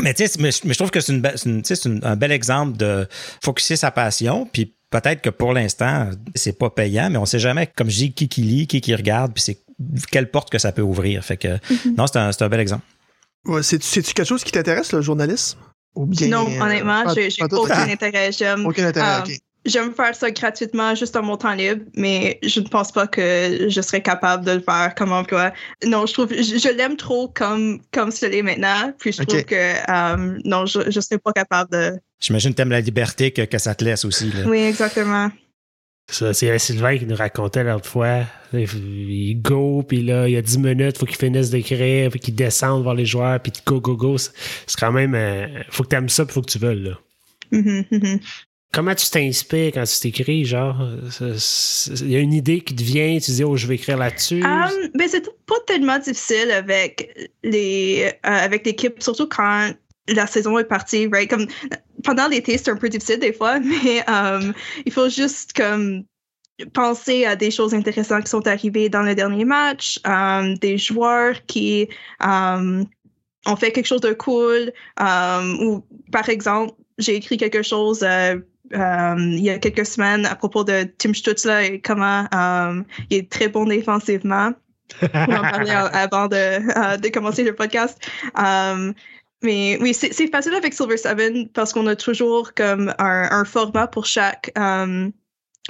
mais 0.00 0.14
tu 0.14 0.26
sais, 0.26 0.38
mais, 0.38 0.50
mais, 0.64 0.72
je 0.72 0.78
trouve 0.78 0.90
que 0.90 1.00
c'est 1.00 1.12
une, 1.12 1.26
une, 1.46 1.62
une, 1.84 2.00
un 2.04 2.16
bel 2.16 2.32
exemple 2.32 2.76
de 2.76 3.06
focuser 3.42 3.76
sa 3.76 3.90
passion, 3.90 4.48
puis 4.52 4.74
peut-être 4.90 5.20
que 5.20 5.30
pour 5.30 5.52
l'instant, 5.52 6.10
c'est 6.34 6.58
pas 6.58 6.70
payant, 6.70 7.10
mais 7.10 7.18
on 7.18 7.26
sait 7.26 7.38
jamais, 7.38 7.66
comme 7.66 7.90
je 7.90 7.96
dis, 7.96 8.12
qui 8.12 8.28
qui 8.28 8.42
lit, 8.42 8.66
qui 8.66 8.80
qui 8.80 8.94
regarde, 8.94 9.32
puis 9.32 9.42
c'est 9.42 9.58
quelle 10.10 10.30
porte 10.30 10.50
que 10.50 10.58
ça 10.58 10.72
peut 10.72 10.82
ouvrir. 10.82 11.24
Fait 11.24 11.36
que, 11.36 11.48
Mm-hmm. 11.48 11.96
non, 11.96 12.06
c'est 12.06 12.18
un, 12.18 12.30
un, 12.38 12.48
bel 12.48 12.60
exemple. 12.60 12.84
Ouais, 13.46 13.62
C'est-tu 13.62 14.02
quelque 14.02 14.24
chose 14.24 14.44
qui 14.44 14.52
t'intéresse, 14.52 14.92
le 14.92 15.00
journalisme? 15.00 15.58
Ou 15.94 16.06
bien, 16.06 16.28
non, 16.28 16.46
honnêtement, 16.60 17.08
euh, 17.08 17.14
j'ai 17.28 17.42
aucun 17.42 17.88
intérêt. 17.88 18.30
J'aime 18.32 18.66
aucun 18.66 18.86
intérêt, 18.86 19.20
euh. 19.20 19.34
J'aime 19.64 19.92
faire 19.92 20.14
ça 20.14 20.30
gratuitement, 20.30 20.94
juste 20.94 21.16
en 21.16 21.22
mon 21.22 21.36
temps 21.36 21.52
libre, 21.52 21.82
mais 21.94 22.38
je 22.42 22.60
ne 22.60 22.68
pense 22.68 22.92
pas 22.92 23.06
que 23.06 23.66
je 23.68 23.80
serais 23.80 24.00
capable 24.00 24.44
de 24.44 24.52
le 24.52 24.60
faire 24.60 24.94
comme 24.96 25.12
emploi. 25.12 25.52
Non, 25.84 26.06
je 26.06 26.12
trouve, 26.12 26.28
je, 26.30 26.58
je 26.58 26.74
l'aime 26.74 26.96
trop 26.96 27.28
comme, 27.28 27.80
comme 27.92 28.10
ce 28.10 28.24
l'est 28.26 28.42
maintenant, 28.42 28.92
puis 28.98 29.12
je 29.12 29.22
trouve 29.22 29.44
que, 29.44 29.54
euh, 29.54 30.38
non, 30.44 30.64
je 30.64 30.86
ne 30.86 31.00
serais 31.00 31.18
pas 31.18 31.32
capable 31.32 31.72
de... 31.72 31.98
J'imagine 32.20 32.52
que 32.52 32.56
t'aimes 32.56 32.70
la 32.70 32.80
liberté 32.80 33.32
que, 33.32 33.42
que 33.42 33.58
ça 33.58 33.74
te 33.74 33.84
laisse 33.84 34.04
aussi. 34.04 34.30
Là. 34.30 34.44
Oui, 34.46 34.58
exactement. 34.58 35.30
C'est 36.10 36.58
Sylvain 36.58 36.96
qui 36.96 37.04
nous 37.04 37.16
racontait 37.16 37.64
l'autre 37.64 37.86
fois. 37.86 38.22
Il 38.54 39.42
go, 39.42 39.82
puis 39.86 40.02
là, 40.02 40.26
il 40.26 40.32
y 40.32 40.36
a 40.36 40.42
10 40.42 40.58
minutes, 40.58 40.96
faut 40.96 41.04
qu'il 41.04 41.16
finisse 41.16 41.50
d'écrire, 41.50 42.10
puis 42.10 42.18
qu'il 42.18 42.34
descende 42.34 42.82
voir 42.82 42.94
les 42.94 43.04
joueurs, 43.04 43.38
puis 43.40 43.52
go, 43.66 43.80
go, 43.80 43.94
go. 43.94 44.16
C'est 44.16 44.32
quand 44.78 44.92
même. 44.92 45.14
Euh, 45.14 45.46
faut 45.70 45.82
que 45.82 45.88
tu 45.88 45.96
aimes 45.96 46.08
ça, 46.08 46.24
puis 46.24 46.32
faut 46.32 46.40
que 46.40 46.50
tu 46.50 46.58
veuilles, 46.58 46.82
là. 46.82 46.98
Mhm, 47.50 47.84
mhm. 47.90 48.20
Comment 48.72 48.94
tu 48.94 49.08
t'inspires 49.08 49.72
quand 49.72 49.84
tu 49.84 50.00
t'écris, 50.00 50.44
genre? 50.44 50.76
Il 51.20 52.10
y 52.10 52.16
a 52.16 52.18
une 52.18 52.34
idée 52.34 52.60
qui 52.60 52.74
te 52.74 52.82
vient, 52.82 53.18
tu 53.18 53.30
dis, 53.30 53.44
oh, 53.44 53.56
je 53.56 53.66
vais 53.66 53.76
écrire 53.76 53.96
là-dessus? 53.96 54.42
Um, 54.42 54.70
ben, 54.94 55.08
c'est 55.08 55.26
pas 55.46 55.56
tellement 55.66 55.98
difficile 55.98 56.50
avec 56.50 57.30
les 57.42 58.04
euh, 58.06 58.10
avec 58.22 58.66
l'équipe, 58.66 59.02
surtout 59.02 59.26
quand 59.26 59.72
la 60.08 60.26
saison 60.26 60.58
est 60.58 60.64
partie, 60.64 61.06
right? 61.06 61.28
Comme 61.30 61.46
pendant 62.04 62.28
l'été, 62.28 62.58
c'est 62.58 62.70
un 62.70 62.76
peu 62.76 62.88
difficile 62.88 63.18
des 63.18 63.32
fois, 63.32 63.58
mais 63.60 64.02
um, 64.08 64.52
il 64.84 64.92
faut 64.92 65.08
juste 65.08 65.52
comme 65.52 66.04
penser 66.72 67.24
à 67.24 67.36
des 67.36 67.50
choses 67.50 67.74
intéressantes 67.74 68.24
qui 68.24 68.30
sont 68.30 68.46
arrivées 68.46 68.88
dans 68.88 69.02
le 69.02 69.14
dernier 69.14 69.44
match, 69.44 70.00
um, 70.04 70.54
des 70.58 70.76
joueurs 70.76 71.34
qui 71.46 71.88
um, 72.20 72.84
ont 73.46 73.56
fait 73.56 73.70
quelque 73.70 73.86
chose 73.86 74.00
de 74.00 74.12
cool, 74.12 74.72
um, 74.98 75.58
ou 75.60 75.84
par 76.10 76.28
exemple, 76.28 76.74
j'ai 76.98 77.14
écrit 77.14 77.36
quelque 77.36 77.62
chose 77.62 78.02
euh, 78.02 78.36
um, 78.72 79.18
il 79.18 79.40
y 79.40 79.50
a 79.50 79.58
quelques 79.58 79.86
semaines 79.86 80.26
à 80.26 80.34
propos 80.34 80.64
de 80.64 80.84
Tim 80.98 81.14
Stutzler 81.14 81.70
et 81.72 81.80
comment 81.80 82.26
um, 82.32 82.84
il 83.10 83.18
est 83.18 83.30
très 83.30 83.48
bon 83.48 83.66
défensivement. 83.66 84.52
On 85.02 85.06
en 85.06 85.42
parlait 85.42 85.70
avant 85.92 86.26
de, 86.26 86.36
euh, 86.36 86.96
de 86.96 87.08
commencer 87.08 87.44
le 87.44 87.54
podcast. 87.54 87.98
Um, 88.34 88.94
mais 89.42 89.78
oui, 89.80 89.94
c'est 89.94 90.30
facile 90.30 90.54
avec 90.54 90.74
Silver 90.74 90.96
Seven 90.96 91.48
parce 91.50 91.72
qu'on 91.72 91.86
a 91.86 91.96
toujours 91.96 92.54
comme 92.54 92.94
un, 92.98 93.28
un 93.30 93.44
format 93.44 93.86
pour 93.86 94.06
chaque, 94.06 94.50
um, 94.56 95.12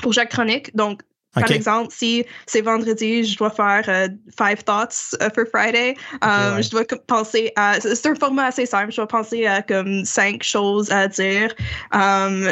pour 0.03 0.13
chaque 0.13 0.31
chronique. 0.31 0.75
Donc, 0.75 1.03
par 1.35 1.51
exemple, 1.51 1.93
si 1.95 2.25
c'est 2.47 2.63
vendredi, 2.63 3.25
je 3.25 3.37
dois 3.37 3.51
faire 3.51 3.85
euh, 3.89 4.09
Five 4.37 4.65
Thoughts 4.65 5.15
uh, 5.21 5.29
for 5.35 5.45
Friday. 5.53 5.95
Um, 6.23 6.57
ouais. 6.57 6.63
Je 6.63 6.71
dois 6.71 6.85
penser 7.07 7.53
à. 7.55 7.79
C'est 7.81 7.95
c'est 7.95 8.09
un 8.09 8.15
format 8.15 8.47
assez 8.47 8.67
simple. 8.67 8.91
Je 8.91 8.97
dois 8.97 9.07
penser 9.07 9.47
à 9.47 9.63
comme 9.63 10.05
cinq 10.05 10.43
choses 10.43 10.91
à 10.91 11.07
dire. 11.07 11.55
Um, 11.93 12.49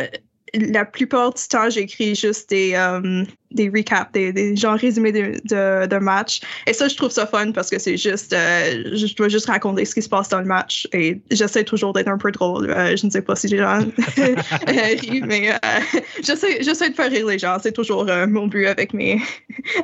la 0.55 0.85
plupart 0.85 1.35
du 1.35 1.43
temps, 1.49 1.69
j'écris 1.71 2.15
juste 2.15 2.51
des, 2.51 2.75
um, 2.75 3.27
des 3.51 3.69
recaps, 3.69 4.13
des, 4.13 4.33
des 4.33 4.57
genre 4.57 4.79
résumés 4.79 5.13
de, 5.13 5.33
de, 5.45 5.87
de 5.87 5.97
match. 5.97 6.41
Et 6.67 6.73
ça, 6.73 6.89
je 6.89 6.97
trouve 6.97 7.11
ça 7.11 7.27
fun 7.27 7.53
parce 7.53 7.71
que 7.71 7.79
c'est 7.79 7.97
juste. 7.97 8.33
euh, 8.33 8.95
je 8.95 9.15
dois 9.15 9.29
juste 9.29 9.47
raconter 9.47 9.85
ce 9.85 9.95
qui 9.95 10.03
se 10.03 10.09
passe 10.09 10.29
dans 10.29 10.41
le 10.41 10.47
match. 10.47 10.89
Et 10.93 11.21
j'essaie 11.31 11.65
toujours 11.65 11.93
d'être 11.93 12.09
un 12.09 12.19
peu 12.19 12.31
drôle. 12.31 12.71
Euh, 12.71 12.97
je 12.97 13.07
ne 13.07 13.11
sais 13.11 13.23
pas 13.23 13.37
si 13.37 13.49
les 13.49 13.59
gens 13.59 13.79
rient, 14.67 15.23
mais 15.27 15.53
euh, 15.53 15.57
j'essaie 16.23 16.63
j'essaie 16.63 16.91
de 16.91 16.95
faire 16.95 17.11
rire 17.11 17.27
les 17.27 17.39
gens. 17.39 17.57
C'est 17.63 17.73
toujours 17.73 18.09
euh, 18.09 18.27
mon 18.27 18.47
but 18.47 18.67
avec, 18.67 18.95
mes, 18.95 19.21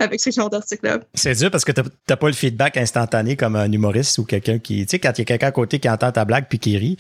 avec 0.01 0.21
ce 0.21 0.31
genre 0.31 0.51
d'article-là. 0.51 1.01
C'est 1.15 1.35
dur 1.35 1.51
parce 1.51 1.65
que 1.65 1.73
t'as 1.73 1.83
t'as 2.07 2.17
pas 2.17 2.29
le 2.29 2.35
feedback 2.35 2.77
instantané 2.77 3.37
comme 3.37 3.57
un 3.57 3.71
humoriste 3.71 4.19
ou 4.19 4.25
quelqu'un 4.25 4.59
qui. 4.59 4.85
Tu 4.87 4.91
sais, 4.91 4.99
quand 4.99 5.13
il 5.19 5.21
y 5.21 5.23
a 5.23 5.25
quelqu'un 5.25 5.49
à 5.49 5.53
côté 5.53 5.79
qui 5.79 5.89
entend 5.89 6.13
ta 6.13 6.25
blague 6.25 6.47
puis 6.49 6.59
qui 6.59 6.77
rit. 6.77 6.97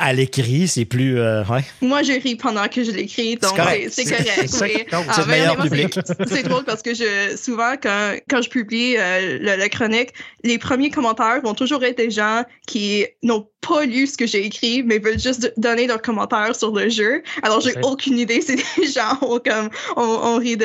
À 0.00 0.12
l'écrit, 0.12 0.66
c'est 0.66 0.84
plus. 0.84 1.18
euh, 1.18 1.44
ouais. 1.44 1.60
Moi, 1.82 2.02
je 2.02 2.12
ris 2.12 2.34
pendant 2.36 2.66
que 2.68 2.82
je 2.82 2.90
l'écris, 2.90 3.36
donc 3.36 3.56
correct. 3.56 3.88
c'est 3.92 4.04
c'est 4.04 4.16
correct. 4.24 4.50
oui. 4.62 4.84
compte. 4.90 5.04
Ah, 5.08 5.12
C'est 5.14 5.20
le 5.22 5.26
meilleur 5.28 5.56
public. 5.56 5.94
c'est- 6.04 6.28
C'est 6.28 6.42
drôle 6.42 6.64
parce 6.64 6.82
que 6.82 6.94
je, 6.94 7.36
souvent, 7.36 7.74
quand, 7.80 8.14
quand 8.28 8.42
je 8.42 8.48
publie 8.48 8.96
euh, 8.98 9.38
le- 9.38 9.56
la 9.56 9.68
chronique, 9.68 10.10
les 10.42 10.58
premiers 10.58 10.90
commentaires 10.90 11.40
vont 11.44 11.54
toujours 11.54 11.84
être 11.84 11.98
des 11.98 12.10
gens 12.10 12.42
qui 12.66 13.04
n'ont 13.22 13.46
pas 13.60 13.84
lu 13.84 14.06
ce 14.06 14.16
que 14.16 14.26
j'ai 14.26 14.44
écrit, 14.46 14.82
mais 14.82 14.98
veulent 14.98 15.18
juste 15.20 15.52
donner 15.58 15.86
leurs 15.86 16.00
commentaires 16.00 16.56
sur 16.56 16.74
le 16.74 16.88
jeu. 16.88 17.22
Alors, 17.42 17.60
j'ai 17.60 17.74
aucune 17.82 18.18
idée 18.18 18.40
si 18.40 18.56
des 18.78 18.86
gens 18.90 19.18
ont 19.20 19.38
comme, 19.44 19.68
on, 19.96 20.02
on 20.02 20.38
rit 20.38 20.56
de. 20.56 20.64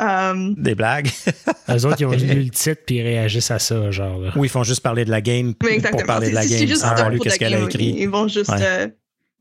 euh, 0.00 0.52
Des 0.56 0.74
blagues. 0.76 1.08
Eux 1.68 1.84
autres, 1.86 1.96
ils 2.00 2.06
ont 2.06 2.12
lu 2.12 2.44
le 2.44 2.50
titre 2.50 2.82
puis 2.86 2.96
ils 2.98 3.02
réagissent 3.02 3.50
à 3.50 3.58
ça, 3.58 3.90
genre. 3.90 4.20
Là. 4.20 4.30
Ou 4.36 4.44
ils 4.44 4.50
font 4.50 4.62
juste 4.62 4.80
parler 4.80 5.04
de 5.04 5.10
la 5.10 5.20
game 5.20 5.54
Oui, 5.64 5.80
pour 5.80 6.04
parler 6.04 6.30
de 6.30 6.34
la 6.34 6.42
C'est- 6.42 6.48
c'est 6.50 6.58
game 6.60 6.68
juste 6.68 6.82
sans 6.82 6.88
avoir 6.92 7.10
lu 7.10 7.16
pour 7.16 7.24
la 7.26 7.30
qu'est-ce 7.30 7.38
qu'elle 7.40 7.54
a 7.54 7.58
game, 7.58 7.66
écrit. 7.68 7.94
Ils 7.98 8.08
vont 8.08 8.28
juste 8.28 8.50
Ouais. 8.50 8.56
euh, 8.60 8.75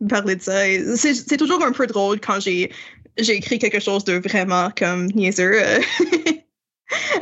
parler 0.10 0.36
de 0.36 0.42
ça. 0.42 0.64
C'est 0.96 1.14
c'est 1.14 1.38
toujours 1.38 1.64
un 1.64 1.72
peu 1.72 1.88
drôle 1.88 2.20
quand 2.20 2.40
j'ai 2.40 2.72
j'ai 3.18 3.36
écrit 3.36 3.60
quelque 3.60 3.80
chose 3.80 4.04
de 4.04 4.14
vraiment 4.14 4.72
comme 4.78 5.08
niaiseux. 5.08 5.62
euh, 5.62 5.80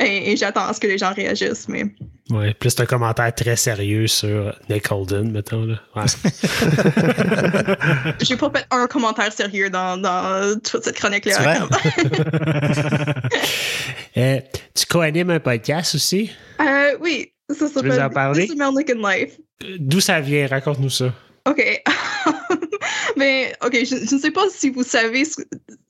et 0.00 0.32
et 0.32 0.36
j'attends 0.36 0.66
à 0.66 0.72
ce 0.72 0.80
que 0.80 0.86
les 0.86 0.98
gens 0.98 1.12
réagissent. 1.12 1.68
Mais 1.68 1.84
Ouais. 2.30 2.54
Plus 2.54 2.74
un 2.80 2.86
commentaire 2.86 3.34
très 3.34 3.56
sérieux 3.56 4.06
sur 4.06 4.58
Nick 4.70 4.90
Holden, 4.90 5.30
mettons. 5.30 5.66
Là. 5.66 5.78
Ouais. 5.94 6.04
j'ai 8.22 8.36
pas 8.36 8.50
fait 8.50 8.64
un 8.70 8.86
commentaire 8.86 9.30
sérieux 9.30 9.68
dans, 9.68 10.00
dans 10.00 10.58
toute 10.60 10.84
cette 10.84 10.96
chronique-là. 10.96 11.68
Euh, 14.16 14.38
tu 14.74 14.86
co-animes 14.86 15.30
un 15.30 15.40
podcast 15.40 15.96
aussi? 15.96 16.30
Euh, 16.60 16.96
oui, 17.00 17.32
ça 17.50 17.66
s'appelle? 17.66 17.98
This 18.32 18.52
American 18.52 19.02
Life. 19.02 19.40
Euh, 19.64 19.76
D'où 19.80 19.98
ça 19.98 20.20
vient? 20.20 20.46
Raconte-nous 20.46 20.88
ça. 20.88 21.12
OK. 21.48 21.82
mais, 23.16 23.54
OK, 23.64 23.72
je, 23.72 24.06
je 24.08 24.14
ne 24.14 24.20
sais 24.20 24.30
pas 24.30 24.48
si 24.50 24.70
vous 24.70 24.82
savez 24.82 25.24
ce, 25.24 25.42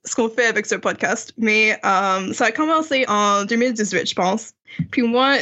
ce 0.05 0.15
qu'on 0.15 0.29
fait 0.29 0.47
avec 0.47 0.67
ce 0.67 0.75
podcast, 0.75 1.33
mais 1.39 1.79
euh, 1.85 2.33
ça 2.33 2.47
a 2.47 2.53
commencé 2.53 3.05
en 3.09 3.45
2018, 3.45 4.09
je 4.09 4.15
pense. 4.15 4.53
Puis 4.91 5.03
moi 5.03 5.37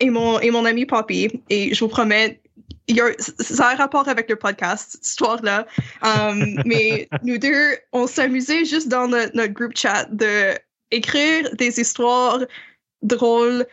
et 0.00 0.10
mon, 0.10 0.40
et 0.40 0.50
mon 0.50 0.64
ami 0.64 0.86
Poppy, 0.86 1.42
et 1.50 1.74
je 1.74 1.80
vous 1.80 1.88
promets, 1.88 2.40
il 2.88 2.96
y 2.96 3.00
a, 3.00 3.10
ça 3.18 3.68
a 3.68 3.72
un 3.74 3.76
rapport 3.76 4.08
avec 4.08 4.28
le 4.28 4.36
podcast, 4.36 4.92
cette 4.92 5.06
histoire-là. 5.06 5.66
Euh, 6.04 6.46
mais 6.66 7.08
nous 7.22 7.38
deux, 7.38 7.76
on 7.92 8.06
s'amusait 8.06 8.64
juste 8.64 8.88
dans 8.88 9.08
notre, 9.08 9.36
notre 9.36 9.52
groupe 9.52 9.76
chat 9.76 10.06
de 10.10 10.54
écrire 10.90 11.48
des 11.54 11.80
histoires 11.80 12.40
drôles 13.02 13.66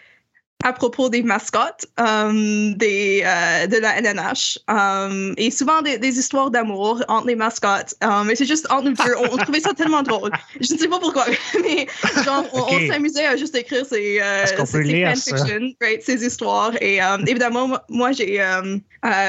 à 0.66 0.74
propos 0.74 1.07
des 1.07 1.24
mascottes 1.24 1.86
euh, 2.01 2.74
des, 2.76 3.24
euh, 3.26 3.68
de 3.68 3.78
la 3.78 4.01
NNH. 4.01 4.60
euh, 4.70 5.34
et 5.38 5.51
souvent 5.51 5.82
des, 5.82 5.97
des 5.97 6.20
histoires 6.20 6.51
d'amour 6.51 7.01
entre 7.07 7.28
les 7.28 7.36
mascottes. 7.36 7.95
Mais 8.26 8.36
c'est 8.36 8.45
juste 8.45 8.70
entre 8.70 8.84
nous 8.84 8.93
deux. 8.93 9.16
On, 9.20 9.34
on 9.36 9.38
trouvait 9.38 9.62
ça 9.62 9.74
tellement 9.74 10.03
drôle. 10.03 10.32
Je 10.60 10.74
ne 10.74 10.78
sais 10.78 10.89
pas 10.89 10.99
pourquoi, 10.99 11.26
mais 11.62 11.88
genre, 12.26 12.45
on, 12.53 12.88
s'amusait 12.88 13.26
à 13.26 13.38
juste 13.38 13.55
écrire 13.55 13.86
ces, 13.86 14.20
euh, 14.20 14.45
ces, 14.66 14.84
lire 14.84 15.10
fanfictions, 15.16 15.72
right, 15.82 16.03
ces 16.03 16.26
histoires. 16.26 16.74
Et 16.82 16.99
évidemment, 17.26 17.78
moi, 17.88 18.12
j'ai 18.12 18.41
euh, 18.41 18.78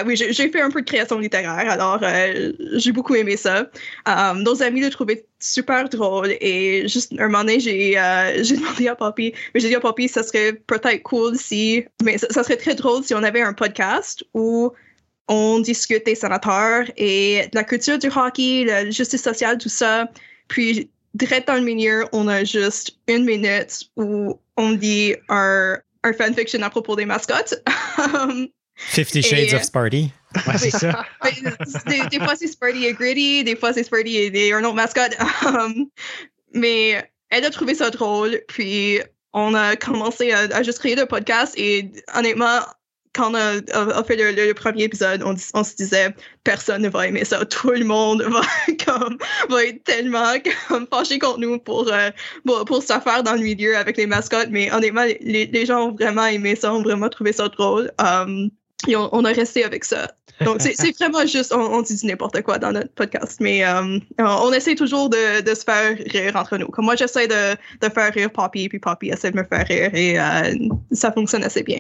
oui, 0.04 0.16
j'ai 0.16 0.50
fait 0.50 0.60
un 0.60 0.70
peu 0.70 0.80
de 0.80 0.86
création 0.86 1.18
littéraire, 1.18 1.70
alors 1.70 2.00
j'ai 2.72 2.90
beaucoup 2.90 3.14
aimé 3.14 3.36
ça. 3.36 3.66
Nos 4.34 4.62
amis 4.62 4.80
le 4.80 4.90
trouvaient 4.90 5.26
super 5.40 5.88
drôle 5.88 6.36
et 6.40 6.86
juste 6.86 7.12
un 7.18 7.26
moment 7.26 7.40
donné, 7.40 7.60
j'ai 7.60 7.98
euh, 7.98 8.42
j'ai 8.42 8.56
demandé 8.56 8.88
à 8.88 8.94
Poppy, 8.94 9.32
mais 9.54 9.60
j'ai 9.60 9.68
dit 9.68 9.74
à 9.74 9.80
Poppy, 9.80 10.08
ça 10.08 10.22
serait 10.22 10.52
peut-être 10.52 11.02
cool 11.02 11.36
si, 11.36 11.84
mais 12.04 12.18
ça, 12.18 12.42
serait 12.42 12.56
très 12.56 12.74
drôle 12.74 13.02
si 13.04 13.14
on 13.14 13.22
avait 13.22 13.42
un 13.42 13.52
podcast 13.52 14.24
où 14.34 14.70
on 15.28 15.60
discute 15.60 16.04
des 16.06 16.14
sénateurs 16.14 16.84
et 16.96 17.48
de 17.52 17.56
la 17.56 17.64
culture 17.64 17.98
du 17.98 18.08
hockey, 18.08 18.64
la 18.66 18.90
justice 18.90 19.22
sociale, 19.22 19.58
tout 19.58 19.68
ça. 19.68 20.08
Puis, 20.48 20.90
direct 21.14 21.46
dans 21.46 21.54
le 21.54 21.60
milieu, 21.60 22.04
on 22.12 22.26
a 22.26 22.42
juste 22.44 22.98
une 23.06 23.24
minute 23.24 23.88
où 23.96 24.38
on 24.56 24.70
lit 24.72 25.14
un, 25.28 25.78
un 26.02 26.12
fanfiction 26.12 26.60
à 26.62 26.70
propos 26.70 26.96
des 26.96 27.06
mascottes. 27.06 27.54
Fifty 28.88 29.22
Shades 29.22 29.50
Et- 29.52 29.54
of 29.54 29.62
Sparty. 29.62 30.10
Ouais, 30.46 30.58
c'est 30.58 30.70
ça. 30.70 31.04
mais 31.24 31.32
des, 32.02 32.18
des 32.18 32.24
fois, 32.24 32.34
c'est 32.36 32.46
Sparty 32.46 32.86
et 32.86 32.92
Gritty, 32.92 33.44
des 33.44 33.56
fois, 33.56 33.72
c'est 33.72 33.82
Sparty 33.84 34.16
et 34.16 34.30
des, 34.30 34.52
un 34.52 34.62
autre 34.64 34.74
mascotte. 34.76 35.16
Um, 35.46 35.86
mais 36.54 37.04
elle 37.30 37.44
a 37.44 37.50
trouvé 37.50 37.74
ça 37.74 37.90
drôle, 37.90 38.40
puis 38.48 39.00
on 39.32 39.54
a 39.54 39.76
commencé 39.76 40.32
à, 40.32 40.40
à 40.54 40.62
juste 40.62 40.78
créer 40.80 40.96
le 40.96 41.06
podcast 41.06 41.54
et 41.56 41.90
honnêtement, 42.16 42.58
quand 43.12 43.30
on 43.32 43.34
a, 43.34 43.56
a- 43.72 43.98
a 43.98 44.04
fait 44.04 44.14
le, 44.16 44.30
le- 44.32 44.46
le 44.46 44.54
premier 44.54 44.84
épisode, 44.84 45.22
on, 45.24 45.36
se 45.64 45.74
disait 45.76 46.14
personne 46.44 46.82
ne 46.82 46.88
va 46.88 47.06
aimer 47.08 47.24
ça. 47.24 47.44
Tout 47.46 47.70
le 47.70 47.84
monde 47.84 48.22
va, 48.22 48.40
comme, 48.84 49.18
va 49.48 49.64
être 49.64 49.82
tellement 49.84 50.34
comme, 50.68 50.86
fâché 50.92 51.18
contre 51.18 51.38
nous 51.40 51.58
pour, 51.58 51.92
euh, 51.92 52.10
pour, 52.46 52.64
pour 52.64 52.82
se 52.82 52.98
faire 53.00 53.22
dans 53.24 53.34
le 53.34 53.40
milieu 53.40 53.76
avec 53.76 53.96
les 53.96 54.06
mascottes. 54.06 54.48
Mais 54.50 54.72
honnêtement, 54.72 55.04
les, 55.04 55.46
les 55.46 55.66
gens 55.66 55.88
ont 55.88 55.92
vraiment 55.92 56.26
aimé 56.26 56.54
ça, 56.54 56.72
ont 56.72 56.82
vraiment 56.82 57.08
trouvé 57.08 57.32
ça 57.32 57.48
drôle. 57.48 57.90
Um, 57.98 58.50
et 58.88 58.96
on, 58.96 59.24
a 59.24 59.32
resté 59.32 59.64
avec 59.64 59.84
ça. 59.84 60.10
Donc, 60.44 60.60
c'est 60.60 60.96
vraiment 60.98 61.26
juste, 61.26 61.52
on, 61.52 61.82
dit 61.82 61.96
du 61.96 62.06
n'importe 62.06 62.40
quoi 62.42 62.58
dans 62.58 62.72
notre 62.72 62.92
podcast, 62.92 63.38
mais 63.40 63.64
euh, 63.64 63.98
on, 64.18 64.52
essaie 64.52 64.74
toujours 64.74 65.10
de, 65.10 65.16
se 65.46 65.64
faire 65.64 65.96
rire 66.06 66.36
entre 66.36 66.56
nous. 66.56 66.68
Comme 66.68 66.86
moi, 66.86 66.96
j'essaie 66.96 67.28
de, 67.28 67.88
faire 67.88 68.12
rire 68.14 68.30
Poppy, 68.30 68.68
puis 68.68 68.78
Poppy 68.78 69.10
essaie 69.10 69.30
de 69.30 69.36
me 69.36 69.44
faire 69.44 69.66
rire, 69.66 69.94
et 69.94 70.18
euh, 70.18 70.54
ça 70.92 71.12
fonctionne 71.12 71.44
assez 71.44 71.62
bien. 71.62 71.78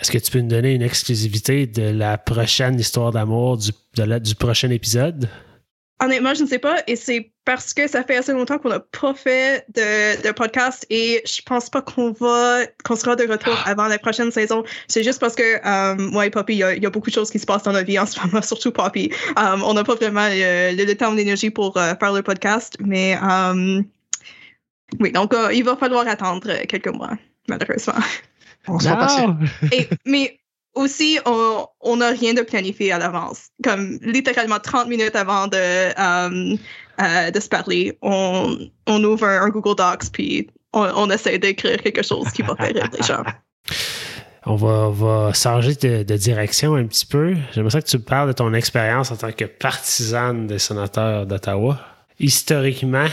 Est-ce 0.00 0.10
que 0.10 0.18
tu 0.18 0.30
peux 0.30 0.40
nous 0.40 0.48
donner 0.48 0.74
une 0.74 0.82
exclusivité 0.82 1.66
de 1.66 1.82
la 1.82 2.18
prochaine 2.18 2.78
histoire 2.78 3.12
d'amour 3.12 3.58
du 3.58 4.34
prochain 4.34 4.70
épisode? 4.70 5.28
Honnêtement, 6.02 6.34
je 6.34 6.42
ne 6.42 6.48
sais 6.48 6.58
pas, 6.58 6.76
et 6.88 6.96
c'est 6.96 7.30
parce 7.44 7.72
que 7.72 7.86
ça 7.88 8.02
fait 8.02 8.16
assez 8.16 8.32
longtemps 8.32 8.58
qu'on 8.58 8.70
n'a 8.70 8.80
pas 8.80 9.14
fait 9.14 9.64
de, 9.74 10.20
de 10.26 10.32
podcast, 10.32 10.84
et 10.90 11.22
je 11.26 11.42
pense 11.42 11.70
pas 11.70 11.80
qu'on 11.80 12.10
va, 12.12 12.60
qu'on 12.84 12.96
sera 12.96 13.14
de 13.14 13.24
retour 13.26 13.56
avant 13.66 13.86
la 13.86 13.98
prochaine 13.98 14.30
saison. 14.32 14.64
C'est 14.88 15.02
juste 15.04 15.20
parce 15.20 15.34
que, 15.36 15.42
euh, 15.64 15.94
moi 16.10 16.26
et 16.26 16.30
Poppy, 16.30 16.54
il 16.54 16.58
y, 16.58 16.62
a- 16.64 16.74
il 16.74 16.82
y 16.82 16.86
a 16.86 16.90
beaucoup 16.90 17.10
de 17.10 17.14
choses 17.14 17.30
qui 17.30 17.38
se 17.38 17.46
passent 17.46 17.62
dans 17.62 17.72
notre 17.72 17.86
vie 17.86 17.98
en 17.98 18.06
ce 18.06 18.18
moment, 18.26 18.42
surtout 18.42 18.72
Poppy. 18.72 19.12
Euh, 19.38 19.56
on 19.64 19.74
n'a 19.74 19.84
pas 19.84 19.94
vraiment 19.94 20.26
le, 20.28 20.76
le- 20.76 20.84
le 20.84 20.94
temps 20.96 21.12
ou 21.12 21.14
l'énergie 21.14 21.50
pour 21.50 21.76
euh, 21.76 21.94
faire 22.00 22.12
le 22.12 22.22
podcast, 22.22 22.76
mais 22.80 23.16
euh, 23.22 23.80
oui, 25.00 25.12
donc 25.12 25.32
euh, 25.34 25.52
il 25.52 25.64
va 25.64 25.76
falloir 25.76 26.06
attendre 26.08 26.52
quelques 26.68 26.88
mois, 26.88 27.12
malheureusement. 27.48 27.94
On 28.68 28.78
sera 28.78 28.96
patient. 28.96 29.36
Mais 30.04 30.38
aussi, 30.74 31.18
on 31.26 31.66
on 31.80 31.96
n'a 31.96 32.10
rien 32.10 32.34
de 32.34 32.42
planifié 32.42 32.92
à 32.92 32.98
l'avance. 32.98 33.48
Comme 33.62 33.98
littéralement 34.02 34.58
30 34.58 34.88
minutes 34.88 35.16
avant 35.16 35.46
de, 35.46 35.56
euh, 35.56 36.56
euh, 37.00 37.30
de 37.30 37.40
se 37.40 37.48
parler, 37.48 37.98
on, 38.02 38.58
on 38.86 39.04
ouvre 39.04 39.24
un, 39.24 39.42
un 39.42 39.48
Google 39.48 39.76
Docs 39.76 40.10
puis 40.12 40.48
on, 40.72 40.88
on 40.96 41.10
essaie 41.10 41.38
d'écrire 41.38 41.78
quelque 41.78 42.02
chose 42.02 42.30
qui 42.32 42.42
va 42.42 42.56
faire 42.56 42.74
rire 42.74 42.88
les 42.92 43.06
gens. 43.06 43.22
On 44.44 44.56
va, 44.56 44.88
va 44.90 45.32
changer 45.32 45.74
de, 45.74 46.02
de 46.02 46.16
direction 46.16 46.74
un 46.74 46.84
petit 46.86 47.06
peu. 47.06 47.36
J'aimerais 47.52 47.70
ça 47.70 47.80
que 47.80 47.86
tu 47.86 48.00
parles 48.00 48.26
de 48.26 48.32
ton 48.32 48.52
expérience 48.54 49.12
en 49.12 49.16
tant 49.16 49.30
que 49.30 49.44
partisane 49.44 50.48
des 50.48 50.58
sénateurs 50.58 51.26
d'Ottawa. 51.26 51.78
Historiquement, 52.18 53.06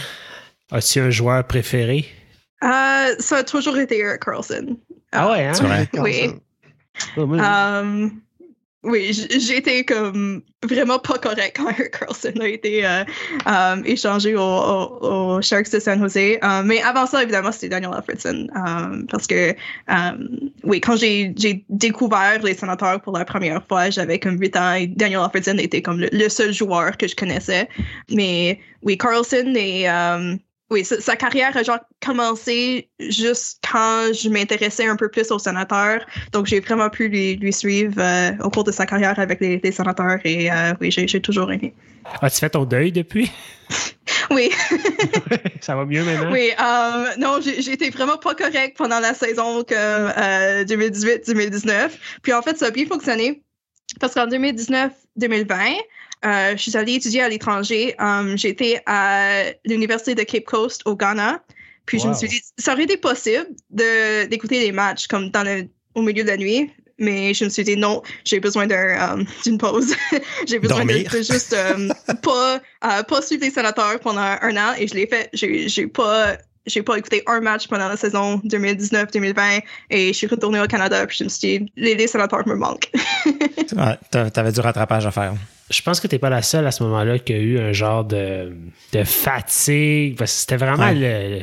as-tu 0.72 0.99
un 0.99 1.12
joueur 1.12 1.43
préféré? 1.43 2.07
Euh, 2.64 3.16
ça 3.20 3.38
a 3.38 3.43
toujours 3.43 3.78
été 3.78 3.99
Eric 3.99 4.24
Carlson. 4.24 4.76
Ah 5.12 5.30
ouais, 5.32 5.45
hein? 5.45 5.53
C'est 5.53 6.34
moi, 7.18 7.38
Euh, 7.41 8.10
oui, 8.84 9.12
été 9.52 9.84
comme 9.84 10.41
vraiment 10.64 11.00
pas 11.00 11.18
correct 11.18 11.58
quand 11.58 11.74
Carlson 12.00 12.32
a 12.39 12.47
été 12.47 12.86
euh, 12.86 13.04
euh, 13.45 13.84
échangé 13.84 14.36
au, 14.38 14.41
au- 14.41 15.36
aux 15.36 15.41
Sharks 15.41 15.70
de 15.74 15.80
San 15.80 16.00
Jose. 16.00 16.38
Mais 16.64 16.82
avant 16.82 17.06
ça, 17.06 17.22
évidemment, 17.22 17.52
c'était 17.52 17.68
Daniel 17.68 17.91
Alfredson. 17.93 18.47
parce 19.12 19.28
que, 19.28 19.54
oui, 20.64 20.80
quand 20.80 20.95
j'ai 20.95 21.34
découvert 21.68 22.41
les 22.41 22.54
sénateurs 22.54 23.02
pour 23.02 23.18
la 23.18 23.26
première 23.26 23.62
fois, 23.68 23.89
j'avais 23.89 24.18
comme 24.18 24.39
8 24.39 24.56
ans 24.56 24.78
Daniel 24.95 25.20
Alfredson 25.22 25.58
était 25.58 25.82
comme 25.82 26.00
le, 26.00 26.08
le 26.14 26.30
seul 26.30 26.54
joueur 26.54 26.95
que 26.95 27.06
je 27.08 27.16
connaissais. 27.18 27.68
Mais 28.10 28.60
oui, 28.84 28.97
Carlson 28.97 29.54
et. 29.58 29.88
Oui, 30.70 30.86
sa, 30.86 31.01
sa 31.01 31.15
carrière 31.15 31.55
a 31.57 31.63
genre 31.63 31.80
commencé 32.05 32.89
juste 32.99 33.59
quand 33.72 34.11
je 34.13 34.30
m'intéressais 34.30 34.88
un 34.88 34.95
peu 34.95 35.09
plus 35.09 35.32
aux 35.32 35.39
sénateurs. 35.39 36.05
Donc, 36.32 36.45
j'ai 36.45 36.59
vraiment 36.59 36.89
pu 36.89 37.07
lui, 37.07 37.36
lui 37.38 37.51
suivre 37.53 37.95
euh, 37.99 38.32
au 38.43 38.49
cours 38.49 38.63
de 38.63 38.72
sa 38.72 38.86
carrière 38.86 39.17
avec 39.20 39.39
les, 39.39 39.59
les 39.63 39.72
sénateurs 39.72 40.20
et 40.24 40.51
euh, 40.51 40.74
oui, 40.80 40.91
j'ai 40.91 41.22
toujours 41.22 41.51
aimé. 41.51 41.74
As-tu 42.22 42.39
fait 42.39 42.49
ton 42.51 42.65
deuil 42.65 42.91
depuis? 42.91 43.32
Oui, 44.32 44.51
ça 45.61 45.76
va 45.76 45.86
mieux 45.86 46.03
maintenant? 46.03 46.32
oui. 46.32 46.51
euh, 46.59 47.05
non, 47.17 47.39
j'ai 47.41 47.72
été 47.72 47.89
vraiment 47.89 48.17
pas 48.17 48.36
correct 48.36 48.78
pendant 48.78 48.99
la 48.99 49.13
saison 49.13 49.63
que, 49.63 49.74
euh, 49.76 50.63
2018-2019. 50.65 51.89
Puis 52.22 52.34
en 52.34 52.41
fait, 52.41 52.57
ça 52.57 52.67
a 52.67 52.72
bien 52.72 52.86
fonctionné 52.86 53.41
parce 53.99 54.13
qu'en 54.13 54.28
2019-2020, 54.28 54.91
euh, 55.20 55.76
je 56.24 56.57
suis 56.57 56.76
allée 56.78 56.93
étudier 56.95 57.22
à 57.22 57.30
l'étranger. 57.30 57.95
Um, 57.99 58.38
J'étais 58.38 58.82
à 58.86 59.43
l'Université 59.65 60.15
de 60.15 60.24
Cape 60.24 60.43
Coast 60.45 60.82
au 60.86 60.95
Ghana. 60.95 61.41
Puis 61.86 61.99
je 61.99 62.07
me 62.07 62.13
suis 62.13 62.28
dit, 62.28 62.41
ça 62.57 62.74
aurait 62.74 62.84
été 62.84 62.97
possible 62.97 63.47
de- 63.72 64.26
d'écouter 64.28 64.59
les 64.59 64.72
matchs 64.72 65.07
comme 65.07 65.32
dans 65.32 65.43
le, 65.43 65.67
au 65.95 66.01
milieu 66.01 66.24
de 66.24 66.28
la 66.30 66.38
nuit. 66.38 66.72
mais 66.99 67.34
je 67.34 67.45
me 67.45 67.49
suis 67.49 67.63
dit 67.63 67.78
non, 67.78 68.03
j'ai 68.26 68.39
besoin 68.39 68.70
euh, 68.70 69.24
d'une 69.43 69.57
pause. 69.57 69.95
j'ai 70.47 70.59
besoin 70.59 70.84
de, 70.86 71.17
de 71.17 71.22
juste 71.24 71.53
euh, 71.53 71.88
pas, 72.22 72.59
euh, 72.86 73.03
pas 73.03 73.22
suivre 73.22 73.43
les 73.43 73.49
sénateurs 73.51 73.99
pendant 74.01 74.20
un 74.22 74.57
an 74.57 74.74
et 74.78 74.88
je 74.88 74.93
l'ai 74.93 75.07
fait. 75.07 75.30
J'ai, 75.34 75.88
pas. 75.88 76.38
J'ai 76.67 76.84
pas 76.84 76.97
écouté 76.97 77.24
un 77.26 77.39
match 77.39 77.67
pendant 77.67 77.88
la 77.88 77.97
saison 77.97 78.38
2019-2020 78.45 79.61
et 79.89 80.07
je 80.09 80.13
suis 80.13 80.28
retournée 80.28 80.59
au 80.61 80.67
Canada 80.67 81.07
puis 81.07 81.17
je 81.17 81.24
me 81.24 81.30
suis 81.30 81.59
dit 81.59 81.72
les, 81.78 81.95
les 81.95 82.05
sénateurs 82.05 82.47
me 82.47 82.55
manquent. 82.55 82.91
Ouais, 83.76 83.97
t'a- 84.11 84.30
T'avais 84.30 84.51
du 84.51 84.59
rattrapage 84.59 85.05
à 85.05 85.11
faire. 85.11 85.34
Je 85.70 85.82
pense 85.82 85.99
que 85.99 86.07
t'es 86.07 86.20
pas 86.20 86.30
la 86.30 86.41
seule 86.41 86.65
à 86.65 86.72
ce 86.72 86.84
moment-là 86.84 87.20
qui 87.20 87.34
a 87.34 87.38
eu 87.38 87.59
un 87.59 87.72
genre 87.74 88.03
de, 88.03 88.55
de 88.93 89.03
fatigue. 89.03 90.17
Parce 90.17 90.32
que 90.34 90.39
c'était 90.39 90.57
vraiment 90.57 90.91
le, 90.91 91.41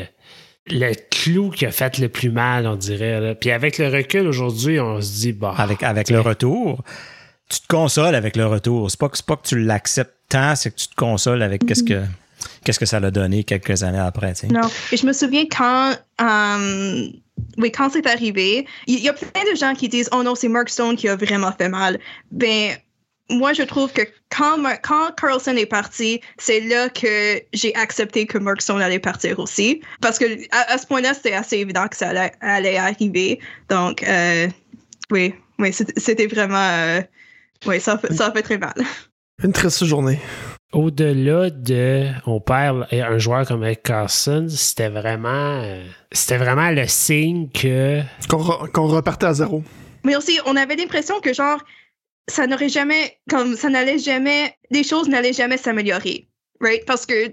le 0.68 0.92
clou 1.10 1.50
qui 1.50 1.64
a 1.66 1.70
fait 1.70 1.98
le 1.98 2.08
plus 2.08 2.30
mal, 2.30 2.66
on 2.66 2.76
dirait. 2.76 3.20
là. 3.20 3.34
Puis 3.34 3.50
avec 3.50 3.78
le 3.78 3.88
recul 3.88 4.26
aujourd'hui, 4.26 4.80
on 4.80 5.00
se 5.00 5.12
dit, 5.20 5.32
bah. 5.32 5.54
Avec, 5.56 5.82
avec 5.82 6.10
le 6.10 6.20
retour, 6.20 6.82
tu 7.48 7.60
te 7.60 7.66
consoles 7.68 8.14
avec 8.14 8.36
le 8.36 8.46
retour. 8.46 8.90
C'est 8.90 8.98
pas, 8.98 9.08
que- 9.08 9.16
c'est 9.16 9.26
pas 9.26 9.36
que 9.36 9.46
tu 9.46 9.58
l'acceptes 9.60 10.14
tant, 10.28 10.56
c'est 10.56 10.70
que 10.72 10.76
tu 10.76 10.88
te 10.88 10.94
consoles 10.96 11.42
avec 11.42 11.64
qu'est-ce 11.64 11.84
que 11.84 12.02
qu'est-ce 12.64 12.78
que 12.80 12.86
ça 12.86 12.98
l'a 13.00 13.10
donné 13.12 13.44
quelques 13.44 13.82
années 13.84 13.98
après. 13.98 14.32
Non. 14.50 14.68
Et 14.92 14.96
je 14.96 15.06
me 15.06 15.12
souviens 15.12 15.44
quand, 15.46 15.92
euh, 16.20 17.08
oui, 17.58 17.70
quand 17.72 17.90
c'est 17.90 18.06
arrivé, 18.06 18.66
il 18.88 18.98
y, 19.00 19.08
a 19.08 19.12
plein 19.12 19.42
de 19.50 19.56
gens 19.56 19.72
qui 19.74 19.88
disent 19.88 20.08
Oh 20.12 20.22
non, 20.24 20.34
c'est 20.34 20.48
Mark 20.48 20.68
Stone 20.68 20.96
qui 20.96 21.08
a 21.08 21.14
vraiment 21.16 21.52
fait 21.52 21.68
mal. 21.68 21.98
Ben, 22.32 22.72
moi, 23.28 23.52
je 23.52 23.62
trouve 23.64 23.92
que 23.92 24.02
quand, 24.30 24.56
quand 24.82 25.10
Carlson 25.20 25.56
est 25.56 25.66
parti, 25.66 26.20
c'est 26.38 26.60
là 26.60 26.88
que 26.88 27.40
j'ai 27.52 27.74
accepté 27.74 28.26
que 28.26 28.38
Mark 28.38 28.60
Stone 28.62 28.80
allait 28.80 28.98
partir 29.00 29.38
aussi. 29.38 29.80
Parce 30.00 30.18
que 30.18 30.24
à, 30.52 30.72
à 30.74 30.78
ce 30.78 30.86
point-là, 30.86 31.12
c'était 31.14 31.32
assez 31.32 31.56
évident 31.58 31.88
que 31.88 31.96
ça 31.96 32.10
allait, 32.10 32.32
allait 32.40 32.76
arriver. 32.76 33.40
Donc, 33.68 34.02
euh, 34.04 34.46
oui, 35.10 35.34
oui, 35.58 35.72
c'était 35.72 36.26
vraiment. 36.26 36.56
euh, 36.72 37.00
oui, 37.66 37.80
ça, 37.80 37.94
a 37.94 37.98
fait- 37.98 38.12
ça 38.12 38.26
a 38.26 38.32
fait 38.32 38.42
très 38.42 38.58
mal. 38.58 38.74
Une 39.42 39.52
triste 39.52 39.84
journée. 39.84 40.20
Au-delà 40.72 41.50
de 41.50 42.06
on 42.26 42.40
perd 42.40 42.86
un 42.92 43.18
joueur 43.18 43.46
comme 43.46 43.62
Eric 43.64 43.82
Carson, 43.84 44.46
c'était 44.50 44.88
vraiment 44.88 45.62
c'était 46.12 46.36
vraiment 46.38 46.70
le 46.70 46.86
signe 46.86 47.48
que 47.50 48.00
Qu'on 48.28 48.38
re- 48.38 48.70
qu'on 48.72 48.86
repartait 48.88 49.26
à 49.26 49.32
zéro. 49.34 49.62
Mais 50.04 50.16
aussi, 50.16 50.38
on 50.44 50.56
avait 50.56 50.76
l'impression 50.76 51.20
que 51.20 51.32
genre, 51.32 51.60
ça 52.28 52.46
n'aurait 52.46 52.68
jamais, 52.68 53.18
comme 53.30 53.56
ça 53.56 53.68
n'allait 53.68 53.98
jamais, 53.98 54.54
les 54.70 54.82
choses 54.82 55.08
n'allaient 55.08 55.32
jamais 55.32 55.56
s'améliorer, 55.56 56.28
right? 56.60 56.84
Parce 56.86 57.06
que 57.06 57.32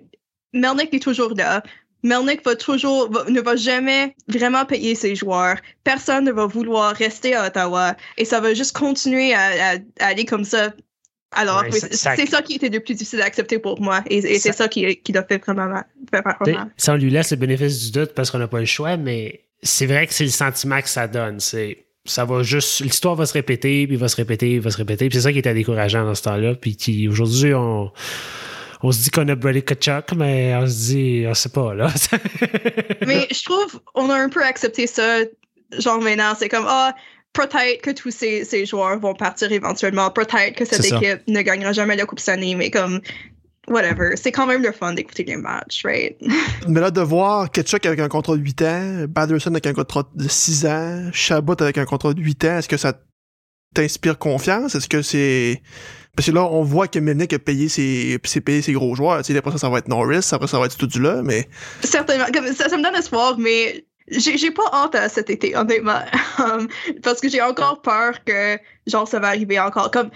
Melnick 0.53 0.93
est 0.93 0.99
toujours 1.01 1.33
là. 1.35 1.63
Melnick 2.03 2.43
va 2.45 2.55
toujours, 2.55 3.09
va- 3.11 3.25
ne 3.29 3.39
va 3.39 3.55
jamais 3.55 4.13
vraiment 4.27 4.65
payer 4.65 4.93
ses 4.93 5.15
joueurs. 5.15 5.55
Personne 5.83 6.25
ne 6.25 6.31
va 6.31 6.45
vouloir 6.45 6.93
rester 6.95 7.33
à 7.33 7.47
Ottawa 7.47 7.95
et 8.17 8.25
ça 8.25 8.39
va 8.41 8.53
juste 8.53 8.75
continuer 8.75 9.33
à, 9.33 9.71
à- 9.71 9.75
à 9.99 10.07
aller 10.07 10.25
comme 10.25 10.43
ça. 10.43 10.73
Alors, 11.31 11.63
Ouais, 11.63 11.71
ça- 11.71 11.87
c'est 11.89 11.95
ça- 11.95 12.25
ça 12.27 12.41
qui 12.43 12.55
était 12.55 12.69
le 12.69 12.79
plus 12.81 12.93
difficile 12.93 13.21
à 13.21 13.25
accepter 13.25 13.57
pour 13.57 13.81
moi 13.81 14.03
et, 14.09 14.17
et 14.17 14.37
c'est 14.37 14.51
ça 14.51 14.67
qui, 14.67 14.97
qui 14.97 15.11
l'a 15.13 15.23
fait 15.23 15.39
vraiment 15.43 15.65
mal. 15.67 15.85
Si 16.77 16.89
on 16.89 16.95
lui 16.95 17.09
laisse 17.09 17.31
le 17.31 17.37
bénéfice 17.37 17.85
du 17.85 17.91
doute 17.99 18.13
parce 18.13 18.29
qu'on 18.29 18.37
n'a 18.37 18.47
pas 18.49 18.59
le 18.59 18.65
choix, 18.65 18.97
mais 18.97 19.45
c'est 19.63 19.85
vrai 19.87 20.05
que 20.05 20.13
c'est 20.13 20.25
le 20.25 20.29
sentiment 20.29 20.81
que 20.81 20.89
ça 20.89 21.07
donne. 21.07 21.39
C'est 21.39 21.82
ça 22.05 22.25
va 22.25 22.43
juste 22.43 22.81
l'histoire 22.81 23.15
va 23.15 23.25
se 23.25 23.33
répéter, 23.33 23.87
puis 23.87 23.95
va 23.95 24.07
se 24.07 24.15
répéter, 24.15 24.59
va 24.59 24.69
se 24.71 24.77
répéter. 24.77 25.07
Puis 25.09 25.17
c'est 25.17 25.23
ça 25.23 25.31
qui 25.31 25.39
était 25.39 25.53
décourageant 25.53 26.03
dans 26.03 26.15
ce 26.15 26.23
temps-là. 26.23 26.55
Puis 26.55 26.75
qui 26.75 27.07
aujourd'hui 27.07 27.53
on 27.53 27.91
on 28.81 28.91
se 28.91 29.03
dit 29.03 29.09
qu'on 29.09 29.27
a 29.29 29.35
Brady 29.35 29.63
Kachuk, 29.63 30.11
mais 30.15 30.53
on 30.55 30.67
se 30.67 30.91
dit 30.91 31.25
on 31.27 31.33
sait 31.33 31.49
pas 31.49 31.73
là. 31.73 31.87
Mais 33.07 33.27
je 33.31 33.43
trouve 33.45 33.79
on 33.95 34.09
a 34.09 34.15
un 34.15 34.29
peu 34.29 34.43
accepté 34.43 34.87
ça. 34.87 35.19
Genre 35.79 36.01
maintenant, 36.01 36.33
c'est 36.37 36.49
comme 36.49 36.65
ah 36.67 36.93
peut-être 37.31 37.81
que 37.81 37.91
tous 37.91 38.11
ces, 38.11 38.43
ces 38.43 38.65
joueurs 38.65 38.99
vont 38.99 39.15
partir 39.15 39.51
éventuellement. 39.51 40.11
Peut-être 40.11 40.55
que 40.55 40.65
cette 40.65 40.83
ça. 40.83 40.97
équipe 40.97 41.21
ne 41.27 41.41
gagnera 41.41 41.71
jamais 41.71 41.95
la 41.95 42.05
Coupe 42.05 42.19
Stanley, 42.19 42.55
mais 42.55 42.69
comme 42.69 42.99
whatever. 43.67 44.15
C'est 44.15 44.31
quand 44.31 44.45
même 44.45 44.61
le 44.61 44.71
fun 44.71 44.93
d'écouter 44.93 45.23
les 45.23 45.37
matchs, 45.37 45.83
right? 45.85 46.17
Mais 46.67 46.81
là, 46.81 46.91
de 46.91 47.01
voir 47.01 47.51
Ketchuk 47.51 47.85
avec 47.85 47.99
un 47.99 48.09
contrat 48.09 48.35
de 48.35 48.41
8 48.41 48.61
ans, 48.63 49.05
Batterson 49.07 49.51
avec 49.51 49.67
un 49.67 49.73
contrat 49.73 50.09
de 50.15 50.27
6 50.27 50.65
ans, 50.65 51.09
Chabot 51.11 51.55
avec 51.59 51.77
un 51.77 51.85
contrat 51.85 52.13
de 52.13 52.21
8 52.21 52.45
ans, 52.45 52.57
est-ce 52.57 52.69
que 52.69 52.77
ça 52.77 52.93
t'inspire 53.73 54.17
confiance? 54.17 54.75
Est-ce 54.75 54.87
que 54.87 55.01
c'est... 55.01 55.61
Parce 56.15 56.27
que 56.27 56.31
là, 56.31 56.43
on 56.45 56.61
voit 56.61 56.87
que 56.87 56.99
Melnick 56.99 57.33
a 57.33 57.39
payé 57.39 57.69
ses, 57.69 58.19
s'est 58.23 58.41
payé 58.41 58.61
ses 58.61 58.73
gros 58.73 58.93
joueurs. 58.93 59.23
Tu 59.23 59.33
sais, 59.33 59.39
après 59.39 59.51
ça, 59.51 59.57
ça 59.57 59.69
va 59.69 59.79
être 59.79 59.87
Norris, 59.87 60.29
après 60.31 60.47
ça 60.47 60.59
va 60.59 60.67
être 60.67 60.77
tout 60.77 60.85
du 60.85 61.01
là, 61.01 61.23
mais 61.23 61.49
Certainement. 61.81 62.25
Ça, 62.55 62.69
ça 62.69 62.77
me 62.77 62.83
donne 62.83 62.93
espoir, 62.93 63.39
mais 63.39 63.83
j'ai 64.07 64.37
j'ai 64.37 64.51
pas 64.51 64.69
hâte 64.73 64.93
à 64.95 65.09
cet 65.09 65.29
été, 65.29 65.55
honnêtement. 65.55 66.01
Um, 66.39 66.67
parce 67.03 67.21
que 67.21 67.29
j'ai 67.29 67.43
encore 67.43 67.83
peur 67.83 68.23
que, 68.25 68.57
genre, 68.87 69.07
ça 69.07 69.19
va 69.19 69.27
arriver 69.27 69.59
encore. 69.59 69.91
Comme 69.91 70.09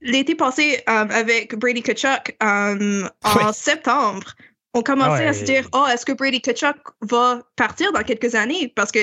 l'été 0.00 0.34
passé, 0.34 0.82
um, 0.86 1.10
avec 1.10 1.54
Brady 1.58 1.82
Kachuk, 1.82 2.36
um, 2.42 3.08
en 3.24 3.52
septembre, 3.52 4.34
on 4.74 4.82
commençait 4.82 5.22
Ouais. 5.22 5.28
à 5.28 5.32
se 5.32 5.44
dire, 5.44 5.66
oh, 5.72 5.86
est-ce 5.90 6.04
que 6.04 6.12
Brady 6.12 6.40
Kachuk 6.40 6.76
va 7.00 7.40
partir 7.56 7.92
dans 7.92 8.02
quelques 8.02 8.34
années? 8.34 8.70
Parce 8.76 8.92
que, 8.92 8.98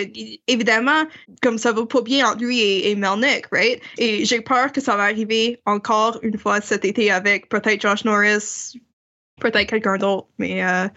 évidemment, 0.48 1.06
comme 1.42 1.58
ça 1.58 1.72
va 1.72 1.84
pas 1.86 2.02
bien 2.02 2.28
entre 2.28 2.44
lui 2.44 2.60
et, 2.60 2.92
et 2.92 2.96
Melnick, 2.96 3.48
right? 3.52 3.82
Et 3.98 4.24
j'ai 4.24 4.42
peur 4.42 4.72
que 4.72 4.80
ça 4.82 4.96
va 4.96 5.04
arriver 5.04 5.60
encore 5.66 6.20
une 6.22 6.38
fois 6.38 6.62
cet 6.62 6.86
été 6.86 7.10
avec 7.10 7.50
peut-être 7.50 7.82
Josh 7.82 8.06
Norris, 8.06 8.78
peut-être 9.42 9.68
quelqu'un 9.68 9.98
d'autre, 9.98 10.28
mais 10.38 10.64
euh, 10.64 10.88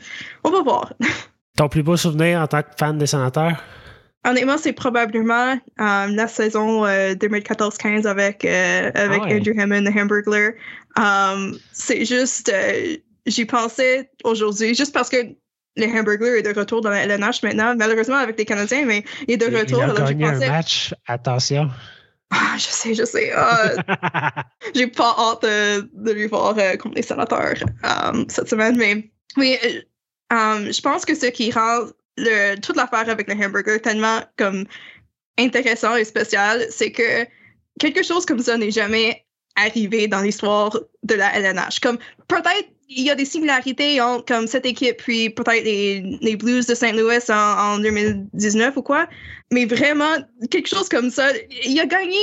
on 0.44 0.50
va 0.50 0.60
voir. 0.62 0.92
Ton 1.56 1.70
plus 1.70 1.82
beau 1.82 1.96
souvenir 1.96 2.38
en 2.42 2.46
tant 2.46 2.62
que 2.62 2.68
fan 2.78 2.98
des 2.98 3.06
sénateurs? 3.06 3.56
Honnêtement, 4.26 4.58
c'est 4.58 4.72
probablement 4.72 5.52
euh, 5.80 6.06
la 6.08 6.26
saison 6.28 6.84
euh, 6.84 7.14
2014-15 7.14 8.06
avec, 8.06 8.44
euh, 8.44 8.90
avec 8.94 9.20
Ah 9.22 9.26
ouais. 9.28 9.36
Andrew 9.36 9.58
Hammond, 9.58 9.84
The 9.84 9.96
Hamburglar. 9.96 10.50
Um, 10.98 11.56
c'est 11.72 12.04
juste, 12.04 12.48
euh, 12.52 12.96
j'y 13.26 13.44
pensais 13.44 14.10
aujourd'hui, 14.24 14.74
juste 14.74 14.92
parce 14.92 15.08
que 15.08 15.16
le 15.76 15.86
Hamburglar 15.86 16.34
est 16.36 16.42
de 16.42 16.58
retour 16.58 16.80
dans 16.80 16.90
la 16.90 17.04
LNH 17.04 17.42
maintenant, 17.42 17.76
malheureusement 17.76 18.16
avec 18.16 18.36
les 18.38 18.44
Canadiens, 18.44 18.84
mais 18.84 19.04
il 19.28 19.34
est 19.34 19.36
de 19.36 19.46
Il- 19.46 19.56
retour. 19.58 19.78
Il 19.78 19.82
a 19.82 19.84
alors 19.84 20.08
gagné 20.08 20.24
un 20.26 20.38
match. 20.38 20.92
Attention. 21.06 21.70
ah, 22.30 22.54
je 22.56 22.62
sais, 22.64 22.94
je 22.94 23.04
sais. 23.04 23.30
ah, 23.36 23.70
j'ai 24.74 24.88
pas 24.88 25.14
hâte 25.18 25.42
de, 25.42 25.88
de 25.92 26.12
lui 26.12 26.26
voir 26.26 26.56
euh, 26.58 26.76
contre 26.76 26.96
les 26.96 27.02
sénateurs 27.02 27.54
um, 27.84 28.24
cette 28.28 28.48
semaine, 28.48 28.76
mais 28.76 29.10
oui, 29.36 29.56
euh, 29.64 30.34
um, 30.34 30.72
je 30.72 30.80
pense 30.80 31.04
que 31.04 31.14
ce 31.14 31.26
qui 31.26 31.52
rend 31.52 31.86
le, 32.16 32.56
toute 32.56 32.76
l'affaire 32.76 33.08
avec 33.08 33.28
le 33.28 33.34
hamburger 33.34 33.80
tellement 33.80 34.20
comme 34.36 34.64
intéressant 35.38 35.96
et 35.96 36.04
spécial, 36.04 36.64
c'est 36.70 36.92
que 36.92 37.26
quelque 37.78 38.02
chose 38.02 38.24
comme 38.24 38.40
ça 38.40 38.56
n'est 38.56 38.70
jamais 38.70 39.24
arrivé 39.56 40.06
dans 40.08 40.20
l'histoire 40.20 40.78
de 41.02 41.14
la 41.14 41.34
LNH. 41.38 41.80
Comme 41.80 41.98
peut-être 42.28 42.68
il 42.88 43.02
y 43.02 43.10
a 43.10 43.14
des 43.14 43.24
similarités 43.24 44.00
entre 44.00 44.24
comme 44.26 44.46
cette 44.46 44.64
équipe 44.64 44.98
puis 44.98 45.30
peut-être 45.30 45.64
les, 45.64 46.36
Blues 46.36 46.66
de 46.66 46.74
St. 46.74 46.92
Louis 46.92 47.18
en 47.28 47.78
2019 47.78 48.76
ou 48.76 48.82
quoi, 48.82 49.08
mais 49.50 49.64
vraiment 49.64 50.16
quelque 50.50 50.68
chose 50.68 50.88
comme 50.88 51.10
ça. 51.10 51.30
Il 51.64 51.78
a 51.80 51.86
gagné 51.86 52.18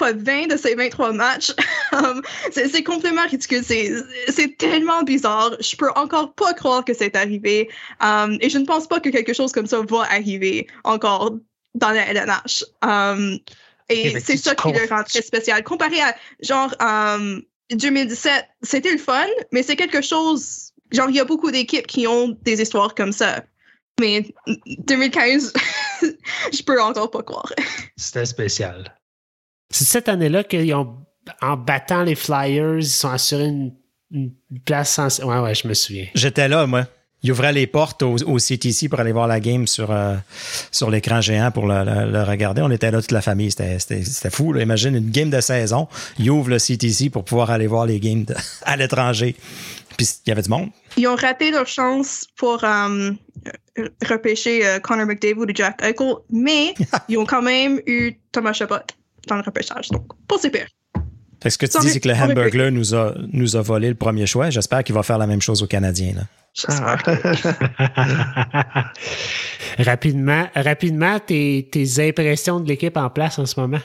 quoi 0.00 0.12
20 0.12 0.48
de 0.48 0.56
ses 0.56 0.74
23 0.74 1.12
matchs. 1.12 1.52
Um, 1.92 2.22
c'est 2.52 2.84
complètement 2.84 3.26
ridicule. 3.26 3.64
C'est 3.64 3.92
c'est 4.28 4.56
tellement 4.56 5.02
bizarre. 5.02 5.56
Je 5.58 5.74
peux 5.74 5.90
encore 5.96 6.34
pas 6.34 6.54
croire 6.54 6.84
que 6.84 6.94
c'est 6.94 7.16
arrivé. 7.16 7.68
Um, 8.00 8.38
et 8.40 8.48
je 8.48 8.58
ne 8.58 8.64
pense 8.64 8.86
pas 8.86 9.00
que 9.00 9.08
quelque 9.08 9.32
chose 9.32 9.50
comme 9.50 9.66
ça 9.66 9.80
va 9.80 10.02
arriver 10.02 10.68
encore 10.84 11.32
dans 11.74 11.90
la 11.90 12.06
LNH. 12.06 12.64
Um, 12.82 13.40
Eh 13.88 14.06
et 14.06 14.12
ben, 14.12 14.22
c'est 14.24 14.36
ça 14.36 14.54
qui 14.54 14.70
le 14.70 14.86
rend 14.88 15.02
très 15.02 15.20
spécial. 15.20 15.64
Comparé 15.64 16.00
à 16.00 16.14
genre 16.40 16.72
um, 16.78 17.42
2017, 17.72 18.44
c'était 18.62 18.92
le 18.92 18.98
fun, 18.98 19.26
mais 19.50 19.64
c'est 19.64 19.76
quelque 19.76 20.00
chose. 20.00 20.72
Genre, 20.92 21.10
il 21.10 21.16
y 21.16 21.20
a 21.20 21.24
beaucoup 21.24 21.50
d'équipes 21.50 21.88
qui 21.88 22.06
ont 22.06 22.38
des 22.42 22.62
histoires 22.62 22.94
comme 22.94 23.12
ça. 23.12 23.42
Mais 24.00 24.32
2015, 24.66 25.52
je 26.52 26.62
peux 26.62 26.80
encore 26.80 27.10
pas 27.10 27.24
croire. 27.24 27.52
C'était 27.96 28.26
spécial. 28.26 28.99
C'est 29.70 29.84
cette 29.84 30.08
année-là 30.08 30.44
qu'ils 30.44 30.74
ont, 30.74 30.96
en 31.40 31.56
battant 31.56 32.02
les 32.02 32.14
Flyers, 32.16 32.78
ils 32.78 32.84
sont 32.84 33.08
assurés 33.10 33.46
une, 33.46 33.72
une 34.12 34.32
place 34.64 34.90
sans. 34.92 35.20
Ouais, 35.22 35.38
ouais, 35.38 35.54
je 35.54 35.68
me 35.68 35.74
souviens. 35.74 36.06
J'étais 36.14 36.48
là, 36.48 36.66
moi. 36.66 36.86
Il 37.22 37.30
ouvrait 37.32 37.52
les 37.52 37.66
portes 37.66 38.02
au, 38.02 38.16
au 38.16 38.38
CTC 38.38 38.88
pour 38.88 38.98
aller 38.98 39.12
voir 39.12 39.26
la 39.28 39.40
game 39.40 39.66
sur, 39.66 39.90
euh, 39.90 40.14
sur 40.70 40.90
l'écran 40.90 41.20
géant 41.20 41.50
pour 41.50 41.66
le, 41.66 41.84
le- 41.84 42.10
le 42.10 42.22
regarder. 42.22 42.62
On 42.62 42.70
était 42.70 42.90
là, 42.90 43.02
toute 43.02 43.12
la 43.12 43.20
famille. 43.20 43.50
C'était- 43.50 44.30
fou. 44.30 44.54
là. 44.54 44.62
Imagine 44.62 44.96
une 44.96 45.10
game 45.10 45.28
de 45.28 45.40
saison. 45.42 45.86
Il 46.18 46.30
ouvre 46.30 46.48
le 46.48 46.58
CTC 46.58 47.10
pour 47.10 47.24
pouvoir 47.24 47.50
aller 47.50 47.66
voir 47.66 47.84
les 47.84 48.00
games 48.00 48.24
de- 48.24 48.34
à 48.62 48.74
l'étranger. 48.78 49.36
Puis 49.98 50.08
il 50.24 50.30
y 50.30 50.32
avait 50.32 50.40
du 50.40 50.48
monde. 50.48 50.70
Ils 50.96 51.06
ont 51.08 51.14
raté 51.14 51.50
leur 51.50 51.66
chance 51.66 52.26
pour 52.38 52.64
euh, 52.64 53.10
repêcher 54.08 54.66
euh, 54.66 54.78
Connor 54.80 55.04
McDavid 55.06 55.34
ou 55.40 55.46
Jack 55.54 55.82
Eichel, 55.82 56.14
mais 56.30 56.74
ils 57.10 57.18
ont 57.18 57.26
quand 57.26 57.42
même 57.42 57.80
eu 57.86 58.12
Thomas 58.32 58.54
Chabot 58.54 58.76
dans 59.28 59.36
le 59.36 59.42
repêchage. 59.42 59.88
Donc, 59.88 60.06
pas 60.28 60.38
si 60.38 60.50
pire. 60.50 60.66
Fait 61.42 61.48
que 61.48 61.50
ce 61.50 61.58
que 61.58 61.66
tu 61.66 61.78
dis, 61.80 61.90
c'est 61.90 62.00
que 62.00 62.08
le. 62.08 62.14
Hamburglar 62.14 62.70
nous 62.70 62.94
a, 62.94 63.14
nous 63.32 63.56
a 63.56 63.62
volé 63.62 63.88
le 63.88 63.94
premier 63.94 64.26
choix. 64.26 64.50
J'espère 64.50 64.84
qu'il 64.84 64.94
va 64.94 65.02
faire 65.02 65.16
la 65.18 65.26
même 65.26 65.40
chose 65.40 65.62
aux 65.62 65.66
Canadiens. 65.66 66.12
Là. 66.14 66.22
J'espère. 66.52 67.02
rapidement, 69.78 70.48
rapidement 70.54 71.18
tes, 71.18 71.68
tes 71.70 72.08
impressions 72.08 72.60
de 72.60 72.68
l'équipe 72.68 72.96
en 72.96 73.08
place 73.10 73.38
en 73.38 73.46
ce 73.46 73.58
moment? 73.58 73.80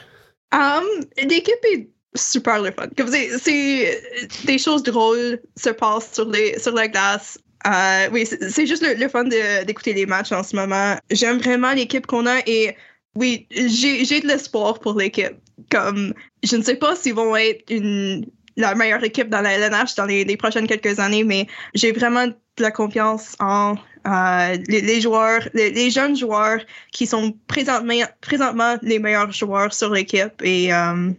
Um, 0.53 0.84
L'équipe 1.18 1.53
est 1.74 1.90
super 2.16 2.62
le 2.62 2.72
fun. 2.72 2.88
Comme 2.98 3.07
c'est, 3.07 3.30
c'est 3.38 4.02
des 4.45 4.57
choses 4.57 4.84
drôles 4.84 5.40
se 5.57 5.70
passent 5.70 6.12
sur, 6.14 6.30
les, 6.30 6.60
sur 6.60 6.74
la 6.74 6.88
glace. 6.88 7.38
Euh, 7.68 8.10
oui, 8.12 8.26
c'est, 8.26 8.49
c'est 8.49 8.68
juste 8.68 8.84
le, 8.86 8.94
le 8.94 9.10
fun 9.10 9.24
de- 9.24 9.64
d'écouter 9.66 9.94
les 9.94 10.06
matchs 10.06 10.32
en 10.32 10.44
ce 10.44 10.56
moment. 10.56 10.95
J'aime 11.10 11.40
vraiment 11.40 11.72
l'équipe 11.74 12.06
qu'on 12.06 12.26
a 12.28 12.38
et 12.45 12.76
oui, 13.16 13.48
j'ai, 13.52 14.20
de 14.22 14.28
l'espoir 14.28 14.80
pour 14.80 14.94
l'équipe. 14.98 15.36
Comme 15.72 16.14
je 16.44 16.56
ne 16.58 16.64
sais 16.64 16.76
pas 16.76 16.96
s'ils 16.96 17.14
vont 17.14 17.36
être 17.36 17.64
une, 17.70 18.26
la 18.58 18.76
meilleure 18.76 19.04
équipe 19.04 19.30
dans 19.30 19.42
la 19.42 19.54
LNH 19.54 19.96
dans 19.96 20.06
les, 20.06 20.26
les 20.26 20.38
prochaines 20.38 20.68
quelques 20.68 21.00
années, 21.00 21.24
mais 21.24 21.48
j'ai 21.74 21.92
vraiment 21.92 22.28
de 22.28 22.36
la 22.60 22.72
confiance 22.72 23.36
en 23.40 23.76
euh, 24.08 24.58
les, 24.68 24.82
les 24.82 25.02
joueurs, 25.02 25.48
les, 25.54 25.72
les 25.72 25.90
jeunes 25.90 26.16
joueurs 26.16 26.60
qui 26.92 27.08
sont 27.08 27.34
présentement, 27.48 28.06
présentement 28.22 28.78
les 28.82 29.00
meilleurs 29.00 29.32
joueurs 29.32 29.74
sur 29.74 29.92
l'équipe 29.92 30.42
et 30.44 30.74
euh, 30.74 31.12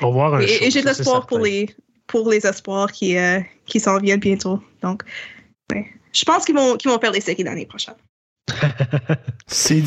et, 0.00 0.66
et 0.66 0.70
j'ai 0.70 0.80
de 0.80 0.86
l'espoir 0.86 1.26
pour 1.26 1.38
les, 1.38 1.68
pour 2.06 2.30
les 2.30 2.46
espoirs 2.46 2.90
qui, 2.90 3.16
euh, 3.16 3.40
qui 3.66 3.78
s'en 3.78 3.98
viennent 3.98 4.20
bientôt. 4.20 4.60
Donc, 4.82 5.02
ouais. 5.70 5.86
je 6.12 6.24
pense 6.24 6.44
qu'ils 6.44 6.54
vont, 6.54 6.76
qu'ils 6.76 6.90
vont 6.90 6.98
faire 6.98 7.12
les 7.12 7.20
séries 7.20 7.42
l'année 7.42 7.66
prochaine. 7.66 7.94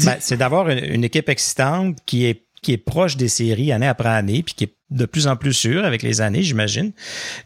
Ben, 0.06 0.18
c'est 0.20 0.38
d'avoir 0.38 0.70
une, 0.70 1.04
équipe 1.04 1.30
excitante 1.30 1.98
qui 2.06 2.26
est, 2.26 2.42
proche 2.78 3.16
des 3.16 3.28
séries 3.28 3.72
année 3.72 3.88
après 3.88 4.10
année, 4.10 4.42
puis 4.42 4.56
qui 4.56 4.64
est 4.64 4.76
de 4.90 5.06
plus 5.06 5.28
en 5.28 5.36
plus 5.36 5.54
sûre 5.54 5.86
avec 5.86 6.02
les 6.02 6.22
années, 6.22 6.42
j'imagine. 6.42 6.94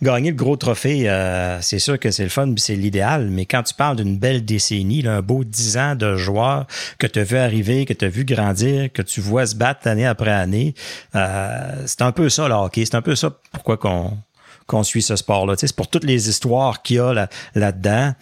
Gagner 0.01 0.29
le 0.29 0.35
gros 0.35 0.55
trophée, 0.55 1.09
euh, 1.09 1.59
c'est 1.61 1.79
sûr 1.79 1.99
que 1.99 2.11
c'est 2.11 2.23
le 2.23 2.29
fun, 2.29 2.53
c'est 2.57 2.75
l'idéal, 2.75 3.29
mais 3.29 3.45
quand 3.45 3.63
tu 3.63 3.73
parles 3.73 3.97
d'une 3.97 4.17
belle 4.17 4.45
décennie, 4.45 5.01
là, 5.01 5.17
un 5.17 5.21
beau 5.21 5.43
dix 5.43 5.77
ans 5.77 5.95
de 5.95 6.15
joueurs 6.15 6.67
que 6.99 7.07
tu 7.07 7.19
as 7.19 7.23
vu 7.23 7.37
arriver, 7.37 7.85
que 7.85 7.93
tu 7.93 8.05
as 8.05 8.09
vu 8.09 8.23
grandir, 8.23 8.91
que 8.91 9.01
tu 9.01 9.19
vois 9.19 9.45
se 9.45 9.55
battre 9.55 9.87
année 9.87 10.05
après 10.05 10.31
année, 10.31 10.73
euh, 11.15 11.83
c'est 11.85 12.01
un 12.01 12.11
peu 12.11 12.29
ça 12.29 12.47
le 12.47 12.53
hockey, 12.53 12.85
c'est 12.85 12.95
un 12.95 13.01
peu 13.01 13.15
ça 13.15 13.31
pourquoi 13.51 13.77
qu'on 13.77 14.83
suit 14.83 15.01
ce 15.01 15.15
sport-là. 15.15 15.55
Tu 15.55 15.67
c'est 15.67 15.75
pour 15.75 15.87
toutes 15.87 16.05
les 16.05 16.29
histoires 16.29 16.81
qu'il 16.81 16.97
y 16.97 16.99
a 16.99 17.13
là- 17.13 17.29
là-dedans. 17.55 18.13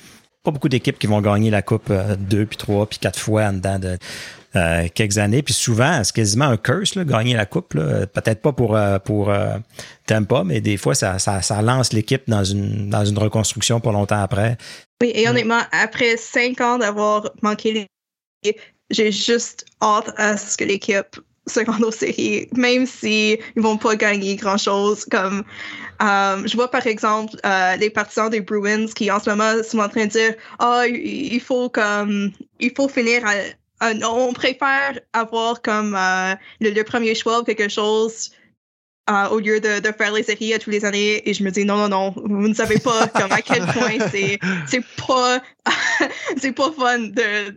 Beaucoup 0.52 0.70
d'équipes 0.70 1.00
qui 1.00 1.08
vont 1.08 1.22
gagner 1.22 1.50
la 1.50 1.62
Coupe 1.62 1.90
euh, 1.90 2.16
deux, 2.18 2.46
puis 2.46 2.58
trois, 2.58 2.86
puis 2.86 3.00
quatre 3.00 3.20
fois 3.20 3.46
en 3.46 3.54
dedans 3.54 3.80
de 3.80 3.98
euh, 4.56 4.88
quelques 4.94 5.18
années. 5.18 5.44
Puis 5.44 5.54
souvent, 5.54 6.04
c'est 6.04 6.16
quasiment 6.16 6.46
un 6.46 6.58
curse, 6.58 6.96
là, 6.96 7.04
gagner 7.04 7.36
la 7.36 7.46
Coupe. 7.46 7.74
Peut-être 7.74 8.42
pas 8.42 8.54
pour, 8.54 8.76
euh, 8.76 8.98
pour 8.98 9.30
euh, 9.30 9.58
Tampa, 10.06 10.44
mais 10.46 10.62
des 10.62 10.78
fois, 10.78 10.96
ça, 10.96 11.20
ça, 11.20 11.62
lance 11.62 11.94
l'équipe 11.94 12.24
dans 12.28 12.44
une, 12.44 12.90
dans 12.90 13.06
une 13.06 13.18
reconstruction 13.20 13.80
pas 13.80 13.92
longtemps 13.92 14.22
après. 14.22 14.58
Oui, 15.02 15.12
et 15.14 15.28
honnêtement, 15.30 15.62
après 15.72 16.18
cinq 16.18 16.62
ans 16.62 16.78
d'avoir 16.78 17.30
manqué 17.42 17.74
les 17.74 18.56
j'ai 18.90 19.12
juste 19.12 19.66
hâte 19.82 20.14
à 20.16 20.38
ce 20.38 20.56
que 20.56 20.64
l'équipe 20.64 21.20
se 21.46 21.60
rende 21.60 21.84
aux 21.84 21.92
séries, 21.92 22.48
même 22.56 22.86
si 22.86 23.38
ils 23.56 23.62
vont 23.62 23.78
pas 23.78 23.96
gagner 23.96 24.38
grand 24.38 24.58
chose. 24.58 25.06
Comme 25.06 25.44
euh, 26.02 26.46
je 26.48 26.56
vois 26.56 26.70
par 26.70 26.86
exemple 26.88 27.36
euh, 27.46 27.76
les 27.78 27.90
partisans 27.90 28.30
des 28.30 28.42
Bruins 28.42 28.88
qui 28.88 29.10
en 29.12 29.20
ce 29.20 29.30
moment 29.30 29.64
sont 29.64 29.80
en 29.80 29.90
train 29.90 30.06
de 30.06 30.12
dire 30.12 30.36
ah 30.60 30.84
il 30.88 31.34
il 31.34 31.40
faut 31.42 31.70
comme 31.70 32.32
il 32.60 32.72
faut 32.76 32.88
finir 32.88 33.24
à, 33.26 33.34
à- 33.88 33.94
on 34.10 34.34
préfère 34.34 35.00
avoir 35.14 35.62
comme 35.62 35.96
euh, 35.96 36.36
le, 36.62 36.70
le 36.72 36.84
premier 36.84 37.16
choix 37.16 37.40
ou 37.40 37.44
quelque 37.44 37.70
chose 37.70 38.32
euh, 39.10 39.28
au 39.30 39.40
lieu 39.40 39.60
de, 39.60 39.80
de 39.80 39.92
faire 39.94 40.12
les 40.14 40.24
séries 40.24 40.54
à 40.54 40.60
tous 40.60 40.70
les 40.70 40.84
années 40.86 41.28
et 41.30 41.34
je 41.34 41.44
me 41.44 41.50
dis 41.52 41.64
non 41.66 41.78
non 41.78 41.90
non 41.90 42.12
vous 42.16 42.48
ne 42.48 42.54
savez 42.54 42.78
pas 42.80 43.08
comme 43.08 43.32
à 43.32 43.42
quel 43.42 43.66
point 43.68 43.98
c'est 44.12 44.38
c'est 44.68 44.84
pas 45.08 45.42
c'est 46.38 46.52
pas 46.52 46.72
fun 46.72 47.00
de, 47.00 47.56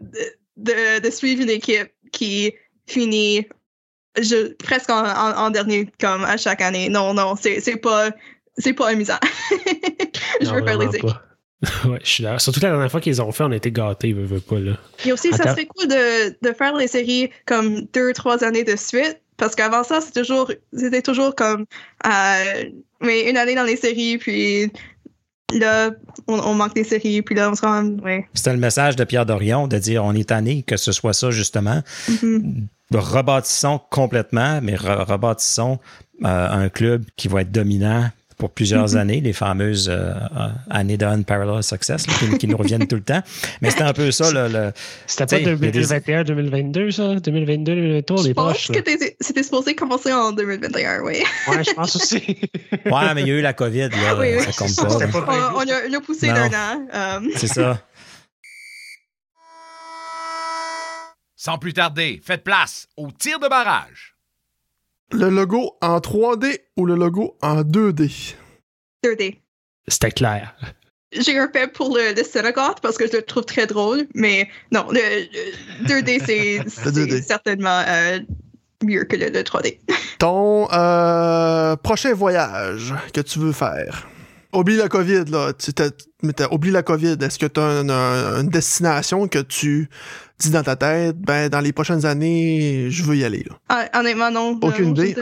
de, 0.57 1.01
de 1.01 1.11
suivre 1.11 1.43
une 1.43 1.51
équipe 1.51 1.91
qui 2.13 2.53
finit 2.87 3.47
je, 4.19 4.53
presque 4.55 4.91
en, 4.91 5.05
en, 5.05 5.37
en 5.37 5.51
dernier 5.51 5.89
comme 6.01 6.25
à 6.25 6.37
chaque 6.37 6.61
année. 6.61 6.89
Non, 6.89 7.15
non, 7.15 7.35
c'est 7.37 7.77
pas 7.77 8.11
c'est 8.59 8.73
pas 8.73 8.89
amusant. 8.89 9.19
je 10.41 10.47
Non, 10.47 10.55
veux 10.55 10.65
faire 10.65 10.79
les 10.79 10.99
pas. 10.99 11.23
ouais, 11.89 11.99
je 12.03 12.09
suis 12.09 12.23
d'accord. 12.23 12.41
Surtout 12.41 12.61
la 12.61 12.71
dernière 12.71 12.91
fois 12.91 13.01
qu'ils 13.01 13.21
ont 13.21 13.33
fait, 13.33 13.45
on 13.45 13.53
a 13.53 13.57
été 13.57 13.71
gâtés, 13.71 14.13
veux, 14.13 14.25
veux 14.25 14.41
pas, 14.41 14.59
là. 14.59 14.73
Et 15.05 15.13
aussi, 15.13 15.31
ça 15.33 15.45
serait 15.51 15.67
cool 15.67 15.89
de, 15.89 16.31
de 16.41 16.55
faire 16.55 16.75
les 16.75 16.89
séries 16.89 17.31
comme 17.47 17.83
deux, 17.93 18.13
trois 18.15 18.43
années 18.45 18.65
de 18.65 18.77
suite. 18.77 19.21
Parce 19.37 19.55
qu'avant 19.55 19.85
ça, 19.85 20.01
c'était 20.01 20.21
toujours, 20.21 20.51
c'était 20.73 21.03
toujours 21.03 21.35
comme 21.35 21.65
euh, 22.07 22.65
mais 23.01 23.31
une 23.31 23.39
année 23.39 23.55
dans 23.55 23.65
les 23.65 23.77
séries, 23.77 24.19
puis 24.19 24.71
là, 25.59 25.91
on, 26.29 26.39
on 26.41 26.55
manque 26.55 26.75
des 26.75 26.85
séries, 26.85 27.23
puis 27.23 27.35
là, 27.35 27.51
on 27.51 27.55
se 27.55 27.63
rend. 27.63 27.85
Ouais. 28.03 28.27
C'était 28.35 28.53
le 28.53 28.59
message 28.59 28.97
de 28.97 29.05
Pierre 29.05 29.27
Dorion 29.27 29.67
de 29.67 29.79
dire 29.79 30.05
on 30.05 30.15
est 30.15 30.29
tanné 30.29 30.63
que 30.63 30.77
ce 30.77 30.93
soit 30.93 31.13
ça, 31.13 31.31
justement. 31.31 31.83
Mhm. 32.09 32.67
Rebâtissons 32.93 33.81
complètement, 33.91 34.61
mais 34.63 34.75
re- 34.75 35.05
rebâtissons 35.05 35.79
euh, 36.25 36.49
un 36.51 36.69
club 36.69 37.05
qui 37.17 37.29
va 37.29 37.43
être 37.43 37.53
dominant 37.53 38.11
pour 38.41 38.51
plusieurs 38.51 38.97
années, 38.97 39.21
les 39.21 39.33
fameuses 39.33 39.89
euh, 39.89 40.13
euh, 40.37 40.49
années 40.71 40.97
de 40.97 41.05
unparalleled 41.07 41.63
success 41.63 42.07
là, 42.09 42.13
qui, 42.19 42.39
qui 42.39 42.47
nous 42.49 42.57
reviennent 42.57 42.89
tout 42.89 42.97
le 42.97 43.03
temps. 43.03 43.23
Mais 43.61 43.71
c'était 43.71 43.83
un 43.85 43.93
peu 43.93 44.11
ça, 44.11 44.33
le, 44.33 44.49
le- 44.49 44.73
C'était 45.07 45.27
pas 45.27 45.39
il 45.39 45.47
y 45.47 45.51
a 45.51 45.55
des- 45.55 45.71
2021, 45.71 46.25
2022, 46.25 46.91
ça? 46.91 47.15
2022, 47.21 47.75
2023, 47.75 48.17
on 48.19 48.23
Je 48.25 48.29
est 48.31 48.35
pense 48.35 48.45
proches, 48.67 48.69
que 48.83 48.91
c'était 49.21 49.43
supposé 49.43 49.75
commencer 49.77 50.13
en 50.13 50.33
2021, 50.33 51.03
oui. 51.03 51.23
Ouais, 51.49 51.63
je 51.65 51.73
pense 51.75 51.95
aussi. 51.95 52.41
Ouais, 52.87 53.15
mais 53.15 53.21
il 53.23 53.29
y 53.29 53.31
a 53.31 53.35
eu 53.35 53.41
la 53.43 53.53
COVID, 53.53 53.89
là, 53.91 54.19
Oui, 54.19 54.29
oui. 54.39 54.43
ça 54.43 54.53
compte 54.53 54.71
Ça, 54.71 54.87
pas. 55.09 55.53
On, 55.55 55.61
a, 55.61 55.89
on 55.91 55.93
a 55.95 56.01
poussé 56.01 56.29
d'un 56.29 56.49
an. 56.49 56.87
euh, 56.95 57.21
C'est 57.37 57.47
ça. 57.47 57.81
Sans 61.37 61.59
plus 61.59 61.73
tarder, 61.73 62.21
faites 62.25 62.45
place 62.45 62.87
au 62.97 63.11
tir 63.11 63.39
de 63.39 63.49
barrage. 63.49 64.10
Le 65.13 65.29
logo 65.29 65.77
en 65.81 65.99
3D 65.99 66.59
ou 66.77 66.87
le 66.87 66.95
logo 66.95 67.37
en 67.43 67.63
2D? 67.63 68.35
2D. 69.05 69.39
C'était 69.89 70.11
clair. 70.13 70.55
J'ai 71.13 71.37
un 71.39 71.49
fait 71.51 71.67
pour 71.73 71.97
le, 71.97 72.15
le 72.15 72.23
Synagogue 72.23 72.77
parce 72.81 72.97
que 72.97 73.09
je 73.09 73.17
le 73.17 73.23
trouve 73.23 73.45
très 73.45 73.67
drôle, 73.67 74.07
mais 74.15 74.49
non, 74.71 74.87
le, 74.91 75.01
le 75.83 75.87
2D, 75.89 76.23
c'est 76.25 76.61
c'est 76.69 76.91
2D. 76.91 77.23
certainement 77.23 77.83
euh, 77.89 78.21
mieux 78.85 79.03
que 79.05 79.17
le, 79.17 79.27
le 79.31 79.41
3D. 79.43 79.79
Ton 80.21 80.69
euh, 80.73 81.75
prochain 81.77 82.15
voyage 82.15 82.95
que 83.13 83.21
tu 83.23 83.41
veux 83.41 83.53
faire? 83.53 84.09
Oublie 84.53 84.77
la 84.77 84.89
COVID, 84.89 85.25
là. 85.31 85.53
Tu 85.53 85.73
t'as- 85.73 85.91
mais 86.23 86.33
t'as- 86.33 86.53
oublie 86.53 86.71
la 86.71 86.83
COVID. 86.83 87.17
Est-ce 87.21 87.39
que 87.39 87.47
tu 87.47 87.61
as 87.61 87.81
une, 87.81 87.91
une 87.91 88.49
destination 88.49 89.29
que 89.29 89.39
tu 89.39 89.89
dis 90.39 90.51
dans 90.51 90.63
ta 90.63 90.77
tête, 90.77 91.17
ben, 91.19 91.49
dans 91.49 91.61
les 91.61 91.73
prochaines 91.73 92.05
années, 92.07 92.87
je 92.91 93.03
veux 93.05 93.17
y 93.17 93.25
aller, 93.25 93.45
là? 93.49 93.57
Ah, 93.69 94.01
honnêtement, 94.01 94.31
non. 94.31 94.59
Aucune 94.63 94.91
idée? 94.91 95.15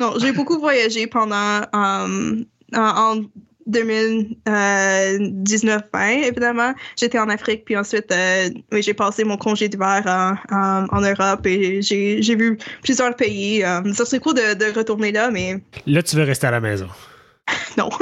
Non, 0.00 0.14
j'ai 0.20 0.32
beaucoup 0.32 0.58
voyagé 0.58 1.06
pendant 1.06 1.60
euh, 1.74 2.42
en, 2.74 2.74
en 2.74 3.22
2019 3.66 5.82
20 5.92 6.08
évidemment. 6.24 6.72
J'étais 6.98 7.18
en 7.18 7.28
Afrique, 7.28 7.64
puis 7.64 7.76
ensuite, 7.76 8.10
euh, 8.12 8.48
oui, 8.72 8.82
j'ai 8.82 8.94
passé 8.94 9.24
mon 9.24 9.36
congé 9.36 9.68
d'hiver 9.68 10.02
en, 10.06 10.34
en, 10.54 10.86
en 10.90 11.00
Europe 11.00 11.46
et 11.46 11.82
j'ai 11.82 12.22
j'ai 12.22 12.36
vu 12.36 12.58
plusieurs 12.82 13.14
pays. 13.16 13.62
Euh, 13.64 13.92
ça 13.92 14.04
serait 14.04 14.20
cool 14.20 14.34
de, 14.34 14.54
de 14.54 14.76
retourner 14.76 15.12
là, 15.12 15.30
mais 15.30 15.62
Là, 15.86 16.02
tu 16.02 16.16
veux 16.16 16.22
rester 16.24 16.46
à 16.46 16.50
la 16.52 16.60
maison. 16.60 16.88
non. 17.76 17.88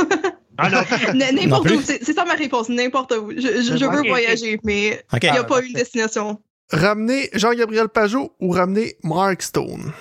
Ah 0.58 0.70
non. 0.70 0.78
N'importe 1.14 1.70
où. 1.70 1.80
C'est 1.82 2.12
ça 2.12 2.24
ma 2.24 2.34
réponse. 2.34 2.68
N'importe 2.68 3.12
où. 3.12 3.32
Je, 3.32 3.40
je, 3.62 3.76
je 3.76 3.84
Ok, 3.84 3.92
veux 3.94 4.08
voyager, 4.08 4.58
mais 4.64 5.02
il 5.22 5.30
n'y 5.30 5.38
a 5.38 5.44
pas 5.44 5.62
une 5.62 5.72
destination. 5.72 6.40
Ramener 6.70 7.28
Jean-Gabriel 7.34 7.88
Pajot 7.88 8.32
ou 8.40 8.50
ramener 8.50 8.96
Mark 9.02 9.42
Stone? 9.42 9.92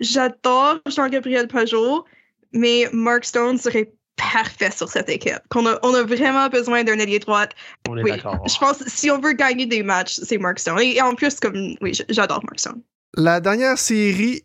J'adore 0.00 0.78
Jean-Gabriel 0.86 1.48
Pajot, 1.48 2.04
mais 2.52 2.88
Mark 2.92 3.24
Stone 3.24 3.58
serait 3.58 3.92
parfait 4.16 4.70
sur 4.70 4.88
cette 4.88 5.08
équipe. 5.08 5.40
Qu'on 5.48 5.66
a, 5.66 5.78
on 5.82 5.92
a 5.94 6.02
vraiment 6.04 6.48
besoin 6.48 6.84
d'un 6.84 6.98
allié 7.00 7.18
droite. 7.18 7.52
On 7.88 7.96
est 7.96 8.02
Oui, 8.02 8.10
d'accord. 8.12 8.46
je 8.46 8.58
pense 8.58 8.78
que 8.78 8.90
si 8.90 9.10
on 9.10 9.18
veut 9.20 9.32
gagner 9.32 9.66
des 9.66 9.82
matchs, 9.82 10.20
c'est 10.22 10.38
Mark 10.38 10.58
Stone. 10.58 10.78
Et, 10.80 10.96
et 10.96 11.02
en 11.02 11.14
plus, 11.14 11.40
comme 11.40 11.74
oui, 11.80 11.98
j'adore 12.08 12.40
Mark 12.44 12.60
Stone. 12.60 12.82
La 13.16 13.40
dernière 13.40 13.78
série 13.78 14.42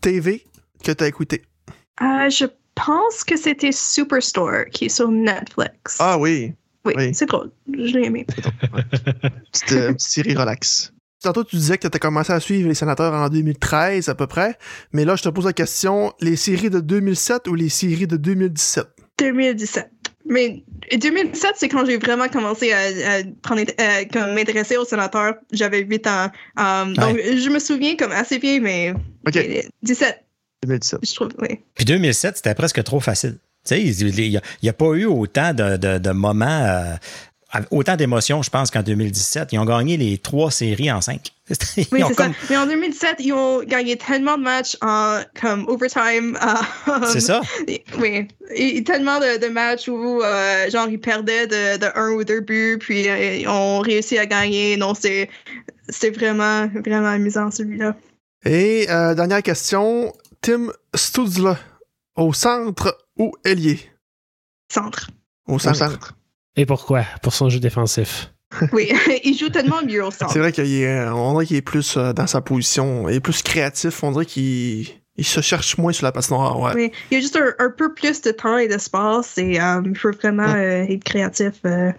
TV 0.00 0.44
que 0.84 0.92
tu 0.92 1.04
as 1.04 1.06
écoutée? 1.06 1.42
Euh, 2.00 2.28
je 2.30 2.46
pense 2.84 3.24
que 3.24 3.36
c'était 3.36 3.72
Superstore 3.72 4.66
qui 4.72 4.86
est 4.86 4.88
sur 4.88 5.10
Netflix. 5.10 5.96
Ah 5.98 6.18
oui. 6.18 6.52
oui, 6.84 6.94
oui. 6.96 7.14
c'est 7.14 7.26
drôle. 7.26 7.50
Je 7.72 7.98
l'ai 7.98 8.06
aimé. 8.06 8.26
Petite, 9.52 9.72
euh, 9.72 9.92
petite 9.92 10.00
série 10.00 10.34
relax. 10.34 10.92
Tantôt, 11.22 11.44
tu 11.44 11.56
disais 11.56 11.78
que 11.78 11.86
tu 11.86 11.94
as 11.94 12.00
commencé 12.00 12.32
à 12.32 12.40
suivre 12.40 12.68
les 12.68 12.74
sénateurs 12.74 13.14
en 13.14 13.28
2013 13.28 14.08
à 14.08 14.14
peu 14.14 14.26
près, 14.26 14.58
mais 14.92 15.04
là, 15.04 15.14
je 15.14 15.22
te 15.22 15.28
pose 15.28 15.44
la 15.44 15.52
question, 15.52 16.12
les 16.20 16.34
séries 16.34 16.70
de 16.70 16.80
2007 16.80 17.46
ou 17.46 17.54
les 17.54 17.68
séries 17.68 18.08
de 18.08 18.16
2017? 18.16 18.86
2017. 19.18 19.90
Mais 20.24 20.64
2017, 20.92 21.52
c'est 21.56 21.68
quand 21.68 21.84
j'ai 21.84 21.98
vraiment 21.98 22.28
commencé 22.28 22.72
à, 22.72 22.78
à 22.78 23.22
prendre, 23.42 23.62
euh, 23.62 24.04
comme 24.12 24.34
m'intéresser 24.34 24.76
au 24.76 24.84
sénateur. 24.84 25.34
J'avais 25.52 25.80
8 25.80 26.06
ans. 26.06 26.30
Um, 26.56 26.94
Donc, 26.94 27.18
je 27.18 27.48
me 27.50 27.58
souviens 27.58 27.96
comme 27.96 28.12
assez 28.12 28.38
bien, 28.38 28.60
mais 28.60 28.94
OK, 29.26 29.38
17, 29.82 30.24
2017. 30.62 31.00
je 31.02 31.14
trouve, 31.14 31.28
oui. 31.40 31.60
Puis 31.74 31.84
2007, 31.84 32.36
c'était 32.36 32.54
presque 32.54 32.82
trop 32.84 33.00
facile. 33.00 33.38
Tu 33.64 33.74
sais, 33.76 33.82
il 33.82 34.30
n'y 34.30 34.36
a, 34.36 34.40
il 34.62 34.66
y 34.66 34.68
a 34.68 34.72
pas 34.72 34.92
eu 34.94 35.04
autant 35.04 35.54
de, 35.54 35.76
de- 35.76 35.98
de 35.98 36.10
moments 36.10 36.46
euh, 36.64 36.94
autant 37.70 37.96
d'émotions, 37.96 38.42
je 38.42 38.50
pense, 38.50 38.70
qu'en 38.70 38.82
2017. 38.82 39.52
Ils 39.52 39.58
ont 39.58 39.64
gagné 39.64 39.96
les 39.96 40.18
trois 40.18 40.50
séries 40.50 40.90
en 40.90 41.00
cinq. 41.00 41.32
oui, 41.50 41.56
c'est 42.08 42.14
ça. 42.14 42.30
Mais 42.48 42.56
en 42.56 42.66
2017, 42.66 43.16
ils 43.20 43.32
ont 43.32 43.62
gagné 43.62 43.96
tellement 43.96 44.38
de 44.38 44.42
matchs 44.42 44.76
en 44.80 45.20
comme 45.40 45.66
overtime. 45.68 46.38
Euh, 46.42 46.92
c'est 47.12 47.20
ça? 47.20 47.40
Oui. 47.98 48.28
Et 48.54 48.82
tellement 48.84 49.18
de, 49.20 49.48
matchs 49.48 49.88
où, 49.88 50.22
euh, 50.22 50.70
genre, 50.70 50.88
ils 50.88 51.00
perdaient 51.00 51.46
de, 51.46 51.78
de, 51.78 51.86
un 51.94 52.12
ou 52.12 52.24
deux 52.24 52.40
buts, 52.40 52.78
puis 52.80 53.08
euh, 53.08 53.34
ils 53.36 53.48
ont 53.48 53.80
réussi 53.80 54.18
à 54.18 54.26
gagner. 54.26 54.76
Non, 54.76 54.94
c'était 54.94 55.28
vraiment, 56.14 56.68
vraiment 56.68 57.08
amusant, 57.08 57.50
celui-là. 57.50 57.94
Et 58.44 58.86
dernière 58.86 59.42
question. 59.42 60.12
Tim 60.42 60.72
Studzla, 60.92 61.56
au 62.16 62.32
centre 62.32 62.98
ou 63.16 63.32
ailier? 63.44 63.78
Centre. 64.68 65.08
Au 65.46 65.60
centre. 65.60 66.16
Et 66.56 66.66
pourquoi? 66.66 67.04
Pour 67.22 67.32
son 67.32 67.48
jeu 67.48 67.60
défensif. 67.60 68.32
oui, 68.72 68.90
il 69.24 69.38
joue 69.38 69.50
tellement 69.50 69.82
mieux 69.86 70.04
au 70.04 70.10
centre. 70.10 70.32
C'est 70.32 70.40
vrai 70.40 70.50
qu'il 70.50 70.64
est, 70.64 70.88
euh, 70.88 71.14
on 71.14 71.34
dirait 71.34 71.46
qu'il 71.46 71.56
est 71.58 71.62
plus 71.62 71.96
euh, 71.96 72.12
dans 72.12 72.26
sa 72.26 72.40
position, 72.40 73.08
il 73.08 73.14
est 73.14 73.20
plus 73.20 73.40
créatif, 73.42 74.02
on 74.02 74.10
dirait 74.10 74.26
qu'il 74.26 74.88
il 75.14 75.24
se 75.24 75.40
cherche 75.40 75.78
moins 75.78 75.92
sur 75.92 76.06
la 76.06 76.12
passe 76.12 76.30
noire. 76.32 76.58
Ouais. 76.58 76.72
Oui, 76.74 76.92
il 77.12 77.18
a 77.18 77.20
juste 77.20 77.38
un, 77.58 77.70
peu 77.70 77.94
plus 77.94 78.20
de 78.22 78.32
temps 78.32 78.58
et 78.58 78.66
d'espace 78.66 79.38
et 79.38 79.60
euh, 79.60 79.80
il 79.84 79.96
faut 79.96 80.10
vraiment 80.10 80.56
être 80.56 81.04
créatif. 81.04 81.52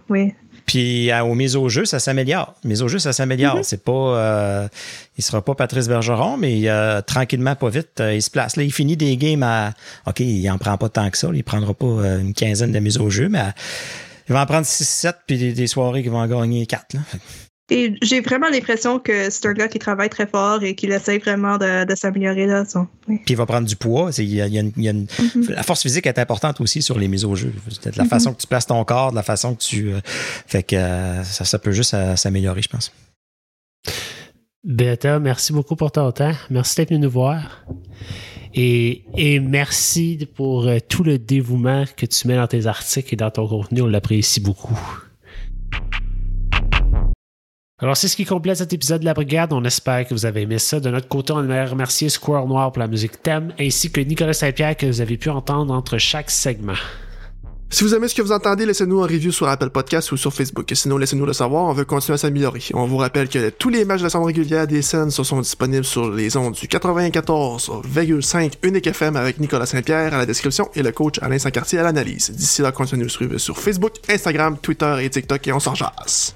oui. 0.09 0.33
Puis 0.65 1.11
au 1.13 1.33
mise 1.35 1.55
au 1.55 1.69
jeu, 1.69 1.85
ça 1.85 1.99
s'améliore. 1.99 2.55
Mise 2.63 2.81
au 2.81 2.87
jeu, 2.87 2.99
ça 2.99 3.13
s'améliore. 3.13 3.59
Mm-hmm. 3.59 3.63
C'est 3.63 3.83
pas, 3.83 4.69
il 5.17 5.23
sera 5.23 5.43
pas 5.43 5.55
Patrice 5.55 5.87
Bergeron, 5.87 6.37
mais 6.37 6.67
tranquillement, 7.05 7.55
pas 7.55 7.69
vite, 7.69 8.01
il 8.01 8.21
se 8.21 8.29
place. 8.29 8.55
Là, 8.55 8.63
il 8.63 8.71
finit 8.71 8.97
des 8.97 9.17
games 9.17 9.43
à, 9.43 9.73
ok, 10.07 10.21
il 10.21 10.49
en 10.49 10.57
prend 10.57 10.77
pas 10.77 10.89
tant 10.89 11.09
que 11.09 11.17
ça. 11.17 11.29
il 11.33 11.43
prendra 11.43 11.73
pas 11.73 11.85
une 11.85 12.33
quinzaine 12.33 12.71
de 12.71 12.79
mises 12.79 12.97
au 12.97 13.09
jeu, 13.09 13.29
mais 13.29 13.53
il 14.29 14.33
va 14.33 14.41
en 14.41 14.45
prendre 14.45 14.65
6-7 14.65 15.13
puis 15.27 15.53
des, 15.53 15.67
soirées 15.67 16.03
qui 16.03 16.09
vont 16.09 16.19
en 16.19 16.27
gagner 16.27 16.65
4. 16.65 16.93
Là. 16.93 17.01
Et 17.73 17.95
j'ai 18.03 18.21
vraiment 18.21 18.49
l'impression 18.49 18.99
que 18.99 19.31
c'est 19.31 19.47
un 19.47 19.53
gars 19.53 19.67
qui 19.67 19.79
travaille 19.79 20.09
très 20.09 20.27
fort 20.27 20.61
et 20.61 20.75
qui 20.75 20.85
essaie 20.85 21.17
vraiment 21.17 21.57
de, 21.57 21.95
s'améliorer 21.95 22.45
là. 22.45 22.65
Puis 23.07 23.19
il 23.29 23.35
va 23.35 23.47
prendre 23.47 23.67
du 23.67 23.75
poids. 23.75 24.11
La 25.49 25.63
force 25.63 25.81
physique 25.81 26.05
est 26.05 26.19
importante 26.19 26.61
aussi 26.61 26.83
sur 26.83 26.99
les 26.99 27.07
mises 27.07 27.25
au 27.25 27.33
jeu. 27.33 27.51
De 27.51 27.89
la 27.95 28.03
mm-hmm. 28.03 28.07
façon 28.07 28.33
que 28.33 28.39
tu 28.39 28.45
places 28.45 28.67
ton 28.67 28.83
corps, 28.85 29.09
de 29.09 29.15
la 29.15 29.23
façon 29.23 29.55
que 29.55 29.63
tu. 29.63 29.91
Euh, 29.91 30.01
fait 30.05 30.61
que 30.61 30.75
euh, 30.75 31.23
ça, 31.23 31.45
ça 31.45 31.57
peut 31.57 31.71
juste 31.71 31.95
euh, 31.95 32.15
s'améliorer, 32.15 32.61
je 32.61 32.69
pense. 32.69 32.93
Beta, 34.63 35.19
merci 35.19 35.51
beaucoup 35.51 35.75
pour 35.75 35.91
ton 35.91 36.11
temps. 36.11 36.35
Merci 36.51 36.75
d'être 36.75 36.89
venu 36.89 36.99
nous 36.99 37.09
voir. 37.09 37.65
Et, 38.53 39.03
et 39.17 39.39
merci 39.39 40.29
pour 40.35 40.69
tout 40.87 41.03
le 41.03 41.17
dévouement 41.17 41.85
que 41.97 42.05
tu 42.05 42.27
mets 42.27 42.35
dans 42.35 42.45
tes 42.45 42.67
articles 42.67 43.15
et 43.15 43.17
dans 43.17 43.31
ton 43.31 43.47
contenu. 43.47 43.81
On 43.81 43.87
l'apprécie 43.87 44.41
beaucoup. 44.41 44.79
Alors, 47.83 47.97
c'est 47.97 48.07
ce 48.07 48.15
qui 48.15 48.23
complète 48.23 48.59
cet 48.59 48.71
épisode 48.71 49.01
de 49.01 49.05
la 49.05 49.13
Brigade. 49.13 49.51
On 49.51 49.65
espère 49.65 50.07
que 50.07 50.13
vous 50.13 50.25
avez 50.25 50.43
aimé 50.43 50.57
ça. 50.57 50.79
De 50.79 50.89
notre 50.89 51.09
côté, 51.09 51.33
on 51.33 51.43
aimerait 51.43 51.65
remercier 51.65 52.07
Squirrel 52.07 52.47
Noir 52.47 52.71
pour 52.71 52.79
la 52.79 52.87
musique 52.87 53.21
thème, 53.21 53.53
ainsi 53.59 53.91
que 53.91 53.99
Nicolas 53.99 54.31
Saint-Pierre 54.31 54.77
que 54.77 54.85
vous 54.85 55.01
avez 55.01 55.17
pu 55.17 55.29
entendre 55.29 55.73
entre 55.73 55.97
chaque 55.97 56.31
segment. 56.31 56.77
Si 57.69 57.83
vous 57.83 57.93
aimez 57.93 58.07
ce 58.07 58.15
que 58.15 58.21
vous 58.21 58.31
entendez, 58.31 58.65
laissez-nous 58.65 59.01
un 59.01 59.05
review 59.05 59.33
sur 59.33 59.49
Apple 59.49 59.69
Podcast 59.69 60.13
ou 60.13 60.17
sur 60.17 60.33
Facebook. 60.33 60.71
Sinon, 60.73 60.97
laissez-nous 60.97 61.25
le 61.25 61.33
savoir, 61.33 61.65
on 61.65 61.73
veut 61.73 61.83
continuer 61.83 62.13
à 62.13 62.17
s'améliorer. 62.17 62.61
On 62.73 62.85
vous 62.85 62.95
rappelle 62.95 63.27
que 63.27 63.49
tous 63.49 63.67
les 63.67 63.83
matchs 63.83 63.99
de 63.99 64.03
la 64.05 64.09
saison 64.09 64.23
régulière 64.23 64.65
des 64.65 64.81
scènes 64.81 65.11
sont 65.11 65.41
disponibles 65.41 65.83
sur 65.83 66.09
les 66.09 66.37
ondes 66.37 66.53
du 66.53 66.67
94,5 66.67 68.53
Unique 68.63 68.87
FM 68.87 69.17
avec 69.17 69.41
Nicolas 69.41 69.65
Saint-Pierre 69.65 70.13
à 70.13 70.19
la 70.19 70.25
description 70.25 70.69
et 70.73 70.83
le 70.83 70.93
coach 70.93 71.15
Alain 71.21 71.37
Saint-Cartier 71.37 71.79
à 71.79 71.83
l'analyse. 71.83 72.31
D'ici 72.31 72.61
là, 72.61 72.71
continuez 72.71 73.01
à 73.01 73.03
nous 73.03 73.09
suivre 73.09 73.37
sur 73.39 73.57
Facebook, 73.57 73.95
Instagram, 74.07 74.57
Twitter 74.61 74.95
et 75.01 75.09
TikTok 75.09 75.45
et 75.45 75.51
on 75.51 75.59
s'en 75.59 75.75
jase. 75.75 76.33